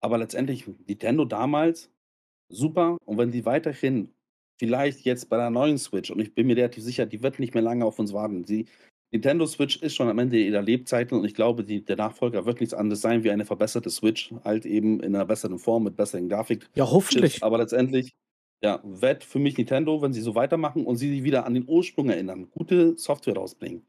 Aber 0.00 0.18
letztendlich, 0.18 0.66
Nintendo 0.86 1.24
damals, 1.24 1.90
super. 2.48 2.98
Und 3.04 3.18
wenn 3.18 3.32
die 3.32 3.44
weiterhin, 3.44 4.10
vielleicht 4.58 5.00
jetzt 5.00 5.28
bei 5.28 5.36
der 5.36 5.50
neuen 5.50 5.78
Switch, 5.78 6.10
und 6.10 6.20
ich 6.20 6.34
bin 6.34 6.46
mir 6.46 6.56
relativ 6.56 6.82
sicher, 6.84 7.06
die 7.06 7.22
wird 7.22 7.38
nicht 7.38 7.54
mehr 7.54 7.62
lange 7.62 7.84
auf 7.84 7.98
uns 7.98 8.12
warten. 8.12 8.44
Die 8.44 8.66
Nintendo 9.12 9.46
Switch 9.46 9.76
ist 9.82 9.94
schon 9.94 10.08
am 10.08 10.18
Ende 10.18 10.38
ihrer 10.38 10.62
Lebzeiten 10.62 11.16
und 11.18 11.24
ich 11.24 11.34
glaube, 11.34 11.62
die, 11.64 11.84
der 11.84 11.96
Nachfolger 11.96 12.44
wird 12.44 12.60
nichts 12.60 12.74
anderes 12.74 13.00
sein 13.00 13.22
wie 13.24 13.30
eine 13.30 13.44
verbesserte 13.44 13.88
Switch, 13.90 14.32
halt 14.44 14.66
eben 14.66 15.00
in 15.00 15.14
einer 15.14 15.24
besseren 15.24 15.58
Form, 15.58 15.84
mit 15.84 15.96
besseren 15.96 16.28
Grafik. 16.28 16.68
Ja, 16.74 16.90
hoffentlich. 16.90 17.42
Aber 17.42 17.58
letztendlich, 17.58 18.14
ja, 18.62 18.80
wird 18.82 19.22
für 19.22 19.38
mich 19.38 19.56
Nintendo, 19.56 20.02
wenn 20.02 20.12
sie 20.12 20.20
so 20.22 20.34
weitermachen 20.34 20.84
und 20.84 20.96
sie 20.96 21.08
sich 21.10 21.22
wieder 21.22 21.46
an 21.46 21.54
den 21.54 21.68
Ursprung 21.68 22.10
erinnern, 22.10 22.50
gute 22.50 22.98
Software 22.98 23.34
rausbringen, 23.36 23.86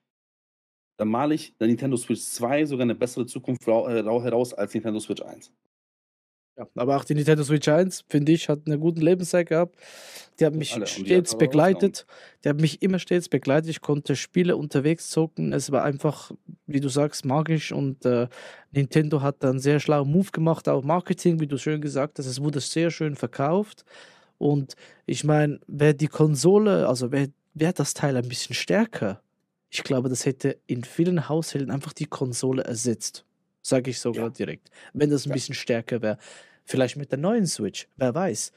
dann 0.98 1.10
male 1.10 1.36
ich 1.36 1.56
der 1.58 1.68
Nintendo 1.68 1.98
Switch 1.98 2.22
2 2.22 2.66
sogar 2.66 2.84
eine 2.84 2.96
bessere 2.96 3.26
Zukunft 3.26 3.68
äh, 3.68 3.72
rau- 3.72 4.22
heraus 4.24 4.54
als 4.54 4.74
Nintendo 4.74 5.00
Switch 5.00 5.22
1. 5.22 5.52
Ja, 6.58 6.68
aber 6.76 6.98
auch 6.98 7.04
die 7.06 7.14
Nintendo 7.14 7.44
Switch 7.44 7.68
1, 7.68 8.06
finde 8.10 8.32
ich, 8.32 8.50
hat 8.50 8.62
eine 8.66 8.80
gute 8.80 9.00
Lebenszeit 9.00 9.48
gehabt. 9.48 9.76
Die 10.40 10.46
hat 10.46 10.56
mich 10.56 10.74
alle. 10.74 10.86
Hat 10.86 10.90
stets 10.90 11.34
aber 11.34 11.40
begleitet. 11.40 12.06
Die 12.44 12.50
hat 12.50 12.60
mich 12.60 12.82
immer 12.82 12.98
stets 12.98 13.30
begleitet. 13.30 13.70
Ich 13.70 13.82
konnte 13.82 14.16
Spiele 14.16 14.58
unterwegs 14.58 15.10
zocken. 15.12 15.54
Es 15.54 15.72
war 15.72 15.84
einfach, 15.84 16.32
wie 16.66 16.80
du 16.80 16.90
sagst, 16.90 17.26
magisch. 17.26 17.72
Und 17.72 18.06
äh, 18.06 18.28
Nintendo 18.72 19.22
hat 19.22 19.44
dann 19.44 19.60
sehr 19.60 19.80
schlauen 19.80 20.12
Move 20.12 20.32
gemacht, 20.32 20.68
auch 20.68 20.84
Marketing, 20.84 21.40
wie 21.40 21.48
du 21.48 21.58
schön 21.58 21.80
gesagt 21.80 22.18
hast. 22.18 22.26
Es 22.26 22.42
wurde 22.42 22.60
sehr 22.60 22.90
schön 22.90 23.16
verkauft. 23.16 23.86
Und 24.40 24.76
ich 25.06 25.24
meine, 25.24 25.60
wäre 25.68 25.94
die 25.94 26.08
Konsole, 26.08 26.88
also 26.88 27.12
wäre 27.12 27.30
wär 27.54 27.74
das 27.74 27.94
Teil 27.94 28.18
ein 28.18 28.28
bisschen 28.28 28.56
stärker, 28.56 29.22
ich 29.70 29.84
glaube, 29.84 30.10
das 30.10 30.26
hätte 30.26 30.60
in 30.66 30.84
vielen 30.84 31.28
Haushalten 31.28 31.72
einfach 31.72 31.94
die 31.94 32.06
Konsole 32.06 32.64
ersetzt. 32.64 33.26
Sage 33.68 33.90
ich 33.92 34.00
sogar 34.00 34.28
Ja. 34.28 34.30
direkt. 34.30 34.70
Wenn 34.94 35.10
das 35.10 35.26
ein 35.26 35.30
Ja. 35.30 35.34
bisschen 35.34 35.54
stärker 35.54 36.02
wäre. 36.02 36.18
Vielleicht 36.64 36.96
mit 36.96 37.12
der 37.12 37.20
neuen 37.20 37.46
Switch, 37.48 37.88
wer 37.98 38.16
weiß. 38.16 38.54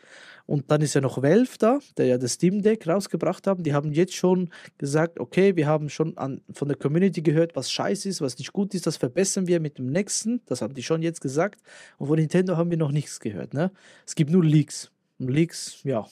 Und 0.46 0.70
dann 0.70 0.82
ist 0.82 0.94
ja 0.94 1.00
noch 1.00 1.20
Valve 1.20 1.58
da, 1.58 1.80
der 1.96 2.06
ja 2.06 2.16
das 2.18 2.34
Steam 2.34 2.62
Deck 2.62 2.86
rausgebracht 2.86 3.48
haben. 3.48 3.64
Die 3.64 3.72
haben 3.74 3.92
jetzt 3.92 4.14
schon 4.14 4.50
gesagt, 4.78 5.18
okay, 5.18 5.56
wir 5.56 5.66
haben 5.66 5.88
schon 5.88 6.16
an, 6.16 6.40
von 6.52 6.68
der 6.68 6.76
Community 6.76 7.22
gehört, 7.22 7.56
was 7.56 7.72
scheiße 7.72 8.08
ist, 8.08 8.20
was 8.20 8.38
nicht 8.38 8.52
gut 8.52 8.72
ist, 8.74 8.86
das 8.86 8.96
verbessern 8.98 9.48
wir 9.48 9.58
mit 9.58 9.78
dem 9.78 9.86
nächsten. 9.90 10.42
Das 10.46 10.62
haben 10.62 10.74
die 10.74 10.82
schon 10.84 11.02
jetzt 11.02 11.20
gesagt. 11.20 11.60
Und 11.98 12.06
von 12.06 12.16
Nintendo 12.16 12.56
haben 12.56 12.70
wir 12.70 12.76
noch 12.78 12.92
nichts 12.92 13.18
gehört. 13.18 13.52
Ne? 13.52 13.72
Es 14.06 14.14
gibt 14.14 14.30
nur 14.30 14.44
Leaks. 14.44 14.92
Und 15.18 15.28
Leaks, 15.28 15.80
ja, 15.82 16.06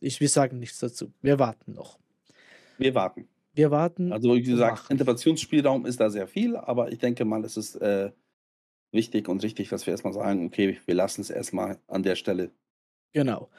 ich, 0.00 0.18
wir 0.20 0.28
sagen 0.28 0.58
nichts 0.58 0.80
dazu. 0.80 1.12
Wir 1.22 1.38
warten 1.38 1.74
noch. 1.74 1.98
Wir 2.78 2.92
warten. 2.94 3.28
Wir 3.60 3.70
warten. 3.70 4.10
Also 4.10 4.34
wie 4.34 4.42
gesagt. 4.42 4.90
Interpretationsspielraum 4.90 5.84
ist 5.84 6.00
da 6.00 6.08
sehr 6.08 6.26
viel, 6.26 6.56
aber 6.56 6.90
ich 6.92 6.98
denke 6.98 7.26
mal, 7.26 7.44
es 7.44 7.58
ist 7.58 7.76
äh, 7.76 8.10
wichtig 8.90 9.28
und 9.28 9.42
richtig, 9.42 9.68
dass 9.68 9.86
wir 9.86 9.92
erstmal 9.92 10.14
sagen, 10.14 10.46
okay, 10.46 10.78
wir 10.86 10.94
lassen 10.94 11.20
es 11.20 11.28
erstmal 11.28 11.78
an 11.86 12.02
der 12.02 12.16
Stelle. 12.16 12.52
Genau. 13.12 13.50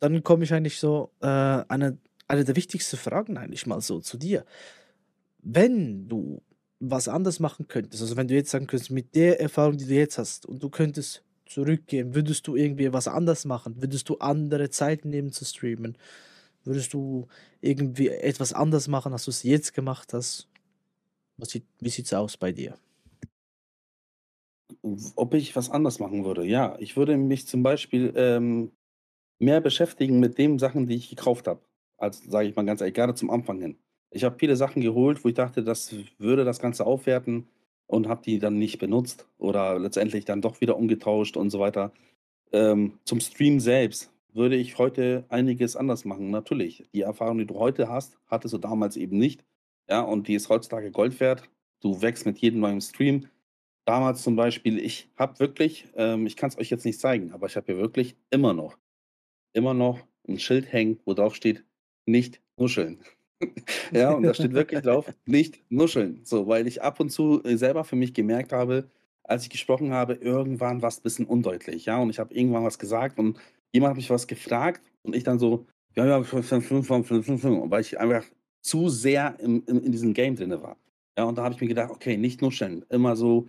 Dann 0.00 0.22
komme 0.22 0.44
ich 0.44 0.54
eigentlich 0.54 0.78
so, 0.78 1.10
äh, 1.20 1.26
eine, 1.26 1.98
eine 2.26 2.44
der 2.44 2.56
wichtigsten 2.56 2.96
Fragen 2.96 3.36
eigentlich 3.36 3.66
mal 3.66 3.82
so 3.82 4.00
zu 4.00 4.16
dir. 4.16 4.46
Wenn 5.42 6.08
du 6.08 6.40
was 6.80 7.06
anders 7.06 7.38
machen 7.38 7.68
könntest, 7.68 8.02
also 8.02 8.16
wenn 8.16 8.28
du 8.28 8.34
jetzt 8.34 8.50
sagen 8.50 8.66
könntest, 8.66 8.90
mit 8.92 9.14
der 9.14 9.42
Erfahrung, 9.42 9.76
die 9.76 9.84
du 9.84 9.94
jetzt 9.94 10.16
hast, 10.16 10.46
und 10.46 10.62
du 10.62 10.70
könntest 10.70 11.22
zurückgehen, 11.44 12.14
würdest 12.14 12.46
du 12.46 12.56
irgendwie 12.56 12.90
was 12.94 13.08
anders 13.08 13.44
machen? 13.44 13.74
Würdest 13.82 14.08
du 14.08 14.16
andere 14.16 14.70
Zeiten 14.70 15.10
nehmen 15.10 15.32
zu 15.32 15.44
streamen? 15.44 15.98
Würdest 16.64 16.94
du 16.94 17.26
irgendwie 17.60 18.08
etwas 18.08 18.52
anders 18.52 18.88
machen, 18.88 19.12
als 19.12 19.26
du 19.26 19.30
es 19.30 19.42
jetzt 19.42 19.74
gemacht 19.74 20.12
hast? 20.14 20.48
Was 21.36 21.50
sieht, 21.50 21.64
wie 21.80 21.90
sieht 21.90 22.06
es 22.06 22.14
aus 22.14 22.36
bei 22.36 22.52
dir? 22.52 22.78
Ob 25.16 25.34
ich 25.34 25.54
was 25.56 25.70
anders 25.70 25.98
machen 25.98 26.24
würde? 26.24 26.44
Ja, 26.44 26.76
ich 26.78 26.96
würde 26.96 27.16
mich 27.16 27.46
zum 27.46 27.62
Beispiel 27.62 28.12
ähm, 28.16 28.72
mehr 29.38 29.60
beschäftigen 29.60 30.20
mit 30.20 30.38
den 30.38 30.58
Sachen, 30.58 30.86
die 30.86 30.96
ich 30.96 31.10
gekauft 31.10 31.48
habe. 31.48 31.60
Als, 31.98 32.22
sage 32.24 32.48
ich 32.48 32.56
mal 32.56 32.64
ganz 32.64 32.80
ehrlich, 32.80 32.94
gerade 32.94 33.14
zum 33.14 33.30
Anfang 33.30 33.60
hin. 33.60 33.78
Ich 34.10 34.24
habe 34.24 34.38
viele 34.38 34.56
Sachen 34.56 34.80
geholt, 34.80 35.24
wo 35.24 35.28
ich 35.28 35.34
dachte, 35.34 35.62
das 35.62 35.94
würde 36.18 36.44
das 36.44 36.60
Ganze 36.60 36.86
aufwerten 36.86 37.48
und 37.86 38.08
habe 38.08 38.22
die 38.22 38.38
dann 38.38 38.58
nicht 38.58 38.78
benutzt 38.78 39.26
oder 39.38 39.78
letztendlich 39.78 40.24
dann 40.24 40.40
doch 40.40 40.60
wieder 40.60 40.76
umgetauscht 40.76 41.36
und 41.36 41.50
so 41.50 41.60
weiter. 41.60 41.92
Ähm, 42.52 42.98
zum 43.04 43.20
Stream 43.20 43.60
selbst 43.60 44.13
würde 44.34 44.56
ich 44.56 44.78
heute 44.78 45.24
einiges 45.28 45.76
anders 45.76 46.04
machen. 46.04 46.30
Natürlich, 46.30 46.84
die 46.92 47.02
Erfahrung, 47.02 47.38
die 47.38 47.46
du 47.46 47.54
heute 47.54 47.88
hast, 47.88 48.18
hattest 48.26 48.54
du 48.54 48.58
damals 48.58 48.96
eben 48.96 49.18
nicht. 49.18 49.44
Ja, 49.88 50.00
und 50.00 50.28
die 50.28 50.34
ist 50.34 50.48
heutzutage 50.48 50.90
Gold 50.90 51.18
wert. 51.20 51.48
Du 51.80 52.02
wächst 52.02 52.26
mit 52.26 52.38
jedem 52.38 52.60
neuen 52.60 52.80
Stream. 52.80 53.28
Damals 53.86 54.22
zum 54.22 54.34
Beispiel, 54.34 54.78
ich 54.78 55.08
habe 55.16 55.38
wirklich, 55.38 55.86
ähm, 55.94 56.26
ich 56.26 56.36
kann 56.36 56.48
es 56.48 56.58
euch 56.58 56.70
jetzt 56.70 56.84
nicht 56.84 56.98
zeigen, 56.98 57.32
aber 57.32 57.46
ich 57.46 57.56
habe 57.56 57.66
hier 57.66 57.76
wirklich 57.76 58.16
immer 58.30 58.54
noch, 58.54 58.78
immer 59.52 59.74
noch 59.74 60.00
ein 60.26 60.38
Schild 60.38 60.72
hängen, 60.72 60.98
wo 61.04 61.12
drauf 61.12 61.34
steht, 61.34 61.64
nicht 62.06 62.40
nuscheln. 62.56 63.00
ja, 63.92 64.12
und 64.12 64.22
da 64.22 64.32
steht 64.32 64.54
wirklich 64.54 64.80
drauf, 64.80 65.12
nicht 65.26 65.62
nuscheln. 65.68 66.20
So, 66.24 66.46
weil 66.46 66.66
ich 66.66 66.82
ab 66.82 66.98
und 66.98 67.10
zu 67.10 67.42
äh, 67.44 67.56
selber 67.56 67.84
für 67.84 67.96
mich 67.96 68.14
gemerkt 68.14 68.52
habe, 68.52 68.90
als 69.22 69.42
ich 69.42 69.50
gesprochen 69.50 69.92
habe, 69.92 70.14
irgendwann 70.14 70.82
war 70.82 70.88
es 70.88 70.98
ein 70.98 71.02
bisschen 71.02 71.26
undeutlich. 71.26 71.86
Ja, 71.86 71.98
und 71.98 72.10
ich 72.10 72.18
habe 72.18 72.34
irgendwann 72.34 72.64
was 72.64 72.78
gesagt 72.78 73.18
und 73.18 73.38
jemand 73.74 73.90
hat 73.90 73.96
mich 73.96 74.10
was 74.10 74.26
gefragt 74.26 74.80
und 75.02 75.14
ich 75.14 75.24
dann 75.24 75.38
so, 75.38 75.66
ja, 75.94 76.06
ja, 76.06 76.32
weil 76.32 77.80
ich 77.80 78.00
einfach 78.00 78.24
zu 78.62 78.88
sehr 78.88 79.38
im, 79.40 79.62
im, 79.66 79.84
in 79.84 79.92
diesem 79.92 80.14
Game 80.14 80.36
drin 80.36 80.50
war. 80.62 80.76
Ja, 81.18 81.24
und 81.24 81.36
da 81.36 81.44
habe 81.44 81.54
ich 81.54 81.60
mir 81.60 81.68
gedacht, 81.68 81.90
okay, 81.90 82.16
nicht 82.16 82.40
nuscheln, 82.40 82.84
immer 82.88 83.14
so 83.16 83.48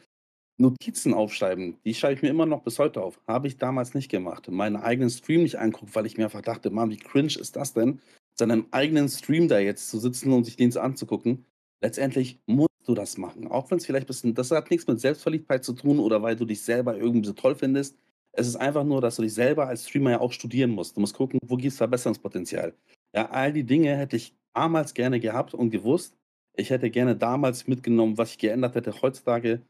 Notizen 0.57 1.13
aufschreiben, 1.13 1.77
die 1.83 1.93
schreibe 1.93 2.15
ich 2.15 2.21
mir 2.21 2.29
immer 2.29 2.45
noch 2.45 2.63
bis 2.63 2.79
heute 2.79 3.01
auf. 3.01 3.19
Habe 3.27 3.47
ich 3.47 3.57
damals 3.57 3.93
nicht 3.93 4.09
gemacht. 4.09 4.49
Meinen 4.49 4.77
eigenen 4.77 5.09
Stream 5.09 5.43
nicht 5.43 5.59
anguckt, 5.59 5.95
weil 5.95 6.05
ich 6.05 6.17
mir 6.17 6.25
einfach 6.25 6.41
dachte, 6.41 6.69
Mann, 6.69 6.89
wie 6.89 6.97
cringe 6.97 7.35
ist 7.39 7.55
das 7.55 7.73
denn, 7.73 7.99
seinem 8.37 8.67
eigenen 8.71 9.09
Stream 9.09 9.47
da 9.47 9.59
jetzt 9.59 9.89
zu 9.89 9.99
sitzen 9.99 10.31
und 10.31 10.43
sich 10.45 10.55
den 10.55 10.71
so 10.71 10.79
anzugucken. 10.79 11.45
Letztendlich 11.81 12.39
musst 12.45 12.69
du 12.85 12.93
das 12.93 13.17
machen. 13.17 13.47
Auch 13.47 13.69
wenn 13.69 13.77
es 13.77 13.85
vielleicht 13.85 14.05
ein 14.05 14.07
bisschen, 14.07 14.33
das 14.33 14.51
hat 14.51 14.71
nichts 14.71 14.87
mit 14.87 14.99
Selbstverliebtheit 14.99 15.63
zu 15.63 15.73
tun 15.73 15.99
oder 15.99 16.21
weil 16.21 16.35
du 16.35 16.45
dich 16.45 16.61
selber 16.61 16.97
irgendwie 16.97 17.27
so 17.27 17.33
toll 17.33 17.55
findest. 17.55 17.97
Es 18.37 18.47
ist 18.47 18.57
einfach 18.57 18.83
nur, 18.83 19.01
dass 19.01 19.15
du 19.15 19.21
dich 19.21 19.33
selber 19.33 19.67
als 19.67 19.87
Streamer 19.87 20.11
ja 20.11 20.19
auch 20.19 20.31
studieren 20.31 20.71
musst. 20.71 20.95
Du 20.95 21.01
musst 21.01 21.15
gucken, 21.15 21.39
wo 21.45 21.55
gibt's 21.55 21.77
Verbesserungspotenzial. 21.77 22.73
Ja, 23.13 23.29
all 23.29 23.53
die 23.53 23.63
Dinge 23.63 23.95
hätte 23.95 24.17
ich 24.17 24.35
damals 24.53 24.93
gerne 24.93 25.19
gehabt 25.19 25.53
und 25.53 25.69
gewusst. 25.69 26.17
Ich 26.57 26.69
hätte 26.69 26.89
gerne 26.89 27.15
damals 27.15 27.67
mitgenommen, 27.67 28.17
was 28.17 28.31
ich 28.31 28.37
geändert 28.37 28.75
hätte. 28.75 29.01
Heutzutage 29.01 29.61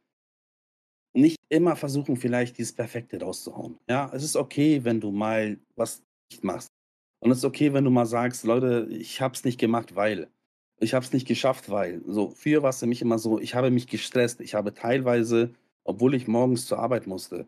nicht 1.13 1.37
immer 1.49 1.75
versuchen, 1.75 2.17
vielleicht 2.17 2.57
dieses 2.57 2.73
Perfekte 2.73 3.21
rauszuhauen. 3.21 3.77
Ja, 3.87 4.11
es 4.13 4.23
ist 4.23 4.35
okay, 4.35 4.83
wenn 4.83 4.99
du 4.99 5.11
mal 5.11 5.57
was 5.75 6.03
nicht 6.31 6.43
machst. 6.43 6.69
Und 7.19 7.31
es 7.31 7.39
ist 7.39 7.45
okay, 7.45 7.73
wenn 7.73 7.85
du 7.85 7.89
mal 7.91 8.05
sagst, 8.05 8.43
Leute, 8.43 8.87
ich 8.91 9.21
habe 9.21 9.33
es 9.33 9.43
nicht 9.43 9.59
gemacht, 9.59 9.95
weil. 9.95 10.29
Ich 10.79 10.93
habe 10.93 11.05
es 11.05 11.13
nicht 11.13 11.27
geschafft, 11.27 11.69
weil. 11.69 12.01
So, 12.05 12.31
früher 12.31 12.61
war 12.61 12.71
es 12.71 12.81
mich 12.81 13.01
immer 13.01 13.17
so, 13.17 13.39
ich 13.39 13.55
habe 13.55 13.71
mich 13.71 13.87
gestresst. 13.87 14.41
Ich 14.41 14.55
habe 14.55 14.73
teilweise, 14.73 15.53
obwohl 15.83 16.15
ich 16.15 16.27
morgens 16.27 16.65
zur 16.65 16.79
Arbeit 16.79 17.07
musste, 17.07 17.47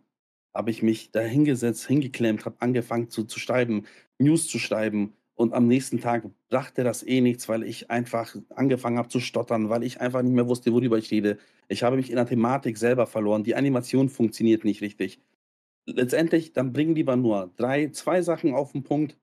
habe 0.53 0.71
ich 0.71 0.81
mich 0.83 1.11
da 1.11 1.21
hingesetzt, 1.21 1.87
hingeklemmt, 1.87 2.45
habe 2.45 2.57
angefangen 2.59 3.09
zu, 3.09 3.23
zu 3.25 3.39
schreiben, 3.39 3.85
News 4.17 4.47
zu 4.47 4.59
schreiben. 4.59 5.13
Und 5.35 5.53
am 5.53 5.67
nächsten 5.67 6.01
Tag 6.01 6.27
brachte 6.49 6.83
das 6.83 7.05
eh 7.05 7.21
nichts, 7.21 7.47
weil 7.47 7.63
ich 7.63 7.91
einfach 7.91 8.35
angefangen 8.55 8.97
habe 8.97 9.09
zu 9.09 9.19
stottern, 9.19 9.69
weil 9.69 9.83
ich 9.83 10.01
einfach 10.01 10.23
nicht 10.23 10.33
mehr 10.33 10.47
wusste, 10.47 10.73
worüber 10.73 10.97
ich 10.97 11.11
rede. 11.11 11.37
Ich 11.67 11.83
habe 11.83 11.95
mich 11.95 12.09
in 12.09 12.15
der 12.15 12.25
Thematik 12.25 12.77
selber 12.77 13.05
verloren. 13.05 13.43
Die 13.43 13.55
Animation 13.55 14.09
funktioniert 14.09 14.63
nicht 14.63 14.81
richtig. 14.81 15.19
Letztendlich, 15.85 16.53
dann 16.53 16.73
bringen 16.73 16.95
lieber 16.95 17.15
nur 17.15 17.51
drei, 17.55 17.89
zwei 17.89 18.23
Sachen 18.23 18.55
auf 18.55 18.71
den 18.71 18.83
Punkt, 18.83 19.17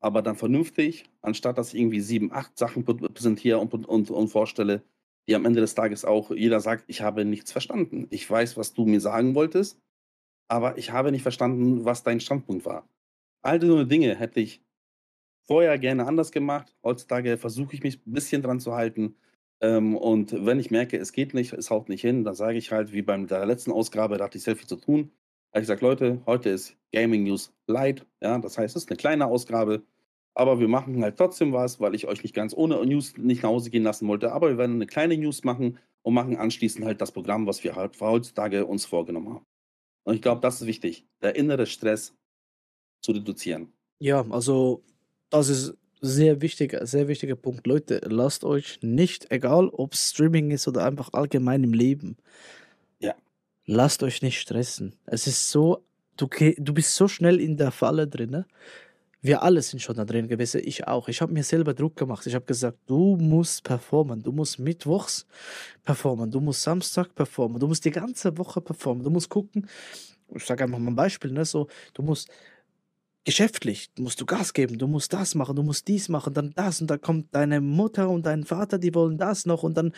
aber 0.00 0.22
dann 0.22 0.36
vernünftig, 0.36 1.04
anstatt 1.20 1.58
dass 1.58 1.74
ich 1.74 1.80
irgendwie 1.80 2.00
sieben, 2.00 2.32
acht 2.32 2.56
Sachen 2.58 2.84
präsentiere 2.84 3.58
und, 3.58 3.74
und, 3.86 4.10
und 4.10 4.28
vorstelle, 4.28 4.82
die 5.28 5.34
am 5.34 5.44
Ende 5.44 5.60
des 5.60 5.74
Tages 5.74 6.04
auch 6.04 6.30
jeder 6.30 6.60
sagt, 6.60 6.84
ich 6.86 7.02
habe 7.02 7.24
nichts 7.24 7.52
verstanden. 7.52 8.06
Ich 8.10 8.28
weiß, 8.28 8.56
was 8.56 8.72
du 8.72 8.86
mir 8.86 9.00
sagen 9.00 9.34
wolltest, 9.34 9.78
aber 10.50 10.78
ich 10.78 10.90
habe 10.90 11.12
nicht 11.12 11.22
verstanden, 11.22 11.84
was 11.84 12.02
dein 12.02 12.20
Standpunkt 12.20 12.66
war. 12.66 12.88
All 13.42 13.60
diese 13.60 13.86
Dinge 13.86 14.16
hätte 14.16 14.40
ich 14.40 14.60
vorher 15.46 15.78
gerne 15.78 16.06
anders 16.06 16.32
gemacht. 16.32 16.74
Heutzutage 16.82 17.36
versuche 17.38 17.74
ich 17.74 17.82
mich 17.84 18.04
ein 18.04 18.12
bisschen 18.12 18.42
dran 18.42 18.58
zu 18.58 18.74
halten. 18.74 19.14
Ähm, 19.60 19.96
und 19.96 20.44
wenn 20.44 20.58
ich 20.58 20.72
merke, 20.72 20.98
es 20.98 21.12
geht 21.12 21.34
nicht, 21.34 21.52
es 21.52 21.70
haut 21.70 21.88
nicht 21.88 22.00
hin, 22.00 22.24
dann 22.24 22.34
sage 22.34 22.58
ich 22.58 22.72
halt, 22.72 22.92
wie 22.92 23.02
bei 23.02 23.16
der 23.16 23.46
letzten 23.46 23.70
Ausgabe, 23.70 24.18
da 24.18 24.24
hatte 24.24 24.38
ich 24.38 24.44
sehr 24.44 24.56
viel 24.56 24.66
zu 24.66 24.76
tun. 24.76 25.12
Ich 25.54 25.60
gesagt, 25.60 25.82
Leute, 25.82 26.20
heute 26.26 26.50
ist 26.50 26.76
Gaming 26.92 27.24
News 27.24 27.52
Light. 27.68 28.06
Ja, 28.20 28.38
das 28.38 28.58
heißt, 28.58 28.76
es 28.76 28.84
ist 28.84 28.90
eine 28.90 28.96
kleine 28.96 29.26
Ausgabe. 29.26 29.84
Aber 30.34 30.58
wir 30.58 30.68
machen 30.68 31.02
halt 31.02 31.16
trotzdem 31.16 31.52
was, 31.52 31.80
weil 31.80 31.94
ich 31.94 32.08
euch 32.08 32.22
nicht 32.24 32.34
ganz 32.34 32.54
ohne 32.54 32.84
News 32.86 33.16
nicht 33.16 33.42
nach 33.42 33.50
Hause 33.50 33.70
gehen 33.70 33.84
lassen 33.84 34.08
wollte. 34.08 34.32
Aber 34.32 34.48
wir 34.48 34.58
werden 34.58 34.76
eine 34.76 34.86
kleine 34.86 35.16
News 35.16 35.44
machen 35.44 35.78
und 36.02 36.14
machen 36.14 36.36
anschließend 36.36 36.84
halt 36.84 37.00
das 37.00 37.12
Programm, 37.12 37.46
was 37.46 37.62
wir 37.62 37.76
halt 37.76 38.00
heutzutage 38.00 38.66
uns 38.66 38.84
vorgenommen 38.84 39.34
haben. 39.34 39.49
Und 40.04 40.14
ich 40.14 40.22
glaube, 40.22 40.40
das 40.40 40.60
ist 40.60 40.66
wichtig, 40.66 41.06
der 41.22 41.36
innere 41.36 41.66
Stress 41.66 42.14
zu 43.02 43.12
reduzieren. 43.12 43.72
Ja, 43.98 44.24
also 44.30 44.82
das 45.30 45.48
ist 45.48 45.74
sehr 46.00 46.40
wichtiger, 46.40 46.86
sehr 46.86 47.08
wichtiger 47.08 47.36
Punkt. 47.36 47.66
Leute, 47.66 48.00
lasst 48.06 48.44
euch 48.44 48.78
nicht, 48.82 49.30
egal 49.30 49.68
ob 49.68 49.94
Streaming 49.94 50.50
ist 50.50 50.66
oder 50.66 50.84
einfach 50.84 51.12
allgemein 51.12 51.62
im 51.64 51.74
Leben, 51.74 52.16
Ja. 53.00 53.14
lasst 53.66 54.02
euch 54.02 54.22
nicht 54.22 54.40
stressen. 54.40 54.96
Es 55.06 55.26
ist 55.26 55.50
so, 55.50 55.84
du, 56.16 56.28
du 56.56 56.72
bist 56.74 56.94
so 56.94 57.06
schnell 57.08 57.40
in 57.40 57.56
der 57.58 57.70
Falle 57.70 58.08
drin. 58.08 58.44
Wir 59.22 59.42
alle 59.42 59.60
sind 59.60 59.80
schon 59.80 59.96
da 59.96 60.04
drin 60.04 60.28
gewesen, 60.28 60.62
ich 60.64 60.86
auch. 60.88 61.08
Ich 61.08 61.20
habe 61.20 61.32
mir 61.32 61.44
selber 61.44 61.74
Druck 61.74 61.96
gemacht. 61.96 62.26
Ich 62.26 62.34
habe 62.34 62.46
gesagt, 62.46 62.78
du 62.86 63.16
musst 63.16 63.64
performen. 63.64 64.22
Du 64.22 64.32
musst 64.32 64.58
mittwochs 64.58 65.26
performen. 65.84 66.30
Du 66.30 66.40
musst 66.40 66.62
Samstag 66.62 67.14
performen. 67.14 67.60
Du 67.60 67.66
musst 67.68 67.84
die 67.84 67.90
ganze 67.90 68.36
Woche 68.38 68.60
performen. 68.62 69.04
Du 69.04 69.10
musst 69.10 69.28
gucken. 69.28 69.66
Ich 70.34 70.44
sage 70.44 70.64
einfach 70.64 70.78
mal 70.78 70.90
ein 70.92 70.96
Beispiel, 70.96 71.32
ne? 71.32 71.44
So, 71.44 71.68
du 71.92 72.02
musst 72.02 72.30
geschäftlich 73.24 73.90
musst 73.98 74.18
du 74.20 74.24
Gas 74.26 74.54
geben, 74.54 74.78
du 74.78 74.86
musst 74.86 75.12
das 75.12 75.34
machen, 75.34 75.54
du 75.54 75.62
musst 75.62 75.86
dies 75.88 76.08
machen, 76.08 76.32
dann 76.32 76.52
das 76.56 76.80
und 76.80 76.86
dann 76.90 77.00
kommt 77.02 77.34
deine 77.34 77.60
Mutter 77.60 78.08
und 78.08 78.24
dein 78.24 78.44
Vater, 78.44 78.78
die 78.78 78.94
wollen 78.94 79.18
das 79.18 79.44
noch 79.44 79.62
und 79.62 79.76
dann 79.76 79.92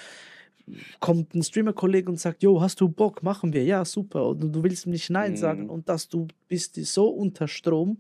kommt 1.01 1.35
ein 1.35 1.43
Streamer-Kollege 1.43 2.11
und 2.11 2.19
sagt, 2.19 2.43
jo, 2.43 2.61
hast 2.61 2.81
du 2.81 2.89
Bock, 2.89 3.23
machen 3.23 3.53
wir, 3.53 3.65
ja, 3.65 3.85
super 3.85 4.27
und 4.27 4.41
du 4.53 4.63
willst 4.65 4.87
nicht 4.89 5.09
Nein 5.09 5.37
sagen 5.37 5.65
Mhm. 5.65 5.71
und 5.71 5.89
dass 5.89 6.09
du 6.09 6.27
bist 6.49 6.75
so 6.85 7.09
unter 7.09 7.47
Strom, 7.47 7.99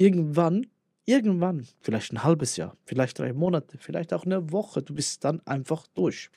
irgendwann, 0.00 0.66
irgendwann, 1.04 1.66
vielleicht 1.80 2.12
ein 2.12 2.24
halbes 2.24 2.56
Jahr, 2.56 2.76
vielleicht 2.86 3.18
drei 3.18 3.34
Monate, 3.34 3.76
vielleicht 3.78 4.14
auch 4.14 4.24
eine 4.24 4.50
Woche, 4.50 4.82
du 4.82 4.94
bist 4.94 5.24
dann 5.24 5.40
einfach 5.46 5.86
durch. 5.88 6.30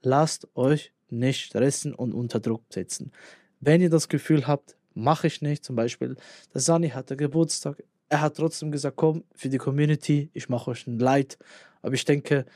Lasst 0.00 0.48
euch 0.54 0.92
nicht 1.10 1.44
stressen 1.44 1.94
und 1.94 2.14
unter 2.14 2.40
Druck 2.40 2.62
setzen. 2.70 3.12
Wenn 3.60 3.82
ihr 3.82 3.90
das 3.90 4.08
Gefühl 4.08 4.46
habt, 4.46 4.76
mache 4.94 5.26
ich 5.26 5.42
nicht, 5.42 5.62
zum 5.62 5.76
Beispiel, 5.76 6.16
der 6.54 6.60
Sani 6.62 6.88
hatte 6.88 7.16
Geburtstag, 7.16 7.82
er 8.08 8.22
hat 8.22 8.36
trotzdem 8.36 8.72
gesagt, 8.72 8.96
komm, 8.96 9.24
für 9.34 9.50
die 9.50 9.58
Community, 9.58 10.30
ich 10.32 10.48
mache 10.48 10.70
euch 10.70 10.86
ein 10.86 10.98
Leid. 10.98 11.36
Aber 11.82 11.94
ich 11.94 12.04
denke, 12.04 12.46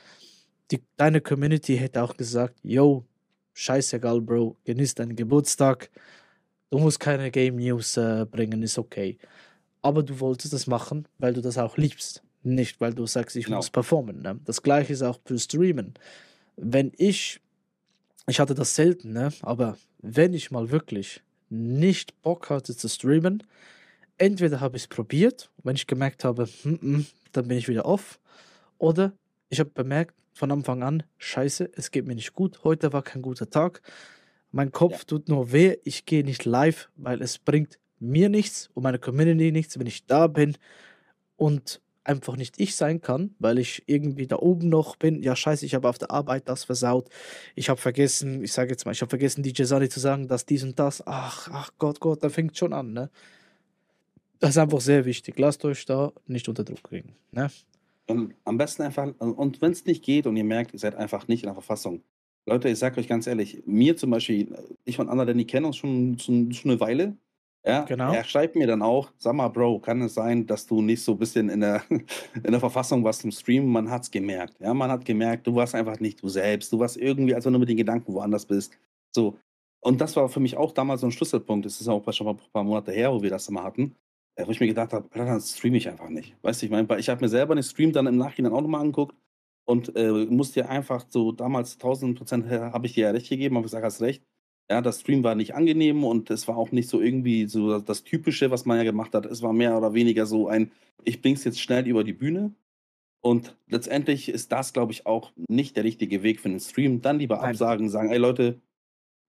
die, 0.71 0.81
deine 0.97 1.21
Community 1.21 1.77
hätte 1.77 2.01
auch 2.01 2.17
gesagt, 2.17 2.55
yo, 2.63 3.05
scheißegal, 3.53 4.21
Bro, 4.21 4.57
genieß 4.63 4.95
deinen 4.95 5.15
Geburtstag, 5.15 5.91
du 6.71 6.79
musst 6.79 6.99
keine 6.99 7.29
Game 7.29 7.57
News 7.57 7.97
äh, 7.97 8.25
bringen, 8.25 8.63
ist 8.63 8.79
okay. 8.79 9.19
Aber 9.81 10.03
du 10.03 10.19
wolltest 10.19 10.53
das 10.53 10.67
machen, 10.67 11.07
weil 11.19 11.33
du 11.33 11.41
das 11.41 11.57
auch 11.57 11.77
liebst. 11.77 12.23
Nicht, 12.43 12.79
weil 12.81 12.93
du 12.93 13.05
sagst, 13.05 13.35
ich 13.35 13.45
Genau. 13.45 13.57
muss 13.57 13.69
performen. 13.69 14.21
Ne? 14.21 14.39
Das 14.45 14.61
gleiche 14.61 14.93
ist 14.93 15.01
auch 15.01 15.19
für 15.25 15.37
Streamen. 15.37 15.93
Wenn 16.55 16.91
ich, 16.97 17.39
ich 18.27 18.39
hatte 18.39 18.55
das 18.55 18.75
selten, 18.75 19.13
ne? 19.13 19.31
aber 19.41 19.77
wenn 20.01 20.33
ich 20.33 20.51
mal 20.51 20.69
wirklich 20.71 21.21
nicht 21.49 22.21
Bock 22.21 22.49
hatte 22.49 22.75
zu 22.75 22.87
streamen, 22.87 23.43
entweder 24.17 24.59
habe 24.59 24.77
ich 24.77 24.83
es 24.83 24.87
probiert, 24.87 25.49
wenn 25.63 25.75
ich 25.75 25.87
gemerkt 25.87 26.23
habe, 26.23 26.47
hm, 26.63 26.79
hm, 26.81 27.05
dann 27.31 27.47
bin 27.47 27.57
ich 27.57 27.67
wieder 27.67 27.85
off, 27.85 28.19
oder 28.77 29.13
ich 29.49 29.59
habe 29.59 29.69
bemerkt 29.71 30.15
von 30.33 30.51
Anfang 30.51 30.83
an, 30.83 31.03
scheiße, 31.17 31.69
es 31.73 31.91
geht 31.91 32.05
mir 32.05 32.15
nicht 32.15 32.33
gut, 32.33 32.63
heute 32.63 32.93
war 32.93 33.01
kein 33.03 33.21
guter 33.21 33.49
Tag, 33.49 33.81
mein 34.51 34.71
Kopf 34.71 34.99
Ja. 34.99 35.03
tut 35.05 35.27
nur 35.29 35.51
weh, 35.51 35.77
ich 35.83 36.05
gehe 36.05 36.23
nicht 36.23 36.45
live, 36.45 36.89
weil 36.95 37.21
es 37.21 37.39
bringt 37.39 37.79
mir 37.99 38.29
nichts 38.29 38.69
und 38.73 38.83
meine 38.83 38.99
Community 38.99 39.51
nichts, 39.51 39.79
wenn 39.79 39.87
ich 39.87 40.05
da 40.05 40.27
bin 40.27 40.57
und 41.37 41.81
einfach 42.03 42.35
nicht 42.35 42.59
ich 42.59 42.75
sein 42.75 43.01
kann, 43.01 43.35
weil 43.39 43.59
ich 43.59 43.83
irgendwie 43.85 44.25
da 44.25 44.37
oben 44.37 44.69
noch 44.69 44.95
bin. 44.95 45.21
Ja, 45.21 45.35
scheiße, 45.35 45.65
ich 45.65 45.75
habe 45.75 45.87
auf 45.87 45.99
der 45.99 46.11
Arbeit 46.11 46.49
das 46.49 46.63
versaut. 46.63 47.09
Ich 47.55 47.69
habe 47.69 47.79
vergessen, 47.79 48.43
ich 48.43 48.51
sage 48.51 48.71
jetzt 48.71 48.85
mal, 48.85 48.91
ich 48.91 49.01
habe 49.01 49.09
vergessen, 49.09 49.43
DJ 49.43 49.63
Sani 49.63 49.89
zu 49.89 49.99
sagen, 49.99 50.27
dass 50.27 50.45
dies 50.45 50.63
und 50.63 50.79
das. 50.79 51.05
Ach, 51.05 51.49
ach 51.51 51.71
Gott, 51.77 51.99
Gott, 51.99 52.23
da 52.23 52.29
fängt 52.29 52.57
schon 52.57 52.73
an, 52.73 52.93
ne? 52.93 53.09
Das 54.39 54.51
ist 54.51 54.57
einfach 54.57 54.81
sehr 54.81 55.05
wichtig. 55.05 55.37
Lasst 55.37 55.63
euch 55.65 55.85
da 55.85 56.11
nicht 56.25 56.47
unter 56.49 56.63
Druck 56.63 56.83
kriegen, 56.83 57.15
ne? 57.31 57.51
Und 58.07 58.33
am 58.43 58.57
besten 58.57 58.81
einfach, 58.83 59.13
und 59.19 59.61
wenn 59.61 59.71
es 59.71 59.85
nicht 59.85 60.03
geht 60.03 60.25
und 60.25 60.35
ihr 60.35 60.43
merkt, 60.43 60.73
ihr 60.73 60.79
seid 60.79 60.95
einfach 60.95 61.27
nicht 61.27 61.43
in 61.43 61.47
der 61.47 61.53
Verfassung. 61.53 62.01
Leute, 62.47 62.69
ich 62.69 62.79
sage 62.79 62.99
euch 62.99 63.07
ganz 63.07 63.27
ehrlich, 63.27 63.61
mir 63.67 63.95
zum 63.97 64.09
Beispiel, 64.09 64.57
ich 64.83 64.97
und 64.97 65.09
Anna, 65.09 65.25
denn 65.25 65.37
die 65.37 65.45
kennen 65.45 65.67
uns 65.67 65.77
schon, 65.77 66.17
schon, 66.17 66.51
schon 66.51 66.71
eine 66.71 66.79
Weile. 66.79 67.15
Ja, 67.65 67.81
Genau. 67.83 68.13
er 68.13 68.23
schreibt 68.23 68.55
mir 68.55 68.67
dann 68.67 68.81
auch, 68.81 69.11
sag 69.17 69.33
mal, 69.35 69.49
Bro, 69.49 69.79
kann 69.79 70.01
es 70.01 70.13
sein, 70.13 70.47
dass 70.47 70.65
du 70.65 70.81
nicht 70.81 71.03
so 71.03 71.11
ein 71.13 71.17
bisschen 71.19 71.49
in 71.49 71.59
der, 71.59 71.83
in 71.89 72.51
der 72.51 72.59
Verfassung 72.59 73.03
warst 73.03 73.21
zum 73.21 73.31
Streamen? 73.31 73.69
Man 73.69 73.89
hat 73.89 74.03
es 74.03 74.11
gemerkt. 74.11 74.59
Ja, 74.59 74.73
man 74.73 74.89
hat 74.89 75.03
gemerkt, 75.05 75.45
du 75.45 75.55
warst 75.55 75.75
einfach 75.75 75.99
nicht 75.99 76.21
du 76.23 76.29
selbst. 76.29 76.71
Du 76.71 76.79
warst 76.79 76.97
irgendwie, 76.97 77.35
als 77.35 77.45
wenn 77.45 77.53
du 77.53 77.59
mit 77.59 77.69
den 77.69 77.77
Gedanken 77.77 78.13
woanders 78.13 78.45
bist. 78.45 78.77
So. 79.13 79.37
Und 79.81 79.99
das 80.01 80.15
war 80.15 80.29
für 80.29 80.39
mich 80.39 80.55
auch 80.57 80.71
damals 80.73 81.01
so 81.01 81.07
ein 81.07 81.11
Schlüsselpunkt. 81.11 81.65
Das 81.65 81.79
ist 81.81 81.87
auch 81.87 82.11
schon 82.13 82.25
mal 82.27 82.33
ein 82.33 82.39
paar 82.53 82.63
Monate 82.63 82.91
her, 82.91 83.11
wo 83.13 83.21
wir 83.21 83.29
das 83.29 83.49
mal 83.49 83.63
hatten. 83.63 83.95
äh, 84.35 84.45
Wo 84.47 84.51
ich 84.51 84.59
mir 84.59 84.67
gedacht 84.67 84.93
habe, 84.93 85.09
dann 85.13 85.41
streame 85.41 85.77
ich 85.77 85.89
einfach 85.89 86.09
nicht. 86.09 86.35
Weißt 86.41 86.61
du, 86.61 86.65
ich 86.65 86.71
meine, 86.71 86.87
weil 86.89 86.99
ich 86.99 87.09
habe 87.09 87.21
mir 87.21 87.29
selber 87.29 87.55
den 87.55 87.63
Stream 87.63 87.91
dann 87.91 88.07
im 88.07 88.17
Nachhinein 88.17 88.53
auch 88.53 88.61
nochmal 88.61 88.81
angeguckt 88.81 89.15
und 89.65 89.95
äh, 89.95 90.11
musste 90.25 90.61
dir 90.61 90.69
einfach 90.69 91.05
so 91.09 91.31
damals 91.33 91.73
1000 91.73 92.17
Prozent 92.17 92.49
habe 92.49 92.87
ich 92.87 92.93
dir 92.93 93.05
ja 93.05 93.11
recht 93.11 93.29
gegeben, 93.29 93.57
aber 93.57 93.65
ich 93.65 93.71
sage, 93.71 93.85
hast 93.85 94.01
recht. 94.01 94.23
Ja, 94.71 94.81
das 94.81 95.01
Stream 95.01 95.23
war 95.23 95.33
nicht 95.33 95.55
angenehm 95.55 96.03
und 96.03 96.29
es 96.29 96.47
war 96.47 96.55
auch 96.57 96.71
nicht 96.71 96.89
so 96.89 97.01
irgendwie 97.01 97.47
so 97.47 97.79
das 97.79 98.03
Typische, 98.03 98.51
was 98.51 98.65
man 98.65 98.77
ja 98.77 98.83
gemacht 98.83 99.15
hat. 99.15 99.25
Es 99.25 99.41
war 99.41 99.51
mehr 99.51 99.75
oder 99.75 99.93
weniger 99.95 100.27
so 100.27 100.47
ein, 100.47 100.71
ich 101.03 101.21
bring's 101.21 101.43
jetzt 101.43 101.59
schnell 101.59 101.87
über 101.87 102.03
die 102.03 102.13
Bühne. 102.13 102.53
Und 103.21 103.57
letztendlich 103.67 104.29
ist 104.29 104.51
das, 104.51 104.71
glaube 104.71 104.91
ich, 104.91 105.05
auch 105.05 105.31
nicht 105.49 105.75
der 105.75 105.83
richtige 105.83 106.23
Weg 106.23 106.39
für 106.39 106.49
einen 106.49 106.59
Stream. 106.59 107.01
Dann 107.01 107.19
lieber 107.19 107.37
Nein. 107.37 107.49
absagen, 107.49 107.89
sagen, 107.89 108.11
ey 108.11 108.17
Leute, 108.17 108.61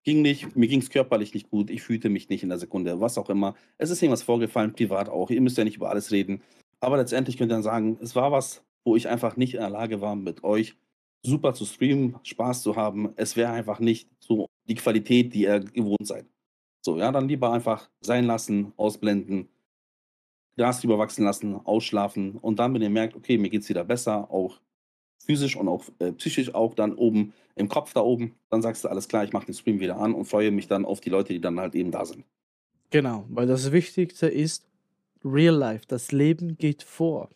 ging 0.03 0.21
nicht, 0.21 0.55
mir 0.55 0.67
ging 0.67 0.79
es 0.79 0.89
körperlich 0.89 1.33
nicht 1.33 1.49
gut, 1.49 1.69
ich 1.69 1.81
fühlte 1.81 2.09
mich 2.09 2.29
nicht 2.29 2.43
in 2.43 2.49
der 2.49 2.57
Sekunde, 2.57 2.99
was 2.99 3.17
auch 3.17 3.29
immer. 3.29 3.55
Es 3.77 3.89
ist 3.89 4.01
irgendwas 4.01 4.23
vorgefallen, 4.23 4.73
privat 4.73 5.09
auch. 5.09 5.29
Ihr 5.29 5.41
müsst 5.41 5.57
ja 5.57 5.63
nicht 5.63 5.77
über 5.77 5.89
alles 5.89 6.11
reden. 6.11 6.41
Aber 6.79 6.97
letztendlich 6.97 7.37
könnt 7.37 7.51
ihr 7.51 7.55
dann 7.55 7.63
sagen, 7.63 7.97
es 8.01 8.15
war 8.15 8.31
was, 8.31 8.63
wo 8.83 8.95
ich 8.95 9.07
einfach 9.07 9.37
nicht 9.37 9.53
in 9.53 9.59
der 9.59 9.69
Lage 9.69 10.01
war, 10.01 10.15
mit 10.15 10.43
euch 10.43 10.75
super 11.23 11.53
zu 11.53 11.65
streamen, 11.65 12.17
Spaß 12.23 12.63
zu 12.63 12.75
haben. 12.75 13.13
Es 13.15 13.35
wäre 13.35 13.51
einfach 13.51 13.79
nicht 13.79 14.09
so 14.19 14.47
die 14.67 14.75
Qualität, 14.75 15.33
die 15.33 15.43
ihr 15.43 15.59
gewohnt 15.59 16.07
seid. 16.07 16.25
So, 16.81 16.97
ja, 16.97 17.11
dann 17.11 17.27
lieber 17.27 17.51
einfach 17.51 17.89
sein 18.01 18.25
lassen, 18.25 18.73
ausblenden, 18.75 19.49
Gras 20.57 20.81
drüber 20.81 20.97
wachsen 20.97 21.23
lassen, 21.23 21.55
ausschlafen 21.55 22.37
und 22.37 22.59
dann, 22.59 22.73
wenn 22.73 22.81
ihr 22.81 22.89
merkt, 22.89 23.15
okay, 23.15 23.37
mir 23.37 23.49
geht's 23.49 23.69
wieder 23.69 23.83
besser, 23.83 24.29
auch 24.31 24.59
physisch 25.25 25.55
und 25.55 25.67
auch 25.67 25.85
äh, 25.99 26.11
psychisch 26.13 26.53
auch 26.53 26.73
dann 26.73 26.93
oben 26.93 27.33
im 27.55 27.69
Kopf 27.69 27.93
da 27.93 28.01
oben, 28.01 28.35
dann 28.49 28.61
sagst 28.61 28.83
du 28.83 28.89
alles 28.89 29.07
klar, 29.07 29.23
ich 29.23 29.33
mache 29.33 29.45
den 29.45 29.53
Stream 29.53 29.79
wieder 29.79 29.97
an 29.97 30.13
und 30.13 30.25
freue 30.25 30.51
mich 30.51 30.67
dann 30.67 30.85
auf 30.85 30.99
die 30.99 31.09
Leute, 31.09 31.33
die 31.33 31.41
dann 31.41 31.59
halt 31.59 31.75
eben 31.75 31.91
da 31.91 32.05
sind. 32.05 32.25
Genau, 32.89 33.25
weil 33.29 33.47
das 33.47 33.71
Wichtigste 33.71 34.27
ist 34.27 34.65
Real 35.23 35.55
Life. 35.55 35.85
Das 35.87 36.11
Leben 36.11 36.57
geht 36.57 36.83
vor. 36.83 37.29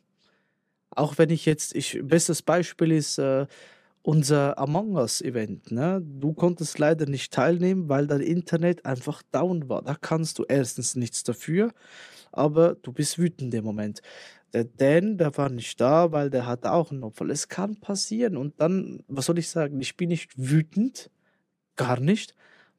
Auch 0.90 1.18
wenn 1.18 1.30
ich 1.30 1.46
jetzt, 1.46 1.76
ich, 1.76 2.00
bestes 2.04 2.42
Beispiel 2.42 2.92
ist 2.92 3.18
äh, 3.18 3.48
unser 4.06 4.60
Among 4.60 4.96
Us 4.96 5.22
Event. 5.22 5.72
Ne? 5.72 6.02
Du 6.06 6.34
konntest 6.34 6.78
leider 6.78 7.08
nicht 7.08 7.34
teilnehmen, 7.34 7.90
weil 7.90 8.06
dein 8.06 8.22
Internet 8.22 8.86
einfach 8.86 9.24
down 9.32 9.68
war. 9.68 9.82
Da 9.82 9.96
kannst 9.96 10.38
du 10.38 10.46
erstens 10.48 10.96
nichts 10.96 11.24
dafür, 11.24 11.74
aber 12.32 12.76
du 12.76 12.92
bist 12.94 13.18
wütend 13.18 13.54
im 13.56 13.66
Moment. 13.66 14.02
Der 14.54 14.66
Dan, 14.66 15.18
der 15.18 15.36
war 15.38 15.50
nicht 15.50 15.82
da, 15.82 16.12
weil 16.12 16.30
der 16.30 16.46
hat 16.46 16.66
auch 16.68 16.92
einen 16.92 17.04
Opfer. 17.04 17.26
Es 17.30 17.48
kann 17.48 17.78
passieren. 17.78 18.38
Und 18.38 18.62
dann, 18.62 19.04
was 19.08 19.26
soll 19.26 19.40
ich 19.40 19.50
sagen? 19.50 19.82
Ich 19.82 19.98
bin 19.98 20.10
nicht 20.10 20.32
wütend, 20.38 21.10
gar 21.76 22.00
nicht. 22.00 22.36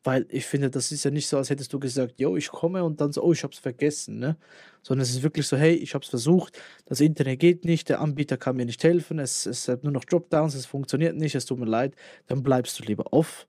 Weil 0.06 0.24
ich 0.28 0.46
finde, 0.46 0.70
das 0.70 0.92
ist 0.92 1.02
ja 1.02 1.10
nicht 1.10 1.26
so, 1.26 1.36
als 1.36 1.50
hättest 1.50 1.72
du 1.72 1.80
gesagt, 1.80 2.20
yo, 2.20 2.36
ich 2.36 2.48
komme 2.48 2.84
und 2.84 3.00
dann 3.00 3.12
so, 3.12 3.24
oh, 3.24 3.32
ich 3.32 3.42
hab's 3.42 3.58
vergessen, 3.58 4.20
ne? 4.20 4.36
Sondern 4.84 5.02
es 5.02 5.10
ist 5.10 5.24
wirklich 5.24 5.48
so, 5.48 5.56
hey, 5.56 5.74
ich 5.74 5.94
hab's 5.94 6.06
versucht, 6.06 6.56
das 6.84 7.00
Internet 7.00 7.40
geht 7.40 7.64
nicht, 7.64 7.88
der 7.88 8.00
Anbieter 8.00 8.36
kann 8.36 8.54
mir 8.54 8.66
nicht 8.66 8.84
helfen, 8.84 9.18
es, 9.18 9.46
es 9.46 9.66
hat 9.66 9.82
nur 9.82 9.92
noch 9.92 10.04
Dropdowns, 10.04 10.54
es 10.54 10.64
funktioniert 10.64 11.16
nicht, 11.16 11.34
es 11.34 11.44
tut 11.44 11.58
mir 11.58 11.66
leid, 11.66 11.96
dann 12.28 12.44
bleibst 12.44 12.78
du 12.78 12.84
lieber 12.84 13.12
off, 13.12 13.48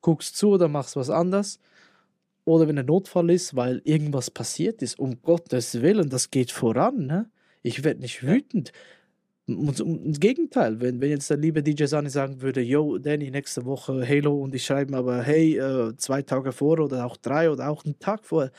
guckst 0.00 0.36
zu 0.36 0.50
oder 0.50 0.68
machst 0.68 0.94
was 0.94 1.10
anderes. 1.10 1.58
Oder 2.44 2.68
wenn 2.68 2.78
ein 2.78 2.86
Notfall 2.86 3.30
ist, 3.30 3.56
weil 3.56 3.82
irgendwas 3.82 4.30
passiert 4.30 4.82
ist, 4.82 5.00
um 5.00 5.20
Gottes 5.22 5.82
Willen, 5.82 6.08
das 6.08 6.30
geht 6.30 6.52
voran, 6.52 7.06
ne? 7.06 7.28
Ich 7.62 7.82
werde 7.82 7.98
nicht 8.00 8.22
wütend. 8.24 8.70
Im 9.48 10.12
Gegenteil, 10.14 10.80
wenn, 10.80 11.00
wenn 11.00 11.10
jetzt 11.10 11.30
der 11.30 11.36
liebe 11.36 11.62
DJ 11.62 11.84
Sani 11.84 12.10
sagen 12.10 12.42
würde, 12.42 12.60
yo, 12.62 12.98
Danny, 12.98 13.30
nächste 13.30 13.64
Woche 13.64 14.06
Halo 14.06 14.42
und 14.42 14.54
ich 14.56 14.64
schreibe 14.64 14.96
aber, 14.96 15.22
hey, 15.22 15.56
äh, 15.56 15.96
zwei 15.96 16.22
Tage 16.22 16.50
vor 16.50 16.80
oder 16.80 17.06
auch 17.06 17.16
drei 17.16 17.48
oder 17.48 17.68
auch 17.68 17.84
einen 17.84 17.98
Tag 18.00 18.24
vor, 18.24 18.50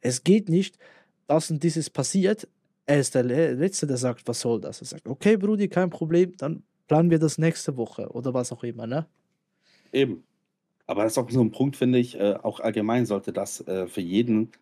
es 0.00 0.22
geht 0.22 0.48
nicht, 0.48 0.78
das 1.26 1.50
und 1.50 1.62
dieses 1.64 1.90
passiert, 1.90 2.46
er 2.86 3.00
ist 3.00 3.16
der 3.16 3.24
Letzte, 3.24 3.86
der 3.86 3.96
sagt, 3.96 4.26
was 4.28 4.40
soll 4.40 4.60
das? 4.60 4.80
Er 4.80 4.86
sagt, 4.86 5.08
okay, 5.08 5.36
Brudi, 5.36 5.68
kein 5.68 5.90
Problem, 5.90 6.36
dann 6.36 6.62
planen 6.86 7.10
wir 7.10 7.18
das 7.18 7.36
nächste 7.36 7.76
Woche 7.76 8.08
oder 8.08 8.32
was 8.32 8.52
auch 8.52 8.62
immer, 8.62 8.86
ne? 8.86 9.06
Eben. 9.92 10.24
Aber 10.86 11.02
das 11.02 11.12
ist 11.12 11.18
auch 11.18 11.30
so 11.30 11.42
ein 11.42 11.50
Punkt, 11.50 11.76
finde 11.76 11.98
ich, 11.98 12.18
äh, 12.18 12.34
auch 12.42 12.60
allgemein 12.60 13.04
sollte 13.04 13.32
das 13.32 13.60
äh, 13.66 13.86
für 13.88 14.00
jeden 14.00 14.52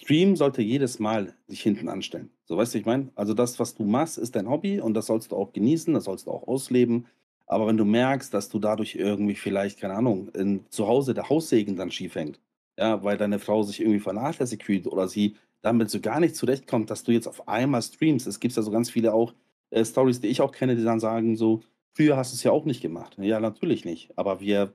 Stream 0.00 0.36
sollte 0.36 0.62
jedes 0.62 1.00
Mal 1.00 1.34
sich 1.48 1.60
hinten 1.60 1.88
anstellen. 1.88 2.30
So, 2.44 2.56
weißt 2.56 2.72
du, 2.72 2.78
ich 2.78 2.86
meine? 2.86 3.10
Also 3.16 3.34
das, 3.34 3.58
was 3.58 3.74
du 3.74 3.84
machst, 3.84 4.16
ist 4.16 4.36
dein 4.36 4.48
Hobby 4.48 4.80
und 4.80 4.94
das 4.94 5.06
sollst 5.06 5.32
du 5.32 5.36
auch 5.36 5.52
genießen, 5.52 5.92
das 5.92 6.04
sollst 6.04 6.26
du 6.26 6.30
auch 6.30 6.46
ausleben. 6.46 7.06
Aber 7.46 7.66
wenn 7.66 7.76
du 7.76 7.84
merkst, 7.84 8.32
dass 8.32 8.48
du 8.48 8.60
dadurch 8.60 8.94
irgendwie 8.94 9.34
vielleicht, 9.34 9.80
keine 9.80 9.94
Ahnung, 9.94 10.28
in, 10.34 10.64
zu 10.68 10.86
Hause 10.86 11.14
der 11.14 11.28
Haussegen 11.28 11.76
dann 11.76 11.90
schief 11.90 12.14
hängt, 12.14 12.38
ja, 12.78 13.02
weil 13.02 13.16
deine 13.16 13.40
Frau 13.40 13.64
sich 13.64 13.80
irgendwie 13.80 13.98
vernachlässigt 13.98 14.62
fühlt 14.62 14.86
oder 14.86 15.08
sie 15.08 15.34
damit 15.62 15.90
so 15.90 16.00
gar 16.00 16.20
nicht 16.20 16.36
zurechtkommt, 16.36 16.90
dass 16.90 17.02
du 17.02 17.10
jetzt 17.10 17.26
auf 17.26 17.48
einmal 17.48 17.82
streamst. 17.82 18.26
Es 18.28 18.38
gibt 18.38 18.54
ja 18.54 18.62
so 18.62 18.70
ganz 18.70 18.90
viele 18.90 19.12
auch 19.12 19.34
äh, 19.70 19.84
Stories, 19.84 20.20
die 20.20 20.28
ich 20.28 20.40
auch 20.40 20.52
kenne, 20.52 20.76
die 20.76 20.84
dann 20.84 21.00
sagen 21.00 21.36
so, 21.36 21.62
früher 21.92 22.16
hast 22.16 22.32
du 22.32 22.36
es 22.36 22.44
ja 22.44 22.52
auch 22.52 22.66
nicht 22.66 22.82
gemacht. 22.82 23.16
Ja, 23.18 23.40
natürlich 23.40 23.84
nicht. 23.84 24.16
Aber 24.16 24.40
wir 24.40 24.72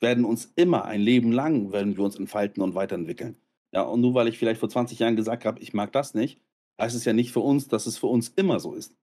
werden 0.00 0.26
uns 0.26 0.52
immer 0.56 0.84
ein 0.84 1.00
Leben 1.00 1.32
lang, 1.32 1.72
werden 1.72 1.96
wir 1.96 2.04
uns 2.04 2.16
entfalten 2.16 2.62
und 2.62 2.74
weiterentwickeln. 2.74 3.36
Ja, 3.72 3.82
und 3.82 4.00
nur 4.00 4.14
weil 4.14 4.28
ich 4.28 4.38
vielleicht 4.38 4.60
vor 4.60 4.68
20 4.68 4.98
Jahren 4.98 5.16
gesagt 5.16 5.44
habe, 5.44 5.60
ich 5.60 5.72
mag 5.72 5.92
das 5.92 6.14
nicht, 6.14 6.40
heißt 6.80 6.96
es 6.96 7.04
ja 7.04 7.12
nicht 7.12 7.32
für 7.32 7.40
uns, 7.40 7.68
dass 7.68 7.86
es 7.86 7.98
für 7.98 8.08
uns 8.08 8.28
immer 8.30 8.58
so 8.60 8.74
ist. 8.74 8.96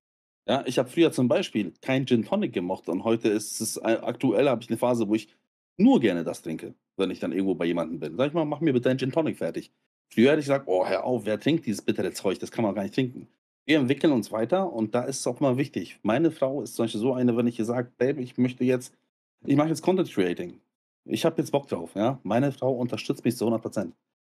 Ja, 0.47 0.63
ich 0.65 0.79
habe 0.79 0.89
früher 0.89 1.11
zum 1.11 1.27
Beispiel 1.27 1.73
kein 1.81 2.05
Gin 2.05 2.23
Tonic 2.23 2.53
gemocht 2.53 2.87
und 2.89 3.03
heute 3.03 3.29
ist 3.29 3.59
es 3.59 3.77
äh, 3.77 3.99
aktuell 4.01 4.47
habe 4.49 4.61
ich 4.61 4.69
eine 4.69 4.77
Phase, 4.77 5.07
wo 5.07 5.15
ich 5.15 5.29
nur 5.77 5.99
gerne 5.99 6.23
das 6.23 6.41
trinke, 6.41 6.73
wenn 6.97 7.11
ich 7.11 7.19
dann 7.19 7.31
irgendwo 7.31 7.55
bei 7.55 7.65
jemandem 7.65 7.99
bin. 7.99 8.17
Sag 8.17 8.27
ich 8.27 8.33
mal, 8.33 8.45
mach 8.45 8.61
mir 8.61 8.73
bitte 8.73 8.89
einen 8.89 8.99
Gin 8.99 9.11
Tonic 9.11 9.37
fertig. 9.37 9.71
Früher 10.09 10.31
hätte 10.31 10.39
ich 10.39 10.45
gesagt, 10.45 10.67
oh, 10.67 10.87
hör 10.87 11.03
auf, 11.03 11.25
wer 11.25 11.39
trinkt 11.39 11.65
dieses 11.65 11.81
bittere 11.81 12.11
Zeug, 12.13 12.39
das 12.39 12.51
kann 12.51 12.63
man 12.63 12.73
gar 12.75 12.83
nicht 12.83 12.95
trinken. 12.95 13.27
Wir 13.65 13.79
entwickeln 13.79 14.13
uns 14.13 14.31
weiter 14.31 14.71
und 14.71 14.95
da 14.95 15.03
ist 15.03 15.19
es 15.19 15.27
auch 15.27 15.41
mal 15.41 15.57
wichtig. 15.57 15.99
Meine 16.01 16.31
Frau 16.31 16.61
ist 16.61 16.75
zum 16.75 16.85
Beispiel 16.85 17.01
so 17.01 17.13
eine, 17.13 17.35
wenn 17.35 17.47
ich 17.47 17.59
ihr 17.59 17.65
sage, 17.65 17.91
Babe, 17.97 18.21
ich 18.21 18.37
möchte 18.37 18.63
jetzt, 18.63 18.93
ich 19.45 19.57
mache 19.57 19.67
jetzt 19.67 19.81
Content 19.81 20.09
Creating. 20.09 20.61
Ich 21.03 21.25
habe 21.25 21.41
jetzt 21.41 21.51
Bock 21.51 21.67
drauf, 21.67 21.91
ja. 21.95 22.19
Meine 22.23 22.53
Frau 22.53 22.71
unterstützt 22.73 23.25
mich 23.25 23.35
zu 23.35 23.43
100 23.45 23.61
Prozent 23.61 23.93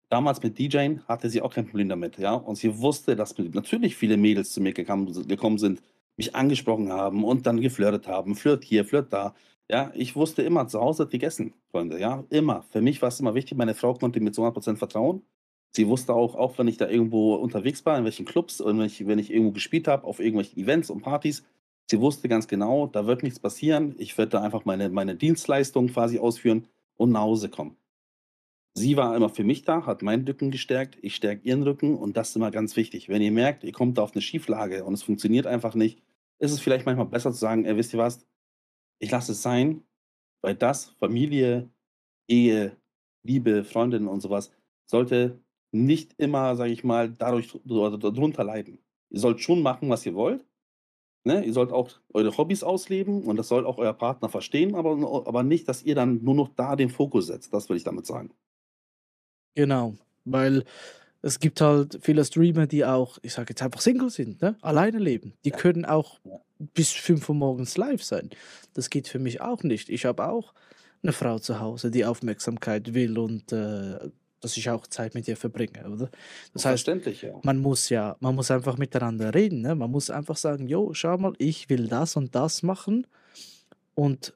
damals 0.10 0.42
mit 0.44 0.58
DJing 0.58 1.02
hatte 1.08 1.30
sie 1.30 1.42
auch 1.42 1.54
kein 1.54 1.68
Problem 1.68 1.90
damit, 1.90 2.18
ja. 2.18 2.34
Und 2.34 2.56
sie 2.56 2.80
wusste, 2.80 3.16
dass 3.16 3.38
natürlich 3.38 3.96
viele 3.96 4.18
Mädels 4.18 4.52
zu 4.52 4.62
mir 4.62 4.74
gekommen, 4.74 5.58
sind, 5.58 5.82
mich 6.18 6.36
angesprochen 6.36 6.92
haben 6.92 7.24
und 7.24 7.46
dann 7.48 7.62
geflirtet 7.62 8.08
haben. 8.08 8.36
Flirt 8.36 8.64
hier, 8.64 8.86
flirt 8.86 9.14
da. 9.14 9.34
Ja, 9.70 9.92
ich 9.96 10.16
wusste 10.16 10.42
immer, 10.42 10.68
zu 10.68 10.82
Hause 10.82 11.04
hat 11.04 11.12
gegessen, 11.12 11.54
Freunde, 11.72 12.00
ja, 12.00 12.26
immer. 12.30 12.64
Für 12.72 12.82
mich 12.82 13.02
war 13.02 13.10
es 13.10 13.20
immer 13.20 13.36
wichtig, 13.36 13.58
meine 13.58 13.76
Frau 13.76 13.94
konnte 13.94 14.20
mir 14.20 14.32
zu 14.32 14.44
100% 14.44 14.78
vertrauen. 14.78 15.24
Sie 15.72 15.88
wusste 15.88 16.14
auch, 16.16 16.36
auch 16.36 16.58
wenn 16.58 16.68
ich 16.68 16.78
da 16.78 16.90
irgendwo 16.90 17.36
unterwegs 17.36 17.86
war, 17.86 17.98
in 17.98 18.04
welchen 18.04 18.26
Clubs 18.26 18.60
und 18.60 18.80
wenn 18.80 18.88
ich, 18.88 19.06
wenn 19.08 19.20
ich 19.20 19.32
irgendwo 19.32 19.52
gespielt 19.52 19.88
habe, 19.88 20.06
auf 20.06 20.20
irgendwelchen 20.20 20.58
Events 20.62 20.90
und 20.90 21.02
Partys, 21.02 21.44
sie 21.86 22.00
wusste 22.00 22.28
ganz 22.28 22.48
genau, 22.48 22.88
da 22.88 23.06
wird 23.06 23.24
nichts 23.24 23.40
passieren. 23.40 23.96
Ich 24.00 24.18
werde 24.18 24.32
da 24.32 24.42
einfach 24.42 24.66
meine, 24.66 24.90
meine 24.90 25.16
Dienstleistung 25.16 25.88
quasi 25.90 26.20
ausführen 26.20 26.68
und 26.98 27.12
nach 27.12 27.22
Hause 27.22 27.50
kommen. 27.50 27.79
Sie 28.76 28.96
war 28.98 29.16
immer 29.16 29.30
für 29.30 29.44
mich 29.44 29.64
da, 29.64 29.86
hat 29.86 30.02
meinen 30.02 30.26
Rücken 30.26 30.52
gestärkt, 30.52 30.98
ich 31.02 31.16
stärke 31.16 31.48
ihren 31.48 31.64
Rücken 31.64 31.98
und 31.98 32.16
das 32.16 32.30
ist 32.30 32.36
immer 32.36 32.52
ganz 32.52 32.76
wichtig. 32.76 33.10
Wenn 33.10 33.22
ihr 33.22 33.32
merkt, 33.32 33.64
ihr 33.64 33.72
kommt 33.72 33.98
da 33.98 34.04
auf 34.04 34.14
eine 34.14 34.22
Schieflage 34.22 34.84
und 34.86 34.94
es 34.94 35.04
funktioniert 35.04 35.48
einfach 35.48 35.76
nicht, 35.76 36.02
ist 36.40 36.52
es 36.52 36.62
vielleicht 36.62 36.86
manchmal 36.86 37.08
besser 37.08 37.32
zu 37.32 37.40
sagen, 37.40 37.66
ey, 37.66 37.76
wisst 37.76 37.94
ihr 37.94 38.00
was, 38.00 38.26
ich 39.00 39.12
lasse 39.12 39.34
es 39.34 39.42
sein, 39.42 39.84
weil 40.42 40.56
das, 40.56 40.92
Familie, 41.00 41.70
Ehe, 42.28 42.78
Liebe, 43.24 43.64
Freundinnen 43.64 44.08
und 44.08 44.22
sowas, 44.22 44.52
sollte 44.86 45.42
nicht 45.72 46.16
immer, 46.18 46.56
sage 46.56 46.72
ich 46.72 46.84
mal, 46.84 47.10
dadurch 47.12 47.60
darunter 47.66 48.44
leiden. 48.44 48.80
Ihr 49.10 49.20
sollt 49.20 49.42
schon 49.42 49.62
machen, 49.62 49.90
was 49.90 50.06
ihr 50.06 50.16
wollt. 50.16 50.46
Ne? 51.26 51.44
Ihr 51.44 51.54
sollt 51.54 51.72
auch 51.72 51.92
eure 52.14 52.36
Hobbys 52.38 52.64
ausleben 52.64 53.24
und 53.24 53.36
das 53.36 53.50
soll 53.50 53.66
auch 53.66 53.78
euer 53.78 53.94
Partner 53.94 54.30
verstehen, 54.30 54.76
aber, 54.76 54.92
aber 55.28 55.44
nicht, 55.44 55.68
dass 55.68 55.84
ihr 55.84 55.96
dann 55.96 56.24
nur 56.24 56.36
noch 56.36 56.50
da 56.56 56.76
den 56.76 56.90
Fokus 56.90 57.28
setzt. 57.28 57.54
Das 57.54 57.70
will 57.70 57.78
ich 57.78 57.84
damit 57.84 58.06
sagen. 58.06 58.32
Genau, 59.56 59.96
weil 60.26 60.64
es 61.22 61.40
gibt 61.40 61.60
halt 61.62 62.00
viele 62.02 62.24
Streamer, 62.24 62.68
die 62.68 62.86
auch, 62.86 63.18
ich 63.22 63.34
sage 63.34 63.48
jetzt 63.50 63.62
einfach 63.62 63.82
Single 63.82 64.10
sind, 64.10 64.42
ne? 64.42 64.56
alleine 64.62 65.00
leben. 65.00 65.34
Die 65.44 65.50
Ja. 65.50 65.58
können 65.58 65.86
auch 65.86 66.20
bis 66.74 66.92
5 66.92 67.28
Uhr 67.30 67.36
morgens 67.36 67.78
live 67.78 68.04
sein. 68.04 68.30
Das 68.74 68.90
geht 68.90 69.08
für 69.08 69.20
mich 69.20 69.42
auch 69.42 69.64
nicht. 69.64 69.90
Ich 69.90 70.06
habe 70.06 70.28
auch 70.28 70.54
eine 71.04 71.14
Frau 71.14 71.40
zu 71.40 71.60
Hause, 71.60 71.92
die 71.92 72.06
Aufmerksamkeit 72.06 72.94
will 72.94 73.18
und 73.18 73.52
äh, 73.52 73.98
dass 74.42 74.56
ich 74.56 74.70
auch 74.70 74.88
Zeit 74.88 75.16
mit 75.16 75.28
ihr 75.28 75.36
verbringe, 75.36 75.90
oder? 75.90 76.10
Das 76.54 76.66
heißt, 76.66 76.88
ja. 76.88 77.40
man 77.44 77.60
muss 77.60 77.90
ja, 77.90 78.16
man 78.22 78.36
muss 78.36 78.52
einfach 78.52 78.78
miteinander 78.78 79.34
reden. 79.34 79.62
Ne? 79.62 79.76
Man 79.76 79.92
muss 79.92 80.10
einfach 80.10 80.38
sagen, 80.38 80.68
jo, 80.68 80.94
schau 80.94 81.18
mal, 81.18 81.34
ich 81.38 81.70
will 81.70 81.88
das 81.88 82.16
und 82.16 82.36
das 82.36 82.64
machen 82.64 83.06
und 83.96 84.34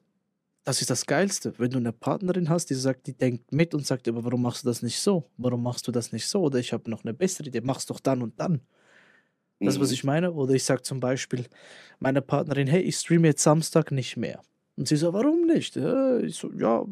das 0.64 0.80
ist 0.80 0.88
das 0.88 1.04
Geilste, 1.04 1.52
wenn 1.58 1.70
du 1.70 1.78
eine 1.78 1.92
Partnerin 1.92 2.48
hast, 2.48 2.70
die 2.70 2.74
sagt, 2.74 3.06
die 3.06 3.12
denkt 3.12 3.52
mit 3.52 3.74
und 3.74 3.86
sagt, 3.86 4.08
aber 4.08 4.24
warum 4.24 4.42
machst 4.42 4.64
du 4.64 4.68
das 4.68 4.82
nicht 4.82 4.98
so? 4.98 5.30
Warum 5.36 5.62
machst 5.62 5.86
du 5.86 5.92
das 5.92 6.10
nicht 6.10 6.26
so? 6.26 6.40
Oder 6.40 6.58
ich 6.58 6.72
habe 6.72 6.90
noch 6.90 7.04
eine 7.04 7.12
bessere 7.12 7.48
Idee, 7.48 7.60
mach's 7.62 7.86
doch 7.86 8.00
dann 8.00 8.22
und 8.22 8.40
dann. 8.40 8.60
Das 9.60 9.74
ist, 9.74 9.80
was 9.80 9.88
mhm. 9.88 9.94
ich 9.94 10.04
meine. 10.04 10.32
Oder 10.32 10.54
ich 10.54 10.64
sage 10.64 10.82
zum 10.82 11.00
Beispiel 11.00 11.44
meiner 11.98 12.22
Partnerin, 12.22 12.66
hey, 12.66 12.80
ich 12.80 12.96
streame 12.96 13.28
jetzt 13.28 13.42
Samstag 13.42 13.92
nicht 13.92 14.16
mehr. 14.16 14.40
Und 14.76 14.88
sie 14.88 14.96
so, 14.96 15.12
warum 15.12 15.46
nicht? 15.46 15.76
Ich 15.76 16.36
so, 16.36 16.50
ja, 16.58 16.84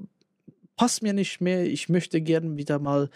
passt 0.76 1.02
mir 1.02 1.14
nicht 1.14 1.40
mehr. 1.40 1.64
Ich 1.64 1.88
möchte 1.88 2.20
gern 2.20 2.56
wieder 2.56 2.78
mal 2.78 3.09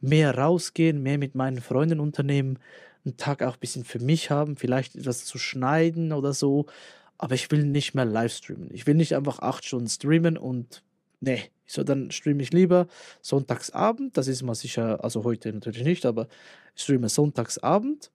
mehr 0.00 0.36
rausgehen, 0.36 1.02
mehr 1.02 1.18
mit 1.18 1.34
meinen 1.34 1.60
Freunden 1.60 2.00
unternehmen, 2.00 2.58
einen 3.04 3.16
Tag 3.16 3.42
auch 3.42 3.54
ein 3.54 3.60
bisschen 3.60 3.84
für 3.84 3.98
mich 3.98 4.30
haben, 4.30 4.56
vielleicht 4.56 4.94
etwas 4.94 5.24
zu 5.24 5.38
schneiden 5.38 6.12
oder 6.12 6.32
so 6.34 6.66
aber 7.18 7.34
ich 7.34 7.50
will 7.50 7.64
nicht 7.64 7.94
mehr 7.94 8.04
live 8.04 8.32
streamen. 8.32 8.68
Ich 8.72 8.86
will 8.86 8.94
nicht 8.94 9.14
einfach 9.14 9.38
acht 9.38 9.64
Stunden 9.64 9.88
streamen 9.88 10.36
und 10.36 10.82
nee, 11.20 11.50
so 11.66 11.84
dann 11.84 12.10
streame 12.10 12.42
ich 12.42 12.52
lieber 12.52 12.86
Sonntagsabend. 13.20 14.16
Das 14.16 14.28
ist 14.28 14.42
mal 14.42 14.54
sicher, 14.54 15.02
also 15.04 15.24
heute 15.24 15.52
natürlich 15.52 15.84
nicht, 15.84 16.04
aber 16.04 16.28
ich 16.74 16.82
streame 16.82 17.08
Sonntagsabend 17.08 18.10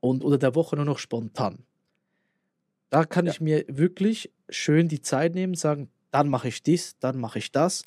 und 0.00 0.24
unter 0.24 0.38
der 0.38 0.54
Woche 0.54 0.76
nur 0.76 0.84
noch 0.84 0.98
spontan. 0.98 1.64
Da 2.90 3.04
kann 3.04 3.26
ja. 3.26 3.32
ich 3.32 3.40
mir 3.40 3.64
wirklich 3.68 4.30
schön 4.48 4.88
die 4.88 5.02
Zeit 5.02 5.34
nehmen, 5.34 5.54
sagen, 5.54 5.90
dann 6.10 6.28
mache 6.28 6.48
ich 6.48 6.62
dies, 6.62 6.98
dann 6.98 7.18
mache 7.18 7.38
ich 7.38 7.50
das. 7.50 7.84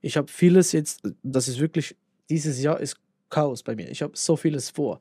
Ich 0.00 0.16
habe 0.16 0.28
vieles 0.28 0.72
jetzt, 0.72 1.02
das 1.22 1.48
ist 1.48 1.60
wirklich, 1.60 1.96
dieses 2.30 2.60
Jahr 2.62 2.80
ist 2.80 2.96
Chaos 3.30 3.62
bei 3.62 3.76
mir. 3.76 3.90
Ich 3.90 4.02
habe 4.02 4.16
so 4.16 4.36
vieles 4.36 4.70
vor 4.70 5.00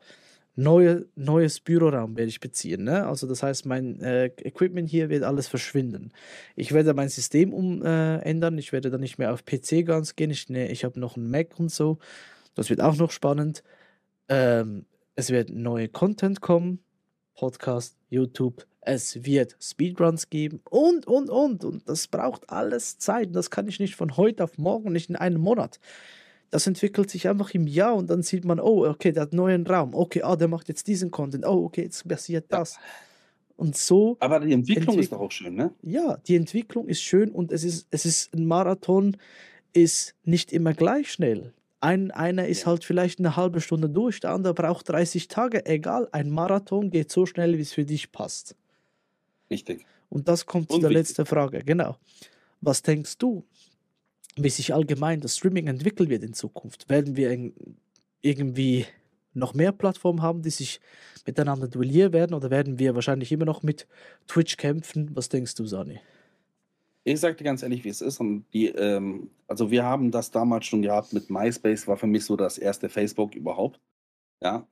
neue, 0.58 1.06
neues 1.16 1.60
Büroraum 1.60 2.18
werde 2.18 2.30
ich 2.30 2.40
beziehen. 2.40 2.84
Ne? 2.84 3.06
Also 3.06 3.28
das 3.28 3.44
heißt, 3.44 3.66
mein 3.66 4.02
äh, 4.02 4.26
Equipment 4.26 4.90
hier 4.90 5.10
wird 5.10 5.24
alles 5.24 5.48
verschwinden. 5.48 6.12
Ich 6.56 6.74
werde 6.74 6.94
mein 6.94 7.10
System 7.10 7.54
umändern. 7.54 8.58
Äh, 8.58 8.60
ich 8.60 8.74
werde 8.74 8.90
dann 8.90 9.02
nicht 9.02 9.20
mehr 9.20 9.34
auf 9.34 9.46
PC 9.46 9.86
ganz 9.86 10.16
gehen. 10.16 10.32
Ich, 10.32 10.50
ne, 10.50 10.70
ich 10.70 10.84
habe 10.84 11.00
noch 11.00 11.16
einen 11.16 11.30
Mac 11.30 11.60
und 11.60 11.72
so. 11.72 12.00
Das 12.56 12.70
wird 12.70 12.82
auch 12.82 12.96
noch 12.96 13.12
spannend. 13.12 13.64
Ähm, 14.30 14.86
es 15.16 15.30
wird 15.30 15.52
neue 15.52 15.88
Content 15.88 16.42
kommen. 16.42 16.80
Podcast, 17.36 17.96
YouTube. 18.10 18.66
Es 18.82 19.26
wird 19.26 19.56
Speedruns 19.62 20.30
geben 20.30 20.62
und, 20.70 21.06
und, 21.06 21.30
und. 21.30 21.66
Und 21.66 21.88
das 21.88 22.08
braucht 22.08 22.50
alles 22.50 22.98
Zeit. 22.98 23.36
Das 23.36 23.52
kann 23.52 23.68
ich 23.68 23.80
nicht 23.80 23.96
von 23.96 24.18
heute 24.18 24.44
auf 24.44 24.58
morgen, 24.58 24.92
nicht 24.92 25.10
in 25.10 25.16
einem 25.16 25.42
Monat. 25.42 25.80
Das 26.50 26.68
entwickelt 26.68 27.10
sich 27.10 27.28
einfach 27.28 27.52
im 27.54 27.68
Jahr 27.68 27.96
und 27.96 28.10
dann 28.10 28.24
sieht 28.24 28.46
man, 28.46 28.60
oh, 28.60 28.86
okay, 28.88 29.12
der 29.12 29.24
hat 29.24 29.32
einen 29.32 29.38
neuen 29.38 29.68
Raum. 29.68 29.94
Okay, 29.94 30.22
ah, 30.24 30.36
der 30.36 30.48
macht 30.48 30.70
jetzt 30.70 30.88
diesen 30.88 31.12
Content. 31.12 31.46
Oh, 31.46 31.66
okay, 31.66 31.84
jetzt 31.84 32.08
passiert 32.08 32.46
Ja. 32.52 32.60
das. 32.60 32.78
Und 33.58 33.76
so 33.76 34.18
Aber 34.20 34.40
die 34.40 34.54
Entwicklung 34.54 35.00
ist 35.00 35.12
doch 35.12 35.20
auch 35.20 35.32
schön, 35.32 35.56
ne? 35.56 35.72
ja, 35.82 36.18
die 36.28 36.36
Entwicklung 36.36 36.88
ist 36.88 37.02
schön 37.02 37.32
und 37.32 37.52
es 37.52 37.64
ist, 37.64 37.88
es 37.90 38.06
ist 38.06 38.34
ein 38.36 38.46
Marathon, 38.46 39.18
ist 39.74 40.14
nicht 40.24 40.54
immer 40.54 40.74
gleich 40.74 41.12
schnell. 41.12 41.54
Ein, 41.80 42.12
einer 42.12 42.48
ist 42.48 42.62
Ja. 42.62 42.68
halt 42.68 42.84
vielleicht 42.84 43.20
eine 43.20 43.36
halbe 43.36 43.60
Stunde 43.62 43.90
durch, 43.90 44.20
der 44.20 44.32
andere 44.32 44.54
braucht 44.54 44.90
30 44.90 45.28
Tage. 45.28 45.66
Egal, 45.66 46.08
ein 46.12 46.30
Marathon 46.30 46.92
geht 46.92 47.12
so 47.12 47.26
schnell, 47.26 47.58
wie 47.58 47.62
es 47.62 47.74
für 47.74 47.86
dich 47.86 48.12
passt. 48.12 48.56
Richtig. 49.50 49.86
Und 50.10 50.28
das 50.28 50.46
kommt 50.46 50.70
zu 50.70 50.76
Und 50.76 50.82
der 50.82 50.90
wichtig. 50.92 51.10
letzten 51.10 51.26
Frage. 51.26 51.64
Genau. 51.66 51.98
Was 52.62 52.82
denkst 52.82 53.18
du, 53.18 53.44
wie 54.44 54.50
sich 54.50 54.74
allgemein 54.74 55.22
das 55.22 55.38
Streaming 55.38 55.68
entwickeln 55.68 56.10
wird 56.10 56.24
in 56.24 56.34
Zukunft? 56.34 56.90
Werden 56.90 57.16
wir 57.16 57.52
irgendwie 58.22 58.86
noch 59.34 59.54
mehr 59.54 59.72
Plattformen 59.72 60.22
haben, 60.22 60.42
die 60.42 60.50
sich 60.50 60.80
miteinander 61.26 61.68
duellieren 61.68 62.14
werden 62.14 62.34
oder 62.34 62.50
werden 62.50 62.80
wir 62.80 62.96
wahrscheinlich 62.96 63.32
immer 63.32 63.46
noch 63.46 63.64
mit 63.64 63.88
Twitch 64.28 64.58
kämpfen? 64.58 65.12
Was 65.16 65.30
denkst 65.30 65.56
du, 65.56 65.66
Sani? 65.66 66.00
Ich 67.04 67.20
sag 67.22 67.38
dir 67.38 67.46
ganz 67.46 67.64
ehrlich, 67.64 67.86
wie 67.86 67.90
es 67.90 68.02
ist. 68.02 68.22
Die, 68.54 68.68
ähm, 68.68 69.30
also 69.48 69.72
wir 69.72 69.84
haben 69.84 70.12
das 70.12 70.32
damals 70.32 70.66
schon 70.66 70.82
gehabt 70.82 71.14
mit 71.14 71.30
MySpace, 71.30 71.88
war 71.88 71.96
für 71.96 72.08
mich 72.08 72.26
so 72.26 72.36
das 72.36 72.58
erste 72.58 72.90
Facebook 72.90 73.34
überhaupt. 73.36 73.80
Ja, 74.42 74.68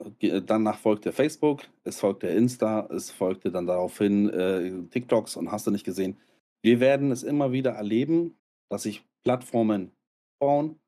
danach 0.46 0.78
folgte 0.78 1.10
Facebook, 1.12 1.62
es 1.82 1.98
folgte 1.98 2.28
Insta, 2.28 2.86
es 2.94 3.10
folgte 3.10 3.50
dann 3.50 3.66
daraufhin 3.66 4.28
äh, 4.30 4.70
TikToks 4.90 5.36
und 5.36 5.50
hast 5.50 5.66
du 5.66 5.72
nicht 5.72 5.84
gesehen. 5.84 6.16
Wir 6.62 6.78
werden 6.78 7.10
es 7.10 7.24
immer 7.24 7.50
wieder 7.50 7.72
erleben, 7.72 8.36
dass 8.68 8.84
sich 8.84 9.04
Plattformen 9.26 9.90
bauen 10.38 10.78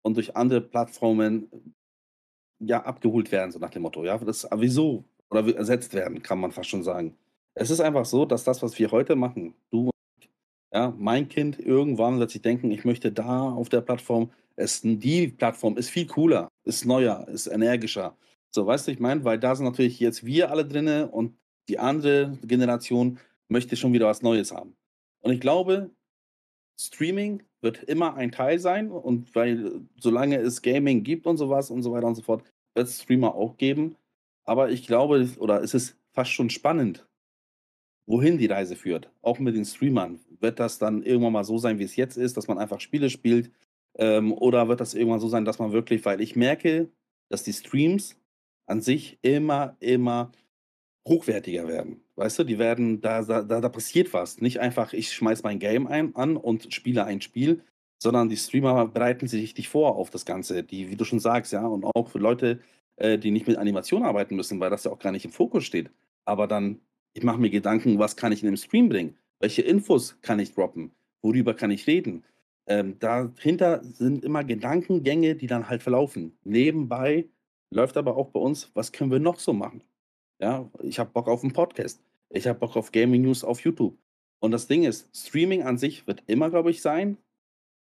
und 0.00 0.16
durch 0.16 0.34
andere 0.34 0.62
Plattformen 0.62 1.74
ja 2.58 2.82
abgeholt 2.82 3.30
werden, 3.30 3.52
so 3.52 3.58
nach 3.58 3.68
dem 3.68 3.82
Motto. 3.82 4.02
Ja, 4.02 4.16
das 4.16 4.48
wieso 4.56 5.04
oder 5.28 5.46
ersetzt 5.54 5.92
werden, 5.92 6.22
kann 6.22 6.40
man 6.40 6.52
fast 6.52 6.70
schon 6.70 6.82
sagen. 6.82 7.14
Es 7.54 7.68
ist 7.68 7.80
einfach 7.80 8.06
so, 8.06 8.24
dass 8.24 8.44
das, 8.44 8.62
was 8.62 8.78
wir 8.78 8.90
heute 8.92 9.14
machen, 9.14 9.54
du 9.70 9.90
ja, 10.72 10.94
mein 10.96 11.28
Kind 11.28 11.58
irgendwann 11.58 12.18
wird 12.18 12.30
sich 12.30 12.40
denken, 12.40 12.70
ich 12.70 12.86
möchte 12.86 13.12
da 13.12 13.50
auf 13.50 13.68
der 13.68 13.82
Plattform, 13.82 14.30
es, 14.56 14.80
die 14.82 15.28
Plattform 15.28 15.76
ist 15.76 15.90
viel 15.90 16.06
cooler, 16.06 16.48
ist 16.64 16.86
neuer, 16.86 17.28
ist 17.28 17.46
energischer. 17.46 18.16
So, 18.54 18.66
weißt 18.66 18.86
du, 18.86 18.92
ich 18.92 19.00
meine, 19.00 19.22
weil 19.22 19.38
da 19.38 19.54
sind 19.54 19.66
natürlich 19.66 20.00
jetzt 20.00 20.24
wir 20.24 20.50
alle 20.50 20.64
drinne 20.64 21.10
und 21.10 21.36
die 21.68 21.78
andere 21.78 22.38
Generation 22.42 23.18
möchte 23.48 23.76
schon 23.76 23.92
wieder 23.92 24.06
was 24.06 24.22
Neues 24.22 24.50
haben. 24.50 24.74
Und 25.20 25.32
ich 25.32 25.40
glaube, 25.40 25.90
Streaming 26.80 27.42
wird 27.62 27.82
immer 27.84 28.16
ein 28.16 28.32
Teil 28.32 28.58
sein 28.58 28.90
und 28.90 29.34
weil 29.34 29.82
solange 29.98 30.36
es 30.36 30.62
Gaming 30.62 31.02
gibt 31.02 31.26
und 31.26 31.36
sowas 31.36 31.70
und 31.70 31.82
so 31.82 31.92
weiter 31.92 32.06
und 32.06 32.16
so 32.16 32.22
fort, 32.22 32.44
wird 32.74 32.88
es 32.88 33.02
Streamer 33.02 33.34
auch 33.34 33.56
geben. 33.56 33.96
Aber 34.44 34.70
ich 34.70 34.86
glaube, 34.86 35.28
oder 35.38 35.62
es 35.62 35.72
ist 35.72 35.96
fast 36.12 36.32
schon 36.32 36.50
spannend, 36.50 37.06
wohin 38.06 38.38
die 38.38 38.46
Reise 38.46 38.76
führt, 38.76 39.10
auch 39.22 39.38
mit 39.38 39.54
den 39.54 39.64
Streamern. 39.64 40.18
Wird 40.40 40.58
das 40.58 40.78
dann 40.78 41.02
irgendwann 41.02 41.32
mal 41.32 41.44
so 41.44 41.58
sein, 41.58 41.78
wie 41.78 41.84
es 41.84 41.96
jetzt 41.96 42.16
ist, 42.16 42.36
dass 42.36 42.48
man 42.48 42.58
einfach 42.58 42.80
Spiele 42.80 43.08
spielt? 43.08 43.52
Ähm, 43.96 44.32
oder 44.32 44.68
wird 44.68 44.80
das 44.80 44.94
irgendwann 44.94 45.20
so 45.20 45.28
sein, 45.28 45.44
dass 45.44 45.58
man 45.58 45.72
wirklich, 45.72 46.04
weil 46.04 46.20
ich 46.20 46.34
merke, 46.34 46.90
dass 47.28 47.44
die 47.44 47.52
Streams 47.52 48.16
an 48.66 48.80
sich 48.80 49.18
immer, 49.22 49.76
immer 49.80 50.32
hochwertiger 51.06 51.66
werden. 51.68 52.00
Weißt 52.16 52.38
du, 52.38 52.44
die 52.44 52.58
werden, 52.58 53.00
da, 53.00 53.22
da, 53.22 53.42
da 53.42 53.68
passiert 53.68 54.12
was. 54.12 54.40
Nicht 54.40 54.60
einfach, 54.60 54.92
ich 54.92 55.12
schmeiß 55.12 55.42
mein 55.42 55.58
Game 55.58 55.86
ein, 55.86 56.14
an 56.14 56.36
und 56.36 56.72
spiele 56.72 57.04
ein 57.04 57.20
Spiel, 57.20 57.62
sondern 57.98 58.28
die 58.28 58.36
Streamer 58.36 58.86
bereiten 58.86 59.28
sich 59.28 59.42
richtig 59.42 59.68
vor 59.68 59.96
auf 59.96 60.10
das 60.10 60.24
Ganze. 60.24 60.62
Die, 60.62 60.90
wie 60.90 60.96
du 60.96 61.04
schon 61.04 61.20
sagst, 61.20 61.52
ja, 61.52 61.66
und 61.66 61.84
auch 61.84 62.08
für 62.08 62.18
Leute, 62.18 62.60
äh, 62.96 63.18
die 63.18 63.30
nicht 63.30 63.46
mit 63.46 63.56
Animation 63.56 64.02
arbeiten 64.04 64.36
müssen, 64.36 64.60
weil 64.60 64.70
das 64.70 64.84
ja 64.84 64.90
auch 64.90 64.98
gar 64.98 65.12
nicht 65.12 65.24
im 65.24 65.32
Fokus 65.32 65.64
steht. 65.64 65.90
Aber 66.24 66.46
dann, 66.46 66.80
ich 67.14 67.22
mache 67.24 67.38
mir 67.38 67.50
Gedanken, 67.50 67.98
was 67.98 68.16
kann 68.16 68.32
ich 68.32 68.42
in 68.42 68.46
dem 68.46 68.56
Stream 68.56 68.88
bringen? 68.88 69.16
Welche 69.40 69.62
Infos 69.62 70.20
kann 70.22 70.38
ich 70.38 70.54
droppen? 70.54 70.92
Worüber 71.20 71.54
kann 71.54 71.70
ich 71.70 71.86
reden? 71.86 72.24
Ähm, 72.66 72.98
dahinter 73.00 73.82
sind 73.82 74.24
immer 74.24 74.44
Gedankengänge, 74.44 75.34
die 75.34 75.48
dann 75.48 75.68
halt 75.68 75.82
verlaufen. 75.82 76.36
Nebenbei 76.44 77.28
läuft 77.70 77.96
aber 77.96 78.16
auch 78.16 78.28
bei 78.28 78.38
uns, 78.38 78.70
was 78.74 78.92
können 78.92 79.10
wir 79.10 79.18
noch 79.18 79.38
so 79.38 79.52
machen? 79.52 79.82
Ja, 80.42 80.68
ich 80.82 80.98
habe 80.98 81.10
Bock 81.12 81.28
auf 81.28 81.44
einen 81.44 81.52
Podcast. 81.52 82.02
Ich 82.28 82.48
habe 82.48 82.58
Bock 82.58 82.76
auf 82.76 82.90
Gaming 82.90 83.22
News 83.22 83.44
auf 83.44 83.60
YouTube. 83.60 83.96
Und 84.40 84.50
das 84.50 84.66
Ding 84.66 84.82
ist, 84.82 85.08
Streaming 85.16 85.62
an 85.62 85.78
sich 85.78 86.04
wird 86.08 86.24
immer, 86.26 86.50
glaube 86.50 86.72
ich, 86.72 86.82
sein. 86.82 87.16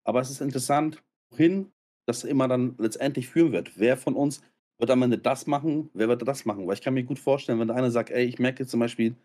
Aber 0.05 0.21
es 0.21 0.29
ist 0.29 0.43
interessant, 0.43 1.03
wohin 1.31 1.73
das 2.07 2.23
immer 2.23 2.49
dann 2.49 2.75
letztendlich 2.77 3.29
führen 3.29 3.53
wird. 3.53 3.79
Wer 3.79 3.97
von 3.97 4.15
uns 4.15 4.43
wird 4.79 4.91
am 4.91 5.01
Ende 5.01 5.17
das 5.17 5.47
machen, 5.47 5.89
wer 5.95 6.09
wird 6.09 6.27
das 6.29 6.45
machen? 6.45 6.67
Weil 6.67 6.75
ich 6.75 6.83
kann 6.83 6.93
mir 6.93 7.05
gut 7.05 7.19
vorstellen, 7.19 7.59
wenn 7.61 7.69
der 7.69 7.77
eine 7.79 7.91
sagt, 7.91 8.11
ey, 8.11 8.27
ich 8.27 8.39
merke 8.39 8.67
zum 8.67 8.81
Beispiel, 8.81 9.17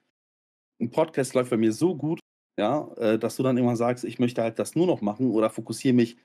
ein 0.79 0.91
Podcast 0.91 1.33
läuft 1.33 1.49
bei 1.49 1.57
mir 1.57 1.73
so 1.73 1.93
gut, 1.93 2.21
ja, 2.57 2.89
äh, 2.95 3.19
dass 3.19 3.35
du 3.35 3.43
dann 3.43 3.57
immer 3.57 3.75
sagst, 3.75 4.05
ich 4.05 4.17
möchte 4.17 4.43
halt 4.43 4.59
das 4.59 4.75
nur 4.75 4.87
noch 4.87 5.01
machen 5.01 5.31
oder 5.31 5.49
fokussiere 5.49 5.93
mich 5.93 6.15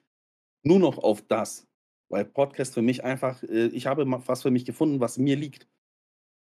nur 0.64 0.78
noch 0.78 0.98
auf 0.98 1.22
das. 1.22 1.66
Weil 2.08 2.24
Podcast 2.24 2.74
für 2.74 2.82
mich 2.82 3.02
einfach, 3.02 3.42
äh, 3.42 3.66
ich 3.66 3.88
habe 3.88 4.04
was 4.06 4.42
für 4.42 4.52
mich 4.52 4.64
gefunden, 4.64 5.00
was 5.00 5.18
mir 5.18 5.34
liegt. 5.34 5.66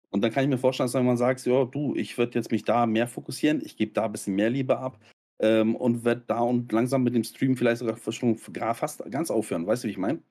Und 0.09 0.21
dann 0.21 0.31
kann 0.31 0.43
ich 0.43 0.49
mir 0.49 0.57
vorstellen, 0.57 0.87
dass 0.87 0.93
wenn 0.93 1.05
man 1.05 1.17
sagt, 1.17 1.45
ja, 1.45 1.65
du, 1.65 1.95
ich 1.95 2.17
würde 2.17 2.37
jetzt 2.37 2.51
mich 2.51 2.63
da 2.63 2.85
mehr 2.85 3.07
fokussieren, 3.07 3.61
ich 3.63 3.75
gebe 3.75 3.91
da 3.91 4.05
ein 4.05 4.11
bisschen 4.11 4.35
mehr 4.35 4.49
Liebe 4.49 4.77
ab 4.77 4.99
ähm, 5.39 5.75
und 5.75 6.05
werde 6.05 6.23
da 6.27 6.39
und 6.39 6.71
langsam 6.71 7.03
mit 7.03 7.13
dem 7.13 7.23
Stream 7.23 7.57
vielleicht 7.57 7.79
sogar 7.79 7.97
schon 8.11 8.37
fast 8.37 9.03
ganz 9.11 9.29
aufhören. 9.29 9.67
Weißt 9.67 9.83
du, 9.83 9.87
wie 9.87 9.91
ich 9.91 9.97
meine? 9.97 10.21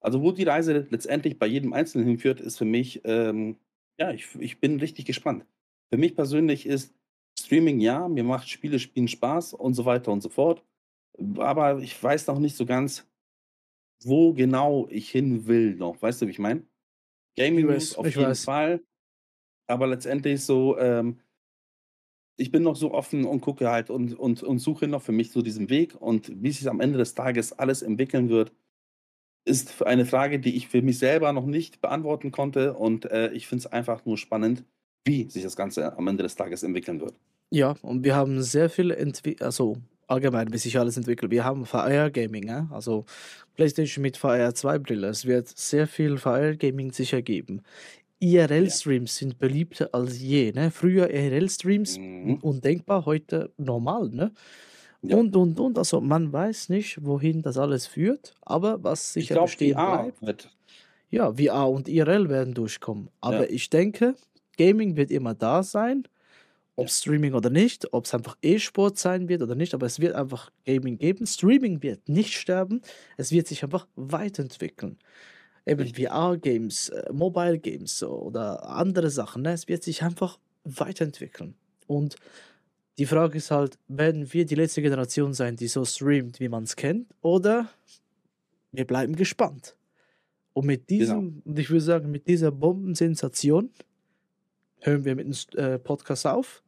Also, 0.00 0.22
wo 0.22 0.32
die 0.32 0.44
Reise 0.44 0.86
letztendlich 0.90 1.38
bei 1.38 1.46
jedem 1.46 1.72
Einzelnen 1.72 2.06
hinführt, 2.06 2.40
ist 2.40 2.58
für 2.58 2.64
mich, 2.64 3.00
ähm, 3.04 3.56
ja, 3.98 4.12
ich, 4.12 4.28
ich 4.38 4.60
bin 4.60 4.78
richtig 4.78 5.06
gespannt. 5.06 5.46
Für 5.90 5.98
mich 5.98 6.14
persönlich 6.14 6.66
ist 6.66 6.94
Streaming 7.38 7.80
ja, 7.80 8.08
mir 8.08 8.24
macht 8.24 8.48
Spiele 8.48 8.78
spielen 8.78 9.08
Spaß 9.08 9.54
und 9.54 9.74
so 9.74 9.84
weiter 9.84 10.12
und 10.12 10.20
so 10.20 10.28
fort. 10.28 10.62
Aber 11.38 11.78
ich 11.78 12.00
weiß 12.00 12.26
noch 12.26 12.38
nicht 12.38 12.56
so 12.56 12.66
ganz, 12.66 13.06
wo 14.04 14.32
genau 14.32 14.86
ich 14.90 15.10
hin 15.10 15.46
will 15.46 15.74
noch. 15.74 16.00
Weißt 16.00 16.20
du, 16.20 16.26
wie 16.26 16.30
ich 16.30 16.38
meine? 16.38 16.66
Gaming 17.36 17.68
Ich 17.68 17.74
weiß, 17.74 17.96
auf 17.96 18.06
jeden 18.06 18.30
weiß. 18.30 18.44
Fall. 18.44 18.82
Aber 19.66 19.86
letztendlich 19.86 20.44
so, 20.44 20.78
ähm, 20.78 21.18
ich 22.36 22.50
bin 22.50 22.62
noch 22.62 22.76
so 22.76 22.92
offen 22.92 23.24
und 23.24 23.40
gucke 23.40 23.70
halt 23.70 23.90
und, 23.90 24.14
und, 24.14 24.42
und 24.42 24.58
suche 24.58 24.86
noch 24.88 25.02
für 25.02 25.12
mich 25.12 25.32
so 25.32 25.42
diesen 25.42 25.70
Weg. 25.70 25.94
Und 26.00 26.30
wie 26.42 26.52
sich 26.52 26.68
am 26.68 26.80
Ende 26.80 26.98
des 26.98 27.14
Tages 27.14 27.52
alles 27.52 27.82
entwickeln 27.82 28.28
wird, 28.28 28.52
ist 29.44 29.82
eine 29.84 30.04
Frage, 30.04 30.38
die 30.38 30.56
ich 30.56 30.68
für 30.68 30.82
mich 30.82 30.98
selber 30.98 31.32
noch 31.32 31.46
nicht 31.46 31.80
beantworten 31.80 32.32
konnte. 32.32 32.74
Und 32.74 33.06
äh, 33.06 33.30
ich 33.32 33.46
finde 33.46 33.66
es 33.66 33.72
einfach 33.72 34.04
nur 34.04 34.18
spannend, 34.18 34.64
wie 35.04 35.30
sich 35.30 35.42
das 35.42 35.56
Ganze 35.56 35.96
am 35.96 36.08
Ende 36.08 36.24
des 36.24 36.34
Tages 36.34 36.62
entwickeln 36.62 37.00
wird. 37.00 37.14
Ja, 37.50 37.76
und 37.82 38.04
wir 38.04 38.16
haben 38.16 38.42
sehr 38.42 38.68
viel 38.68 38.90
entwickelt, 38.90 39.42
also 39.42 39.76
allgemein, 40.08 40.52
wie 40.52 40.58
sich 40.58 40.78
alles 40.78 40.96
entwickelt. 40.96 41.30
Wir 41.30 41.44
haben 41.44 41.64
VR 41.64 42.10
Gaming, 42.10 42.48
ja? 42.48 42.68
also 42.72 43.04
PlayStation 43.54 44.02
mit 44.02 44.16
VR 44.16 44.54
2 44.54 44.78
Brille. 44.78 45.08
Es 45.08 45.26
wird 45.26 45.48
sehr 45.48 45.86
viel 45.86 46.18
VR 46.18 46.56
Gaming 46.56 46.92
sicher 46.92 47.22
geben. 47.22 47.62
IRL-Streams 48.20 49.16
sind 49.16 49.38
beliebter 49.38 49.90
als 49.92 50.20
je. 50.20 50.52
Ne? 50.52 50.70
Früher 50.70 51.10
IRL-Streams 51.10 51.98
Mhm. 51.98 52.34
undenkbar, 52.42 53.04
heute 53.06 53.52
normal. 53.58 54.08
Ne? 54.10 54.32
Ja. 55.02 55.16
Und, 55.16 55.36
und, 55.36 55.58
und. 55.60 55.78
Also 55.78 56.00
man 56.00 56.32
weiß 56.32 56.68
nicht, 56.70 57.04
wohin 57.04 57.42
das 57.42 57.58
alles 57.58 57.86
führt, 57.86 58.34
aber 58.42 58.82
was 58.82 59.08
Ich 59.16 59.24
sicher 59.24 59.34
glaube, 59.34 59.48
bestehen 59.48 59.74
VR 59.74 60.02
bleibt. 60.02 60.22
wird. 60.22 60.50
Ja, 61.10 61.32
VR 61.34 61.68
und 61.68 61.88
IRL 61.88 62.28
werden 62.28 62.54
durchkommen. 62.54 63.10
Aber 63.20 63.44
Ja. 63.44 63.50
ich 63.50 63.70
denke, 63.70 64.14
Gaming 64.56 64.96
wird 64.96 65.10
immer 65.10 65.34
da 65.34 65.62
sein. 65.62 66.04
Ob 66.78 66.86
Ja. 66.86 66.92
Streaming 66.92 67.32
oder 67.34 67.48
nicht, 67.48 67.92
ob 67.94 68.04
es 68.06 68.12
einfach 68.14 68.36
E-Sport 68.42 68.98
sein 68.98 69.28
wird 69.28 69.40
oder 69.42 69.54
nicht, 69.54 69.72
aber 69.72 69.86
es 69.86 69.98
wird 70.00 70.14
einfach 70.14 70.50
Gaming 70.66 70.98
geben. 70.98 71.26
Streaming 71.26 71.82
wird 71.82 72.06
nicht 72.08 72.34
sterben, 72.34 72.82
es 73.16 73.30
wird 73.32 73.46
sich 73.46 73.62
einfach 73.62 73.86
weiterentwickeln. 73.96 74.98
Eben. 75.66 75.92
VR-Games, 75.94 76.90
äh, 76.90 77.12
Mobile-Games 77.12 78.02
oder 78.04 78.68
andere 78.68 79.10
Sachen, 79.10 79.42
ne? 79.42 79.52
es 79.52 79.66
wird 79.68 79.82
sich 79.82 80.02
einfach 80.02 80.38
weiterentwickeln. 80.64 81.54
Und 81.86 82.16
die 82.98 83.06
Frage 83.06 83.36
ist 83.38 83.50
halt, 83.50 83.78
werden 83.88 84.32
wir 84.32 84.46
die 84.46 84.54
letzte 84.54 84.80
Generation 84.80 85.34
sein, 85.34 85.56
die 85.56 85.68
so 85.68 85.84
streamt, 85.84 86.40
wie 86.40 86.48
man 86.48 86.64
es 86.64 86.76
kennt, 86.76 87.08
oder 87.20 87.68
wir 88.72 88.86
bleiben 88.86 89.16
gespannt. 89.16 89.76
Und 90.52 90.66
mit 90.66 90.86
Genau. 90.88 90.98
diesem, 90.98 91.42
und 91.44 91.58
ich 91.58 91.68
würde 91.68 91.82
sagen, 91.84 92.10
mit 92.10 92.26
dieser 92.28 92.50
Bombensensation 92.50 93.70
hören 94.80 95.04
wir 95.04 95.14
mit 95.14 95.26
dem 95.54 95.58
äh, 95.58 95.78
Podcast 95.78 96.26
auf, 96.26 96.62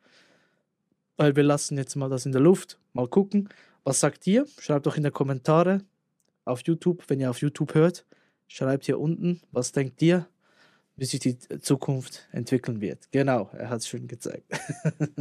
weil 1.17 1.35
wir 1.37 1.43
lassen 1.43 1.79
jetzt 1.79 1.97
mal 1.97 2.09
das 2.11 2.27
in 2.27 2.33
der 2.33 2.41
Luft. 2.41 2.79
Mal 2.93 3.09
gucken, 3.09 3.49
was 3.85 4.01
sagt 4.01 4.27
ihr? 4.27 4.47
Schreibt 4.59 4.87
doch 4.87 4.97
in 4.97 5.05
die 5.05 5.11
Kommentare 5.11 5.83
auf 6.45 6.61
YouTube, 6.67 7.03
wenn 7.09 7.21
ihr 7.21 7.31
auf 7.31 7.41
YouTube 7.41 7.75
hört. 7.75 8.05
Schreibt 8.49 8.87
hier 8.87 8.99
unten, 8.99 9.41
was 9.53 9.73
denkt 9.73 10.01
ihr, 10.03 10.27
wie 10.97 11.05
sich 11.05 11.21
die 11.21 11.39
Zukunft 11.39 12.29
entwickeln 12.33 12.81
wird. 12.81 13.11
Genau, 13.13 13.51
er 13.53 13.71
hat 13.71 13.81
es 13.81 13.89
schön 13.89 14.09
gezeigt. 14.09 14.51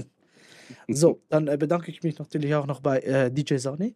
so, 0.88 1.22
dann 1.30 1.48
äh, 1.48 1.58
bedanke 1.58 1.92
ich 1.92 2.02
mich 2.04 2.18
natürlich 2.18 2.56
auch 2.56 2.66
noch 2.66 2.80
bei 2.80 3.00
äh, 3.00 3.32
DJ 3.32 3.58
Sani. 3.58 3.96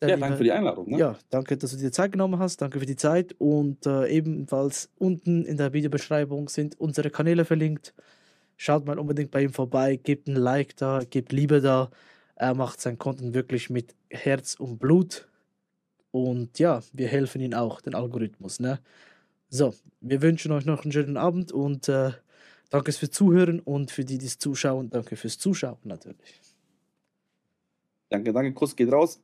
Ja, 0.00 0.16
danke 0.16 0.36
für 0.36 0.44
die 0.44 0.52
Einladung, 0.52 0.90
ne? 0.90 0.98
ja, 0.98 1.18
danke, 1.28 1.56
dass 1.56 1.72
du 1.72 1.76
dir 1.76 1.90
Zeit 1.90 2.12
genommen 2.12 2.38
hast. 2.38 2.62
Danke 2.62 2.78
für 2.78 2.86
die 2.86 2.94
Zeit 2.94 3.34
und, 3.38 3.84
äh, 3.84 4.06
ebenfalls 4.06 4.90
unten 4.96 5.44
in 5.44 5.56
der 5.56 5.72
Videobeschreibung 5.72 6.48
sind 6.48 6.78
unsere 6.78 7.10
Kanäle 7.10 7.44
verlinkt. 7.44 7.94
Schaut 8.56 8.86
mal 8.86 8.98
unbedingt 8.98 9.32
bei 9.32 9.42
ihm 9.42 9.52
vorbei, 9.52 9.96
gebt 9.96 10.28
ein 10.28 10.36
Like 10.36 10.76
da, 10.76 11.00
gebt 11.08 11.32
Liebe 11.32 11.60
da. 11.60 11.90
Er 12.36 12.54
macht 12.54 12.80
sein 12.80 12.98
Content 12.98 13.34
wirklich 13.34 13.70
mit 13.70 13.96
Herz 14.08 14.54
und 14.54 14.78
Blut 14.78 15.27
und 16.24 16.58
ja, 16.58 16.82
wir 16.92 17.08
helfen 17.08 17.40
ihm 17.40 17.54
auch, 17.54 17.80
den 17.80 17.94
Algorithmus, 17.94 18.60
ne? 18.60 18.80
So, 19.50 19.74
wir 20.00 20.22
wünschen 20.22 20.52
euch 20.52 20.66
noch 20.66 20.84
einen 20.84 20.92
schönen 20.92 21.16
Abend 21.18 21.52
und, 21.52 21.88
äh, 21.88 22.12
danke 22.70 22.92
fürs 22.92 23.12
Zuhören 23.12 23.60
und 23.60 23.90
für 23.90 24.04
die, 24.04 24.18
die's 24.18 24.38
zuschauen, 24.38 24.90
danke 24.90 25.16
fürs 25.16 25.38
Zuschauen 25.38 25.78
natürlich. 25.84 26.40
Danke, 28.10 28.32
danke. 28.32 28.52
Kuss 28.54 28.74
geht 28.76 28.92
raus. 28.92 29.20